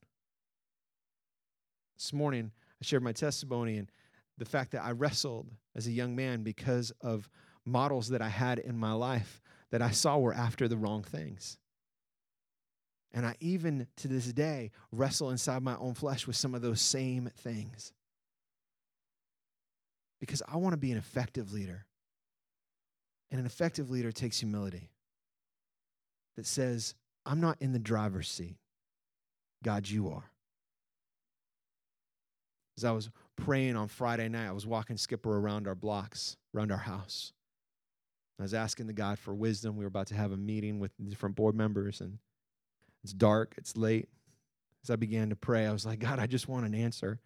This 1.96 2.12
morning, 2.12 2.50
I 2.80 2.84
shared 2.84 3.02
my 3.02 3.12
testimony 3.12 3.78
and 3.78 3.90
the 4.36 4.44
fact 4.44 4.72
that 4.72 4.84
I 4.84 4.90
wrestled 4.90 5.50
as 5.74 5.86
a 5.86 5.92
young 5.92 6.14
man 6.14 6.42
because 6.42 6.92
of 7.00 7.28
models 7.64 8.08
that 8.08 8.20
I 8.20 8.28
had 8.28 8.58
in 8.58 8.76
my 8.76 8.92
life 8.92 9.40
that 9.70 9.80
I 9.80 9.90
saw 9.90 10.18
were 10.18 10.34
after 10.34 10.68
the 10.68 10.76
wrong 10.76 11.02
things. 11.02 11.58
And 13.12 13.24
I 13.24 13.36
even 13.40 13.86
to 13.98 14.08
this 14.08 14.32
day 14.32 14.72
wrestle 14.92 15.30
inside 15.30 15.62
my 15.62 15.76
own 15.76 15.94
flesh 15.94 16.26
with 16.26 16.36
some 16.36 16.54
of 16.54 16.62
those 16.62 16.80
same 16.80 17.30
things 17.36 17.92
because 20.26 20.42
I 20.50 20.56
want 20.56 20.72
to 20.72 20.78
be 20.78 20.90
an 20.90 20.96
effective 20.96 21.52
leader. 21.52 21.84
And 23.30 23.38
an 23.38 23.46
effective 23.46 23.90
leader 23.90 24.10
takes 24.10 24.40
humility 24.40 24.90
that 26.36 26.46
says, 26.46 26.94
I'm 27.26 27.40
not 27.40 27.60
in 27.60 27.72
the 27.72 27.78
driver's 27.78 28.28
seat. 28.28 28.56
God, 29.62 29.88
you 29.88 30.08
are. 30.08 30.30
As 32.76 32.84
I 32.84 32.92
was 32.92 33.10
praying 33.36 33.76
on 33.76 33.88
Friday 33.88 34.28
night, 34.28 34.48
I 34.48 34.52
was 34.52 34.66
walking 34.66 34.96
Skipper 34.96 35.36
around 35.36 35.68
our 35.68 35.74
blocks, 35.74 36.36
around 36.54 36.72
our 36.72 36.78
house. 36.78 37.32
I 38.38 38.42
was 38.42 38.54
asking 38.54 38.86
the 38.86 38.92
God 38.92 39.18
for 39.18 39.34
wisdom. 39.34 39.76
We 39.76 39.84
were 39.84 39.88
about 39.88 40.08
to 40.08 40.14
have 40.14 40.32
a 40.32 40.36
meeting 40.36 40.80
with 40.80 40.92
different 41.08 41.36
board 41.36 41.54
members, 41.54 42.00
and 42.00 42.18
it's 43.02 43.12
dark, 43.12 43.54
it's 43.58 43.76
late. 43.76 44.08
As 44.82 44.90
I 44.90 44.96
began 44.96 45.30
to 45.30 45.36
pray, 45.36 45.66
I 45.66 45.72
was 45.72 45.86
like, 45.86 45.98
God, 45.98 46.18
I 46.18 46.26
just 46.26 46.48
want 46.48 46.66
an 46.66 46.74
answer. 46.74 47.20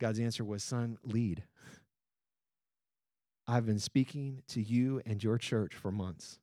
God's 0.00 0.18
answer 0.18 0.44
was, 0.44 0.64
Son, 0.64 0.98
lead. 1.04 1.44
I've 3.46 3.66
been 3.66 3.78
speaking 3.78 4.42
to 4.48 4.62
you 4.62 5.02
and 5.04 5.22
your 5.22 5.38
church 5.38 5.74
for 5.74 5.92
months. 5.92 6.38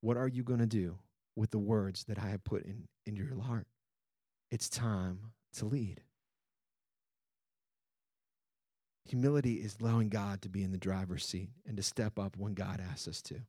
What 0.00 0.16
are 0.16 0.28
you 0.28 0.42
going 0.42 0.60
to 0.60 0.66
do 0.66 0.98
with 1.36 1.50
the 1.50 1.58
words 1.58 2.04
that 2.04 2.18
I 2.18 2.28
have 2.28 2.44
put 2.44 2.64
in, 2.64 2.88
in 3.04 3.16
your 3.16 3.40
heart? 3.40 3.66
It's 4.50 4.68
time 4.68 5.32
to 5.54 5.64
lead. 5.64 6.02
Humility 9.06 9.54
is 9.54 9.76
allowing 9.80 10.08
God 10.08 10.42
to 10.42 10.48
be 10.48 10.62
in 10.62 10.70
the 10.70 10.78
driver's 10.78 11.24
seat 11.24 11.50
and 11.66 11.76
to 11.76 11.82
step 11.82 12.18
up 12.18 12.36
when 12.36 12.54
God 12.54 12.80
asks 12.80 13.08
us 13.08 13.22
to. 13.22 13.40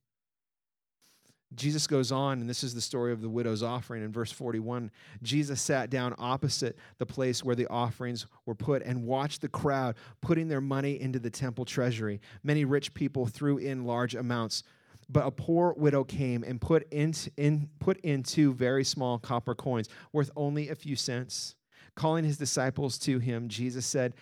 Jesus 1.56 1.88
goes 1.88 2.12
on, 2.12 2.40
and 2.40 2.50
this 2.50 2.64
is 2.64 2.74
the 2.74 2.82
story 2.82 3.12
of 3.12 3.22
the 3.22 3.30
widow's 3.30 3.64
offering 3.64 4.04
in 4.04 4.12
verse 4.12 4.32
41. 4.32 4.92
Jesus 5.22 5.62
sat 5.62 5.90
down 5.90 6.16
opposite 6.18 6.78
the 6.98 7.06
place 7.06 7.44
where 7.44 7.56
the 7.56 7.68
offerings 7.68 8.26
were 8.46 8.56
put 8.56 8.82
and 8.84 9.06
watched 9.06 9.42
the 9.42 9.50
crowd 9.50 9.96
putting 10.22 10.48
their 10.48 10.62
money 10.62 11.00
into 11.00 11.20
the 11.20 11.30
temple 11.30 11.66
treasury. 11.66 12.22
Many 12.44 12.66
rich 12.66 12.94
people 12.94 13.26
threw 13.26 13.58
in 13.58 13.86
large 13.86 14.16
amounts, 14.16 14.64
but 15.10 15.26
a 15.26 15.32
poor 15.32 15.74
widow 15.78 16.04
came 16.04 16.44
and 16.44 16.60
put 16.60 16.88
in, 16.92 17.14
in, 17.38 17.70
put 17.80 18.00
in 18.02 18.24
two 18.24 18.54
very 18.54 18.84
small 18.84 19.20
copper 19.20 19.56
coins 19.56 19.90
worth 20.12 20.32
only 20.36 20.70
a 20.70 20.76
few 20.76 20.96
cents. 20.96 21.56
Calling 21.96 22.24
his 22.24 22.38
disciples 22.38 22.98
to 23.00 23.20
him, 23.20 23.50
Jesus 23.50 23.86
said, 23.86 24.16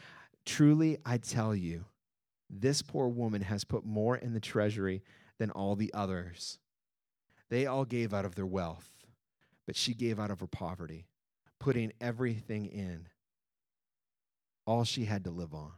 Truly, 0.45 0.97
I 1.05 1.17
tell 1.17 1.55
you, 1.55 1.85
this 2.49 2.81
poor 2.81 3.07
woman 3.07 3.41
has 3.43 3.63
put 3.63 3.85
more 3.85 4.17
in 4.17 4.33
the 4.33 4.39
treasury 4.39 5.03
than 5.37 5.51
all 5.51 5.75
the 5.75 5.93
others. 5.93 6.59
They 7.51 7.65
all 7.65 7.83
gave 7.83 8.13
out 8.13 8.23
of 8.23 8.35
their 8.35 8.45
wealth, 8.45 8.89
but 9.67 9.75
she 9.75 9.93
gave 9.93 10.19
out 10.19 10.31
of 10.31 10.39
her 10.39 10.47
poverty, 10.47 11.05
putting 11.59 11.91
everything 11.99 12.65
in, 12.65 13.09
all 14.65 14.85
she 14.85 15.03
had 15.03 15.25
to 15.25 15.31
live 15.31 15.53
on. 15.53 15.73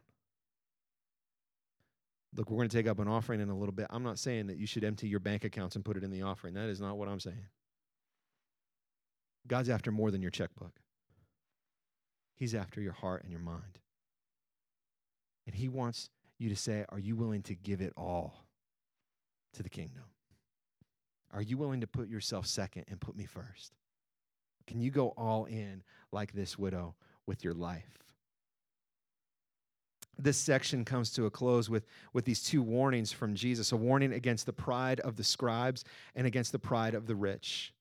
Look, 2.35 2.51
we're 2.51 2.57
going 2.57 2.69
to 2.69 2.77
take 2.77 2.87
up 2.87 2.99
an 2.99 3.07
offering 3.07 3.41
in 3.41 3.49
a 3.49 3.57
little 3.57 3.73
bit. 3.73 3.87
I'm 3.89 4.03
not 4.03 4.19
saying 4.19 4.47
that 4.47 4.57
you 4.57 4.67
should 4.67 4.83
empty 4.83 5.07
your 5.07 5.19
bank 5.19 5.43
accounts 5.43 5.75
and 5.75 5.83
put 5.83 5.97
it 5.97 6.03
in 6.03 6.11
the 6.11 6.21
offering. 6.21 6.53
That 6.53 6.69
is 6.69 6.79
not 6.79 6.97
what 6.97 7.09
I'm 7.09 7.19
saying. 7.19 7.47
God's 9.47 9.69
after 9.69 9.91
more 9.91 10.11
than 10.11 10.21
your 10.21 10.31
checkbook, 10.31 10.79
He's 12.35 12.53
after 12.53 12.81
your 12.81 12.93
heart 12.93 13.23
and 13.23 13.31
your 13.31 13.41
mind. 13.41 13.79
And 15.47 15.55
He 15.55 15.69
wants 15.69 16.11
you 16.37 16.49
to 16.49 16.55
say, 16.55 16.85
Are 16.89 16.99
you 16.99 17.15
willing 17.15 17.41
to 17.43 17.55
give 17.55 17.81
it 17.81 17.93
all 17.97 18.45
to 19.53 19.63
the 19.63 19.69
kingdom? 19.69 20.03
Are 21.33 21.41
you 21.41 21.57
willing 21.57 21.81
to 21.81 21.87
put 21.87 22.07
yourself 22.07 22.45
second 22.45 22.85
and 22.87 23.01
put 23.01 23.15
me 23.15 23.25
first? 23.25 23.73
Can 24.67 24.79
you 24.79 24.91
go 24.91 25.09
all 25.17 25.45
in 25.45 25.83
like 26.11 26.31
this 26.31 26.57
widow 26.57 26.95
with 27.25 27.43
your 27.43 27.53
life? 27.53 27.97
This 30.17 30.37
section 30.37 30.85
comes 30.85 31.11
to 31.13 31.25
a 31.25 31.31
close 31.31 31.71
with, 31.71 31.87
with 32.13 32.23
these 32.23 32.43
two 32.43 32.61
warnings 32.61 33.11
from 33.11 33.33
Jesus 33.33 33.71
a 33.71 33.75
warning 33.75 34.13
against 34.13 34.45
the 34.45 34.53
pride 34.53 34.99
of 34.99 35.15
the 35.15 35.23
scribes 35.23 35.83
and 36.15 36.27
against 36.27 36.51
the 36.51 36.59
pride 36.59 36.93
of 36.93 37.07
the 37.07 37.15
rich. 37.15 37.73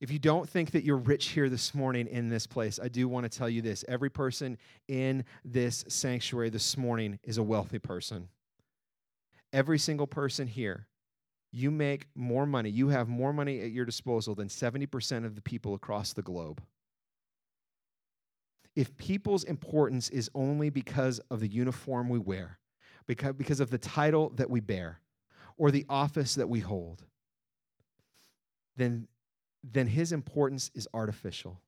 If 0.00 0.12
you 0.12 0.20
don't 0.20 0.48
think 0.48 0.70
that 0.70 0.84
you're 0.84 0.96
rich 0.96 1.30
here 1.30 1.48
this 1.48 1.74
morning 1.74 2.06
in 2.06 2.28
this 2.28 2.46
place, 2.46 2.78
I 2.80 2.86
do 2.86 3.08
want 3.08 3.30
to 3.30 3.38
tell 3.38 3.48
you 3.48 3.60
this. 3.60 3.84
Every 3.88 4.08
person 4.08 4.56
in 4.86 5.24
this 5.44 5.84
sanctuary 5.88 6.50
this 6.50 6.76
morning 6.76 7.18
is 7.24 7.38
a 7.38 7.42
wealthy 7.42 7.80
person. 7.80 8.28
Every 9.52 9.78
single 9.78 10.06
person 10.06 10.46
here 10.46 10.86
you 11.50 11.70
make 11.70 12.06
more 12.14 12.46
money, 12.46 12.70
you 12.70 12.88
have 12.88 13.08
more 13.08 13.32
money 13.32 13.60
at 13.60 13.70
your 13.70 13.84
disposal 13.84 14.34
than 14.34 14.48
70% 14.48 15.24
of 15.24 15.34
the 15.34 15.40
people 15.40 15.74
across 15.74 16.12
the 16.12 16.22
globe. 16.22 16.62
If 18.76 18.96
people's 18.96 19.44
importance 19.44 20.08
is 20.10 20.30
only 20.34 20.70
because 20.70 21.20
of 21.30 21.40
the 21.40 21.48
uniform 21.48 22.08
we 22.08 22.18
wear, 22.18 22.58
because, 23.06 23.32
because 23.32 23.60
of 23.60 23.70
the 23.70 23.78
title 23.78 24.30
that 24.36 24.50
we 24.50 24.60
bear, 24.60 25.00
or 25.56 25.70
the 25.70 25.86
office 25.88 26.36
that 26.36 26.48
we 26.48 26.60
hold, 26.60 27.02
then, 28.76 29.08
then 29.64 29.88
his 29.88 30.12
importance 30.12 30.70
is 30.74 30.86
artificial. 30.94 31.60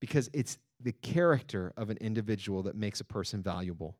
Because 0.00 0.30
it's 0.32 0.58
the 0.80 0.92
character 0.92 1.72
of 1.76 1.90
an 1.90 1.98
individual 2.00 2.62
that 2.62 2.74
makes 2.74 3.00
a 3.00 3.04
person 3.04 3.42
valuable. 3.42 3.96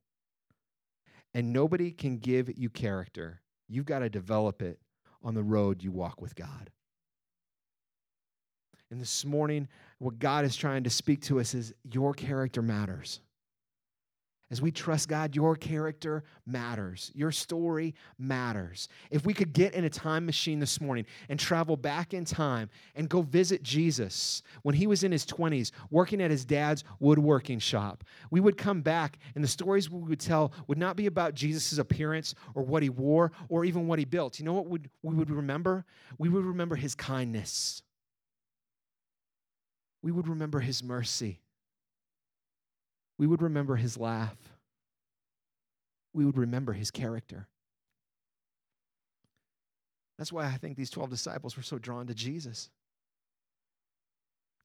And 1.35 1.53
nobody 1.53 1.91
can 1.91 2.19
give 2.19 2.51
you 2.57 2.71
character 2.71 3.43
You've 3.69 3.87
got 3.87 4.01
to 4.01 4.09
develop 4.09 4.63
it 4.63 4.79
on 5.23 5.35
the 5.35 5.43
road 5.43 5.83
you 5.83 5.93
walk 5.93 6.21
with 6.21 6.35
God. 6.35 6.71
And 8.91 9.01
this 9.01 9.25
morning, 9.25 9.69
what 9.99 10.19
God 10.19 10.45
is 10.45 10.55
trying 10.55 10.85
to 10.85 10.91
speak 10.91 11.23
to 11.23 11.41
us 11.41 11.55
is 11.55 11.73
your 11.83 12.13
character 12.13 12.61
matters. 12.61 13.21
As 14.53 14.61
we 14.61 14.71
trust 14.71 15.09
God, 15.09 15.35
your 15.35 15.57
character 15.57 16.25
matters. 16.45 17.11
Your 17.15 17.33
story 17.33 17.95
matters. 18.19 18.87
If 19.11 19.25
we 19.25 19.33
could 19.33 19.55
get 19.55 19.73
in 19.73 19.85
a 19.85 19.89
time 19.89 20.27
machine 20.27 20.59
this 20.59 20.79
morning 20.79 21.07
and 21.31 21.41
travel 21.41 21.75
back 21.75 22.13
in 22.13 22.27
time 22.27 22.69
and 22.95 23.09
go 23.09 23.23
visit 23.23 23.63
Jesus 23.63 24.43
when 24.61 24.75
he 24.75 24.87
was 24.87 25.05
in 25.05 25.11
his 25.11 25.25
20s, 25.25 25.71
working 25.91 26.21
at 26.21 26.31
his 26.31 26.45
dad's 26.45 26.85
woodworking 27.01 27.61
shop, 27.61 28.05
we 28.31 28.41
would 28.41 28.59
come 28.59 28.83
back 28.83 29.19
and 29.35 29.43
the 29.43 29.49
stories 29.49 29.89
we 29.89 30.03
would 30.03 30.21
tell 30.21 30.53
would 30.67 30.77
not 30.77 30.97
be 30.97 31.07
about 31.07 31.33
Jesus' 31.33 31.79
appearance 31.79 32.35
or 32.55 32.63
what 32.63 32.83
he 32.83 32.91
wore 32.91 33.33
or 33.49 33.65
even 33.65 33.87
what 33.87 33.99
he 33.99 34.05
built. 34.05 34.39
You 34.39 34.45
know 34.45 34.53
what 34.53 34.67
would, 34.67 34.91
we 35.03 35.15
would 35.15 35.31
remember? 35.31 35.87
We 36.19 36.29
would 36.29 36.45
remember 36.45 36.77
his 36.77 36.95
kindness, 36.95 37.81
we 40.03 40.13
would 40.13 40.29
remember 40.29 40.61
his 40.61 40.83
mercy 40.85 41.41
we 43.23 43.29
would 43.29 43.43
remember 43.43 43.77
his 43.77 43.97
laugh. 43.97 44.37
We 46.13 46.25
would 46.25 46.37
remember 46.37 46.73
his 46.73 46.91
character. 46.91 47.49
That's 50.19 50.33
why 50.33 50.47
I 50.47 50.57
think 50.57 50.77
these 50.77 50.91
12 50.91 51.11
disciples 51.11 51.57
were 51.57 51.63
so 51.63 51.79
drawn 51.79 52.07
to 52.07 52.15
Jesus. 52.15 52.71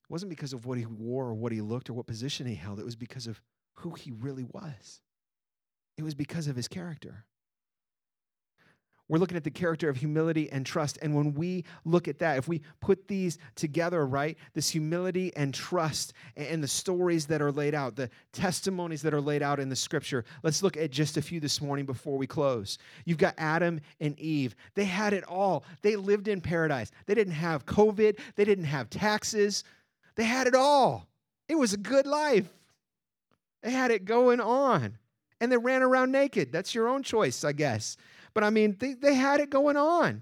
It 0.03 0.11
wasn't 0.11 0.29
because 0.29 0.53
of 0.53 0.65
what 0.65 0.77
he 0.77 0.85
wore 0.85 1.25
or 1.25 1.33
what 1.33 1.51
he 1.51 1.61
looked 1.61 1.89
or 1.89 1.93
what 1.93 2.07
position 2.07 2.45
he 2.45 2.55
held, 2.55 2.79
it 2.79 2.85
was 2.85 2.95
because 2.95 3.27
of 3.27 3.41
who 3.75 3.91
he 3.91 4.11
really 4.11 4.43
was. 4.43 5.01
It 5.97 6.03
was 6.03 6.15
because 6.15 6.47
of 6.47 6.55
his 6.55 6.67
character. 6.67 7.25
We're 9.09 9.19
looking 9.19 9.37
at 9.37 9.43
the 9.45 9.51
character 9.51 9.87
of 9.87 9.95
humility 9.95 10.51
and 10.51 10.65
trust. 10.65 10.99
And 11.01 11.15
when 11.15 11.33
we 11.33 11.63
look 11.85 12.07
at 12.07 12.19
that, 12.19 12.37
if 12.37 12.47
we 12.47 12.61
put 12.81 13.07
these 13.07 13.37
together, 13.55 14.05
right, 14.05 14.37
this 14.53 14.69
humility 14.69 15.33
and 15.35 15.53
trust 15.53 16.13
and 16.35 16.61
the 16.61 16.67
stories 16.67 17.25
that 17.27 17.41
are 17.41 17.51
laid 17.51 17.73
out, 17.73 17.95
the 17.95 18.09
testimonies 18.33 19.01
that 19.03 19.13
are 19.13 19.21
laid 19.21 19.41
out 19.41 19.59
in 19.59 19.69
the 19.69 19.75
scripture, 19.75 20.25
let's 20.43 20.61
look 20.61 20.75
at 20.75 20.91
just 20.91 21.15
a 21.15 21.21
few 21.21 21.39
this 21.39 21.61
morning 21.61 21.85
before 21.85 22.17
we 22.17 22.27
close. 22.27 22.77
You've 23.05 23.17
got 23.17 23.35
Adam 23.37 23.79
and 24.01 24.19
Eve. 24.19 24.55
They 24.75 24.85
had 24.85 25.13
it 25.13 25.23
all, 25.23 25.63
they 25.81 25.95
lived 25.95 26.27
in 26.27 26.41
paradise. 26.41 26.91
They 27.05 27.15
didn't 27.15 27.33
have 27.33 27.65
COVID, 27.65 28.19
they 28.35 28.45
didn't 28.45 28.65
have 28.65 28.89
taxes, 28.89 29.63
they 30.15 30.25
had 30.25 30.47
it 30.47 30.55
all. 30.55 31.07
It 31.47 31.55
was 31.55 31.71
a 31.71 31.77
good 31.77 32.05
life. 32.05 32.49
They 33.61 33.71
had 33.71 33.91
it 33.91 34.05
going 34.05 34.41
on. 34.41 34.97
And 35.39 35.51
they 35.51 35.57
ran 35.57 35.83
around 35.83 36.11
naked. 36.11 36.51
That's 36.51 36.75
your 36.75 36.87
own 36.87 37.03
choice, 37.03 37.43
I 37.43 37.51
guess. 37.51 37.95
But 38.37 38.43
I 38.43 38.51
mean, 38.51 38.75
they, 38.77 38.93
they 38.93 39.15
had 39.15 39.39
it 39.39 39.49
going 39.49 39.77
on. 39.77 40.21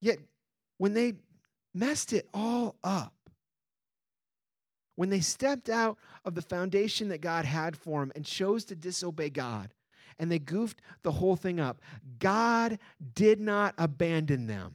Yet, 0.00 0.18
when 0.78 0.94
they 0.94 1.12
messed 1.72 2.12
it 2.12 2.28
all 2.34 2.74
up, 2.82 3.14
when 4.96 5.10
they 5.10 5.20
stepped 5.20 5.68
out 5.68 5.96
of 6.24 6.34
the 6.34 6.42
foundation 6.42 7.10
that 7.10 7.20
God 7.20 7.44
had 7.44 7.76
for 7.76 8.00
them 8.00 8.10
and 8.16 8.24
chose 8.24 8.64
to 8.64 8.74
disobey 8.74 9.30
God, 9.30 9.72
and 10.18 10.28
they 10.28 10.40
goofed 10.40 10.82
the 11.04 11.12
whole 11.12 11.36
thing 11.36 11.60
up, 11.60 11.80
God 12.18 12.80
did 13.14 13.38
not 13.38 13.76
abandon 13.78 14.48
them. 14.48 14.74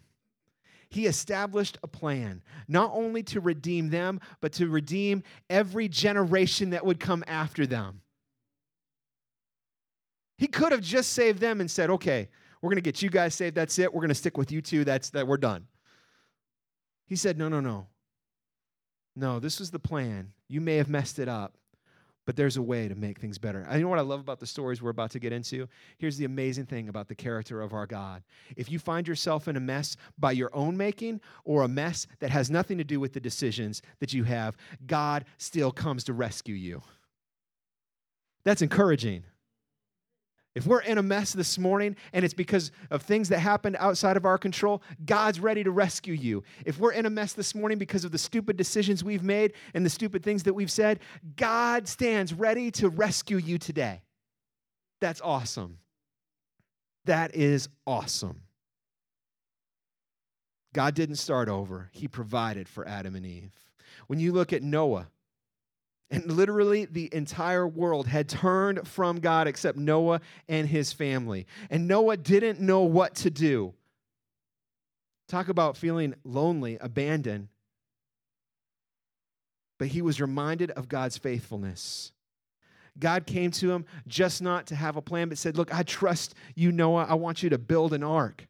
He 0.88 1.08
established 1.08 1.78
a 1.84 1.88
plan, 1.88 2.42
not 2.70 2.92
only 2.94 3.22
to 3.24 3.42
redeem 3.42 3.90
them, 3.90 4.22
but 4.40 4.54
to 4.54 4.70
redeem 4.70 5.24
every 5.50 5.90
generation 5.90 6.70
that 6.70 6.86
would 6.86 7.02
come 7.02 7.26
after 7.28 7.68
them. 7.68 8.00
He 10.38 10.48
could 10.48 10.72
have 10.72 10.82
just 10.82 11.14
saved 11.14 11.40
them 11.40 11.62
and 11.62 11.72
said, 11.72 11.90
okay, 11.90 12.30
we're 12.62 12.70
going 12.70 12.78
to 12.78 12.82
get 12.82 13.02
you 13.02 13.10
guys 13.10 13.36
saved. 13.36 13.56
That's 13.56 13.80
it. 13.80 13.94
We're 13.94 14.02
going 14.02 14.10
to 14.10 14.16
stick 14.16 14.38
with 14.38 14.52
you 14.52 14.62
two. 14.62 14.84
That's 14.84 15.10
that. 15.12 15.28
We're 15.28 15.38
done. 15.38 15.68
He 17.06 17.16
said, 17.16 17.38
no, 17.38 17.48
no, 17.48 17.60
no. 17.60 17.88
No, 19.16 19.40
this 19.40 19.60
was 19.60 19.72
the 19.72 19.80
plan. 19.80 20.34
You 20.50 20.60
may 20.60 20.76
have 20.76 20.90
messed 20.90 21.20
it 21.20 21.30
up, 21.30 21.58
but 22.26 22.36
there's 22.36 22.58
a 22.58 22.62
way 22.62 22.88
to 22.88 22.96
make 22.96 23.20
things 23.20 23.38
better. 23.38 23.66
You 23.72 23.80
know 23.80 23.88
what 23.88 24.00
I 24.00 24.02
love 24.02 24.20
about 24.20 24.40
the 24.40 24.48
stories 24.48 24.82
we're 24.82 24.90
about 24.90 25.12
to 25.12 25.20
get 25.20 25.32
into? 25.32 25.70
Here's 26.00 26.18
the 26.18 26.26
amazing 26.26 26.66
thing 26.66 26.90
about 26.90 27.08
the 27.08 27.16
character 27.16 27.62
of 27.62 27.74
our 27.74 27.86
God. 27.86 28.24
If 28.58 28.70
you 28.70 28.78
find 28.78 29.08
yourself 29.08 29.48
in 29.48 29.56
a 29.56 29.62
mess 29.62 29.96
by 30.18 30.34
your 30.34 30.50
own 30.54 30.76
making 30.76 31.22
or 31.46 31.62
a 31.62 31.68
mess 31.68 32.08
that 32.20 32.32
has 32.32 32.50
nothing 32.50 32.78
to 32.80 32.84
do 32.84 33.00
with 33.00 33.14
the 33.14 33.22
decisions 33.22 33.82
that 34.00 34.12
you 34.12 34.24
have, 34.24 34.58
God 34.86 35.24
still 35.38 35.72
comes 35.72 36.04
to 36.06 36.14
rescue 36.14 36.56
you. 36.56 36.82
That's 38.44 38.64
encouraging. 38.64 39.24
If 40.56 40.66
we're 40.66 40.82
in 40.82 40.98
a 40.98 41.04
mess 41.04 41.34
this 41.34 41.60
morning 41.60 41.98
and 42.14 42.24
it's 42.24 42.34
because 42.34 42.72
of 42.90 43.02
things 43.02 43.28
that 43.30 43.40
happened 43.40 43.76
outside 43.78 44.16
of 44.16 44.26
our 44.26 44.38
control, 44.38 44.82
God's 45.06 45.42
ready 45.42 45.66
to 45.66 45.72
rescue 45.72 46.14
you. 46.14 46.44
If 46.66 46.80
we're 46.80 46.94
in 46.94 47.06
a 47.06 47.10
mess 47.10 47.34
this 47.34 47.54
morning 47.54 47.78
because 47.78 48.06
of 48.06 48.14
the 48.14 48.18
stupid 48.18 48.56
decisions 48.56 49.04
we've 49.04 49.24
made 49.24 49.52
and 49.74 49.86
the 49.86 49.90
stupid 49.90 50.24
things 50.24 50.44
that 50.44 50.54
we've 50.54 50.72
said, 50.72 51.02
God 51.36 51.90
stands 51.90 52.34
ready 52.34 52.72
to 52.72 52.88
rescue 52.88 53.38
you 53.38 53.58
today. 53.58 54.02
That's 55.02 55.20
awesome. 55.20 55.80
That 57.04 57.36
is 57.36 57.68
awesome. 57.86 58.42
God 60.74 60.96
didn't 60.96 61.18
start 61.18 61.50
over, 61.50 61.90
He 61.92 62.08
provided 62.08 62.70
for 62.70 62.88
Adam 62.88 63.16
and 63.16 63.26
Eve. 63.26 63.54
When 64.08 64.20
you 64.20 64.32
look 64.32 64.54
at 64.54 64.64
Noah, 64.64 65.08
and 66.12 66.32
literally 66.32 66.86
the 66.86 67.14
entire 67.14 67.68
world 67.68 68.08
had 68.08 68.30
turned 68.30 68.88
from 68.88 69.20
God 69.20 69.48
except 69.48 69.78
Noah 69.78 70.22
and 70.48 70.68
his 70.68 70.94
family. 70.94 71.48
And 71.70 71.88
Noah 71.88 72.18
didn't 72.18 72.60
know 72.60 72.82
what 72.82 73.16
to 73.16 73.32
do. 73.32 73.74
Talk 75.28 75.50
about 75.50 75.78
feeling 75.78 76.14
lonely, 76.24 76.78
abandoned. 76.80 77.48
But 79.80 79.88
he 79.88 80.02
was 80.02 80.22
reminded 80.22 80.72
of 80.72 80.88
God's 80.88 81.18
faithfulness. 81.18 82.12
God 82.98 83.26
came 83.26 83.52
to 83.52 83.72
him 83.72 83.86
just 84.08 84.42
not 84.42 84.68
to 84.68 84.76
have 84.76 84.96
a 84.96 85.02
plan, 85.02 85.28
but 85.28 85.38
said, 85.38 85.58
Look, 85.58 85.74
I 85.74 85.84
trust 85.84 86.36
you, 86.54 86.72
Noah. 86.72 87.08
I 87.10 87.16
want 87.16 87.44
you 87.44 87.50
to 87.50 87.58
build 87.58 87.94
an 87.94 88.04
ark. 88.04 88.48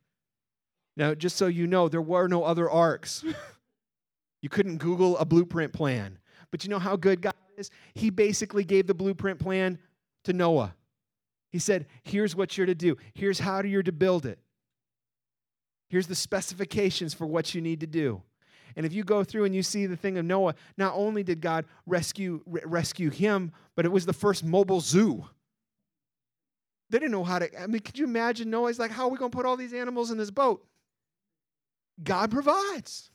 Now, 0.97 1.15
just 1.15 1.35
so 1.35 1.47
you 1.47 1.65
know, 1.67 1.89
there 1.89 2.01
were 2.01 2.27
no 2.27 2.43
other 2.43 2.69
arks. 2.69 3.23
you 4.41 4.49
couldn't 4.49 4.77
Google 4.77 5.17
a 5.17 5.25
blueprint 5.25 5.73
plan. 5.73 6.19
But 6.51 6.63
you 6.63 6.69
know 6.69 6.79
how 6.79 6.95
good 6.95 7.21
God 7.21 7.33
is? 7.57 7.69
He 7.93 8.09
basically 8.09 8.63
gave 8.63 8.87
the 8.87 8.93
blueprint 8.93 9.39
plan 9.39 9.79
to 10.23 10.33
Noah. 10.33 10.75
He 11.51 11.59
said, 11.59 11.87
Here's 12.03 12.35
what 12.35 12.57
you're 12.57 12.67
to 12.67 12.75
do, 12.75 12.97
here's 13.13 13.39
how 13.39 13.61
you're 13.61 13.83
to 13.83 13.91
build 13.91 14.25
it. 14.25 14.39
Here's 15.89 16.07
the 16.07 16.15
specifications 16.15 17.13
for 17.13 17.25
what 17.25 17.53
you 17.53 17.61
need 17.61 17.79
to 17.81 17.87
do. 17.87 18.21
And 18.75 18.85
if 18.85 18.93
you 18.93 19.03
go 19.03 19.23
through 19.23 19.45
and 19.45 19.55
you 19.55 19.63
see 19.63 19.85
the 19.85 19.95
thing 19.95 20.17
of 20.17 20.25
Noah, 20.25 20.55
not 20.77 20.93
only 20.95 21.23
did 21.23 21.39
God 21.39 21.65
rescue, 21.85 22.41
rescue 22.45 23.09
him, 23.09 23.51
but 23.75 23.85
it 23.85 23.91
was 23.91 24.05
the 24.05 24.13
first 24.13 24.43
mobile 24.43 24.81
zoo. 24.81 25.25
They 26.89 26.99
didn't 26.99 27.11
know 27.11 27.23
how 27.23 27.39
to. 27.39 27.61
I 27.61 27.67
mean, 27.67 27.81
could 27.81 27.97
you 27.97 28.05
imagine 28.05 28.49
Noah's 28.49 28.79
like, 28.79 28.91
how 28.91 29.05
are 29.05 29.09
we 29.09 29.17
going 29.17 29.31
to 29.31 29.35
put 29.35 29.45
all 29.45 29.57
these 29.57 29.73
animals 29.73 30.11
in 30.11 30.17
this 30.17 30.31
boat? 30.31 30.65
God 32.03 32.31
provides. 32.31 33.09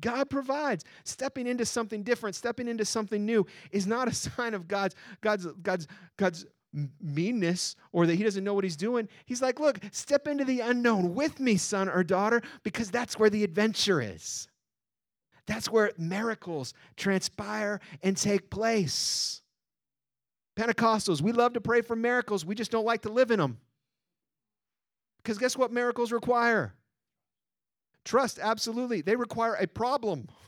God 0.00 0.30
provides. 0.30 0.84
Stepping 1.04 1.46
into 1.46 1.64
something 1.64 2.02
different, 2.02 2.34
stepping 2.36 2.68
into 2.68 2.84
something 2.84 3.24
new 3.24 3.46
is 3.70 3.86
not 3.86 4.08
a 4.08 4.14
sign 4.14 4.54
of 4.54 4.68
God's 4.68 4.94
God's 5.20 5.46
God's 5.62 5.86
God's 6.16 6.46
meanness 7.00 7.76
or 7.92 8.06
that 8.06 8.14
he 8.14 8.22
doesn't 8.22 8.44
know 8.44 8.54
what 8.54 8.64
he's 8.64 8.76
doing. 8.76 9.08
He's 9.26 9.42
like, 9.42 9.60
"Look, 9.60 9.78
step 9.90 10.26
into 10.26 10.44
the 10.44 10.60
unknown 10.60 11.14
with 11.14 11.38
me, 11.38 11.56
son 11.56 11.88
or 11.88 12.02
daughter, 12.02 12.42
because 12.62 12.90
that's 12.90 13.18
where 13.18 13.30
the 13.30 13.44
adventure 13.44 14.00
is. 14.00 14.48
That's 15.46 15.68
where 15.68 15.92
miracles 15.98 16.72
transpire 16.96 17.80
and 18.02 18.16
take 18.16 18.50
place." 18.50 19.42
Pentecostals, 20.56 21.22
we 21.22 21.32
love 21.32 21.54
to 21.54 21.60
pray 21.60 21.80
for 21.80 21.96
miracles. 21.96 22.44
We 22.44 22.54
just 22.54 22.70
don't 22.70 22.84
like 22.84 23.02
to 23.02 23.08
live 23.08 23.30
in 23.30 23.38
them. 23.38 23.58
Because 25.22 25.38
guess 25.38 25.56
what 25.56 25.72
miracles 25.72 26.12
require? 26.12 26.74
Trust, 28.04 28.38
absolutely. 28.40 29.00
They 29.00 29.16
require 29.16 29.54
a 29.54 29.66
problem. 29.66 30.28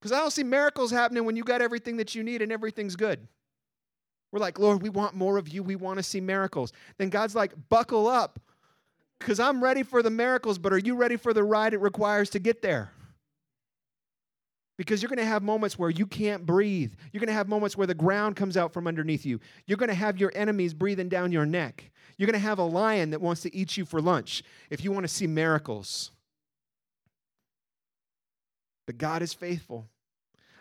Because 0.00 0.18
I 0.18 0.20
don't 0.20 0.32
see 0.32 0.44
miracles 0.44 0.90
happening 0.90 1.24
when 1.24 1.34
you 1.34 1.42
got 1.42 1.62
everything 1.62 1.96
that 1.96 2.14
you 2.14 2.22
need 2.22 2.42
and 2.42 2.52
everything's 2.52 2.94
good. 2.94 3.26
We're 4.32 4.38
like, 4.38 4.58
Lord, 4.58 4.82
we 4.82 4.90
want 4.90 5.14
more 5.14 5.38
of 5.38 5.48
you. 5.48 5.62
We 5.62 5.76
want 5.76 5.98
to 5.98 6.02
see 6.02 6.20
miracles. 6.20 6.74
Then 6.98 7.08
God's 7.08 7.34
like, 7.34 7.54
buckle 7.70 8.06
up, 8.06 8.38
because 9.18 9.40
I'm 9.40 9.62
ready 9.62 9.82
for 9.82 10.02
the 10.02 10.10
miracles, 10.10 10.58
but 10.58 10.72
are 10.74 10.78
you 10.78 10.96
ready 10.96 11.16
for 11.16 11.32
the 11.32 11.42
ride 11.42 11.72
it 11.72 11.80
requires 11.80 12.28
to 12.30 12.38
get 12.38 12.60
there? 12.60 12.92
Because 14.76 15.00
you're 15.00 15.08
going 15.08 15.18
to 15.18 15.24
have 15.24 15.42
moments 15.42 15.78
where 15.78 15.88
you 15.88 16.04
can't 16.04 16.44
breathe. 16.44 16.92
You're 17.12 17.20
going 17.20 17.28
to 17.28 17.34
have 17.34 17.48
moments 17.48 17.76
where 17.76 17.86
the 17.86 17.94
ground 17.94 18.36
comes 18.36 18.56
out 18.56 18.72
from 18.72 18.86
underneath 18.86 19.24
you. 19.24 19.40
You're 19.66 19.78
going 19.78 19.88
to 19.88 19.94
have 19.94 20.18
your 20.18 20.32
enemies 20.34 20.74
breathing 20.74 21.08
down 21.08 21.32
your 21.32 21.46
neck. 21.46 21.90
You're 22.16 22.26
going 22.26 22.40
to 22.40 22.46
have 22.46 22.58
a 22.58 22.64
lion 22.64 23.10
that 23.10 23.20
wants 23.20 23.42
to 23.42 23.54
eat 23.54 23.76
you 23.76 23.84
for 23.84 24.00
lunch 24.00 24.42
if 24.70 24.84
you 24.84 24.92
want 24.92 25.04
to 25.04 25.12
see 25.12 25.26
miracles. 25.26 26.10
But 28.86 28.98
God 28.98 29.22
is 29.22 29.32
faithful. 29.32 29.88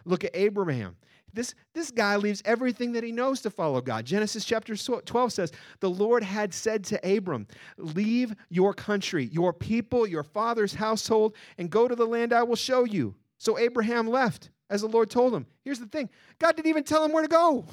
Look 0.05 0.23
at 0.23 0.31
Abraham. 0.33 0.95
This, 1.33 1.55
this 1.73 1.89
guy 1.89 2.15
leaves 2.15 2.43
everything 2.45 2.91
that 2.91 3.03
he 3.03 3.11
knows 3.11 3.41
to 3.41 3.49
follow 3.49 3.81
God. 3.81 4.05
Genesis 4.05 4.45
chapter 4.45 4.75
12 4.75 5.33
says, 5.33 5.51
The 5.79 5.89
Lord 5.89 6.23
had 6.23 6.53
said 6.53 6.83
to 6.85 7.17
Abram, 7.17 7.47
Leave 7.77 8.35
your 8.49 8.73
country, 8.73 9.25
your 9.25 9.51
people, 9.51 10.05
your 10.05 10.23
father's 10.23 10.75
household, 10.75 11.35
and 11.57 11.71
go 11.71 11.87
to 11.87 11.95
the 11.95 12.05
land 12.05 12.33
I 12.33 12.43
will 12.43 12.55
show 12.55 12.83
you. 12.83 13.15
So 13.39 13.57
Abraham 13.57 14.07
left 14.07 14.51
as 14.69 14.81
the 14.81 14.87
Lord 14.87 15.09
told 15.09 15.33
him. 15.33 15.47
Here's 15.63 15.79
the 15.79 15.87
thing 15.87 16.09
God 16.37 16.55
didn't 16.55 16.69
even 16.69 16.83
tell 16.83 17.03
him 17.03 17.11
where 17.11 17.23
to 17.23 17.29
go. 17.29 17.65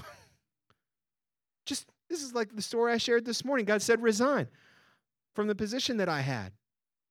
Just, 1.67 1.87
this 2.11 2.23
is 2.23 2.35
like 2.35 2.55
the 2.55 2.61
story 2.61 2.93
I 2.93 2.99
shared 2.99 3.25
this 3.25 3.45
morning. 3.45 3.65
God 3.65 3.81
said, 3.81 4.03
resign 4.03 4.49
from 5.35 5.47
the 5.47 5.55
position 5.55 5.97
that 5.99 6.09
I 6.09 6.21
had 6.21 6.53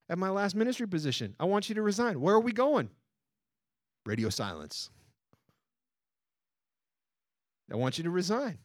at 0.08 0.18
my 0.18 0.28
last 0.28 0.54
ministry 0.54 0.86
position. 0.86 1.34
I 1.40 1.46
want 1.46 1.68
you 1.68 1.74
to 1.76 1.82
resign. 1.82 2.20
Where 2.20 2.34
are 2.34 2.40
we 2.40 2.52
going? 2.52 2.90
Radio 4.04 4.28
silence. 4.28 4.90
I 7.72 7.76
want 7.76 7.98
you 7.98 8.04
to 8.04 8.10
resign. 8.10 8.58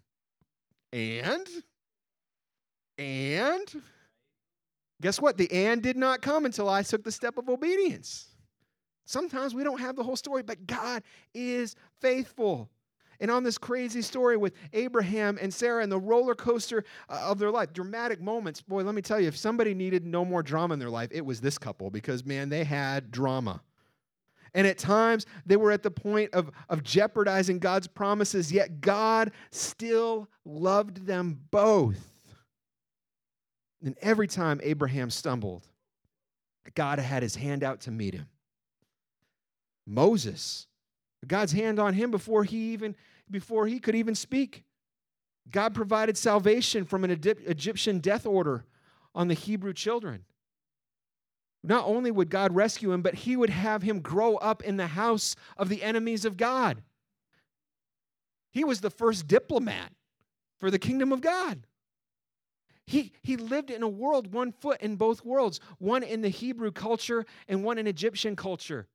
And, 0.92 1.48
and, 2.98 3.82
guess 5.02 5.22
what? 5.22 5.38
The 5.38 5.52
and 5.52 5.82
did 5.82 5.98
not 5.98 6.22
come 6.22 6.46
until 6.46 6.68
I 6.68 6.84
took 6.84 7.04
the 7.04 7.12
step 7.12 7.38
of 7.38 7.48
obedience. 7.48 8.28
Sometimes 9.06 9.54
we 9.54 9.64
don't 9.64 9.80
have 9.80 9.96
the 9.96 10.04
whole 10.04 10.16
story, 10.16 10.42
but 10.42 10.66
God 10.66 11.04
is 11.34 11.76
faithful. 12.02 12.70
And 13.20 13.32
on 13.32 13.44
this 13.44 13.58
crazy 13.58 14.02
story 14.02 14.38
with 14.38 14.54
Abraham 14.74 15.38
and 15.42 15.54
Sarah 15.54 15.84
and 15.84 15.92
the 15.92 16.00
roller 16.00 16.36
coaster 16.36 16.84
uh, 17.10 17.22
of 17.26 17.40
their 17.40 17.52
life, 17.52 17.74
dramatic 17.74 18.22
moments. 18.22 18.62
Boy, 18.62 18.84
let 18.84 18.96
me 18.96 19.02
tell 19.02 19.20
you, 19.20 19.28
if 19.28 19.38
somebody 19.38 19.74
needed 19.74 20.06
no 20.06 20.26
more 20.26 20.44
drama 20.44 20.74
in 20.74 20.80
their 20.80 20.90
life, 20.90 21.10
it 21.12 21.26
was 21.26 21.42
this 21.42 21.58
couple 21.58 21.90
because, 21.90 22.26
man, 22.26 22.50
they 22.50 22.64
had 22.64 23.12
drama. 23.12 23.62
And 24.54 24.66
at 24.66 24.78
times 24.78 25.26
they 25.46 25.58
were 25.58 25.72
at 25.72 25.84
the 25.84 25.92
point 25.92 26.34
of, 26.34 26.50
of 26.70 26.82
jeopardizing 26.82 27.60
God's 27.60 27.88
promises, 27.88 28.52
yet 28.52 28.80
God 28.82 29.32
still 29.52 30.30
loved 30.46 31.06
them 31.06 31.42
both. 31.52 32.00
And 33.84 33.96
every 34.02 34.28
time 34.28 34.62
Abraham 34.64 35.10
stumbled, 35.10 35.68
God 36.74 37.00
had 37.00 37.22
his 37.22 37.36
hand 37.36 37.64
out 37.64 37.82
to 37.82 37.92
meet 37.92 38.14
him. 38.14 38.28
Moses, 39.86 40.68
God's 41.28 41.52
hand 41.52 41.80
on 41.80 41.94
him 41.94 42.12
before 42.12 42.44
he 42.44 42.74
even 42.74 42.96
before 43.30 43.68
he 43.68 43.80
could 43.80 43.96
even 43.96 44.16
speak. 44.16 44.64
God 45.50 45.74
provided 45.76 46.18
salvation 46.18 46.86
from 46.86 47.04
an 47.04 47.12
Egyptian 47.12 48.00
death 48.00 48.26
order 48.26 48.66
on 49.14 49.28
the 49.28 49.34
Hebrew 49.34 49.74
children. 49.74 50.26
Not 51.64 51.86
only 51.86 52.12
would 52.12 52.30
God 52.30 52.56
rescue 52.56 52.92
him, 52.92 53.02
but 53.02 53.16
he 53.16 53.36
would 53.36 53.50
have 53.50 53.82
him 53.82 54.00
grow 54.00 54.36
up 54.36 54.64
in 54.64 54.78
the 54.78 54.88
house 54.88 55.36
of 55.58 55.70
the 55.70 55.82
enemies 55.82 56.26
of 56.26 56.38
God. 56.38 56.84
He 58.52 58.64
was 58.64 58.82
the 58.82 58.90
first 58.90 59.28
diplomat 59.28 59.92
for 60.60 60.70
the 60.70 60.80
kingdom 60.80 61.12
of 61.12 61.22
God. 61.22 61.66
He, 62.88 63.14
he 63.24 63.36
lived 63.36 63.72
in 63.72 63.82
a 63.82 63.88
world, 63.88 64.32
one 64.32 64.52
foot 64.52 64.80
in 64.82 64.96
both 64.96 65.26
worlds, 65.26 65.60
one 65.80 66.04
in 66.04 66.22
the 66.22 66.30
Hebrew 66.30 66.72
culture 66.72 67.26
and 67.48 67.64
one 67.64 67.80
in 67.80 67.88
Egyptian 67.88 68.36
culture. 68.36 68.88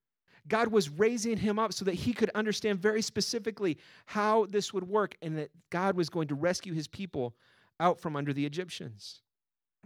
God 0.48 0.68
was 0.68 0.88
raising 0.88 1.36
him 1.36 1.58
up 1.58 1.72
so 1.72 1.84
that 1.84 1.94
he 1.94 2.12
could 2.12 2.30
understand 2.34 2.80
very 2.80 3.02
specifically 3.02 3.78
how 4.06 4.46
this 4.46 4.72
would 4.72 4.88
work 4.88 5.16
and 5.22 5.36
that 5.38 5.50
God 5.70 5.96
was 5.96 6.10
going 6.10 6.28
to 6.28 6.34
rescue 6.34 6.72
his 6.72 6.88
people 6.88 7.34
out 7.78 8.00
from 8.00 8.16
under 8.16 8.32
the 8.32 8.46
Egyptians. 8.46 9.20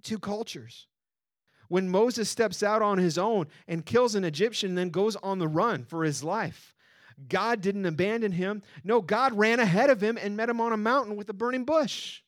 Two 0.02 0.18
cultures. 0.18 0.86
When 1.68 1.88
Moses 1.88 2.28
steps 2.28 2.62
out 2.62 2.82
on 2.82 2.98
his 2.98 3.16
own 3.16 3.46
and 3.66 3.86
kills 3.86 4.14
an 4.14 4.24
Egyptian 4.24 4.74
then 4.74 4.90
goes 4.90 5.16
on 5.16 5.38
the 5.38 5.48
run 5.48 5.84
for 5.84 6.05
his 6.05 6.22
life, 6.22 6.74
God 7.28 7.61
didn't 7.61 7.86
abandon 7.86 8.32
him. 8.32 8.62
No, 8.82 9.00
God 9.00 9.32
ran 9.32 9.61
ahead 9.61 9.88
of 9.88 10.02
him 10.02 10.18
and 10.20 10.36
met 10.36 10.48
him 10.48 10.61
on 10.61 10.72
a 10.72 10.76
mountain 10.76 11.16
with 11.16 11.28
a 11.28 11.34
burning 11.34 11.64
bush 11.64 12.22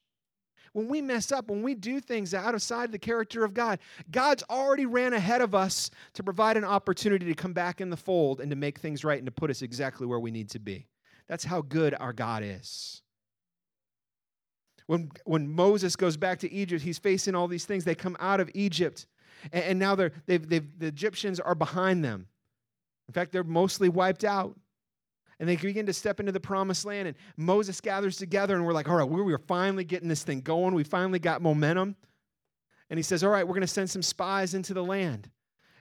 when 0.76 0.88
we 0.88 1.00
mess 1.00 1.32
up, 1.32 1.48
when 1.48 1.62
we 1.62 1.74
do 1.74 2.00
things 2.00 2.34
outside 2.34 2.92
the 2.92 2.98
character 2.98 3.46
of 3.46 3.54
God, 3.54 3.78
God's 4.10 4.42
already 4.50 4.84
ran 4.84 5.14
ahead 5.14 5.40
of 5.40 5.54
us 5.54 5.90
to 6.12 6.22
provide 6.22 6.58
an 6.58 6.64
opportunity 6.64 7.24
to 7.24 7.34
come 7.34 7.54
back 7.54 7.80
in 7.80 7.88
the 7.88 7.96
fold 7.96 8.42
and 8.42 8.50
to 8.50 8.56
make 8.56 8.78
things 8.78 9.02
right 9.02 9.16
and 9.16 9.24
to 9.24 9.32
put 9.32 9.48
us 9.48 9.62
exactly 9.62 10.06
where 10.06 10.20
we 10.20 10.30
need 10.30 10.50
to 10.50 10.58
be. 10.58 10.86
That's 11.28 11.44
how 11.44 11.62
good 11.62 11.94
our 11.98 12.12
God 12.12 12.42
is. 12.44 13.00
When, 14.86 15.10
when 15.24 15.48
Moses 15.48 15.96
goes 15.96 16.18
back 16.18 16.40
to 16.40 16.52
Egypt, 16.52 16.82
he's 16.82 16.98
facing 16.98 17.34
all 17.34 17.48
these 17.48 17.64
things. 17.64 17.84
They 17.84 17.94
come 17.94 18.18
out 18.20 18.40
of 18.40 18.50
Egypt, 18.52 19.06
and, 19.54 19.64
and 19.64 19.78
now 19.78 19.94
they're, 19.94 20.12
they've, 20.26 20.46
they've, 20.46 20.78
the 20.78 20.88
Egyptians 20.88 21.40
are 21.40 21.54
behind 21.54 22.04
them. 22.04 22.28
In 23.08 23.14
fact, 23.14 23.32
they're 23.32 23.44
mostly 23.44 23.88
wiped 23.88 24.24
out 24.24 24.58
and 25.38 25.48
they 25.48 25.56
begin 25.56 25.86
to 25.86 25.92
step 25.92 26.20
into 26.20 26.32
the 26.32 26.40
promised 26.40 26.84
land. 26.84 27.08
And 27.08 27.16
Moses 27.36 27.80
gathers 27.80 28.16
together, 28.16 28.54
and 28.54 28.64
we're 28.64 28.72
like, 28.72 28.88
all 28.88 28.96
right, 28.96 29.08
we 29.08 29.32
are 29.32 29.38
finally 29.38 29.84
getting 29.84 30.08
this 30.08 30.22
thing 30.22 30.40
going. 30.40 30.74
We 30.74 30.84
finally 30.84 31.18
got 31.18 31.42
momentum. 31.42 31.96
And 32.88 32.98
he 32.98 33.02
says, 33.02 33.24
all 33.24 33.30
right, 33.30 33.46
we're 33.46 33.54
going 33.54 33.60
to 33.62 33.66
send 33.66 33.90
some 33.90 34.02
spies 34.02 34.54
into 34.54 34.72
the 34.72 34.84
land. 34.84 35.28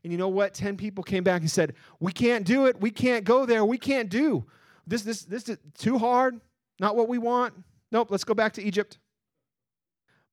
And 0.03 0.12
you 0.12 0.18
know 0.18 0.30
what? 0.30 0.53
10 0.53 0.78
people 0.78 1.03
came 1.03 1.24
back 1.24 1.41
and 1.41 1.49
said, 1.49 1.74
we 1.99 2.12
can't 2.12 2.45
do 2.45 2.66
it. 2.66 2.80
We 2.80 2.91
can't 2.91 3.24
go 3.26 3.45
there. 3.45 3.66
We 3.66 3.78
can't 3.78 4.10
do. 4.10 4.45
This, 4.86 5.01
this, 5.01 5.24
this 5.24 5.49
is 5.49 5.58
too 5.78 5.97
hard. 5.97 6.39
Not 6.80 6.95
what 6.95 7.08
we 7.08 7.18
want. 7.18 7.53
Nope, 7.91 8.10
let's 8.12 8.24
go 8.24 8.34
back 8.34 8.53
to 8.53 8.64
Egypt. 8.64 8.97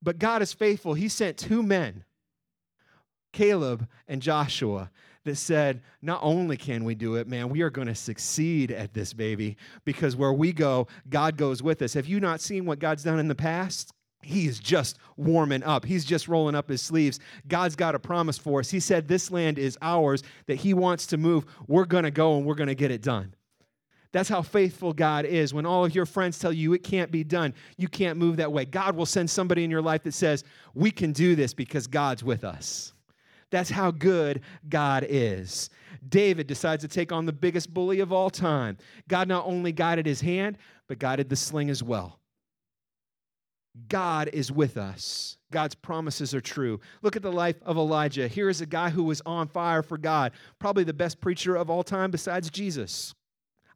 But 0.02 0.18
God 0.18 0.42
is 0.42 0.52
faithful. 0.52 0.94
He 0.94 1.08
sent 1.08 1.38
two 1.38 1.62
men, 1.62 2.04
Caleb 3.32 3.88
and 4.08 4.20
Joshua, 4.20 4.90
that 5.24 5.36
said, 5.36 5.82
Not 6.00 6.20
only 6.22 6.56
can 6.56 6.84
we 6.84 6.94
do 6.94 7.16
it, 7.16 7.28
man, 7.28 7.48
we 7.48 7.62
are 7.62 7.70
going 7.70 7.88
to 7.88 7.94
succeed 7.94 8.70
at 8.70 8.94
this, 8.94 9.12
baby, 9.12 9.56
because 9.84 10.16
where 10.16 10.32
we 10.32 10.52
go, 10.52 10.88
God 11.08 11.36
goes 11.36 11.62
with 11.62 11.82
us. 11.82 11.94
Have 11.94 12.06
you 12.06 12.20
not 12.20 12.40
seen 12.40 12.64
what 12.64 12.78
God's 12.78 13.04
done 13.04 13.18
in 13.18 13.28
the 13.28 13.34
past? 13.34 13.92
He 14.22 14.46
is 14.46 14.60
just 14.60 14.98
warming 15.16 15.64
up. 15.64 15.84
He's 15.84 16.04
just 16.04 16.28
rolling 16.28 16.54
up 16.54 16.68
his 16.68 16.80
sleeves. 16.80 17.18
God's 17.48 17.74
got 17.74 17.96
a 17.96 17.98
promise 17.98 18.38
for 18.38 18.60
us. 18.60 18.70
He 18.70 18.80
said, 18.80 19.08
This 19.08 19.30
land 19.30 19.58
is 19.58 19.76
ours, 19.82 20.22
that 20.46 20.56
He 20.56 20.74
wants 20.74 21.06
to 21.08 21.16
move. 21.16 21.44
We're 21.66 21.84
going 21.84 22.04
to 22.04 22.10
go 22.10 22.36
and 22.36 22.46
we're 22.46 22.54
going 22.54 22.68
to 22.68 22.74
get 22.74 22.90
it 22.90 23.02
done. 23.02 23.34
That's 24.12 24.28
how 24.28 24.42
faithful 24.42 24.92
God 24.92 25.24
is. 25.24 25.54
When 25.54 25.64
all 25.64 25.84
of 25.84 25.94
your 25.94 26.06
friends 26.06 26.38
tell 26.38 26.52
you 26.52 26.74
it 26.74 26.84
can't 26.84 27.10
be 27.10 27.24
done, 27.24 27.54
you 27.78 27.88
can't 27.88 28.18
move 28.18 28.36
that 28.36 28.52
way. 28.52 28.66
God 28.66 28.94
will 28.94 29.06
send 29.06 29.28
somebody 29.30 29.64
in 29.64 29.70
your 29.70 29.82
life 29.82 30.02
that 30.04 30.14
says, 30.14 30.44
We 30.74 30.90
can 30.90 31.12
do 31.12 31.34
this 31.34 31.54
because 31.54 31.86
God's 31.86 32.22
with 32.22 32.44
us. 32.44 32.92
That's 33.52 33.70
how 33.70 33.90
good 33.92 34.40
God 34.68 35.06
is. 35.08 35.70
David 36.08 36.48
decides 36.48 36.82
to 36.82 36.88
take 36.88 37.12
on 37.12 37.26
the 37.26 37.32
biggest 37.32 37.72
bully 37.72 38.00
of 38.00 38.12
all 38.12 38.30
time. 38.30 38.78
God 39.08 39.28
not 39.28 39.46
only 39.46 39.70
guided 39.70 40.06
his 40.06 40.22
hand, 40.22 40.58
but 40.88 40.98
guided 40.98 41.28
the 41.28 41.36
sling 41.36 41.70
as 41.70 41.82
well. 41.82 42.18
God 43.88 44.30
is 44.32 44.50
with 44.50 44.76
us. 44.76 45.36
God's 45.50 45.74
promises 45.74 46.34
are 46.34 46.40
true. 46.40 46.80
Look 47.02 47.14
at 47.14 47.22
the 47.22 47.30
life 47.30 47.62
of 47.62 47.76
Elijah. 47.76 48.26
Here 48.26 48.48
is 48.48 48.62
a 48.62 48.66
guy 48.66 48.88
who 48.88 49.04
was 49.04 49.22
on 49.26 49.48
fire 49.48 49.82
for 49.82 49.98
God, 49.98 50.32
probably 50.58 50.84
the 50.84 50.92
best 50.94 51.20
preacher 51.20 51.54
of 51.54 51.70
all 51.70 51.82
time 51.82 52.10
besides 52.10 52.50
Jesus. 52.50 53.14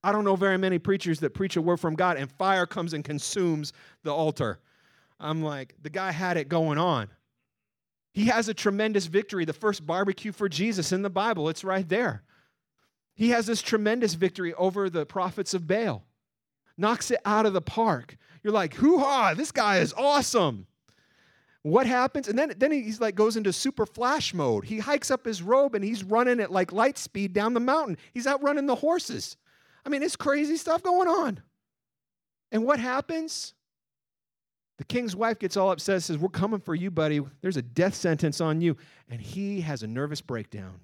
I 0.02 0.10
don't 0.10 0.24
know 0.24 0.36
very 0.36 0.58
many 0.58 0.78
preachers 0.78 1.20
that 1.20 1.34
preach 1.34 1.56
a 1.56 1.62
word 1.62 1.80
from 1.80 1.94
God 1.94 2.16
and 2.16 2.30
fire 2.32 2.66
comes 2.66 2.94
and 2.94 3.04
consumes 3.04 3.74
the 4.04 4.12
altar. 4.12 4.58
I'm 5.20 5.42
like, 5.42 5.74
the 5.82 5.90
guy 5.90 6.12
had 6.12 6.36
it 6.38 6.48
going 6.48 6.78
on. 6.78 7.08
He 8.16 8.24
has 8.28 8.48
a 8.48 8.54
tremendous 8.54 9.04
victory, 9.04 9.44
the 9.44 9.52
first 9.52 9.86
barbecue 9.86 10.32
for 10.32 10.48
Jesus 10.48 10.90
in 10.90 11.02
the 11.02 11.10
Bible. 11.10 11.50
It's 11.50 11.62
right 11.62 11.86
there. 11.86 12.22
He 13.14 13.28
has 13.28 13.44
this 13.44 13.60
tremendous 13.60 14.14
victory 14.14 14.54
over 14.54 14.88
the 14.88 15.04
prophets 15.04 15.52
of 15.52 15.66
Baal, 15.66 16.02
knocks 16.78 17.10
it 17.10 17.20
out 17.26 17.44
of 17.44 17.52
the 17.52 17.60
park. 17.60 18.16
You're 18.42 18.54
like, 18.54 18.72
hoo 18.72 19.00
ha, 19.00 19.34
this 19.34 19.52
guy 19.52 19.80
is 19.80 19.92
awesome. 19.92 20.66
What 21.60 21.86
happens? 21.86 22.26
And 22.26 22.38
then, 22.38 22.54
then 22.56 22.72
he's 22.72 23.02
like 23.02 23.16
goes 23.16 23.36
into 23.36 23.52
super 23.52 23.84
flash 23.84 24.32
mode. 24.32 24.64
He 24.64 24.78
hikes 24.78 25.10
up 25.10 25.26
his 25.26 25.42
robe 25.42 25.74
and 25.74 25.84
he's 25.84 26.02
running 26.02 26.40
at 26.40 26.50
like 26.50 26.72
light 26.72 26.96
speed 26.96 27.34
down 27.34 27.52
the 27.52 27.60
mountain. 27.60 27.98
He's 28.14 28.26
outrunning 28.26 28.64
the 28.64 28.76
horses. 28.76 29.36
I 29.84 29.90
mean, 29.90 30.02
it's 30.02 30.16
crazy 30.16 30.56
stuff 30.56 30.82
going 30.82 31.06
on. 31.08 31.42
And 32.50 32.64
what 32.64 32.80
happens? 32.80 33.52
The 34.78 34.84
king's 34.84 35.16
wife 35.16 35.38
gets 35.38 35.56
all 35.56 35.70
upset, 35.70 36.02
says, 36.02 36.18
We're 36.18 36.28
coming 36.28 36.60
for 36.60 36.74
you, 36.74 36.90
buddy. 36.90 37.20
There's 37.40 37.56
a 37.56 37.62
death 37.62 37.94
sentence 37.94 38.40
on 38.40 38.60
you. 38.60 38.76
And 39.08 39.20
he 39.20 39.62
has 39.62 39.82
a 39.82 39.86
nervous 39.86 40.20
breakdown. 40.20 40.80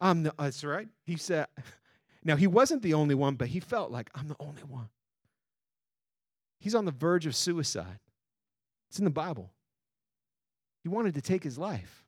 I'm 0.00 0.22
the, 0.22 0.34
that's 0.38 0.62
right. 0.62 0.88
He 1.04 1.16
said, 1.16 1.46
Now, 2.24 2.36
he 2.36 2.46
wasn't 2.46 2.82
the 2.82 2.94
only 2.94 3.14
one, 3.14 3.34
but 3.34 3.48
he 3.48 3.60
felt 3.60 3.90
like, 3.90 4.10
I'm 4.14 4.28
the 4.28 4.36
only 4.38 4.62
one. 4.62 4.88
He's 6.60 6.74
on 6.74 6.84
the 6.84 6.92
verge 6.92 7.26
of 7.26 7.34
suicide. 7.34 8.00
It's 8.90 8.98
in 8.98 9.04
the 9.04 9.10
Bible. 9.10 9.50
He 10.82 10.88
wanted 10.88 11.14
to 11.14 11.22
take 11.22 11.44
his 11.44 11.58
life. 11.58 12.04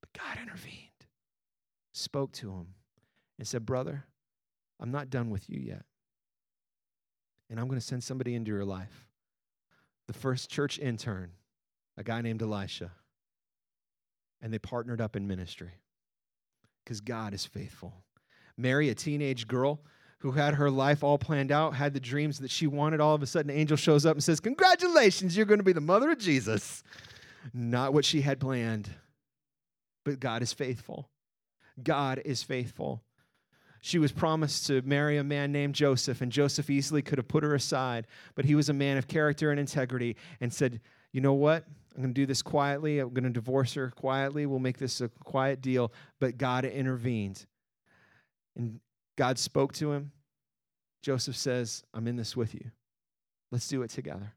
But 0.00 0.12
God 0.20 0.38
intervened, 0.42 1.06
spoke 1.92 2.32
to 2.32 2.50
him, 2.50 2.66
and 3.38 3.46
said, 3.46 3.66
Brother, 3.66 4.04
I'm 4.80 4.90
not 4.90 5.10
done 5.10 5.30
with 5.30 5.48
you 5.48 5.60
yet. 5.60 5.84
And 7.50 7.60
I'm 7.60 7.66
going 7.66 7.80
to 7.80 7.86
send 7.86 8.02
somebody 8.02 8.34
into 8.34 8.50
your 8.50 8.64
life. 8.64 9.06
The 10.06 10.12
first 10.12 10.50
church 10.50 10.78
intern, 10.78 11.30
a 11.96 12.02
guy 12.02 12.20
named 12.20 12.42
Elisha. 12.42 12.90
And 14.40 14.52
they 14.52 14.58
partnered 14.58 15.00
up 15.00 15.16
in 15.16 15.26
ministry 15.26 15.72
because 16.84 17.00
God 17.00 17.32
is 17.32 17.46
faithful. 17.46 17.94
Mary, 18.56 18.90
a 18.90 18.94
teenage 18.94 19.48
girl 19.48 19.80
who 20.18 20.32
had 20.32 20.54
her 20.54 20.70
life 20.70 21.02
all 21.02 21.18
planned 21.18 21.52
out, 21.52 21.74
had 21.74 21.92
the 21.92 22.00
dreams 22.00 22.38
that 22.38 22.50
she 22.50 22.66
wanted, 22.66 23.00
all 23.00 23.14
of 23.14 23.22
a 23.22 23.26
sudden, 23.26 23.50
an 23.50 23.56
angel 23.56 23.76
shows 23.76 24.06
up 24.06 24.14
and 24.14 24.24
says, 24.24 24.40
Congratulations, 24.40 25.36
you're 25.36 25.46
going 25.46 25.58
to 25.58 25.64
be 25.64 25.72
the 25.72 25.80
mother 25.80 26.10
of 26.10 26.18
Jesus. 26.18 26.82
Not 27.52 27.92
what 27.92 28.04
she 28.04 28.22
had 28.22 28.40
planned, 28.40 28.88
but 30.04 30.20
God 30.20 30.42
is 30.42 30.52
faithful. 30.52 31.10
God 31.82 32.22
is 32.24 32.42
faithful 32.42 33.02
she 33.84 33.98
was 33.98 34.12
promised 34.12 34.66
to 34.68 34.80
marry 34.80 35.18
a 35.18 35.22
man 35.22 35.52
named 35.52 35.74
Joseph, 35.74 36.22
and 36.22 36.32
Joseph 36.32 36.70
easily 36.70 37.02
could 37.02 37.18
have 37.18 37.28
put 37.28 37.44
her 37.44 37.54
aside, 37.54 38.06
but 38.34 38.46
he 38.46 38.54
was 38.54 38.70
a 38.70 38.72
man 38.72 38.96
of 38.96 39.06
character 39.06 39.50
and 39.50 39.60
integrity 39.60 40.16
and 40.40 40.50
said, 40.50 40.80
You 41.12 41.20
know 41.20 41.34
what? 41.34 41.66
I'm 41.94 42.00
going 42.00 42.14
to 42.14 42.18
do 42.18 42.24
this 42.24 42.40
quietly. 42.40 42.98
I'm 42.98 43.12
going 43.12 43.24
to 43.24 43.30
divorce 43.30 43.74
her 43.74 43.90
quietly. 43.90 44.46
We'll 44.46 44.58
make 44.58 44.78
this 44.78 45.02
a 45.02 45.10
quiet 45.10 45.60
deal. 45.60 45.92
But 46.18 46.38
God 46.38 46.64
intervened. 46.64 47.44
And 48.56 48.80
God 49.16 49.38
spoke 49.38 49.74
to 49.74 49.92
him. 49.92 50.12
Joseph 51.02 51.36
says, 51.36 51.82
I'm 51.92 52.08
in 52.08 52.16
this 52.16 52.34
with 52.34 52.54
you. 52.54 52.70
Let's 53.52 53.68
do 53.68 53.82
it 53.82 53.90
together. 53.90 54.32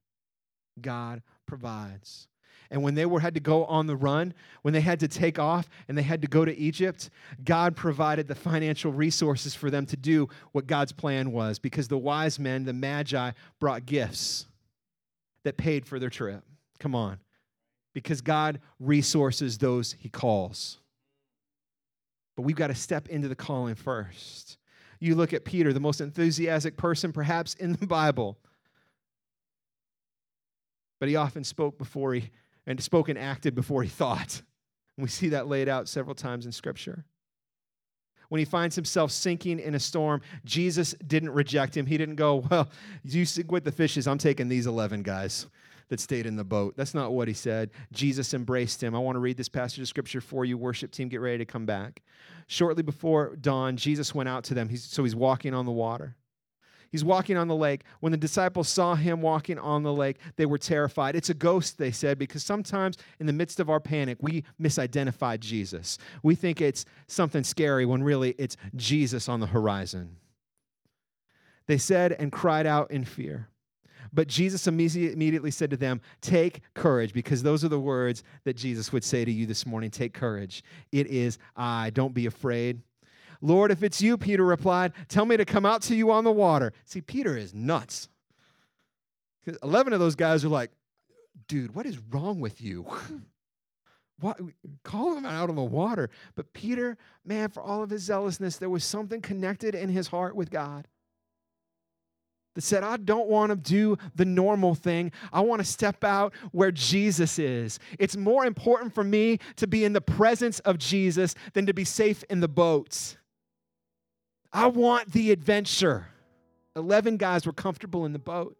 God 0.81 1.21
provides. 1.45 2.27
And 2.69 2.83
when 2.83 2.95
they 2.95 3.05
were 3.05 3.19
had 3.19 3.33
to 3.35 3.39
go 3.39 3.65
on 3.65 3.87
the 3.87 3.95
run, 3.95 4.33
when 4.61 4.73
they 4.73 4.81
had 4.81 4.99
to 5.01 5.07
take 5.07 5.39
off 5.39 5.69
and 5.87 5.97
they 5.97 6.01
had 6.03 6.21
to 6.21 6.27
go 6.27 6.45
to 6.45 6.57
Egypt, 6.57 7.09
God 7.43 7.75
provided 7.75 8.27
the 8.27 8.35
financial 8.35 8.91
resources 8.91 9.55
for 9.55 9.69
them 9.69 9.85
to 9.87 9.97
do 9.97 10.27
what 10.51 10.67
God's 10.67 10.91
plan 10.91 11.31
was 11.31 11.59
because 11.59 11.87
the 11.87 11.97
wise 11.97 12.39
men, 12.39 12.65
the 12.65 12.73
magi, 12.73 13.31
brought 13.59 13.85
gifts 13.85 14.45
that 15.43 15.57
paid 15.57 15.85
for 15.85 15.99
their 15.99 16.09
trip. 16.09 16.43
Come 16.79 16.93
on. 16.93 17.19
Because 17.93 18.21
God 18.21 18.59
resources 18.79 19.57
those 19.57 19.95
he 19.99 20.09
calls. 20.09 20.79
But 22.35 22.43
we've 22.43 22.55
got 22.55 22.67
to 22.67 22.75
step 22.75 23.07
into 23.07 23.27
the 23.27 23.35
calling 23.35 23.75
first. 23.75 24.57
You 24.99 25.15
look 25.15 25.33
at 25.33 25.45
Peter, 25.45 25.73
the 25.73 25.79
most 25.79 26.01
enthusiastic 26.01 26.77
person 26.77 27.11
perhaps 27.11 27.53
in 27.55 27.73
the 27.73 27.87
Bible. 27.87 28.37
But 30.99 31.09
he 31.09 31.15
often 31.15 31.43
spoke 31.43 31.77
before 31.77 32.13
he 32.13 32.29
and 32.67 32.81
spoke 32.81 33.09
and 33.09 33.17
acted 33.17 33.55
before 33.55 33.81
he 33.81 33.89
thought. 33.89 34.41
And 34.95 35.03
we 35.03 35.09
see 35.09 35.29
that 35.29 35.47
laid 35.47 35.69
out 35.69 35.87
several 35.87 36.15
times 36.15 36.45
in 36.45 36.51
Scripture. 36.51 37.05
When 38.29 38.39
he 38.39 38.45
finds 38.45 38.75
himself 38.75 39.11
sinking 39.11 39.59
in 39.59 39.73
a 39.73 39.79
storm, 39.79 40.21
Jesus 40.43 40.93
didn't 41.05 41.29
reject 41.29 41.75
him. 41.75 41.85
He 41.85 41.97
didn't 41.97 42.15
go, 42.15 42.45
Well, 42.51 42.69
you 43.03 43.25
sink 43.25 43.51
with 43.51 43.63
the 43.63 43.71
fishes. 43.71 44.05
I'm 44.05 44.17
taking 44.17 44.49
these 44.49 44.67
11 44.67 45.01
guys 45.03 45.47
that 45.89 46.01
stayed 46.01 46.25
in 46.25 46.35
the 46.35 46.43
boat. 46.43 46.75
That's 46.75 46.93
not 46.93 47.13
what 47.13 47.29
he 47.29 47.33
said. 47.33 47.71
Jesus 47.93 48.33
embraced 48.33 48.83
him. 48.83 48.93
I 48.93 48.99
want 48.99 49.15
to 49.15 49.19
read 49.19 49.37
this 49.37 49.47
passage 49.47 49.79
of 49.79 49.87
scripture 49.87 50.19
for 50.19 50.43
you. 50.43 50.57
Worship 50.57 50.91
team, 50.91 51.07
get 51.07 51.21
ready 51.21 51.37
to 51.37 51.45
come 51.45 51.65
back. 51.65 52.01
Shortly 52.47 52.83
before 52.83 53.37
dawn, 53.37 53.77
Jesus 53.77 54.13
went 54.13 54.27
out 54.27 54.43
to 54.45 54.53
them. 54.53 54.67
He's, 54.67 54.83
so 54.83 55.03
he's 55.03 55.15
walking 55.15 55.53
on 55.53 55.65
the 55.65 55.71
water. 55.71 56.17
He's 56.91 57.03
walking 57.03 57.37
on 57.37 57.47
the 57.47 57.55
lake. 57.55 57.83
When 57.99 58.11
the 58.11 58.17
disciples 58.17 58.69
saw 58.69 58.95
him 58.95 59.21
walking 59.21 59.59
on 59.59 59.83
the 59.83 59.93
lake, 59.93 60.17
they 60.35 60.45
were 60.45 60.57
terrified. 60.57 61.15
It's 61.15 61.29
a 61.29 61.33
ghost, 61.33 61.77
they 61.77 61.91
said, 61.91 62.17
because 62.17 62.43
sometimes 62.43 62.97
in 63.19 63.25
the 63.25 63.33
midst 63.33 63.59
of 63.59 63.69
our 63.69 63.79
panic, 63.79 64.17
we 64.21 64.43
misidentify 64.61 65.39
Jesus. 65.39 65.97
We 66.23 66.35
think 66.35 66.61
it's 66.61 66.85
something 67.07 67.43
scary 67.43 67.85
when 67.85 68.03
really 68.03 68.35
it's 68.37 68.57
Jesus 68.75 69.27
on 69.27 69.39
the 69.39 69.47
horizon. 69.47 70.17
They 71.67 71.77
said 71.77 72.13
and 72.13 72.31
cried 72.31 72.65
out 72.65 72.91
in 72.91 73.03
fear. 73.03 73.49
But 74.13 74.29
Jesus 74.29 74.67
immediately 74.67 75.51
said 75.51 75.69
to 75.71 75.77
them, 75.77 75.99
Take 76.21 76.61
courage, 76.73 77.11
because 77.11 77.43
those 77.43 77.65
are 77.65 77.69
the 77.69 77.79
words 77.79 78.23
that 78.45 78.55
Jesus 78.55 78.93
would 78.93 79.03
say 79.03 79.25
to 79.25 79.31
you 79.31 79.45
this 79.45 79.65
morning. 79.65 79.91
Take 79.91 80.13
courage. 80.13 80.63
It 80.93 81.07
is 81.07 81.37
I. 81.57 81.89
Don't 81.89 82.13
be 82.13 82.25
afraid. 82.25 82.81
Lord, 83.41 83.71
if 83.71 83.83
it's 83.83 84.01
you, 84.01 84.17
Peter 84.17 84.43
replied, 84.43 84.93
tell 85.07 85.25
me 85.25 85.37
to 85.37 85.45
come 85.45 85.65
out 85.65 85.81
to 85.83 85.95
you 85.95 86.11
on 86.11 86.23
the 86.23 86.31
water. 86.31 86.73
See, 86.85 87.01
Peter 87.01 87.37
is 87.37 87.53
nuts. 87.53 88.09
11 89.63 89.93
of 89.93 89.99
those 89.99 90.15
guys 90.15 90.43
are 90.43 90.49
like, 90.49 90.71
dude, 91.47 91.73
what 91.75 91.85
is 91.85 91.99
wrong 92.09 92.39
with 92.39 92.61
you? 92.61 92.85
what, 94.19 94.39
call 94.83 95.15
him 95.15 95.25
out 95.25 95.49
on 95.49 95.55
the 95.55 95.63
water. 95.63 96.09
But 96.35 96.53
Peter, 96.53 96.97
man, 97.23 97.49
for 97.49 97.61
all 97.61 97.83
of 97.83 97.89
his 97.89 98.03
zealousness, 98.03 98.57
there 98.57 98.69
was 98.69 98.83
something 98.83 99.21
connected 99.21 99.75
in 99.75 99.89
his 99.89 100.07
heart 100.07 100.35
with 100.35 100.49
God 100.49 100.87
that 102.55 102.63
said, 102.63 102.83
I 102.83 102.97
don't 102.97 103.27
want 103.27 103.51
to 103.51 103.55
do 103.55 103.99
the 104.15 104.25
normal 104.25 104.73
thing. 104.73 105.11
I 105.31 105.41
want 105.41 105.61
to 105.61 105.65
step 105.65 106.03
out 106.03 106.33
where 106.51 106.71
Jesus 106.71 107.37
is. 107.37 107.77
It's 107.99 108.17
more 108.17 108.47
important 108.47 108.95
for 108.95 109.03
me 109.03 109.37
to 109.57 109.67
be 109.67 109.85
in 109.85 109.93
the 109.93 110.01
presence 110.01 110.59
of 110.61 110.79
Jesus 110.79 111.35
than 111.53 111.67
to 111.67 111.73
be 111.73 111.83
safe 111.83 112.23
in 112.31 112.39
the 112.39 112.47
boats. 112.47 113.15
I 114.51 114.67
want 114.67 115.11
the 115.11 115.31
adventure. 115.31 116.07
11 116.75 117.17
guys 117.17 117.45
were 117.45 117.53
comfortable 117.53 118.05
in 118.05 118.13
the 118.13 118.19
boat. 118.19 118.57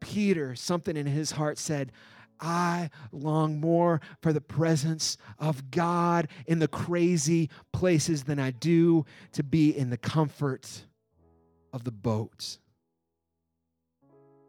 Peter, 0.00 0.54
something 0.54 0.96
in 0.96 1.06
his 1.06 1.30
heart 1.32 1.58
said, 1.58 1.92
I 2.40 2.90
long 3.12 3.60
more 3.60 4.00
for 4.20 4.32
the 4.32 4.40
presence 4.40 5.16
of 5.38 5.70
God 5.70 6.28
in 6.46 6.58
the 6.58 6.68
crazy 6.68 7.48
places 7.72 8.24
than 8.24 8.40
I 8.40 8.50
do 8.50 9.06
to 9.32 9.44
be 9.44 9.76
in 9.76 9.90
the 9.90 9.96
comfort 9.96 10.84
of 11.72 11.84
the 11.84 11.92
boat. 11.92 12.58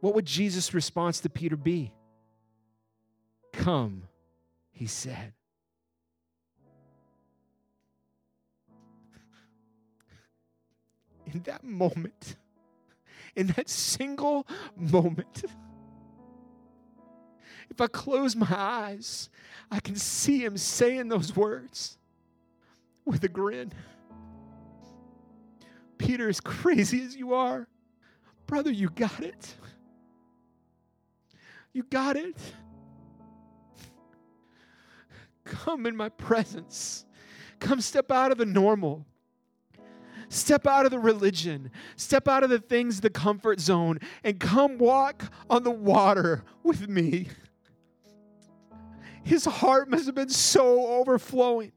what 0.02 0.16
would 0.16 0.26
Jesus' 0.26 0.74
response 0.74 1.22
to 1.22 1.30
Peter 1.30 1.56
be? 1.56 1.94
Come, 3.54 4.04
he 4.72 4.88
said. 4.88 5.34
In 11.34 11.42
that 11.44 11.64
moment, 11.64 12.36
in 13.36 13.48
that 13.48 13.68
single 13.68 14.46
moment, 14.76 15.44
if 17.70 17.82
I 17.82 17.88
close 17.88 18.36
my 18.36 18.48
eyes, 18.50 19.30
I 19.72 19.80
can 19.80 19.96
see 19.96 20.44
him 20.44 20.58
saying 20.58 21.08
those 21.08 21.36
words 21.36 21.98
with 23.06 23.24
a 23.24 23.28
grin. 23.28 23.72
Peter, 25.98 26.30
as 26.30 26.40
crazy 26.40 27.04
as 27.04 27.16
you 27.16 27.34
are, 27.34 27.68
brother, 28.46 28.72
you 28.72 28.90
got 28.90 29.22
it. 29.22 29.56
You 31.74 31.84
got 31.84 32.16
it. 32.16 32.38
Come 35.46 35.86
in 35.88 35.96
my 35.96 36.10
presence. 36.10 37.06
Come 37.60 37.82
step 37.82 38.12
out 38.12 38.32
of 38.32 38.38
the 38.38 38.46
normal. 38.46 39.06
Step 40.34 40.66
out 40.66 40.86
of 40.86 40.92
the 40.92 40.98
religion. 40.98 41.70
Step 41.96 42.28
out 42.28 42.44
of 42.44 42.50
the 42.50 42.58
things, 42.58 43.02
the 43.02 43.10
comfort 43.10 43.60
zone, 43.60 44.00
and 44.24 44.40
come 44.40 44.80
walk 44.80 45.32
on 45.48 45.62
the 45.62 45.72
water 45.72 46.44
with 46.64 46.90
me. 46.90 47.28
His 49.24 49.46
heart 49.46 49.90
must 49.90 50.08
have 50.08 50.16
been 50.16 50.30
so 50.30 50.88
overflowing. 50.88 51.72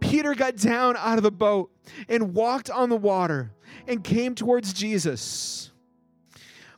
Peter 0.00 0.34
got 0.34 0.56
down 0.56 0.96
out 0.96 1.18
of 1.18 1.22
the 1.22 1.30
boat 1.30 1.70
and 2.08 2.32
walked 2.32 2.70
on 2.70 2.88
the 2.88 2.96
water 2.96 3.52
and 3.86 4.02
came 4.02 4.34
towards 4.34 4.72
Jesus. 4.72 5.70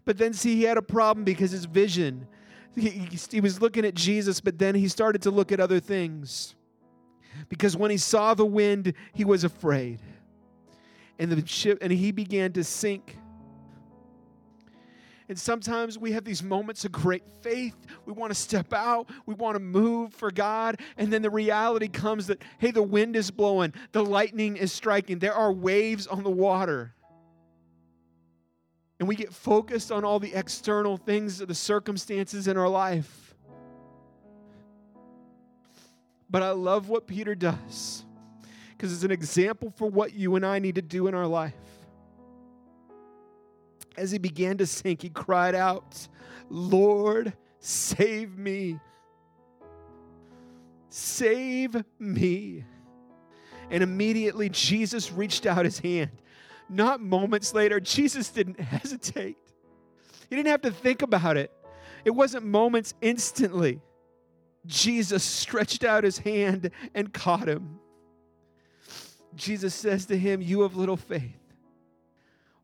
But 0.05 0.18
then, 0.18 0.32
see, 0.32 0.57
he 0.57 0.64
had 0.64 0.76
a 0.76 0.82
problem 0.82 1.24
because 1.24 1.53
his 1.53 1.66
vision, 1.66 2.26
he, 2.74 3.09
he, 3.30 3.40
was 3.40 3.62
looking 3.62 3.86
at 3.86 3.95
Jesus, 3.95 4.40
but 4.40 4.59
then 4.59 4.74
he 4.74 4.88
started 4.88 5.22
to 5.22 5.30
look 5.30 5.53
at 5.53 5.61
other 5.61 5.78
things. 5.78 6.57
Because 7.49 7.76
when 7.76 7.91
he 7.91 7.97
saw 7.97 8.35
the 8.35 8.47
wind, 8.47 8.95
he 9.12 9.24
was 9.24 9.45
afraid. 9.45 10.01
And 11.18 11.30
the 11.30 11.47
ship, 11.47 11.78
and 11.80 11.93
he 11.93 12.11
began 12.12 12.53
to 12.53 12.64
sink. 12.64 13.16
And 15.28 15.39
sometimes 15.39 15.99
we 15.99 16.12
have 16.12 16.24
these 16.24 16.43
moments 16.43 16.85
of 16.85 16.93
great 16.93 17.22
faith. 17.41 17.76
We 18.05 18.12
want 18.12 18.30
to 18.30 18.39
step 18.39 18.72
out, 18.74 19.09
we 19.24 19.35
want 19.35 19.55
to 19.55 19.61
move 19.61 20.12
for 20.12 20.30
God. 20.30 20.80
And 20.99 21.12
then 21.12 21.22
the 21.22 21.30
reality 21.30 21.89
comes 21.89 22.26
that, 22.26 22.43
hey, 22.59 22.70
the 22.70 22.82
wind 22.82 23.16
is 23.16 23.30
blowing, 23.30 23.72
the 23.93 24.05
lightning 24.05 24.57
is 24.57 24.72
striking, 24.72 25.18
there 25.18 25.35
are 25.35 25.53
waves 25.53 26.07
on 26.07 26.24
the 26.24 26.30
water. 26.30 26.95
And 29.01 29.09
we 29.09 29.16
get 29.16 29.32
focused 29.32 29.91
on 29.91 30.05
all 30.05 30.20
the 30.20 30.35
external 30.35 30.97
things, 30.97 31.39
the 31.39 31.55
circumstances 31.55 32.47
in 32.47 32.57
our 32.57 32.68
life. 32.68 33.24
But 36.35 36.43
I 36.43 36.51
love 36.51 36.89
what 36.89 37.07
Peter 37.07 37.37
does 37.37 38.05
because 38.72 38.93
it's 38.93 39.05
an 39.05 39.12
example 39.12 39.72
for 39.76 39.87
what 39.87 40.14
you 40.14 40.35
and 40.35 40.45
I 40.45 40.59
need 40.59 40.74
to 40.74 40.82
do 40.82 41.07
in 41.07 41.14
our 41.14 41.28
life. 41.28 41.55
As 43.97 44.11
he 44.11 44.18
began 44.18 44.59
to 44.59 44.66
sink, 44.66 45.03
he 45.03 45.11
cried 45.11 45.55
out, 45.55 46.09
Lord, 46.51 47.35
save 47.61 48.37
me. 48.37 48.80
Save 50.89 51.85
me. 52.01 52.64
And 53.70 53.85
immediately 53.85 54.49
Jesus 54.49 55.12
reached 55.12 55.47
out 55.47 55.64
his 55.64 55.78
hand. 55.78 56.11
Not 56.68 57.01
moments 57.01 57.55
later, 57.55 57.78
Jesus 57.78 58.30
didn't 58.30 58.59
hesitate. 58.74 59.37
He 60.28 60.35
didn't 60.35 60.49
have 60.49 60.62
to 60.62 60.72
think 60.72 61.03
about 61.03 61.37
it. 61.37 61.53
It 62.05 62.11
wasn't 62.11 62.45
moments 62.45 62.93
instantly. 63.01 63.80
Jesus 64.67 65.23
stretched 65.23 65.85
out 65.85 66.05
his 66.05 66.19
hand 66.19 66.71
and 66.95 67.12
caught 67.12 67.49
him. 67.49 67.79
Jesus 69.35 69.75
says 69.75 70.07
to 70.07 70.19
him, 70.19 70.41
You 70.41 70.62
have 70.62 70.77
little 70.77 70.97
faith. 70.97 71.41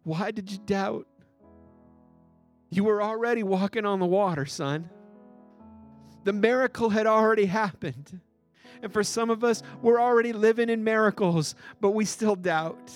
Why 0.02 0.30
did 0.30 0.50
you 0.50 0.58
doubt? 0.58 1.06
You 2.70 2.84
were 2.84 3.02
already 3.02 3.42
walking 3.42 3.84
on 3.84 3.98
the 3.98 4.06
water, 4.06 4.46
son. 4.46 4.88
The 6.24 6.32
miracle 6.32 6.90
had 6.90 7.06
already 7.06 7.46
happened. 7.46 8.20
And 8.82 8.92
for 8.92 9.04
some 9.04 9.28
of 9.28 9.44
us, 9.44 9.62
we're 9.82 10.00
already 10.00 10.32
living 10.32 10.70
in 10.70 10.84
miracles, 10.84 11.54
but 11.80 11.90
we 11.90 12.04
still 12.04 12.36
doubt. 12.36 12.90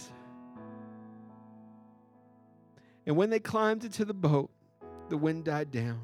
And 3.06 3.16
when 3.16 3.28
they 3.28 3.40
climbed 3.40 3.84
into 3.84 4.04
the 4.04 4.14
boat, 4.14 4.50
the 5.10 5.16
wind 5.16 5.44
died 5.44 5.70
down. 5.70 6.00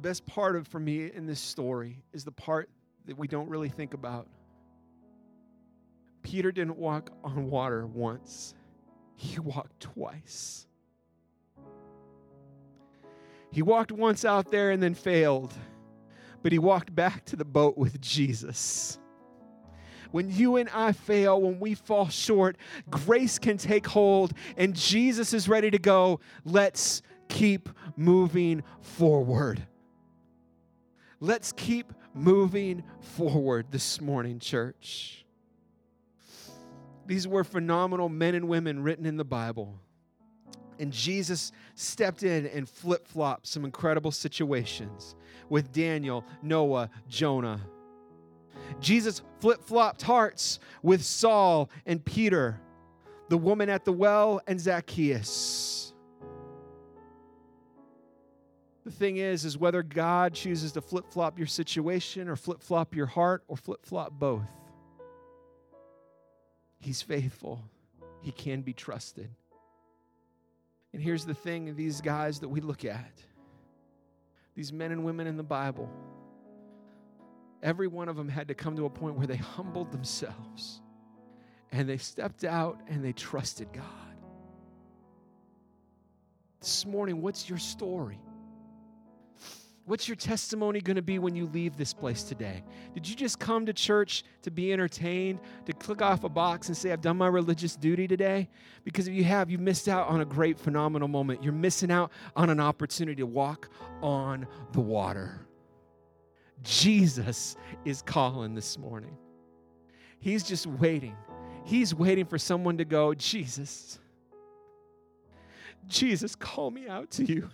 Best 0.00 0.24
part 0.24 0.56
of 0.56 0.66
for 0.66 0.80
me 0.80 1.10
in 1.12 1.26
this 1.26 1.40
story 1.40 2.02
is 2.14 2.24
the 2.24 2.32
part 2.32 2.70
that 3.04 3.18
we 3.18 3.28
don't 3.28 3.48
really 3.50 3.68
think 3.68 3.92
about. 3.92 4.26
Peter 6.22 6.50
didn't 6.50 6.78
walk 6.78 7.10
on 7.22 7.50
water 7.50 7.86
once, 7.86 8.54
he 9.14 9.38
walked 9.38 9.78
twice. 9.80 10.66
He 13.52 13.62
walked 13.62 13.92
once 13.92 14.24
out 14.24 14.50
there 14.50 14.70
and 14.70 14.82
then 14.82 14.94
failed, 14.94 15.52
but 16.42 16.52
he 16.52 16.58
walked 16.58 16.94
back 16.94 17.24
to 17.26 17.36
the 17.36 17.44
boat 17.44 17.76
with 17.76 18.00
Jesus. 18.00 18.98
When 20.12 20.30
you 20.30 20.56
and 20.56 20.68
I 20.70 20.92
fail, 20.92 21.42
when 21.42 21.60
we 21.60 21.74
fall 21.74 22.08
short, 22.08 22.56
grace 22.88 23.38
can 23.38 23.58
take 23.58 23.86
hold 23.86 24.32
and 24.56 24.74
Jesus 24.74 25.34
is 25.34 25.48
ready 25.48 25.70
to 25.70 25.78
go. 25.78 26.20
Let's 26.44 27.02
keep 27.28 27.68
moving 27.96 28.62
forward. 28.80 29.66
Let's 31.22 31.52
keep 31.52 31.92
moving 32.14 32.82
forward 33.00 33.66
this 33.70 34.00
morning, 34.00 34.38
church. 34.38 35.26
These 37.06 37.28
were 37.28 37.44
phenomenal 37.44 38.08
men 38.08 38.34
and 38.34 38.48
women 38.48 38.82
written 38.82 39.04
in 39.04 39.18
the 39.18 39.24
Bible. 39.24 39.78
And 40.78 40.90
Jesus 40.90 41.52
stepped 41.74 42.22
in 42.22 42.46
and 42.46 42.66
flip 42.66 43.06
flopped 43.06 43.46
some 43.46 43.66
incredible 43.66 44.12
situations 44.12 45.14
with 45.50 45.72
Daniel, 45.72 46.24
Noah, 46.42 46.88
Jonah. 47.06 47.60
Jesus 48.80 49.20
flip 49.40 49.62
flopped 49.62 50.00
hearts 50.00 50.58
with 50.82 51.04
Saul 51.04 51.68
and 51.84 52.02
Peter, 52.02 52.58
the 53.28 53.36
woman 53.36 53.68
at 53.68 53.84
the 53.84 53.92
well, 53.92 54.40
and 54.46 54.58
Zacchaeus. 54.58 55.89
The 58.90 58.96
thing 58.96 59.18
is, 59.18 59.44
is 59.44 59.56
whether 59.56 59.84
God 59.84 60.34
chooses 60.34 60.72
to 60.72 60.80
flip 60.80 61.12
flop 61.12 61.38
your 61.38 61.46
situation 61.46 62.28
or 62.28 62.34
flip 62.34 62.60
flop 62.60 62.96
your 62.96 63.06
heart 63.06 63.44
or 63.46 63.56
flip 63.56 63.86
flop 63.86 64.10
both, 64.10 64.50
He's 66.80 67.00
faithful. 67.00 67.62
He 68.20 68.32
can 68.32 68.62
be 68.62 68.72
trusted. 68.72 69.30
And 70.92 71.00
here's 71.00 71.24
the 71.24 71.34
thing 71.34 71.76
these 71.76 72.00
guys 72.00 72.40
that 72.40 72.48
we 72.48 72.60
look 72.60 72.84
at, 72.84 73.12
these 74.56 74.72
men 74.72 74.90
and 74.90 75.04
women 75.04 75.28
in 75.28 75.36
the 75.36 75.44
Bible, 75.44 75.88
every 77.62 77.86
one 77.86 78.08
of 78.08 78.16
them 78.16 78.28
had 78.28 78.48
to 78.48 78.54
come 78.54 78.74
to 78.74 78.86
a 78.86 78.90
point 78.90 79.14
where 79.14 79.26
they 79.28 79.36
humbled 79.36 79.92
themselves 79.92 80.80
and 81.70 81.88
they 81.88 81.96
stepped 81.96 82.42
out 82.42 82.80
and 82.88 83.04
they 83.04 83.12
trusted 83.12 83.72
God. 83.72 83.84
This 86.58 86.84
morning, 86.84 87.22
what's 87.22 87.48
your 87.48 87.58
story? 87.58 88.18
What's 89.90 90.06
your 90.06 90.14
testimony 90.14 90.80
going 90.80 90.94
to 90.94 91.02
be 91.02 91.18
when 91.18 91.34
you 91.34 91.46
leave 91.46 91.76
this 91.76 91.92
place 91.92 92.22
today? 92.22 92.62
Did 92.94 93.08
you 93.08 93.16
just 93.16 93.40
come 93.40 93.66
to 93.66 93.72
church 93.72 94.22
to 94.42 94.50
be 94.52 94.72
entertained, 94.72 95.40
to 95.66 95.72
click 95.72 96.00
off 96.00 96.22
a 96.22 96.28
box 96.28 96.68
and 96.68 96.76
say, 96.76 96.92
I've 96.92 97.00
done 97.00 97.16
my 97.16 97.26
religious 97.26 97.74
duty 97.74 98.06
today? 98.06 98.48
Because 98.84 99.08
if 99.08 99.14
you 99.14 99.24
have, 99.24 99.50
you 99.50 99.58
missed 99.58 99.88
out 99.88 100.06
on 100.06 100.20
a 100.20 100.24
great, 100.24 100.60
phenomenal 100.60 101.08
moment. 101.08 101.42
You're 101.42 101.52
missing 101.52 101.90
out 101.90 102.12
on 102.36 102.50
an 102.50 102.60
opportunity 102.60 103.16
to 103.16 103.26
walk 103.26 103.68
on 104.00 104.46
the 104.70 104.80
water. 104.80 105.44
Jesus 106.62 107.56
is 107.84 108.00
calling 108.00 108.54
this 108.54 108.78
morning. 108.78 109.16
He's 110.20 110.44
just 110.44 110.68
waiting. 110.68 111.16
He's 111.64 111.96
waiting 111.96 112.26
for 112.26 112.38
someone 112.38 112.78
to 112.78 112.84
go, 112.84 113.12
Jesus, 113.12 113.98
Jesus, 115.88 116.36
call 116.36 116.70
me 116.70 116.86
out 116.86 117.10
to 117.10 117.24
you. 117.24 117.50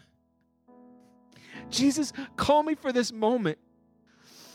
Jesus, 1.71 2.13
call 2.37 2.63
me 2.63 2.75
for 2.75 2.93
this 2.93 3.13
moment 3.13 3.59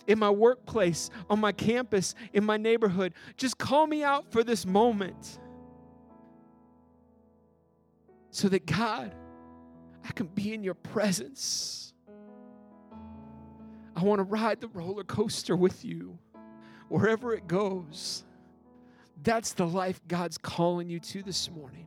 in 0.07 0.19
my 0.19 0.30
workplace, 0.30 1.10
on 1.30 1.40
my 1.40 1.52
campus, 1.52 2.15
in 2.34 2.44
my 2.44 2.57
neighborhood. 2.57 3.14
Just 3.38 3.57
call 3.57 3.88
me 3.88 4.03
out 4.03 4.32
for 4.32 4.44
this 4.44 4.65
moment 4.65 5.40
so 8.32 8.48
that 8.49 8.65
God, 8.65 9.14
I 10.03 10.11
can 10.14 10.28
be 10.28 10.53
in 10.53 10.64
your 10.64 10.73
presence. 10.73 11.94
I 13.95 14.03
want 14.03 14.19
to 14.19 14.23
ride 14.23 14.61
the 14.61 14.69
roller 14.69 15.03
coaster 15.03 15.56
with 15.56 15.84
you 15.86 16.18
wherever 16.88 17.34
it 17.34 17.48
goes. 17.48 18.23
That's 19.22 19.53
the 19.53 19.68
life 19.68 20.02
God's 20.07 20.38
calling 20.38 20.90
you 20.90 20.99
to 20.99 21.22
this 21.22 21.49
morning. 21.52 21.86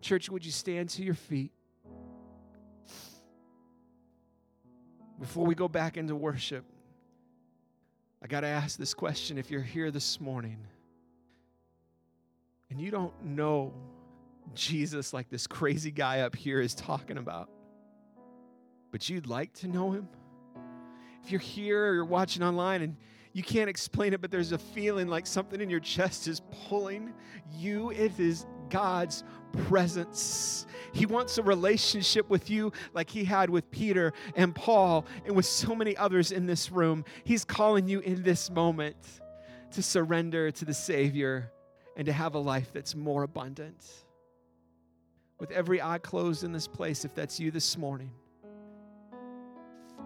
Church, 0.00 0.30
would 0.30 0.44
you 0.44 0.52
stand 0.52 0.88
to 0.90 1.02
your 1.02 1.14
feet? 1.14 1.52
Before 5.22 5.46
we 5.46 5.54
go 5.54 5.68
back 5.68 5.96
into 5.96 6.16
worship, 6.16 6.64
I 8.20 8.26
got 8.26 8.40
to 8.40 8.48
ask 8.48 8.76
this 8.76 8.92
question 8.92 9.38
if 9.38 9.52
you're 9.52 9.62
here 9.62 9.92
this 9.92 10.20
morning 10.20 10.58
and 12.70 12.80
you 12.80 12.90
don't 12.90 13.14
know 13.24 13.72
Jesus 14.52 15.12
like 15.12 15.30
this 15.30 15.46
crazy 15.46 15.92
guy 15.92 16.22
up 16.22 16.34
here 16.34 16.60
is 16.60 16.74
talking 16.74 17.18
about, 17.18 17.48
but 18.90 19.08
you'd 19.08 19.28
like 19.28 19.52
to 19.60 19.68
know 19.68 19.92
him? 19.92 20.08
If 21.22 21.30
you're 21.30 21.40
here 21.40 21.90
or 21.90 21.94
you're 21.94 22.04
watching 22.04 22.42
online 22.42 22.82
and 22.82 22.96
you 23.32 23.44
can't 23.44 23.70
explain 23.70 24.14
it, 24.14 24.20
but 24.20 24.32
there's 24.32 24.50
a 24.50 24.58
feeling 24.58 25.06
like 25.06 25.28
something 25.28 25.60
in 25.60 25.70
your 25.70 25.78
chest 25.78 26.26
is 26.26 26.42
pulling 26.68 27.14
you, 27.52 27.90
it 27.90 28.18
is 28.18 28.44
God's 28.72 29.22
presence. 29.68 30.66
He 30.92 31.06
wants 31.06 31.38
a 31.38 31.42
relationship 31.42 32.28
with 32.28 32.50
you 32.50 32.72
like 32.94 33.08
he 33.08 33.24
had 33.24 33.50
with 33.50 33.70
Peter 33.70 34.12
and 34.34 34.54
Paul 34.54 35.06
and 35.24 35.36
with 35.36 35.46
so 35.46 35.74
many 35.74 35.96
others 35.96 36.32
in 36.32 36.46
this 36.46 36.72
room. 36.72 37.04
He's 37.24 37.44
calling 37.44 37.86
you 37.86 38.00
in 38.00 38.22
this 38.22 38.50
moment 38.50 38.96
to 39.72 39.82
surrender 39.82 40.50
to 40.50 40.64
the 40.64 40.74
Savior 40.74 41.52
and 41.96 42.06
to 42.06 42.12
have 42.12 42.34
a 42.34 42.38
life 42.38 42.72
that's 42.72 42.94
more 42.94 43.22
abundant. 43.22 43.84
With 45.38 45.50
every 45.50 45.82
eye 45.82 45.98
closed 45.98 46.44
in 46.44 46.52
this 46.52 46.66
place, 46.66 47.04
if 47.04 47.14
that's 47.14 47.38
you 47.38 47.50
this 47.50 47.76
morning, 47.76 48.10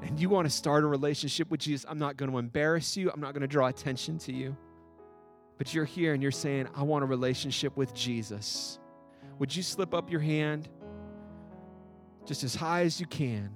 and 0.02 0.18
you 0.20 0.28
want 0.28 0.46
to 0.46 0.50
start 0.50 0.84
a 0.84 0.86
relationship 0.86 1.50
with 1.50 1.60
Jesus, 1.60 1.86
I'm 1.88 1.98
not 1.98 2.16
going 2.16 2.30
to 2.30 2.38
embarrass 2.38 2.96
you, 2.96 3.10
I'm 3.12 3.20
not 3.20 3.32
going 3.32 3.42
to 3.42 3.48
draw 3.48 3.68
attention 3.68 4.18
to 4.20 4.32
you. 4.32 4.56
But 5.58 5.72
you're 5.72 5.84
here 5.84 6.12
and 6.12 6.22
you're 6.22 6.32
saying, 6.32 6.68
I 6.74 6.82
want 6.82 7.02
a 7.02 7.06
relationship 7.06 7.76
with 7.76 7.94
Jesus. 7.94 8.78
Would 9.38 9.54
you 9.54 9.62
slip 9.62 9.94
up 9.94 10.10
your 10.10 10.20
hand 10.20 10.68
just 12.24 12.44
as 12.44 12.54
high 12.54 12.82
as 12.82 13.00
you 13.00 13.06
can? 13.06 13.50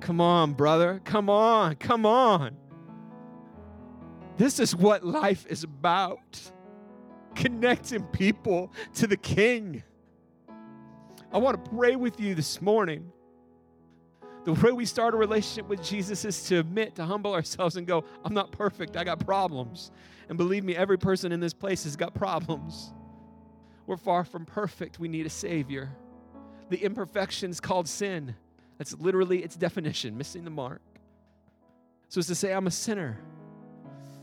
Come 0.00 0.20
on, 0.20 0.52
brother. 0.52 1.00
Come 1.04 1.30
on. 1.30 1.76
Come 1.76 2.04
on. 2.04 2.56
This 4.36 4.58
is 4.58 4.74
what 4.74 5.04
life 5.04 5.46
is 5.48 5.64
about 5.64 6.40
connecting 7.34 8.02
people 8.04 8.72
to 8.94 9.06
the 9.06 9.16
King. 9.16 9.82
I 11.32 11.38
want 11.38 11.64
to 11.64 11.70
pray 11.70 11.96
with 11.96 12.20
you 12.20 12.34
this 12.34 12.60
morning. 12.60 13.10
The 14.44 14.52
way 14.52 14.72
we 14.72 14.84
start 14.84 15.14
a 15.14 15.16
relationship 15.16 15.68
with 15.68 15.82
Jesus 15.82 16.24
is 16.24 16.42
to 16.48 16.58
admit, 16.58 16.96
to 16.96 17.04
humble 17.04 17.32
ourselves 17.32 17.76
and 17.76 17.86
go, 17.86 18.04
I'm 18.24 18.34
not 18.34 18.52
perfect. 18.52 18.96
I 18.96 19.04
got 19.04 19.24
problems. 19.24 19.90
And 20.28 20.36
believe 20.36 20.64
me, 20.64 20.76
every 20.76 20.98
person 20.98 21.32
in 21.32 21.40
this 21.40 21.54
place 21.54 21.84
has 21.84 21.96
got 21.96 22.14
problems. 22.14 22.92
We're 23.86 23.96
far 23.96 24.24
from 24.24 24.44
perfect. 24.44 24.98
We 24.98 25.08
need 25.08 25.24
a 25.24 25.30
Savior. 25.30 25.90
The 26.68 26.82
imperfection's 26.82 27.58
called 27.58 27.88
sin. 27.88 28.34
That's 28.76 28.94
literally 28.98 29.42
its 29.42 29.56
definition, 29.56 30.16
missing 30.18 30.44
the 30.44 30.50
mark. 30.50 30.82
So 32.08 32.18
it's 32.18 32.28
to 32.28 32.34
say, 32.34 32.52
I'm 32.52 32.66
a 32.66 32.70
sinner 32.70 33.18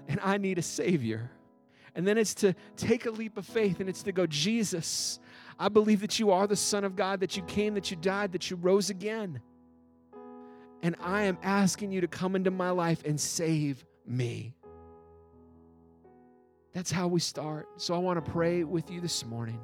and 0.08 0.20
I 0.22 0.38
need 0.38 0.58
a 0.60 0.64
Savior. 0.64 1.32
And 1.96 2.08
then 2.08 2.18
it's 2.18 2.34
to 2.36 2.54
take 2.78 3.06
a 3.06 3.12
leap 3.12 3.38
of 3.38 3.46
faith 3.46 3.80
and 3.80 3.90
it's 3.90 4.04
to 4.04 4.12
go, 4.12 4.28
Jesus, 4.28 5.20
I 5.60 5.70
believe 5.70 6.02
that 6.02 6.20
you 6.20 6.32
are 6.32 6.48
the 6.48 6.56
Son 6.56 6.84
of 6.84 6.96
God, 6.96 7.20
that 7.22 7.36
you 7.36 7.44
came, 7.44 7.74
that 7.74 7.92
you 7.92 7.98
died, 7.98 8.32
that 8.34 8.50
you 8.50 8.56
rose 8.56 8.90
again. 8.90 9.42
And 10.84 10.96
I 11.02 11.24
am 11.24 11.38
asking 11.44 11.92
you 11.92 12.02
to 12.02 12.08
come 12.08 12.36
into 12.36 12.52
my 12.52 12.72
life 12.72 13.04
and 13.06 13.20
save 13.20 13.86
me. 14.06 14.56
That's 16.74 16.92
how 16.92 17.08
we 17.08 17.20
start. 17.20 17.68
So 17.78 17.94
I 17.94 17.98
want 17.98 18.24
to 18.24 18.32
pray 18.32 18.64
with 18.64 18.90
you 18.90 19.02
this 19.02 19.26
morning. 19.26 19.60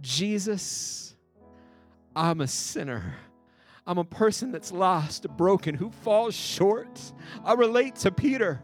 Jesus, 0.00 1.14
I'm 2.16 2.40
a 2.40 2.46
sinner. 2.46 3.16
I'm 3.86 3.98
a 3.98 4.04
person 4.04 4.52
that's 4.52 4.72
lost, 4.72 5.28
broken, 5.36 5.74
who 5.74 5.90
falls 5.90 6.34
short. 6.34 7.00
I 7.44 7.54
relate 7.54 7.96
to 7.96 8.10
Peter. 8.10 8.60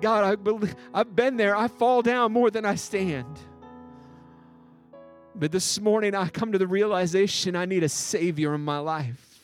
God, 0.00 0.24
I 0.24 0.36
believe, 0.36 0.74
I've 0.92 1.14
been 1.14 1.36
there. 1.36 1.56
I 1.56 1.68
fall 1.68 2.02
down 2.02 2.32
more 2.32 2.50
than 2.50 2.64
I 2.64 2.74
stand. 2.74 3.38
But 5.34 5.52
this 5.52 5.80
morning, 5.80 6.14
I 6.14 6.28
come 6.28 6.52
to 6.52 6.58
the 6.58 6.66
realization 6.66 7.56
I 7.56 7.66
need 7.66 7.82
a 7.82 7.88
Savior 7.88 8.54
in 8.54 8.62
my 8.62 8.78
life 8.78 9.35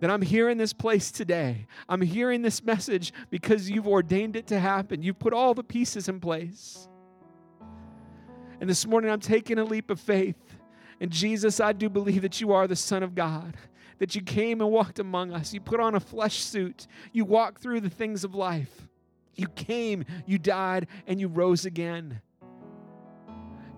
that 0.00 0.10
I'm 0.10 0.22
here 0.22 0.48
in 0.48 0.58
this 0.58 0.72
place 0.72 1.10
today. 1.10 1.66
I'm 1.88 2.00
hearing 2.00 2.42
this 2.42 2.62
message 2.62 3.12
because 3.30 3.70
you've 3.70 3.86
ordained 3.86 4.36
it 4.36 4.46
to 4.48 4.58
happen. 4.58 5.02
You've 5.02 5.18
put 5.18 5.32
all 5.32 5.54
the 5.54 5.64
pieces 5.64 6.08
in 6.08 6.20
place. 6.20 6.88
And 8.60 8.68
this 8.68 8.86
morning, 8.86 9.10
I'm 9.10 9.20
taking 9.20 9.58
a 9.58 9.64
leap 9.64 9.90
of 9.90 10.00
faith. 10.00 10.36
And 11.00 11.10
Jesus, 11.10 11.60
I 11.60 11.72
do 11.72 11.88
believe 11.88 12.22
that 12.22 12.40
you 12.40 12.52
are 12.52 12.66
the 12.66 12.76
Son 12.76 13.02
of 13.02 13.14
God, 13.14 13.56
that 13.98 14.14
you 14.14 14.22
came 14.22 14.60
and 14.60 14.70
walked 14.70 14.98
among 14.98 15.32
us. 15.32 15.52
You 15.52 15.60
put 15.60 15.80
on 15.80 15.94
a 15.94 16.00
flesh 16.00 16.42
suit, 16.42 16.86
you 17.12 17.24
walked 17.24 17.60
through 17.60 17.80
the 17.80 17.90
things 17.90 18.24
of 18.24 18.34
life. 18.34 18.88
You 19.34 19.48
came, 19.48 20.04
you 20.26 20.38
died, 20.38 20.86
and 21.06 21.20
you 21.20 21.28
rose 21.28 21.66
again. 21.66 22.20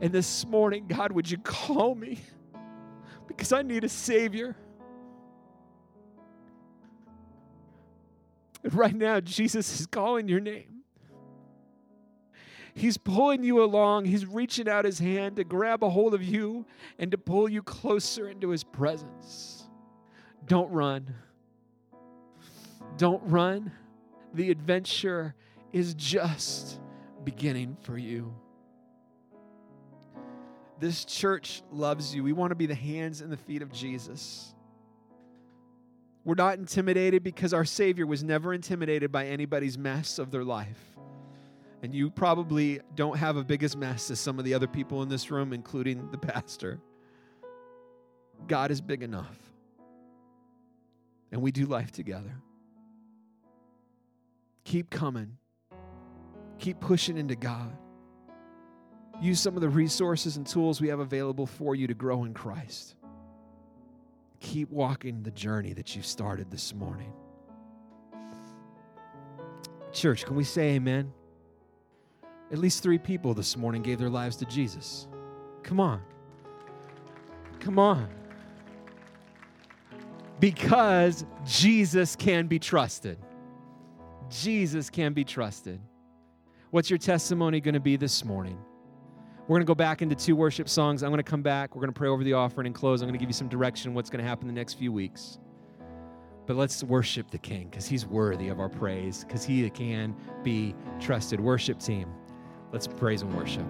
And 0.01 0.13
this 0.13 0.47
morning, 0.47 0.87
God, 0.87 1.13
would 1.13 1.31
you 1.31 1.39
call 1.39 1.95
me? 1.95 2.19
Because 3.27 3.53
I 3.53 3.63
need 3.63 3.83
a 3.83 3.89
Savior. 3.89 4.55
And 8.67 8.75
right 8.75 8.95
now, 8.95 9.21
Jesus 9.21 9.81
is 9.81 9.87
calling 9.87 10.29
your 10.29 10.41
name. 10.41 10.83
He's 12.75 12.99
pulling 12.99 13.45
you 13.45 13.63
along. 13.63 14.07
He's 14.07 14.27
reaching 14.27 14.69
out 14.69 14.85
his 14.85 14.99
hand 14.99 15.37
to 15.37 15.45
grab 15.45 15.85
a 15.85 15.89
hold 15.89 16.15
of 16.15 16.23
you 16.23 16.67
and 16.99 17.13
to 17.13 17.17
pull 17.17 17.49
you 17.49 17.63
closer 17.63 18.29
into 18.29 18.51
his 18.51 18.65
presence. 18.65 19.69
Don't 20.47 20.71
run. 20.73 21.15
Don't 22.99 23.23
run. 23.31 23.71
The 24.35 24.51
adventure 24.51 25.37
is 25.73 25.95
just 25.95 26.81
beginning 27.23 27.77
for 27.83 27.97
you. 27.97 28.35
This 30.81 31.05
church 31.05 31.63
loves 31.71 32.13
you. 32.15 32.25
We 32.25 32.33
want 32.33 32.51
to 32.51 32.57
be 32.57 32.67
the 32.67 32.75
hands 32.75 33.21
and 33.21 33.31
the 33.31 33.37
feet 33.37 33.63
of 33.63 33.71
Jesus. 33.71 34.56
We're 36.27 36.35
not 36.35 36.59
intimidated 36.59 37.23
because 37.23 37.55
our 37.55 37.65
Savior 37.65 38.05
was 38.05 38.25
never 38.25 38.53
intimidated 38.53 39.13
by 39.13 39.27
anybody's 39.27 39.79
mess 39.79 40.19
of 40.19 40.33
their 40.33 40.43
life. 40.43 40.99
And 41.85 41.95
you 41.95 42.11
probably 42.11 42.81
don't 42.97 43.17
have 43.17 43.37
a 43.37 43.45
biggest 43.45 43.77
mess 43.77 44.11
as 44.11 44.19
some 44.19 44.41
of 44.41 44.45
the 44.45 44.53
other 44.53 44.67
people 44.67 45.03
in 45.05 45.09
this 45.09 45.31
room, 45.31 45.53
including 45.53 46.11
the 46.11 46.19
pastor. 46.19 46.81
God 48.49 48.73
is 48.73 48.81
big 48.81 49.05
enough. 49.05 49.39
And 51.31 51.43
we 51.43 51.53
do 51.53 51.65
life 51.65 51.93
together. 51.93 52.35
Keep 54.65 54.91
coming. 54.91 55.37
Keep 56.59 56.81
pushing 56.81 57.19
into 57.19 57.37
God. 57.37 57.79
Use 59.23 59.39
some 59.39 59.55
of 59.55 59.61
the 59.61 59.69
resources 59.69 60.37
and 60.37 60.45
tools 60.45 60.81
we 60.81 60.89
have 60.89 60.99
available 60.99 61.47
for 61.47 61.77
you 61.77 61.87
to 61.87 61.95
grow 61.95 62.25
in 62.25 62.35
Christ 62.35 62.97
keep 64.41 64.71
walking 64.71 65.23
the 65.23 65.31
journey 65.31 65.73
that 65.73 65.95
you've 65.95 66.07
started 66.07 66.51
this 66.51 66.75
morning. 66.75 67.13
Church, 69.93 70.25
can 70.25 70.37
we 70.37 70.45
say 70.45 70.75
amen? 70.75 71.13
At 72.53 72.59
least 72.59 72.83
three 72.83 72.99
people 72.99 73.35
this 73.35 73.57
morning 73.57 73.83
gave 73.83 73.99
their 73.99 74.11
lives 74.11 74.37
to 74.37 74.45
Jesus. 74.45 75.09
Come 75.63 75.81
on. 75.81 76.03
Come 77.61 77.79
on. 77.79 78.09
Because 80.39 81.25
Jesus 81.45 82.15
can 82.15 82.47
be 82.47 82.59
trusted. 82.59 83.19
Jesus 84.31 84.91
can 84.91 85.13
be 85.13 85.25
trusted. 85.25 85.81
What's 86.71 86.91
your 86.91 86.99
testimony 86.99 87.61
going 87.61 87.75
to 87.75 87.81
be 87.81 87.97
this 87.97 88.25
morning? 88.25 88.59
We're 89.49 89.55
going 89.55 89.67
to 89.67 89.71
go 89.71 89.77
back 89.77 90.03
into 90.03 90.17
two 90.17 90.35
worship 90.35 90.69
songs. 90.69 91.05
I'm 91.05 91.11
going 91.11 91.23
to 91.23 91.31
come 91.31 91.43
back. 91.43 91.77
We're 91.77 91.81
going 91.81 91.93
to 91.93 91.99
pray 91.99 92.09
over 92.09 92.25
the 92.25 92.33
offering 92.33 92.67
and 92.67 92.75
close. 92.75 93.01
I'm 93.01 93.07
going 93.07 93.17
to 93.17 93.21
give 93.21 93.29
you 93.29 93.35
some 93.35 93.49
direction 93.49 93.95
what's 93.95 94.11
going 94.11 94.23
to 94.23 94.29
happen 94.29 94.49
the 94.49 94.53
next 94.53 94.75
few 94.75 94.91
weeks. 94.93 95.39
But 96.47 96.57
let's 96.57 96.83
worship 96.83 97.31
the 97.31 97.39
King 97.39 97.69
because 97.69 97.87
he's 97.87 98.07
worthy 98.07 98.49
of 98.49 98.59
our 98.59 98.69
praise, 98.69 99.25
because 99.25 99.45
he 99.45 99.69
can 99.71 100.17
be 100.43 100.75
trusted. 101.01 101.39
Worship 101.39 101.79
team, 101.79 102.13
let's 102.73 102.89
praise 102.89 103.23
and 103.23 103.33
worship. 103.37 103.67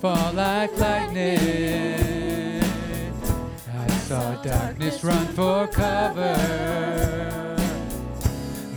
Fall 0.00 0.32
like 0.32 0.78
lightning. 0.78 2.62
I 3.74 3.88
saw 4.06 4.40
darkness 4.42 5.02
run 5.02 5.26
for 5.28 5.66
cover. 5.66 6.36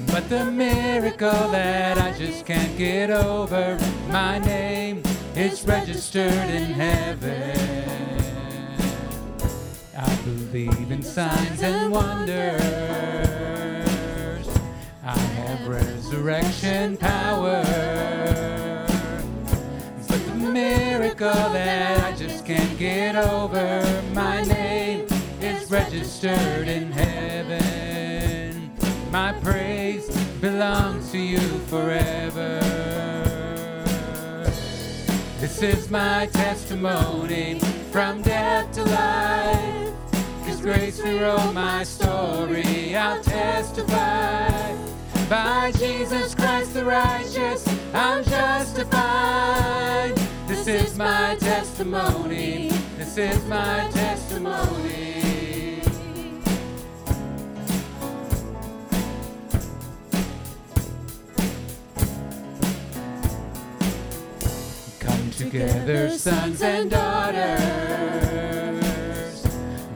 But 0.08 0.28
the 0.30 0.46
miracle 0.46 1.52
that 1.52 2.00
I 2.00 2.18
just 2.18 2.46
can't 2.46 2.76
get 2.76 3.12
over, 3.12 3.78
my 4.10 4.40
name 4.40 5.04
is 5.36 5.64
registered 5.66 6.50
in 6.50 6.74
heaven. 6.74 7.56
I 9.96 10.16
believe 10.24 10.92
in 10.92 11.04
signs 11.04 11.62
and 11.62 11.92
wonders. 11.92 12.62
I 15.04 15.18
have 15.18 15.68
resurrection 15.68 16.98
power. 16.98 18.01
Miracle 20.42 21.28
that 21.28 22.04
I 22.04 22.16
just 22.18 22.46
can't 22.46 22.78
get 22.78 23.16
over, 23.16 24.04
my 24.14 24.42
name 24.44 25.06
is 25.40 25.70
registered 25.70 26.68
in 26.68 26.92
heaven. 26.92 28.72
My 29.12 29.34
praise 29.34 30.10
belongs 30.40 31.12
to 31.12 31.20
you 31.20 31.40
forever. 31.68 32.60
This 35.40 35.62
is 35.62 35.90
my 35.90 36.28
testimony 36.34 37.60
from 37.92 38.22
death 38.22 38.72
to 38.74 38.84
life. 38.84 39.94
His 40.44 40.62
grace 40.62 41.00
rewrote 41.02 41.54
my 41.54 41.84
story. 41.84 42.96
I'll 42.96 43.22
testify. 43.22 44.76
By 45.30 45.72
Jesus 45.78 46.36
Christ 46.36 46.74
the 46.74 46.84
righteous, 46.84 47.66
I'm 47.94 48.24
justified. 48.24 50.20
This 50.52 50.68
is 50.68 50.98
my 50.98 51.38
testimony. 51.40 52.72
This 52.98 53.18
is 53.18 53.46
my 53.46 53.90
testimony. 53.94 55.80
Come 65.00 65.32
together, 65.32 66.10
sons 66.10 66.62
and 66.62 66.92
daughters, 66.92 67.54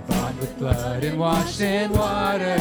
bought 0.07 0.38
with 0.40 0.57
blood 0.57 1.03
and 1.03 1.19
washed 1.19 1.60
in 1.60 1.91
water. 1.91 2.57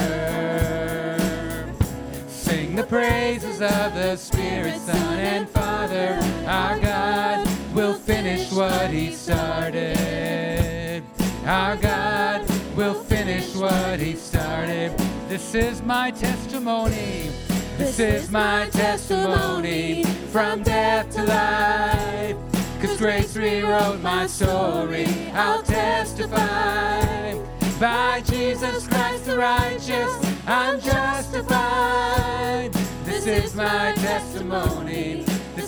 Sing 2.26 2.74
the 2.74 2.82
praises 2.82 3.62
of 3.62 3.94
the 3.94 4.16
Spirit, 4.16 4.80
Son, 4.80 5.20
and 5.20 5.48
Father. 5.48 6.18
Our 6.44 6.80
God 6.80 7.53
will 7.74 7.94
finish 7.94 8.52
what 8.52 8.90
He 8.90 9.10
started. 9.10 11.02
Our 11.44 11.76
God 11.76 12.48
will 12.76 12.94
finish 12.94 13.54
what 13.56 13.98
He 13.98 14.14
started. 14.14 14.96
This 15.28 15.54
is 15.54 15.82
my 15.82 16.10
testimony. 16.12 17.30
This 17.76 17.98
is 17.98 18.30
my 18.30 18.68
testimony 18.70 20.04
from 20.30 20.62
death 20.62 21.10
to 21.16 21.24
life. 21.24 22.36
Cause 22.80 22.96
grace 22.96 23.36
rewrote 23.36 24.00
my 24.00 24.28
story. 24.28 25.08
I'll 25.32 25.62
testify. 25.62 27.32
By 27.80 28.22
Jesus 28.24 28.86
Christ 28.86 29.24
the 29.26 29.36
righteous, 29.36 30.12
I'm 30.46 30.80
justified. 30.80 32.72
This 33.04 33.26
is 33.26 33.54
my 33.56 33.92
testimony. 33.96 35.24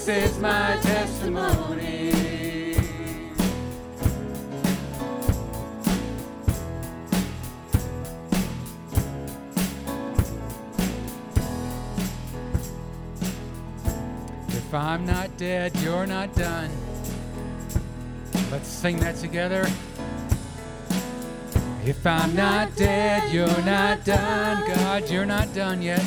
This 0.07 0.35
is 0.35 0.39
my 0.39 0.79
testimony. 0.83 2.11
If 14.51 14.73
I'm 14.73 15.05
not 15.05 15.37
dead, 15.37 15.77
you're 15.79 16.07
not 16.07 16.33
done. 16.37 16.71
Let's 18.53 18.69
sing 18.69 19.01
that 19.01 19.17
together. 19.17 19.67
If 21.85 22.07
I'm 22.07 22.33
not 22.37 22.77
dead, 22.77 23.33
you're 23.33 23.49
not 23.65 24.05
done. 24.05 24.69
God, 24.69 25.11
you're 25.11 25.27
not 25.27 25.53
done 25.53 25.83
yet. 25.83 26.05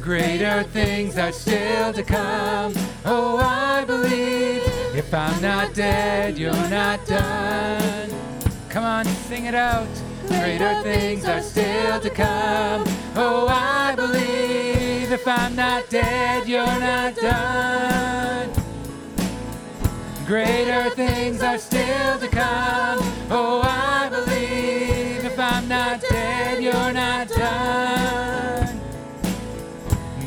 Greater 0.00 0.62
things 0.62 1.18
are 1.18 1.30
still 1.30 1.92
to 1.92 2.02
come. 2.02 2.72
Oh, 3.04 3.36
I 3.36 3.84
believe. 3.84 4.62
If 4.94 5.12
I'm 5.12 5.42
not 5.42 5.74
dead, 5.74 6.38
you're 6.38 6.68
not 6.70 7.04
done. 7.04 8.10
Come 8.70 8.84
on, 8.84 9.04
sing 9.04 9.44
it 9.44 9.54
out. 9.54 9.88
Greater 10.26 10.82
things 10.82 11.26
are 11.26 11.42
still 11.42 12.00
to 12.00 12.08
come. 12.08 12.84
Oh, 13.14 13.46
I 13.48 13.94
believe. 13.94 15.12
If 15.12 15.28
I'm 15.28 15.54
not 15.54 15.90
dead, 15.90 16.48
you're 16.48 16.64
not 16.64 17.16
done. 17.16 18.50
Greater 20.26 20.88
things 20.90 21.42
are 21.42 21.58
still 21.58 22.18
to 22.18 22.28
come. 22.28 23.00
Oh, 23.30 23.60
I 23.62 24.08
believe. 24.08 25.24
If 25.26 25.38
I'm 25.38 25.68
not 25.68 26.00
dead, 26.00 26.62
you're 26.62 26.92
not 26.92 27.28
done. 27.28 28.29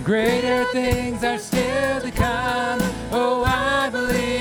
Greater 0.04 0.66
things 0.74 1.24
are 1.24 1.38
still 1.38 2.02
to 2.02 2.12
come. 2.12 2.82
Oh, 3.12 3.46
I 3.46 3.90
believe. 3.90 4.34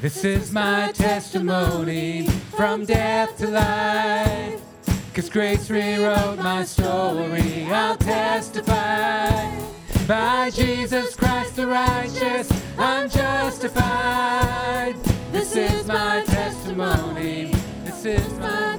This 0.00 0.24
is 0.24 0.52
my 0.52 0.90
testimony 0.92 2.28
from 2.56 2.86
death 2.86 3.36
to 3.36 3.48
life. 3.48 4.62
Cause 5.12 5.28
grace 5.28 5.68
rewrote 5.68 6.38
my 6.38 6.64
story. 6.64 7.64
I'll 7.64 7.96
testify. 7.98 9.50
By 10.06 10.48
Jesus 10.48 11.14
Christ 11.14 11.56
the 11.56 11.66
righteous, 11.66 12.50
I'm 12.78 13.10
justified. 13.10 14.94
This 15.30 15.56
is 15.56 15.86
my 15.86 16.22
testimony. 16.24 17.52
This 17.84 18.04
is 18.06 18.32
my 18.38 18.78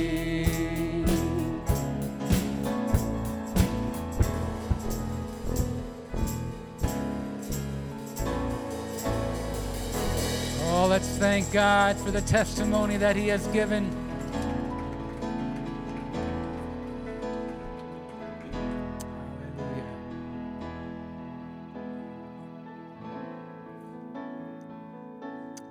Oh, 10.83 10.87
let's 10.87 11.09
thank 11.09 11.51
God 11.51 11.95
for 11.95 12.09
the 12.09 12.21
testimony 12.21 12.97
that 12.97 13.15
He 13.15 13.27
has 13.27 13.45
given. 13.49 13.87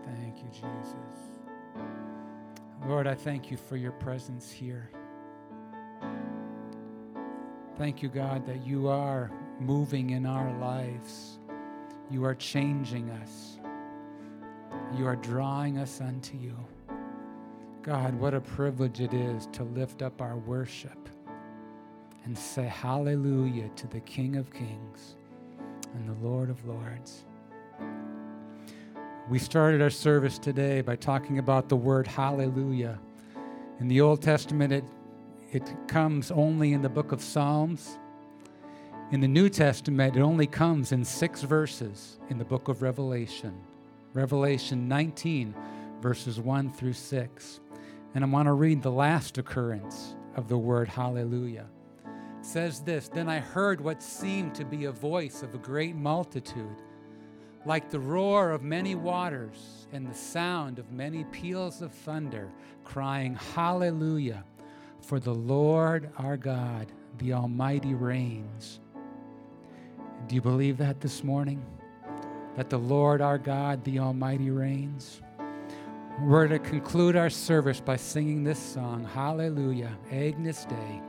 Thank 0.06 0.44
you, 0.44 0.48
Jesus. 0.52 0.94
Lord, 2.86 3.08
I 3.08 3.16
thank 3.16 3.50
you 3.50 3.56
for 3.56 3.76
your 3.76 3.90
presence 3.90 4.48
here. 4.48 4.92
Thank 7.76 8.00
you, 8.00 8.08
God, 8.08 8.46
that 8.46 8.64
you 8.64 8.86
are 8.86 9.32
moving 9.58 10.10
in 10.10 10.24
our 10.24 10.56
lives. 10.60 11.40
You 12.12 12.24
are 12.24 12.36
changing 12.36 13.10
us. 13.10 13.59
You 14.96 15.06
are 15.06 15.16
drawing 15.16 15.78
us 15.78 16.00
unto 16.00 16.36
you. 16.36 16.56
God, 17.82 18.14
what 18.14 18.34
a 18.34 18.40
privilege 18.40 19.00
it 19.00 19.14
is 19.14 19.46
to 19.52 19.62
lift 19.62 20.02
up 20.02 20.20
our 20.20 20.36
worship 20.36 21.08
and 22.24 22.36
say 22.36 22.64
hallelujah 22.64 23.68
to 23.76 23.86
the 23.86 24.00
King 24.00 24.36
of 24.36 24.52
Kings 24.52 25.14
and 25.94 26.08
the 26.08 26.26
Lord 26.26 26.50
of 26.50 26.66
Lords. 26.66 27.22
We 29.30 29.38
started 29.38 29.80
our 29.80 29.90
service 29.90 30.38
today 30.38 30.80
by 30.80 30.96
talking 30.96 31.38
about 31.38 31.68
the 31.68 31.76
word 31.76 32.08
hallelujah. 32.08 32.98
In 33.78 33.86
the 33.86 34.00
Old 34.00 34.20
Testament, 34.20 34.72
it, 34.72 34.84
it 35.52 35.72
comes 35.86 36.32
only 36.32 36.72
in 36.72 36.82
the 36.82 36.88
book 36.88 37.12
of 37.12 37.22
Psalms. 37.22 37.96
In 39.12 39.20
the 39.20 39.28
New 39.28 39.48
Testament, 39.48 40.16
it 40.16 40.20
only 40.20 40.48
comes 40.48 40.90
in 40.90 41.04
six 41.04 41.42
verses 41.42 42.18
in 42.28 42.38
the 42.38 42.44
book 42.44 42.66
of 42.66 42.82
Revelation. 42.82 43.54
Revelation 44.12 44.88
19, 44.88 45.54
verses 46.00 46.40
1 46.40 46.70
through 46.72 46.94
6. 46.94 47.60
And 48.14 48.24
I 48.24 48.26
want 48.26 48.46
to 48.46 48.52
read 48.52 48.82
the 48.82 48.90
last 48.90 49.38
occurrence 49.38 50.16
of 50.34 50.48
the 50.48 50.58
word 50.58 50.88
hallelujah. 50.88 51.66
It 52.04 52.46
says 52.46 52.80
this 52.80 53.08
Then 53.08 53.28
I 53.28 53.38
heard 53.38 53.80
what 53.80 54.02
seemed 54.02 54.54
to 54.56 54.64
be 54.64 54.86
a 54.86 54.92
voice 54.92 55.42
of 55.42 55.54
a 55.54 55.58
great 55.58 55.94
multitude 55.94 56.82
like 57.66 57.90
the 57.90 58.00
roar 58.00 58.50
of 58.50 58.62
many 58.62 58.94
waters 58.94 59.86
and 59.92 60.08
the 60.08 60.14
sound 60.14 60.78
of 60.78 60.90
many 60.92 61.24
peals 61.24 61.82
of 61.82 61.92
thunder, 61.92 62.50
crying, 62.84 63.34
Hallelujah! 63.54 64.44
For 65.00 65.20
the 65.20 65.34
Lord 65.34 66.10
our 66.16 66.36
God, 66.36 66.92
the 67.18 67.32
Almighty, 67.32 67.94
reigns. 67.94 68.80
Do 70.26 70.34
you 70.34 70.40
believe 70.40 70.78
that 70.78 71.00
this 71.00 71.24
morning? 71.24 71.64
That 72.60 72.68
the 72.68 72.76
Lord 72.76 73.22
our 73.22 73.38
God, 73.38 73.82
the 73.84 74.00
Almighty, 74.00 74.50
reigns? 74.50 75.22
We're 76.20 76.46
to 76.46 76.58
conclude 76.58 77.16
our 77.16 77.30
service 77.30 77.80
by 77.80 77.96
singing 77.96 78.44
this 78.44 78.58
song, 78.58 79.02
Hallelujah, 79.02 79.96
Agnus 80.10 80.66
Dei. 80.66 81.00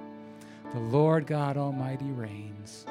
The 0.72 0.80
Lord 0.80 1.28
God 1.28 1.58
Almighty 1.58 2.10
reigns. 2.12 2.86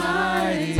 Lord 0.00 0.79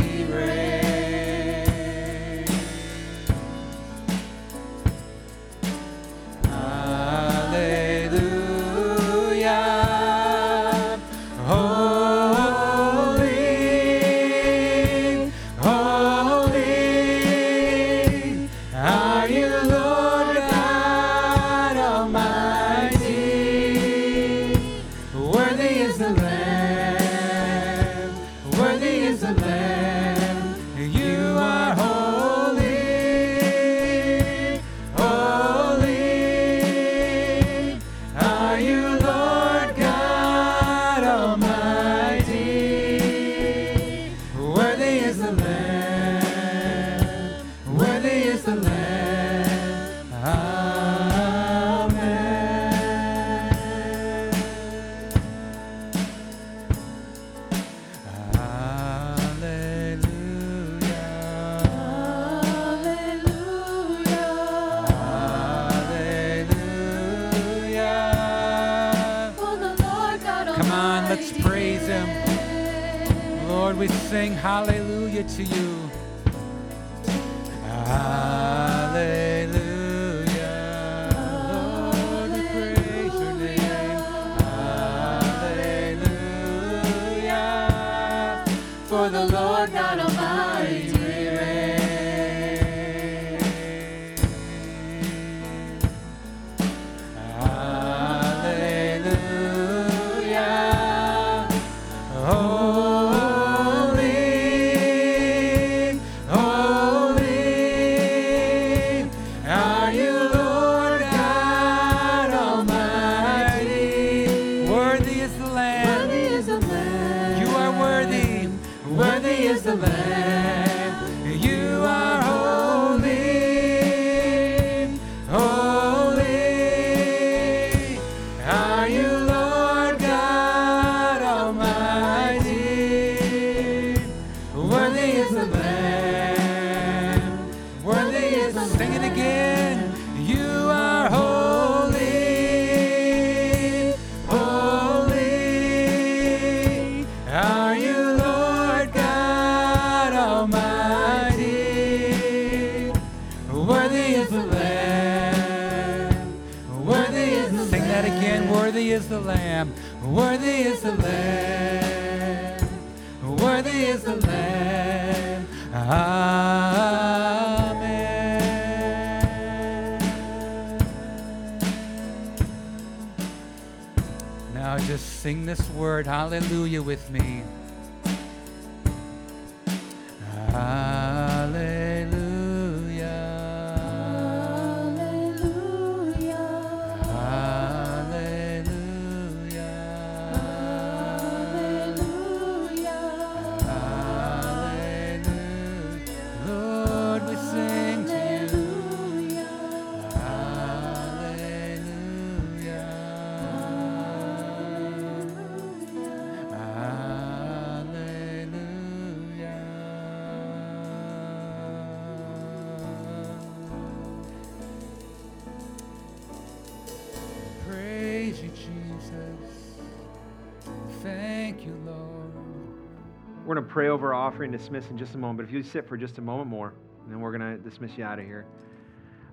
pray 223.71 223.87
over 223.87 224.13
our 224.13 224.27
offering, 224.27 224.51
dismiss 224.51 224.89
in 224.89 224.97
just 224.97 225.15
a 225.15 225.17
moment. 225.17 225.37
But 225.37 225.45
if 225.45 225.51
you 225.53 225.63
sit 225.63 225.87
for 225.87 225.95
just 225.95 226.17
a 226.17 226.21
moment 226.21 226.49
more, 226.49 226.73
then 227.07 227.21
we're 227.21 227.35
going 227.35 227.57
to 227.57 227.57
dismiss 227.57 227.97
you 227.97 228.03
out 228.03 228.19
of 228.19 228.25
here. 228.25 228.45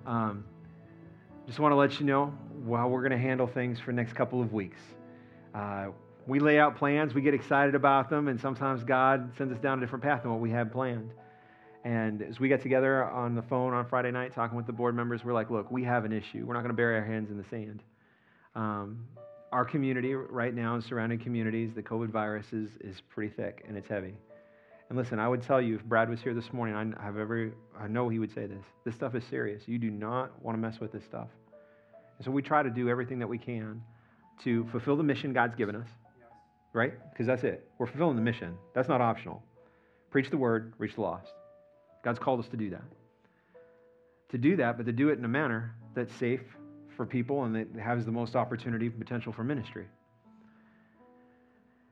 Um, 0.05 0.45
just 1.45 1.59
want 1.59 1.73
to 1.73 1.75
let 1.75 1.99
you 1.99 2.05
know 2.05 2.33
how 2.73 2.87
we're 2.87 3.01
going 3.01 3.11
to 3.11 3.17
handle 3.17 3.47
things 3.47 3.79
for 3.79 3.87
the 3.87 3.97
next 3.97 4.13
couple 4.13 4.41
of 4.41 4.53
weeks. 4.53 4.79
Uh, 5.53 5.87
we 6.25 6.39
lay 6.39 6.57
out 6.57 6.77
plans, 6.77 7.13
we 7.13 7.21
get 7.21 7.33
excited 7.33 7.75
about 7.75 8.09
them, 8.09 8.29
and 8.29 8.39
sometimes 8.39 8.83
God 8.83 9.31
sends 9.37 9.53
us 9.53 9.59
down 9.59 9.79
a 9.79 9.81
different 9.81 10.03
path 10.03 10.21
than 10.21 10.31
what 10.31 10.39
we 10.39 10.51
had 10.51 10.71
planned. 10.71 11.11
And 11.83 12.21
as 12.21 12.39
we 12.39 12.47
got 12.47 12.61
together 12.61 13.03
on 13.05 13.35
the 13.35 13.41
phone 13.41 13.73
on 13.73 13.85
Friday 13.87 14.11
night 14.11 14.33
talking 14.33 14.55
with 14.55 14.67
the 14.67 14.73
board 14.73 14.95
members, 14.95 15.25
we're 15.25 15.33
like, 15.33 15.49
look, 15.49 15.69
we 15.69 15.83
have 15.83 16.05
an 16.05 16.13
issue. 16.13 16.45
We're 16.45 16.53
not 16.53 16.61
going 16.61 16.71
to 16.71 16.77
bury 16.77 16.95
our 16.95 17.05
hands 17.05 17.29
in 17.29 17.37
the 17.37 17.45
sand. 17.49 17.83
Um, 18.55 19.05
our 19.51 19.65
community 19.65 20.13
right 20.13 20.53
now 20.53 20.75
and 20.75 20.83
surrounding 20.83 21.19
communities, 21.19 21.71
the 21.73 21.83
COVID 21.83 22.09
virus 22.09 22.53
is, 22.53 22.69
is 22.81 23.01
pretty 23.09 23.33
thick 23.33 23.65
and 23.67 23.75
it's 23.75 23.87
heavy. 23.89 24.13
And 24.89 24.97
listen, 24.97 25.19
I 25.19 25.27
would 25.27 25.43
tell 25.43 25.61
you, 25.61 25.75
if 25.75 25.83
Brad 25.83 26.09
was 26.09 26.19
here 26.19 26.33
this 26.33 26.51
morning, 26.51 26.75
I 26.75 27.03
have 27.03 27.17
every, 27.17 27.51
I 27.79 27.87
know 27.87 28.09
he 28.09 28.17
would 28.17 28.33
say 28.33 28.47
this. 28.47 28.65
This 28.85 28.95
stuff 28.95 29.13
is 29.13 29.23
serious. 29.29 29.67
You 29.67 29.77
do 29.77 29.91
not 29.91 30.31
want 30.43 30.57
to 30.57 30.59
mess 30.59 30.79
with 30.79 30.91
this 30.91 31.03
stuff. 31.03 31.27
And 32.17 32.25
so 32.25 32.31
we 32.31 32.41
try 32.41 32.63
to 32.63 32.71
do 32.71 32.89
everything 32.89 33.19
that 33.19 33.27
we 33.27 33.37
can 33.37 33.83
to 34.43 34.65
fulfill 34.71 34.97
the 34.97 35.03
mission 35.03 35.31
God's 35.31 35.55
given 35.55 35.75
us, 35.75 35.87
right? 36.73 36.93
Because 37.11 37.27
that's 37.27 37.43
it. 37.43 37.69
We're 37.77 37.85
fulfilling 37.85 38.15
the 38.15 38.21
mission. 38.21 38.57
That's 38.73 38.89
not 38.89 38.99
optional. 38.99 39.43
Preach 40.09 40.31
the 40.31 40.37
word, 40.37 40.73
reach 40.79 40.95
the 40.95 41.01
lost. 41.01 41.31
God's 42.03 42.17
called 42.17 42.39
us 42.39 42.47
to 42.49 42.57
do 42.57 42.71
that. 42.71 42.83
To 44.29 44.37
do 44.39 44.55
that, 44.55 44.77
but 44.77 44.87
to 44.87 44.91
do 44.91 45.09
it 45.09 45.19
in 45.19 45.25
a 45.25 45.29
manner 45.29 45.75
that's 45.93 46.13
safe 46.15 46.41
for 46.95 47.05
people 47.05 47.43
and 47.43 47.55
that 47.55 47.67
has 47.79 48.05
the 48.05 48.11
most 48.11 48.35
opportunity 48.35 48.87
and 48.87 48.97
potential 48.97 49.31
for 49.31 49.43
ministry. 49.43 49.85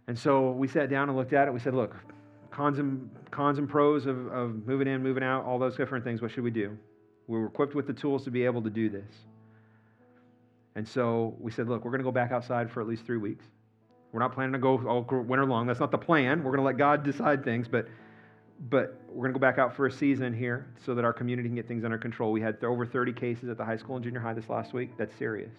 And 0.08 0.18
so 0.18 0.52
we 0.52 0.68
sat 0.68 0.90
down 0.90 1.10
and 1.10 1.18
looked 1.18 1.34
at 1.34 1.48
it. 1.48 1.54
We 1.54 1.60
said, 1.60 1.74
look, 1.74 1.96
cons 2.58 2.80
and, 2.80 3.08
cons 3.30 3.60
and 3.60 3.70
pros 3.70 4.08
of, 4.08 4.28
of 4.32 4.66
moving 4.66 4.88
in, 4.88 5.04
moving 5.04 5.24
out, 5.24 5.46
all 5.46 5.60
those 5.60 5.78
different 5.78 6.04
things. 6.04 6.24
What 6.24 6.32
should 6.32 6.44
we 6.44 6.50
do? 6.50 6.76
We 7.28 7.38
were 7.38 7.46
equipped 7.46 7.76
with 7.76 7.86
the 7.86 7.94
tools 7.94 8.24
to 8.24 8.32
be 8.32 8.46
able 8.46 8.64
to 8.64 8.70
do 8.72 8.90
this. 8.90 9.14
And 10.76 10.88
so 10.88 11.36
we 11.40 11.52
said, 11.52 11.70
look, 11.70 11.86
we're 11.86 11.92
going 11.92 12.00
to 12.00 12.04
go 12.04 12.12
back 12.12 12.32
outside 12.32 12.72
for 12.72 12.82
at 12.82 12.88
least 12.88 13.06
three 13.06 13.18
weeks. 13.18 13.46
We're 14.12 14.22
not 14.22 14.34
planning 14.34 14.54
to 14.54 14.60
go 14.60 14.82
all 14.88 15.04
winter 15.22 15.46
long. 15.46 15.68
That's 15.68 15.80
not 15.80 15.92
the 15.92 16.00
plan. 16.00 16.40
We're 16.40 16.52
going 16.52 16.58
to 16.58 16.66
let 16.66 16.78
God 16.78 17.04
decide 17.04 17.44
things, 17.44 17.68
but 17.68 17.88
but 18.72 19.00
we're 19.10 19.30
going 19.30 19.34
to 19.34 19.40
go 19.40 19.42
back 19.42 19.60
out 19.60 19.76
for 19.76 19.86
a 19.86 19.92
season 19.92 20.34
here 20.34 20.66
so 20.84 20.96
that 20.96 21.06
our 21.06 21.14
community 21.14 21.48
can 21.48 21.56
get 21.56 21.68
things 21.68 21.84
under 21.84 22.00
control. 22.00 22.32
We 22.32 22.42
had 22.42 22.64
over 22.64 22.88
30 22.88 23.14
cases 23.14 23.50
at 23.50 23.58
the 23.58 23.64
high 23.64 23.78
school 23.78 23.98
and 23.98 24.04
junior 24.04 24.20
high 24.20 24.34
this 24.34 24.50
last 24.50 24.74
week. 24.74 24.98
That's 24.98 25.16
serious. 25.16 25.52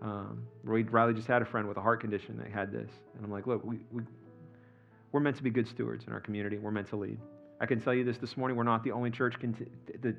Um, 0.00 0.42
Roy 0.64 0.84
Riley 0.84 1.12
just 1.12 1.28
had 1.28 1.42
a 1.42 1.44
friend 1.44 1.68
with 1.68 1.76
a 1.76 1.82
heart 1.82 2.00
condition 2.00 2.38
that 2.38 2.50
had 2.50 2.72
this. 2.72 2.88
And 3.14 3.22
I'm 3.22 3.30
like, 3.30 3.46
look, 3.46 3.62
we, 3.62 3.80
we, 3.90 4.04
we're 5.12 5.20
meant 5.20 5.36
to 5.36 5.42
be 5.42 5.50
good 5.50 5.68
stewards 5.68 6.04
in 6.06 6.12
our 6.12 6.20
community. 6.20 6.58
We're 6.58 6.70
meant 6.70 6.88
to 6.88 6.96
lead. 6.96 7.18
I 7.60 7.66
can 7.66 7.80
tell 7.80 7.94
you 7.94 8.02
this 8.02 8.18
this 8.18 8.36
morning, 8.36 8.56
we're 8.56 8.64
not 8.64 8.82
the 8.82 8.90
only 8.90 9.10
church 9.10 9.36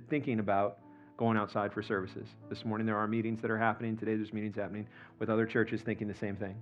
thinking 0.09 0.39
about 0.39 0.77
going 1.17 1.35
outside 1.35 1.73
for 1.73 1.81
services. 1.81 2.27
This 2.49 2.63
morning 2.63 2.87
there 2.87 2.97
are 2.97 3.07
meetings 3.07 3.41
that 3.41 3.51
are 3.51 3.57
happening. 3.57 3.97
Today 3.97 4.15
there's 4.15 4.31
meetings 4.31 4.55
happening 4.55 4.87
with 5.19 5.29
other 5.29 5.45
churches 5.45 5.81
thinking 5.81 6.07
the 6.07 6.13
same 6.13 6.35
thing. 6.35 6.55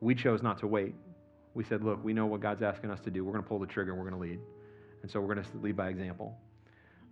We 0.00 0.14
chose 0.14 0.42
not 0.42 0.58
to 0.58 0.66
wait. 0.66 0.94
We 1.54 1.64
said, 1.64 1.82
look, 1.82 2.04
we 2.04 2.12
know 2.12 2.26
what 2.26 2.40
God's 2.40 2.62
asking 2.62 2.90
us 2.90 3.00
to 3.00 3.10
do. 3.10 3.24
We're 3.24 3.32
going 3.32 3.42
to 3.42 3.48
pull 3.48 3.58
the 3.58 3.66
trigger 3.66 3.94
we're 3.94 4.08
going 4.08 4.14
to 4.14 4.20
lead. 4.20 4.38
And 5.02 5.10
so 5.10 5.20
we're 5.20 5.34
going 5.34 5.44
to 5.44 5.58
lead 5.58 5.76
by 5.76 5.88
example. 5.88 6.36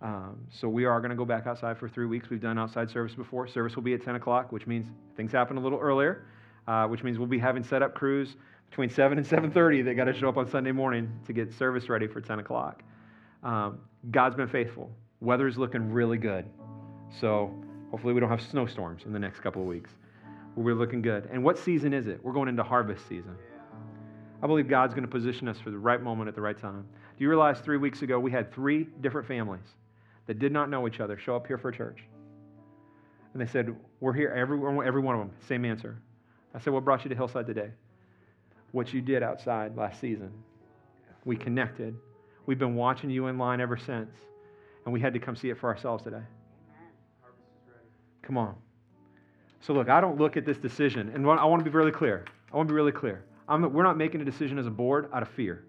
Um, 0.01 0.37
so 0.49 0.69
we 0.69 0.85
are 0.85 0.99
going 0.99 1.09
to 1.09 1.15
go 1.15 1.25
back 1.25 1.47
outside 1.47 1.77
for 1.77 1.89
three 1.89 2.05
weeks. 2.05 2.29
We've 2.29 2.41
done 2.41 2.57
outside 2.57 2.89
service 2.89 3.15
before. 3.15 3.47
Service 3.47 3.75
will 3.75 3.83
be 3.83 3.93
at 3.93 4.03
10 4.03 4.15
o'clock, 4.15 4.51
which 4.51 4.67
means 4.67 4.87
things 5.15 5.31
happen 5.31 5.57
a 5.57 5.59
little 5.59 5.79
earlier, 5.79 6.25
uh, 6.67 6.87
which 6.87 7.03
means 7.03 7.17
we'll 7.17 7.27
be 7.27 7.39
having 7.39 7.63
set 7.63 7.81
up 7.81 7.95
crews 7.95 8.35
between 8.69 8.89
7 8.89 9.17
and 9.17 9.27
7.30 9.27 9.83
they 9.83 9.93
got 9.93 10.05
to 10.05 10.13
show 10.13 10.29
up 10.29 10.37
on 10.37 10.49
sunday 10.49 10.71
morning 10.71 11.11
to 11.25 11.33
get 11.33 11.53
service 11.53 11.89
ready 11.89 12.07
for 12.07 12.21
10 12.21 12.39
o'clock. 12.39 12.83
Um, 13.43 13.79
god's 14.11 14.35
been 14.35 14.47
faithful. 14.47 14.91
Weather's 15.19 15.57
looking 15.57 15.91
really 15.91 16.17
good. 16.17 16.45
So 17.19 17.53
hopefully 17.91 18.13
we 18.13 18.19
don't 18.19 18.29
have 18.29 18.41
snowstorms 18.41 19.03
in 19.05 19.13
the 19.13 19.19
next 19.19 19.39
couple 19.39 19.61
of 19.61 19.67
weeks. 19.67 19.91
We're 20.55 20.75
looking 20.75 21.01
good. 21.01 21.29
And 21.31 21.43
what 21.43 21.57
season 21.57 21.93
is 21.93 22.07
it? 22.07 22.19
We're 22.23 22.33
going 22.33 22.49
into 22.49 22.63
harvest 22.63 23.07
season. 23.07 23.35
I 24.41 24.47
believe 24.47 24.67
god's 24.67 24.93
going 24.93 25.05
to 25.05 25.11
position 25.11 25.47
us 25.47 25.59
for 25.59 25.71
the 25.71 25.77
right 25.77 26.01
moment 26.01 26.27
at 26.27 26.35
the 26.35 26.41
right 26.41 26.59
time. 26.59 26.85
Do 27.17 27.23
you 27.23 27.29
realize 27.29 27.59
three 27.59 27.77
weeks 27.77 28.01
ago 28.01 28.19
we 28.19 28.31
had 28.31 28.53
three 28.53 28.87
different 29.01 29.27
families 29.27 29.65
that 30.27 30.39
did 30.39 30.51
not 30.51 30.69
know 30.69 30.87
each 30.87 30.99
other 30.99 31.17
show 31.17 31.35
up 31.35 31.47
here 31.47 31.57
for 31.57 31.71
church? 31.71 32.03
And 33.33 33.41
they 33.41 33.51
said 33.51 33.75
we're 33.99 34.13
here 34.13 34.29
every, 34.29 34.59
every 34.85 35.01
one 35.01 35.15
of 35.15 35.21
them 35.21 35.31
same 35.47 35.65
answer. 35.65 35.97
I 36.53 36.59
said 36.59 36.73
what 36.73 36.83
brought 36.83 37.03
you 37.03 37.09
to 37.09 37.15
hillside 37.15 37.45
today 37.45 37.69
what 38.71 38.93
you 38.93 39.01
did 39.01 39.23
outside 39.23 39.75
last 39.75 39.99
season. 39.99 40.31
We 41.25 41.35
connected. 41.35 41.95
We've 42.45 42.59
been 42.59 42.75
watching 42.75 43.09
you 43.09 43.27
in 43.27 43.37
line 43.37 43.59
ever 43.59 43.77
since, 43.77 44.09
and 44.85 44.93
we 44.93 44.99
had 44.99 45.13
to 45.13 45.19
come 45.19 45.35
see 45.35 45.49
it 45.49 45.57
for 45.57 45.69
ourselves 45.69 46.03
today. 46.03 46.23
Come 48.21 48.37
on. 48.37 48.55
So, 49.61 49.73
look, 49.73 49.89
I 49.89 49.99
don't 49.99 50.17
look 50.17 50.37
at 50.37 50.45
this 50.45 50.57
decision, 50.57 51.09
and 51.13 51.25
I 51.27 51.45
want 51.45 51.63
to 51.63 51.69
be 51.69 51.75
really 51.75 51.91
clear. 51.91 52.25
I 52.51 52.57
want 52.57 52.67
to 52.69 52.73
be 52.73 52.75
really 52.75 52.91
clear. 52.91 53.23
I'm, 53.49 53.73
we're 53.73 53.83
not 53.83 53.97
making 53.97 54.21
a 54.21 54.25
decision 54.25 54.59
as 54.59 54.67
a 54.67 54.71
board 54.71 55.09
out 55.13 55.23
of 55.23 55.29
fear, 55.29 55.65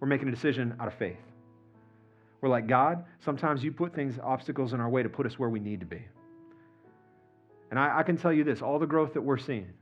we're 0.00 0.08
making 0.08 0.28
a 0.28 0.30
decision 0.30 0.74
out 0.80 0.88
of 0.88 0.94
faith. 0.94 1.16
We're 2.40 2.48
like, 2.48 2.66
God, 2.66 3.04
sometimes 3.24 3.62
you 3.62 3.70
put 3.70 3.94
things, 3.94 4.18
obstacles 4.20 4.72
in 4.72 4.80
our 4.80 4.88
way 4.88 5.02
to 5.02 5.08
put 5.08 5.26
us 5.26 5.38
where 5.38 5.48
we 5.48 5.60
need 5.60 5.78
to 5.80 5.86
be. 5.86 6.02
And 7.70 7.78
I, 7.78 8.00
I 8.00 8.02
can 8.02 8.16
tell 8.16 8.32
you 8.32 8.42
this 8.42 8.60
all 8.60 8.78
the 8.78 8.86
growth 8.86 9.14
that 9.14 9.20
we're 9.20 9.38
seeing, 9.38 9.72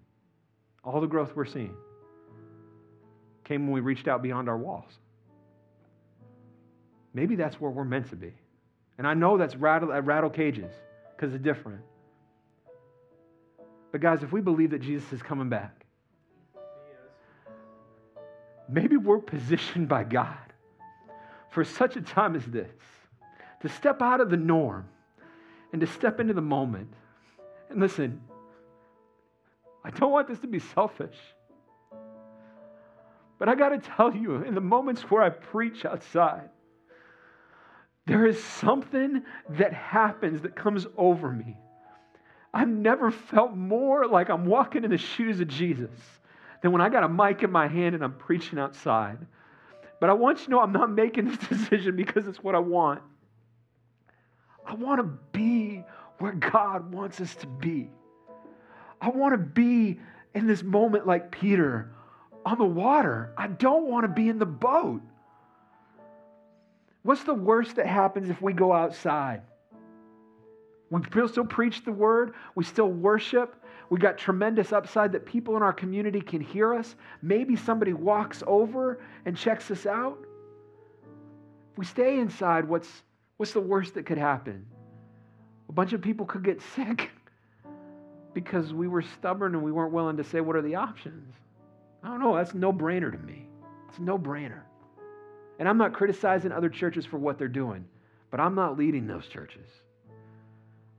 all 0.84 1.00
the 1.00 1.06
growth 1.06 1.34
we're 1.34 1.46
seeing, 1.46 1.74
came 3.50 3.66
when 3.66 3.72
we 3.72 3.80
reached 3.80 4.06
out 4.06 4.22
beyond 4.22 4.48
our 4.48 4.56
walls. 4.56 4.92
Maybe 7.12 7.34
that's 7.34 7.60
where 7.60 7.68
we're 7.68 7.84
meant 7.84 8.08
to 8.10 8.16
be. 8.16 8.32
And 8.96 9.08
I 9.08 9.14
know 9.14 9.38
that's 9.38 9.56
rattle, 9.56 9.90
uh, 9.90 10.00
rattle 10.00 10.30
cages 10.30 10.72
because 11.16 11.34
it's 11.34 11.42
different. 11.42 11.80
But, 13.90 14.00
guys, 14.00 14.22
if 14.22 14.30
we 14.30 14.40
believe 14.40 14.70
that 14.70 14.82
Jesus 14.82 15.12
is 15.12 15.20
coming 15.20 15.48
back, 15.48 15.84
maybe 18.68 18.96
we're 18.96 19.18
positioned 19.18 19.88
by 19.88 20.04
God 20.04 20.36
for 21.50 21.64
such 21.64 21.96
a 21.96 22.00
time 22.00 22.36
as 22.36 22.44
this 22.46 22.70
to 23.62 23.68
step 23.68 24.00
out 24.00 24.20
of 24.20 24.30
the 24.30 24.36
norm 24.36 24.88
and 25.72 25.80
to 25.80 25.88
step 25.88 26.20
into 26.20 26.34
the 26.34 26.40
moment. 26.40 26.92
And 27.68 27.80
listen, 27.80 28.20
I 29.82 29.90
don't 29.90 30.12
want 30.12 30.28
this 30.28 30.38
to 30.38 30.46
be 30.46 30.60
selfish. 30.60 31.16
But 33.40 33.48
I 33.48 33.54
got 33.54 33.70
to 33.70 33.78
tell 33.78 34.14
you, 34.14 34.36
in 34.36 34.54
the 34.54 34.60
moments 34.60 35.00
where 35.10 35.22
I 35.22 35.30
preach 35.30 35.86
outside, 35.86 36.50
there 38.06 38.26
is 38.26 38.42
something 38.44 39.22
that 39.48 39.72
happens 39.72 40.42
that 40.42 40.54
comes 40.54 40.86
over 40.98 41.32
me. 41.32 41.56
I've 42.52 42.68
never 42.68 43.10
felt 43.10 43.56
more 43.56 44.06
like 44.06 44.28
I'm 44.28 44.44
walking 44.44 44.84
in 44.84 44.90
the 44.90 44.98
shoes 44.98 45.40
of 45.40 45.48
Jesus 45.48 45.90
than 46.60 46.70
when 46.72 46.82
I 46.82 46.90
got 46.90 47.02
a 47.02 47.08
mic 47.08 47.42
in 47.42 47.50
my 47.50 47.66
hand 47.66 47.94
and 47.94 48.04
I'm 48.04 48.12
preaching 48.12 48.58
outside. 48.58 49.16
But 50.00 50.10
I 50.10 50.12
want 50.12 50.40
you 50.40 50.44
to 50.44 50.50
know 50.50 50.60
I'm 50.60 50.72
not 50.72 50.90
making 50.90 51.24
this 51.24 51.38
decision 51.48 51.96
because 51.96 52.28
it's 52.28 52.42
what 52.42 52.54
I 52.54 52.58
want. 52.58 53.00
I 54.66 54.74
want 54.74 55.00
to 55.00 55.18
be 55.32 55.82
where 56.18 56.32
God 56.32 56.92
wants 56.92 57.22
us 57.22 57.34
to 57.36 57.46
be. 57.46 57.90
I 59.00 59.08
want 59.08 59.32
to 59.32 59.38
be 59.38 59.98
in 60.34 60.46
this 60.46 60.62
moment 60.62 61.06
like 61.06 61.30
Peter 61.30 61.90
on 62.44 62.58
the 62.58 62.64
water. 62.64 63.32
I 63.36 63.48
don't 63.48 63.86
want 63.88 64.04
to 64.04 64.08
be 64.08 64.28
in 64.28 64.38
the 64.38 64.46
boat. 64.46 65.00
What's 67.02 67.24
the 67.24 67.34
worst 67.34 67.76
that 67.76 67.86
happens 67.86 68.28
if 68.28 68.42
we 68.42 68.52
go 68.52 68.72
outside? 68.72 69.42
We 70.90 71.00
still 71.28 71.44
preach 71.44 71.84
the 71.84 71.92
word, 71.92 72.34
we 72.54 72.64
still 72.64 72.88
worship. 72.88 73.56
We 73.90 73.98
got 73.98 74.18
tremendous 74.18 74.72
upside 74.72 75.10
that 75.12 75.26
people 75.26 75.56
in 75.56 75.64
our 75.64 75.72
community 75.72 76.20
can 76.20 76.40
hear 76.40 76.74
us. 76.74 76.94
Maybe 77.22 77.56
somebody 77.56 77.92
walks 77.92 78.42
over 78.46 79.00
and 79.26 79.36
checks 79.36 79.68
us 79.72 79.84
out. 79.84 80.16
If 81.72 81.78
we 81.78 81.84
stay 81.84 82.20
inside, 82.20 82.68
what's, 82.68 82.88
what's 83.36 83.52
the 83.52 83.60
worst 83.60 83.94
that 83.94 84.06
could 84.06 84.16
happen? 84.16 84.64
A 85.68 85.72
bunch 85.72 85.92
of 85.92 86.00
people 86.00 86.24
could 86.24 86.44
get 86.44 86.62
sick 86.76 87.10
because 88.32 88.72
we 88.72 88.86
were 88.86 89.02
stubborn 89.02 89.56
and 89.56 89.64
we 89.64 89.72
weren't 89.72 89.92
willing 89.92 90.16
to 90.18 90.24
say, 90.24 90.40
What 90.40 90.54
are 90.54 90.62
the 90.62 90.76
options? 90.76 91.34
I 92.02 92.08
don't 92.08 92.20
know. 92.20 92.36
That's 92.36 92.54
no 92.54 92.72
brainer 92.72 93.10
to 93.12 93.18
me. 93.18 93.46
It's 93.88 93.98
no 93.98 94.18
brainer. 94.18 94.62
And 95.58 95.68
I'm 95.68 95.76
not 95.76 95.92
criticizing 95.92 96.52
other 96.52 96.70
churches 96.70 97.04
for 97.04 97.18
what 97.18 97.38
they're 97.38 97.48
doing, 97.48 97.84
but 98.30 98.40
I'm 98.40 98.54
not 98.54 98.78
leading 98.78 99.06
those 99.06 99.26
churches. 99.26 99.68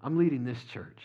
I'm 0.03 0.18
leading 0.18 0.44
this 0.44 0.64
church. 0.72 0.99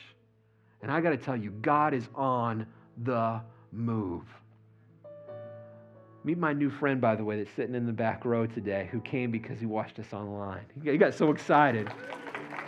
And 0.82 0.90
I 0.90 1.00
got 1.00 1.10
to 1.10 1.16
tell 1.16 1.36
you, 1.36 1.50
God 1.50 1.94
is 1.94 2.08
on 2.14 2.66
the 3.04 3.40
move. 3.72 4.24
Meet 6.24 6.38
my 6.38 6.52
new 6.52 6.70
friend, 6.70 7.00
by 7.00 7.14
the 7.14 7.24
way, 7.24 7.38
that's 7.38 7.54
sitting 7.54 7.74
in 7.74 7.86
the 7.86 7.92
back 7.92 8.24
row 8.24 8.46
today 8.46 8.88
who 8.90 9.00
came 9.00 9.30
because 9.30 9.60
he 9.60 9.66
watched 9.66 9.98
us 9.98 10.12
online. 10.12 10.66
He 10.82 10.96
got 10.98 11.14
so 11.14 11.30
excited 11.30 11.88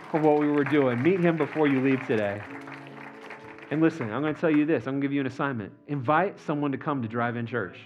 for 0.09 0.21
what 0.21 0.39
we 0.39 0.47
were 0.49 0.63
doing. 0.63 1.01
Meet 1.03 1.19
him 1.19 1.35
before 1.35 1.67
you 1.67 1.81
leave 1.81 2.05
today. 2.07 2.41
And 3.71 3.81
listen, 3.81 4.11
I'm 4.11 4.21
going 4.21 4.33
to 4.33 4.41
tell 4.41 4.49
you 4.49 4.65
this. 4.65 4.87
I'm 4.87 4.93
going 4.93 5.01
to 5.01 5.07
give 5.07 5.13
you 5.13 5.21
an 5.21 5.27
assignment. 5.27 5.71
Invite 5.87 6.39
someone 6.39 6.71
to 6.71 6.77
come 6.77 7.01
to 7.01 7.07
drive 7.07 7.35
in 7.35 7.45
church. 7.45 7.77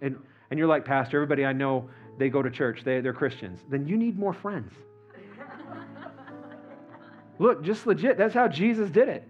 And, 0.00 0.16
and 0.50 0.58
you're 0.58 0.68
like, 0.68 0.84
Pastor, 0.84 1.18
everybody 1.18 1.44
I 1.44 1.52
know, 1.52 1.88
they 2.18 2.28
go 2.28 2.42
to 2.42 2.50
church, 2.50 2.82
they, 2.84 3.00
they're 3.00 3.12
Christians, 3.12 3.60
then 3.68 3.86
you 3.86 3.96
need 3.96 4.18
more 4.18 4.32
friends. 4.32 4.72
Look, 7.38 7.64
just 7.64 7.86
legit, 7.86 8.16
that's 8.16 8.34
how 8.34 8.48
Jesus 8.48 8.90
did 8.90 9.08
it. 9.08 9.28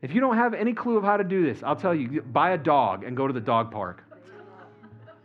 If 0.00 0.12
you 0.12 0.20
don't 0.20 0.36
have 0.36 0.54
any 0.54 0.72
clue 0.72 0.96
of 0.96 1.04
how 1.04 1.16
to 1.16 1.24
do 1.24 1.44
this, 1.44 1.62
I'll 1.62 1.76
tell 1.76 1.94
you 1.94 2.22
buy 2.22 2.52
a 2.52 2.58
dog 2.58 3.04
and 3.04 3.16
go 3.16 3.26
to 3.26 3.32
the 3.32 3.40
dog 3.40 3.70
park. 3.70 4.04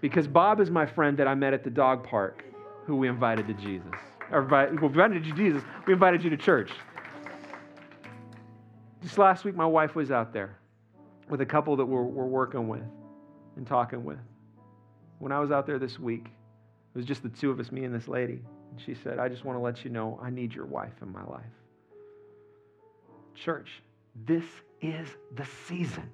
Because 0.02 0.27
Bob 0.27 0.60
is 0.60 0.69
my 0.69 0.85
friend 0.85 1.18
that 1.18 1.27
I 1.27 1.34
met 1.34 1.53
at 1.53 1.64
the 1.64 1.72
dog 1.72 2.03
park 2.03 2.44
who 2.85 2.95
we 2.95 3.07
invited 3.07 3.48
to 3.48 3.53
Jesus. 3.56 3.91
Or 4.31 4.44
we 4.44 4.88
invited 4.88 5.26
you 5.26 5.31
to 5.31 5.38
Jesus, 5.38 5.64
we 5.88 5.94
invited 5.94 6.23
you 6.23 6.30
to 6.30 6.38
church. 6.38 6.69
Just 9.01 9.17
last 9.17 9.45
week, 9.45 9.55
my 9.55 9.65
wife 9.65 9.95
was 9.95 10.11
out 10.11 10.33
there 10.33 10.57
with 11.29 11.41
a 11.41 11.45
couple 11.45 11.75
that 11.75 11.85
we're, 11.85 12.03
we're 12.03 12.25
working 12.25 12.67
with 12.67 12.83
and 13.55 13.67
talking 13.67 14.03
with. 14.03 14.19
When 15.19 15.31
I 15.31 15.39
was 15.39 15.51
out 15.51 15.65
there 15.65 15.79
this 15.79 15.99
week, 15.99 16.25
it 16.25 16.97
was 16.97 17.05
just 17.05 17.23
the 17.23 17.29
two 17.29 17.51
of 17.51 17.59
us, 17.59 17.71
me 17.71 17.83
and 17.83 17.93
this 17.93 18.07
lady. 18.07 18.39
And 18.71 18.81
she 18.81 18.95
said, 18.95 19.19
I 19.19 19.29
just 19.29 19.45
want 19.45 19.57
to 19.57 19.61
let 19.61 19.83
you 19.83 19.91
know 19.91 20.19
I 20.21 20.29
need 20.29 20.53
your 20.53 20.65
wife 20.65 20.93
in 21.01 21.11
my 21.11 21.23
life. 21.25 21.43
Church, 23.35 23.69
this 24.25 24.43
is 24.81 25.07
the 25.35 25.45
season. 25.67 26.09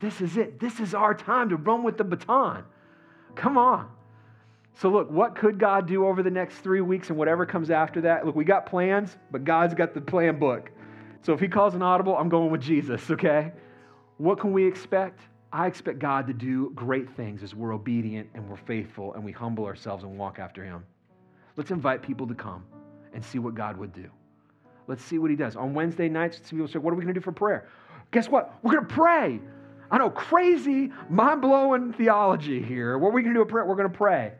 This 0.00 0.20
is 0.20 0.36
it. 0.36 0.60
This 0.60 0.78
is 0.78 0.94
our 0.94 1.14
time 1.14 1.48
to 1.48 1.56
run 1.56 1.82
with 1.82 1.96
the 1.96 2.04
baton. 2.04 2.64
Come 3.34 3.56
on. 3.56 3.88
So, 4.74 4.90
look, 4.90 5.10
what 5.10 5.34
could 5.34 5.58
God 5.58 5.86
do 5.88 6.06
over 6.06 6.22
the 6.22 6.30
next 6.30 6.58
three 6.58 6.82
weeks 6.82 7.08
and 7.08 7.18
whatever 7.18 7.46
comes 7.46 7.70
after 7.70 8.02
that? 8.02 8.26
Look, 8.26 8.36
we 8.36 8.44
got 8.44 8.66
plans, 8.66 9.16
but 9.30 9.44
God's 9.44 9.72
got 9.72 9.94
the 9.94 10.02
plan 10.02 10.38
book. 10.38 10.70
So, 11.26 11.32
if 11.32 11.40
He 11.40 11.48
calls 11.48 11.74
an 11.74 11.82
audible, 11.82 12.16
I'm 12.16 12.28
going 12.28 12.52
with 12.52 12.60
Jesus, 12.60 13.10
okay? 13.10 13.50
What 14.18 14.38
can 14.38 14.52
we 14.52 14.64
expect? 14.64 15.18
I 15.52 15.66
expect 15.66 15.98
God 15.98 16.28
to 16.28 16.32
do 16.32 16.70
great 16.76 17.10
things 17.16 17.42
as 17.42 17.52
we're 17.52 17.74
obedient 17.74 18.28
and 18.34 18.48
we're 18.48 18.54
faithful 18.54 19.12
and 19.14 19.24
we 19.24 19.32
humble 19.32 19.64
ourselves 19.64 20.04
and 20.04 20.16
walk 20.16 20.38
after 20.38 20.62
Him. 20.62 20.86
Let's 21.56 21.72
invite 21.72 22.00
people 22.00 22.28
to 22.28 22.34
come 22.36 22.64
and 23.12 23.24
see 23.24 23.40
what 23.40 23.56
God 23.56 23.76
would 23.76 23.92
do. 23.92 24.08
Let's 24.86 25.02
see 25.02 25.18
what 25.18 25.28
He 25.28 25.36
does. 25.36 25.56
On 25.56 25.74
Wednesday 25.74 26.08
nights, 26.08 26.36
some 26.44 26.60
people 26.60 26.68
say, 26.68 26.78
What 26.78 26.92
are 26.92 26.94
we 26.94 27.02
going 27.02 27.12
to 27.12 27.20
do 27.20 27.24
for 27.24 27.32
prayer? 27.32 27.66
Guess 28.12 28.28
what? 28.28 28.54
We're 28.62 28.74
going 28.74 28.86
to 28.86 28.94
pray. 28.94 29.40
I 29.90 29.98
know, 29.98 30.10
crazy, 30.10 30.92
mind 31.10 31.42
blowing 31.42 31.92
theology 31.92 32.62
here. 32.62 32.98
What 32.98 33.08
are 33.08 33.14
we 33.14 33.22
going 33.22 33.34
to 33.34 33.38
do? 33.40 33.42
At 33.42 33.48
prayer? 33.48 33.64
We're 33.64 33.74
going 33.74 33.90
to 33.90 33.98
pray. 33.98 34.34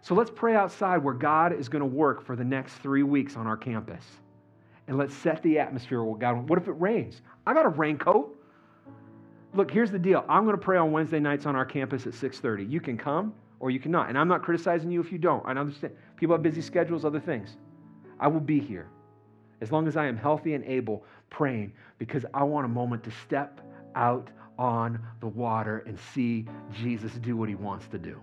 So 0.00 0.14
let's 0.14 0.30
pray 0.32 0.54
outside 0.54 0.98
where 0.98 1.14
God 1.14 1.52
is 1.52 1.68
going 1.68 1.80
to 1.80 1.86
work 1.86 2.24
for 2.24 2.36
the 2.36 2.44
next 2.44 2.74
three 2.74 3.02
weeks 3.02 3.34
on 3.34 3.48
our 3.48 3.56
campus. 3.56 4.04
And 4.86 4.98
let's 4.98 5.14
set 5.14 5.42
the 5.42 5.58
atmosphere 5.58 6.02
with 6.02 6.20
God. 6.20 6.48
What 6.48 6.58
if 6.58 6.68
it 6.68 6.72
rains? 6.72 7.22
I 7.46 7.54
got 7.54 7.64
a 7.66 7.70
raincoat. 7.70 8.38
Look, 9.54 9.70
here's 9.70 9.90
the 9.90 9.98
deal. 9.98 10.24
I'm 10.28 10.44
going 10.44 10.56
to 10.56 10.62
pray 10.62 10.76
on 10.76 10.92
Wednesday 10.92 11.20
nights 11.20 11.46
on 11.46 11.56
our 11.56 11.64
campus 11.64 12.06
at 12.06 12.12
6:30. 12.12 12.70
You 12.70 12.80
can 12.80 12.98
come 12.98 13.32
or 13.60 13.70
you 13.70 13.80
cannot. 13.80 14.08
And 14.08 14.18
I'm 14.18 14.28
not 14.28 14.42
criticizing 14.42 14.90
you 14.90 15.00
if 15.00 15.10
you 15.12 15.18
don't. 15.18 15.44
I 15.46 15.52
understand. 15.52 15.94
People 16.16 16.34
have 16.34 16.42
busy 16.42 16.60
schedules, 16.60 17.04
other 17.04 17.20
things. 17.20 17.56
I 18.20 18.28
will 18.28 18.40
be 18.40 18.60
here 18.60 18.88
as 19.60 19.72
long 19.72 19.88
as 19.88 19.96
I 19.96 20.06
am 20.06 20.16
healthy 20.16 20.54
and 20.54 20.64
able 20.64 21.04
praying 21.30 21.72
because 21.98 22.26
I 22.34 22.42
want 22.42 22.66
a 22.66 22.68
moment 22.68 23.02
to 23.04 23.10
step 23.10 23.60
out 23.94 24.28
on 24.58 25.00
the 25.20 25.26
water 25.26 25.82
and 25.86 25.98
see 25.98 26.46
Jesus 26.72 27.12
do 27.14 27.36
what 27.36 27.48
he 27.48 27.54
wants 27.54 27.86
to 27.88 27.98
do. 27.98 28.20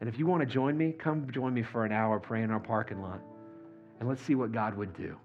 And 0.00 0.08
if 0.08 0.18
you 0.18 0.26
want 0.26 0.40
to 0.40 0.46
join 0.46 0.76
me, 0.76 0.92
come 0.92 1.30
join 1.30 1.52
me 1.52 1.62
for 1.62 1.84
an 1.84 1.92
hour 1.92 2.18
praying 2.18 2.44
in 2.44 2.50
our 2.50 2.60
parking 2.60 3.02
lot. 3.02 3.20
And 4.00 4.08
let's 4.08 4.22
see 4.22 4.34
what 4.34 4.52
God 4.52 4.76
would 4.76 4.94
do. 4.96 5.16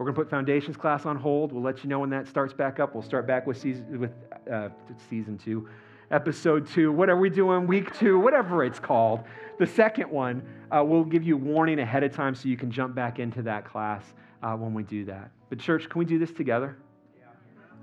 We're 0.00 0.06
going 0.06 0.14
to 0.14 0.20
put 0.22 0.30
foundations 0.30 0.78
class 0.78 1.04
on 1.04 1.16
hold. 1.16 1.52
We'll 1.52 1.62
let 1.62 1.84
you 1.84 1.90
know 1.90 1.98
when 1.98 2.08
that 2.08 2.26
starts 2.26 2.54
back 2.54 2.80
up. 2.80 2.94
We'll 2.94 3.02
start 3.02 3.26
back 3.26 3.46
with 3.46 3.58
season, 3.58 4.00
with, 4.00 4.12
uh, 4.50 4.70
season 5.10 5.36
two, 5.36 5.68
episode 6.10 6.66
two, 6.66 6.90
whatever 6.90 7.20
we 7.20 7.28
do 7.28 7.50
on 7.50 7.66
week 7.66 7.94
two, 7.98 8.18
whatever 8.18 8.64
it's 8.64 8.80
called. 8.80 9.20
The 9.58 9.66
second 9.66 10.10
one, 10.10 10.42
uh, 10.70 10.82
we'll 10.82 11.04
give 11.04 11.22
you 11.22 11.36
warning 11.36 11.80
ahead 11.80 12.02
of 12.02 12.14
time 12.14 12.34
so 12.34 12.48
you 12.48 12.56
can 12.56 12.70
jump 12.70 12.94
back 12.94 13.18
into 13.18 13.42
that 13.42 13.66
class 13.66 14.02
uh, 14.42 14.54
when 14.54 14.72
we 14.72 14.84
do 14.84 15.04
that. 15.04 15.32
But, 15.50 15.58
church, 15.58 15.86
can 15.90 15.98
we 15.98 16.06
do 16.06 16.18
this 16.18 16.32
together? 16.32 16.78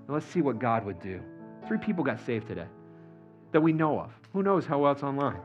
Now 0.07 0.15
let's 0.15 0.25
see 0.25 0.41
what 0.41 0.57
God 0.57 0.87
would 0.87 0.99
do. 0.99 1.21
Three 1.67 1.77
people 1.77 2.03
got 2.03 2.19
saved 2.25 2.47
today 2.47 2.65
that 3.51 3.61
we 3.61 3.73
know 3.73 3.99
of. 3.99 4.09
Who 4.33 4.41
knows 4.41 4.65
how 4.65 4.85
else 4.85 5.03
online? 5.03 5.39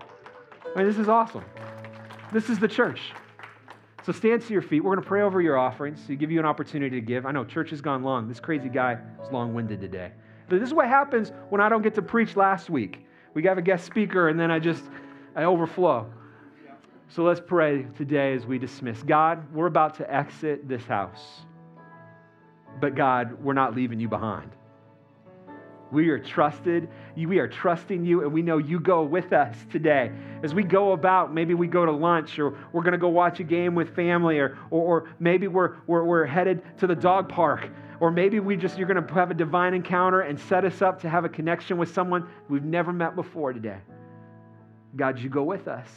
I 0.74 0.78
mean, 0.78 0.86
this 0.86 0.96
is 0.96 1.10
awesome. 1.10 1.44
This 2.32 2.48
is 2.48 2.58
the 2.58 2.68
church. 2.68 3.12
So 4.04 4.12
stand 4.12 4.42
to 4.42 4.52
your 4.52 4.62
feet. 4.62 4.82
We're 4.82 4.94
going 4.94 5.02
to 5.02 5.08
pray 5.08 5.22
over 5.22 5.40
your 5.40 5.56
offerings 5.56 6.04
to 6.06 6.16
give 6.16 6.30
you 6.30 6.40
an 6.40 6.46
opportunity 6.46 7.00
to 7.00 7.06
give. 7.06 7.24
I 7.24 7.30
know 7.30 7.44
church 7.44 7.70
has 7.70 7.80
gone 7.80 8.02
long. 8.02 8.28
This 8.28 8.40
crazy 8.40 8.68
guy 8.68 8.98
is 9.22 9.30
long 9.30 9.54
winded 9.54 9.80
today. 9.80 10.10
But 10.48 10.58
this 10.58 10.68
is 10.68 10.74
what 10.74 10.88
happens 10.88 11.30
when 11.50 11.60
I 11.60 11.68
don't 11.68 11.82
get 11.82 11.94
to 11.94 12.02
preach 12.02 12.34
last 12.36 12.68
week. 12.68 13.06
We 13.34 13.44
have 13.44 13.58
a 13.58 13.62
guest 13.62 13.86
speaker, 13.86 14.28
and 14.28 14.38
then 14.38 14.50
I 14.50 14.58
just 14.58 14.82
I 15.36 15.44
overflow. 15.44 16.12
So 17.08 17.22
let's 17.22 17.40
pray 17.40 17.86
today 17.96 18.34
as 18.34 18.44
we 18.44 18.58
dismiss. 18.58 19.02
God, 19.02 19.52
we're 19.54 19.66
about 19.66 19.94
to 19.98 20.14
exit 20.14 20.68
this 20.68 20.84
house. 20.84 21.42
But 22.80 22.94
God, 22.94 23.42
we're 23.42 23.52
not 23.52 23.76
leaving 23.76 24.00
you 24.00 24.08
behind. 24.08 24.50
We 25.93 26.09
are 26.09 26.19
trusted. 26.19 26.89
We 27.14 27.39
are 27.39 27.47
trusting 27.47 28.06
you, 28.06 28.23
and 28.23 28.32
we 28.32 28.40
know 28.40 28.56
you 28.56 28.81
go 28.81 29.02
with 29.02 29.35
us 29.35 29.55
today. 29.70 30.10
As 30.43 30.55
we 30.55 30.62
go 30.62 30.93
about, 30.93 31.35
maybe 31.35 31.52
we 31.52 31.66
go 31.66 31.85
to 31.85 31.93
lunch, 31.93 32.39
or 32.39 32.56
we're 32.73 32.82
going 32.82 32.93
to 32.93 32.98
go 32.98 33.09
watch 33.09 33.40
a 33.40 33.44
game 33.44 33.74
with 33.74 33.94
family, 33.94 34.39
or, 34.39 34.56
or, 34.70 34.81
or 34.81 35.10
maybe 35.20 35.48
we're, 35.48 35.77
we're, 35.86 36.02
we're 36.02 36.24
headed 36.24 36.62
to 36.78 36.86
the 36.86 36.94
dog 36.94 37.28
park, 37.28 37.69
or 38.01 38.10
maybe 38.10 38.40
we 38.40 38.56
just 38.56 38.78
you're 38.78 38.89
going 38.89 39.06
to 39.06 39.14
have 39.14 39.31
a 39.31 39.35
divine 39.35 39.74
encounter 39.74 40.23
and 40.23 40.40
set 40.40 40.64
us 40.64 40.81
up 40.81 41.02
to 41.02 41.10
have 41.10 41.27
a 41.27 41.28
connection 41.28 41.77
with 41.77 41.93
someone 41.93 42.27
we've 42.48 42.64
never 42.64 42.90
met 42.90 43.14
before 43.14 43.52
today. 43.52 43.78
God, 44.97 45.19
you 45.19 45.28
go 45.28 45.43
with 45.43 45.69
us. 45.69 45.89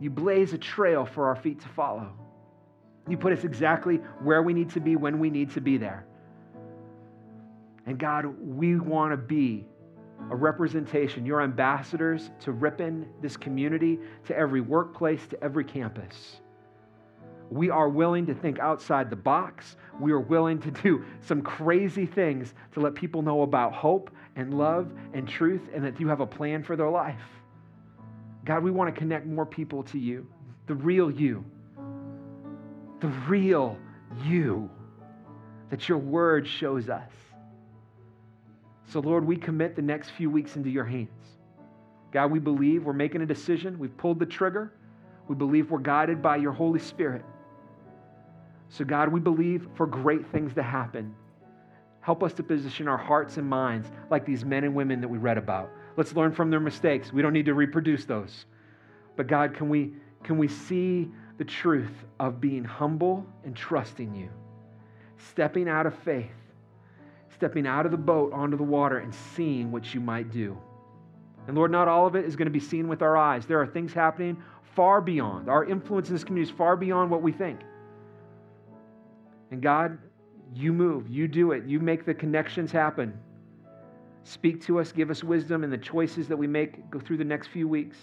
You 0.00 0.10
blaze 0.10 0.52
a 0.54 0.58
trail 0.58 1.06
for 1.06 1.28
our 1.28 1.36
feet 1.36 1.60
to 1.60 1.68
follow. 1.68 2.10
You 3.08 3.16
put 3.16 3.32
us 3.32 3.44
exactly 3.44 3.96
where 4.24 4.42
we 4.42 4.54
need 4.54 4.70
to 4.70 4.80
be 4.80 4.96
when 4.96 5.20
we 5.20 5.30
need 5.30 5.52
to 5.52 5.60
be 5.60 5.76
there. 5.76 6.04
And 7.90 7.98
God, 7.98 8.24
we 8.40 8.78
want 8.78 9.10
to 9.10 9.16
be 9.16 9.66
a 10.30 10.36
representation, 10.36 11.26
your 11.26 11.42
ambassadors 11.42 12.30
to 12.38 12.52
Ripon, 12.52 13.08
this 13.20 13.36
community, 13.36 13.98
to 14.26 14.36
every 14.36 14.60
workplace, 14.60 15.26
to 15.26 15.42
every 15.42 15.64
campus. 15.64 16.36
We 17.50 17.68
are 17.68 17.88
willing 17.88 18.26
to 18.26 18.34
think 18.34 18.60
outside 18.60 19.10
the 19.10 19.16
box. 19.16 19.74
We 19.98 20.12
are 20.12 20.20
willing 20.20 20.60
to 20.60 20.70
do 20.70 21.04
some 21.20 21.42
crazy 21.42 22.06
things 22.06 22.54
to 22.74 22.80
let 22.80 22.94
people 22.94 23.22
know 23.22 23.42
about 23.42 23.72
hope 23.72 24.12
and 24.36 24.56
love 24.56 24.92
and 25.12 25.28
truth 25.28 25.62
and 25.74 25.84
that 25.84 25.98
you 25.98 26.06
have 26.06 26.20
a 26.20 26.26
plan 26.26 26.62
for 26.62 26.76
their 26.76 26.90
life. 26.90 27.18
God, 28.44 28.62
we 28.62 28.70
want 28.70 28.94
to 28.94 28.96
connect 28.96 29.26
more 29.26 29.44
people 29.44 29.82
to 29.82 29.98
you, 29.98 30.28
the 30.68 30.76
real 30.76 31.10
you, 31.10 31.44
the 33.00 33.08
real 33.26 33.76
you 34.24 34.70
that 35.70 35.88
your 35.88 35.98
word 35.98 36.46
shows 36.46 36.88
us. 36.88 37.10
So, 38.90 38.98
Lord, 38.98 39.24
we 39.24 39.36
commit 39.36 39.76
the 39.76 39.82
next 39.82 40.10
few 40.10 40.28
weeks 40.28 40.56
into 40.56 40.68
your 40.68 40.84
hands. 40.84 41.08
God, 42.10 42.32
we 42.32 42.40
believe 42.40 42.82
we're 42.82 42.92
making 42.92 43.22
a 43.22 43.26
decision. 43.26 43.78
We've 43.78 43.96
pulled 43.96 44.18
the 44.18 44.26
trigger. 44.26 44.72
We 45.28 45.36
believe 45.36 45.70
we're 45.70 45.78
guided 45.78 46.20
by 46.20 46.36
your 46.36 46.50
Holy 46.50 46.80
Spirit. 46.80 47.24
So, 48.68 48.84
God, 48.84 49.08
we 49.08 49.20
believe 49.20 49.68
for 49.76 49.86
great 49.86 50.26
things 50.32 50.54
to 50.54 50.62
happen. 50.64 51.14
Help 52.00 52.24
us 52.24 52.32
to 52.32 52.42
position 52.42 52.88
our 52.88 52.96
hearts 52.96 53.36
and 53.36 53.48
minds 53.48 53.88
like 54.10 54.26
these 54.26 54.44
men 54.44 54.64
and 54.64 54.74
women 54.74 55.00
that 55.00 55.08
we 55.08 55.18
read 55.18 55.38
about. 55.38 55.70
Let's 55.96 56.16
learn 56.16 56.32
from 56.32 56.50
their 56.50 56.58
mistakes. 56.58 57.12
We 57.12 57.22
don't 57.22 57.32
need 57.32 57.46
to 57.46 57.54
reproduce 57.54 58.04
those. 58.06 58.46
But, 59.16 59.28
God, 59.28 59.54
can 59.54 59.68
we, 59.68 59.92
can 60.24 60.36
we 60.36 60.48
see 60.48 61.08
the 61.38 61.44
truth 61.44 61.92
of 62.18 62.40
being 62.40 62.64
humble 62.64 63.24
and 63.44 63.54
trusting 63.54 64.16
you, 64.16 64.30
stepping 65.16 65.68
out 65.68 65.86
of 65.86 65.94
faith 66.00 66.39
stepping 67.40 67.66
out 67.66 67.86
of 67.86 67.90
the 67.90 67.96
boat 67.96 68.34
onto 68.34 68.54
the 68.54 68.62
water 68.62 68.98
and 68.98 69.14
seeing 69.34 69.72
what 69.72 69.94
you 69.94 70.00
might 70.00 70.30
do. 70.30 70.58
And 71.46 71.56
Lord, 71.56 71.70
not 71.70 71.88
all 71.88 72.06
of 72.06 72.14
it 72.14 72.26
is 72.26 72.36
going 72.36 72.44
to 72.44 72.52
be 72.52 72.60
seen 72.60 72.86
with 72.86 73.00
our 73.00 73.16
eyes. 73.16 73.46
There 73.46 73.58
are 73.58 73.66
things 73.66 73.94
happening 73.94 74.42
far 74.76 75.00
beyond. 75.00 75.48
Our 75.48 75.64
influence 75.64 76.08
in 76.10 76.14
this 76.14 76.22
community 76.22 76.52
is 76.52 76.58
far 76.58 76.76
beyond 76.76 77.10
what 77.10 77.22
we 77.22 77.32
think. 77.32 77.60
And 79.50 79.62
God, 79.62 79.96
you 80.54 80.70
move, 80.70 81.08
you 81.08 81.26
do 81.28 81.52
it, 81.52 81.64
you 81.64 81.80
make 81.80 82.04
the 82.04 82.12
connections 82.12 82.70
happen. 82.70 83.18
Speak 84.22 84.62
to 84.66 84.78
us, 84.78 84.92
give 84.92 85.10
us 85.10 85.24
wisdom 85.24 85.64
in 85.64 85.70
the 85.70 85.78
choices 85.78 86.28
that 86.28 86.36
we 86.36 86.46
make 86.46 86.90
go 86.90 87.00
through 87.00 87.16
the 87.16 87.24
next 87.24 87.46
few 87.46 87.66
weeks, 87.66 87.96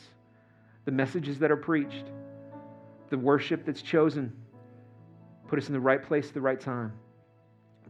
the 0.85 0.91
messages 0.91 1.38
that 1.38 1.51
are 1.51 1.57
preached, 1.57 2.05
the 3.11 3.18
worship 3.19 3.68
that's 3.68 3.84
chosen. 3.84 4.34
Put 5.47 5.59
us 5.59 5.68
in 5.68 5.73
the 5.73 5.80
right 5.80 6.01
place 6.01 6.27
at 6.27 6.34
the 6.34 6.41
right 6.41 6.59
time 6.59 6.91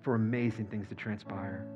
for 0.08 0.16
amazing 0.16 0.66
things 0.68 0.88
to 0.88 0.96
transpire. 0.96 1.68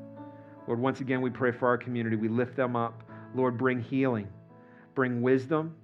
Lord, 0.65 0.79
once 0.79 1.01
again, 1.01 1.19
we 1.19 1.29
pray 1.29 1.51
for 1.51 1.67
our 1.67 1.77
community. 1.77 2.15
We 2.15 2.29
lift 2.29 2.55
them 2.55 2.77
up. 2.77 3.03
Lord, 3.35 3.57
bring 3.57 3.81
healing, 3.81 4.29
bring 4.95 5.21
wisdom. 5.21 5.75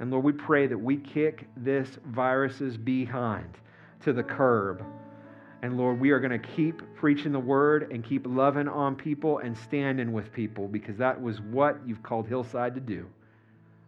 And 0.00 0.10
Lord, 0.10 0.24
we 0.24 0.32
pray 0.32 0.66
that 0.66 0.76
we 0.76 0.96
kick 0.96 1.46
this 1.56 1.88
virus's 2.06 2.76
behind 2.76 3.54
to 4.02 4.12
the 4.12 4.24
curb 4.24 4.84
And 5.62 5.76
Lord, 5.78 6.00
we 6.00 6.10
are 6.10 6.18
going 6.18 6.32
to 6.40 6.48
keep 6.48 6.82
preaching 6.96 7.30
the 7.30 7.38
word 7.38 7.92
and 7.92 8.04
keep 8.04 8.26
loving 8.26 8.66
on 8.66 8.96
people 8.96 9.38
and 9.38 9.56
standing 9.56 10.12
with 10.12 10.32
people 10.32 10.66
because 10.66 10.96
that 10.96 11.22
was 11.22 11.40
what 11.40 11.78
you've 11.86 12.02
called 12.02 12.26
Hillside 12.26 12.74
to 12.74 12.80
do. 12.80 13.06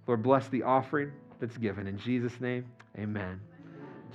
Lord, 0.06 0.22
bless 0.22 0.46
the 0.46 0.62
offering 0.62 1.10
that's 1.40 1.58
given. 1.58 1.88
In 1.88 1.98
Jesus' 1.98 2.40
name, 2.40 2.64
amen. 2.96 3.40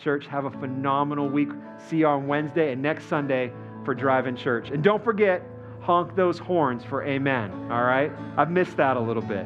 Church, 0.01 0.25
have 0.27 0.45
a 0.45 0.51
phenomenal 0.51 1.27
week. 1.27 1.49
See 1.89 1.97
you 1.97 2.07
on 2.07 2.27
Wednesday 2.27 2.71
and 2.71 2.81
next 2.81 3.07
Sunday 3.07 3.51
for 3.83 3.93
driving 3.93 4.35
Church. 4.35 4.69
And 4.69 4.83
don't 4.83 5.03
forget, 5.03 5.41
honk 5.81 6.15
those 6.15 6.39
horns 6.39 6.83
for 6.83 7.03
amen. 7.03 7.51
All 7.71 7.83
right? 7.83 8.11
I've 8.37 8.51
missed 8.51 8.77
that 8.77 8.97
a 8.97 8.99
little 8.99 9.21
bit. 9.21 9.45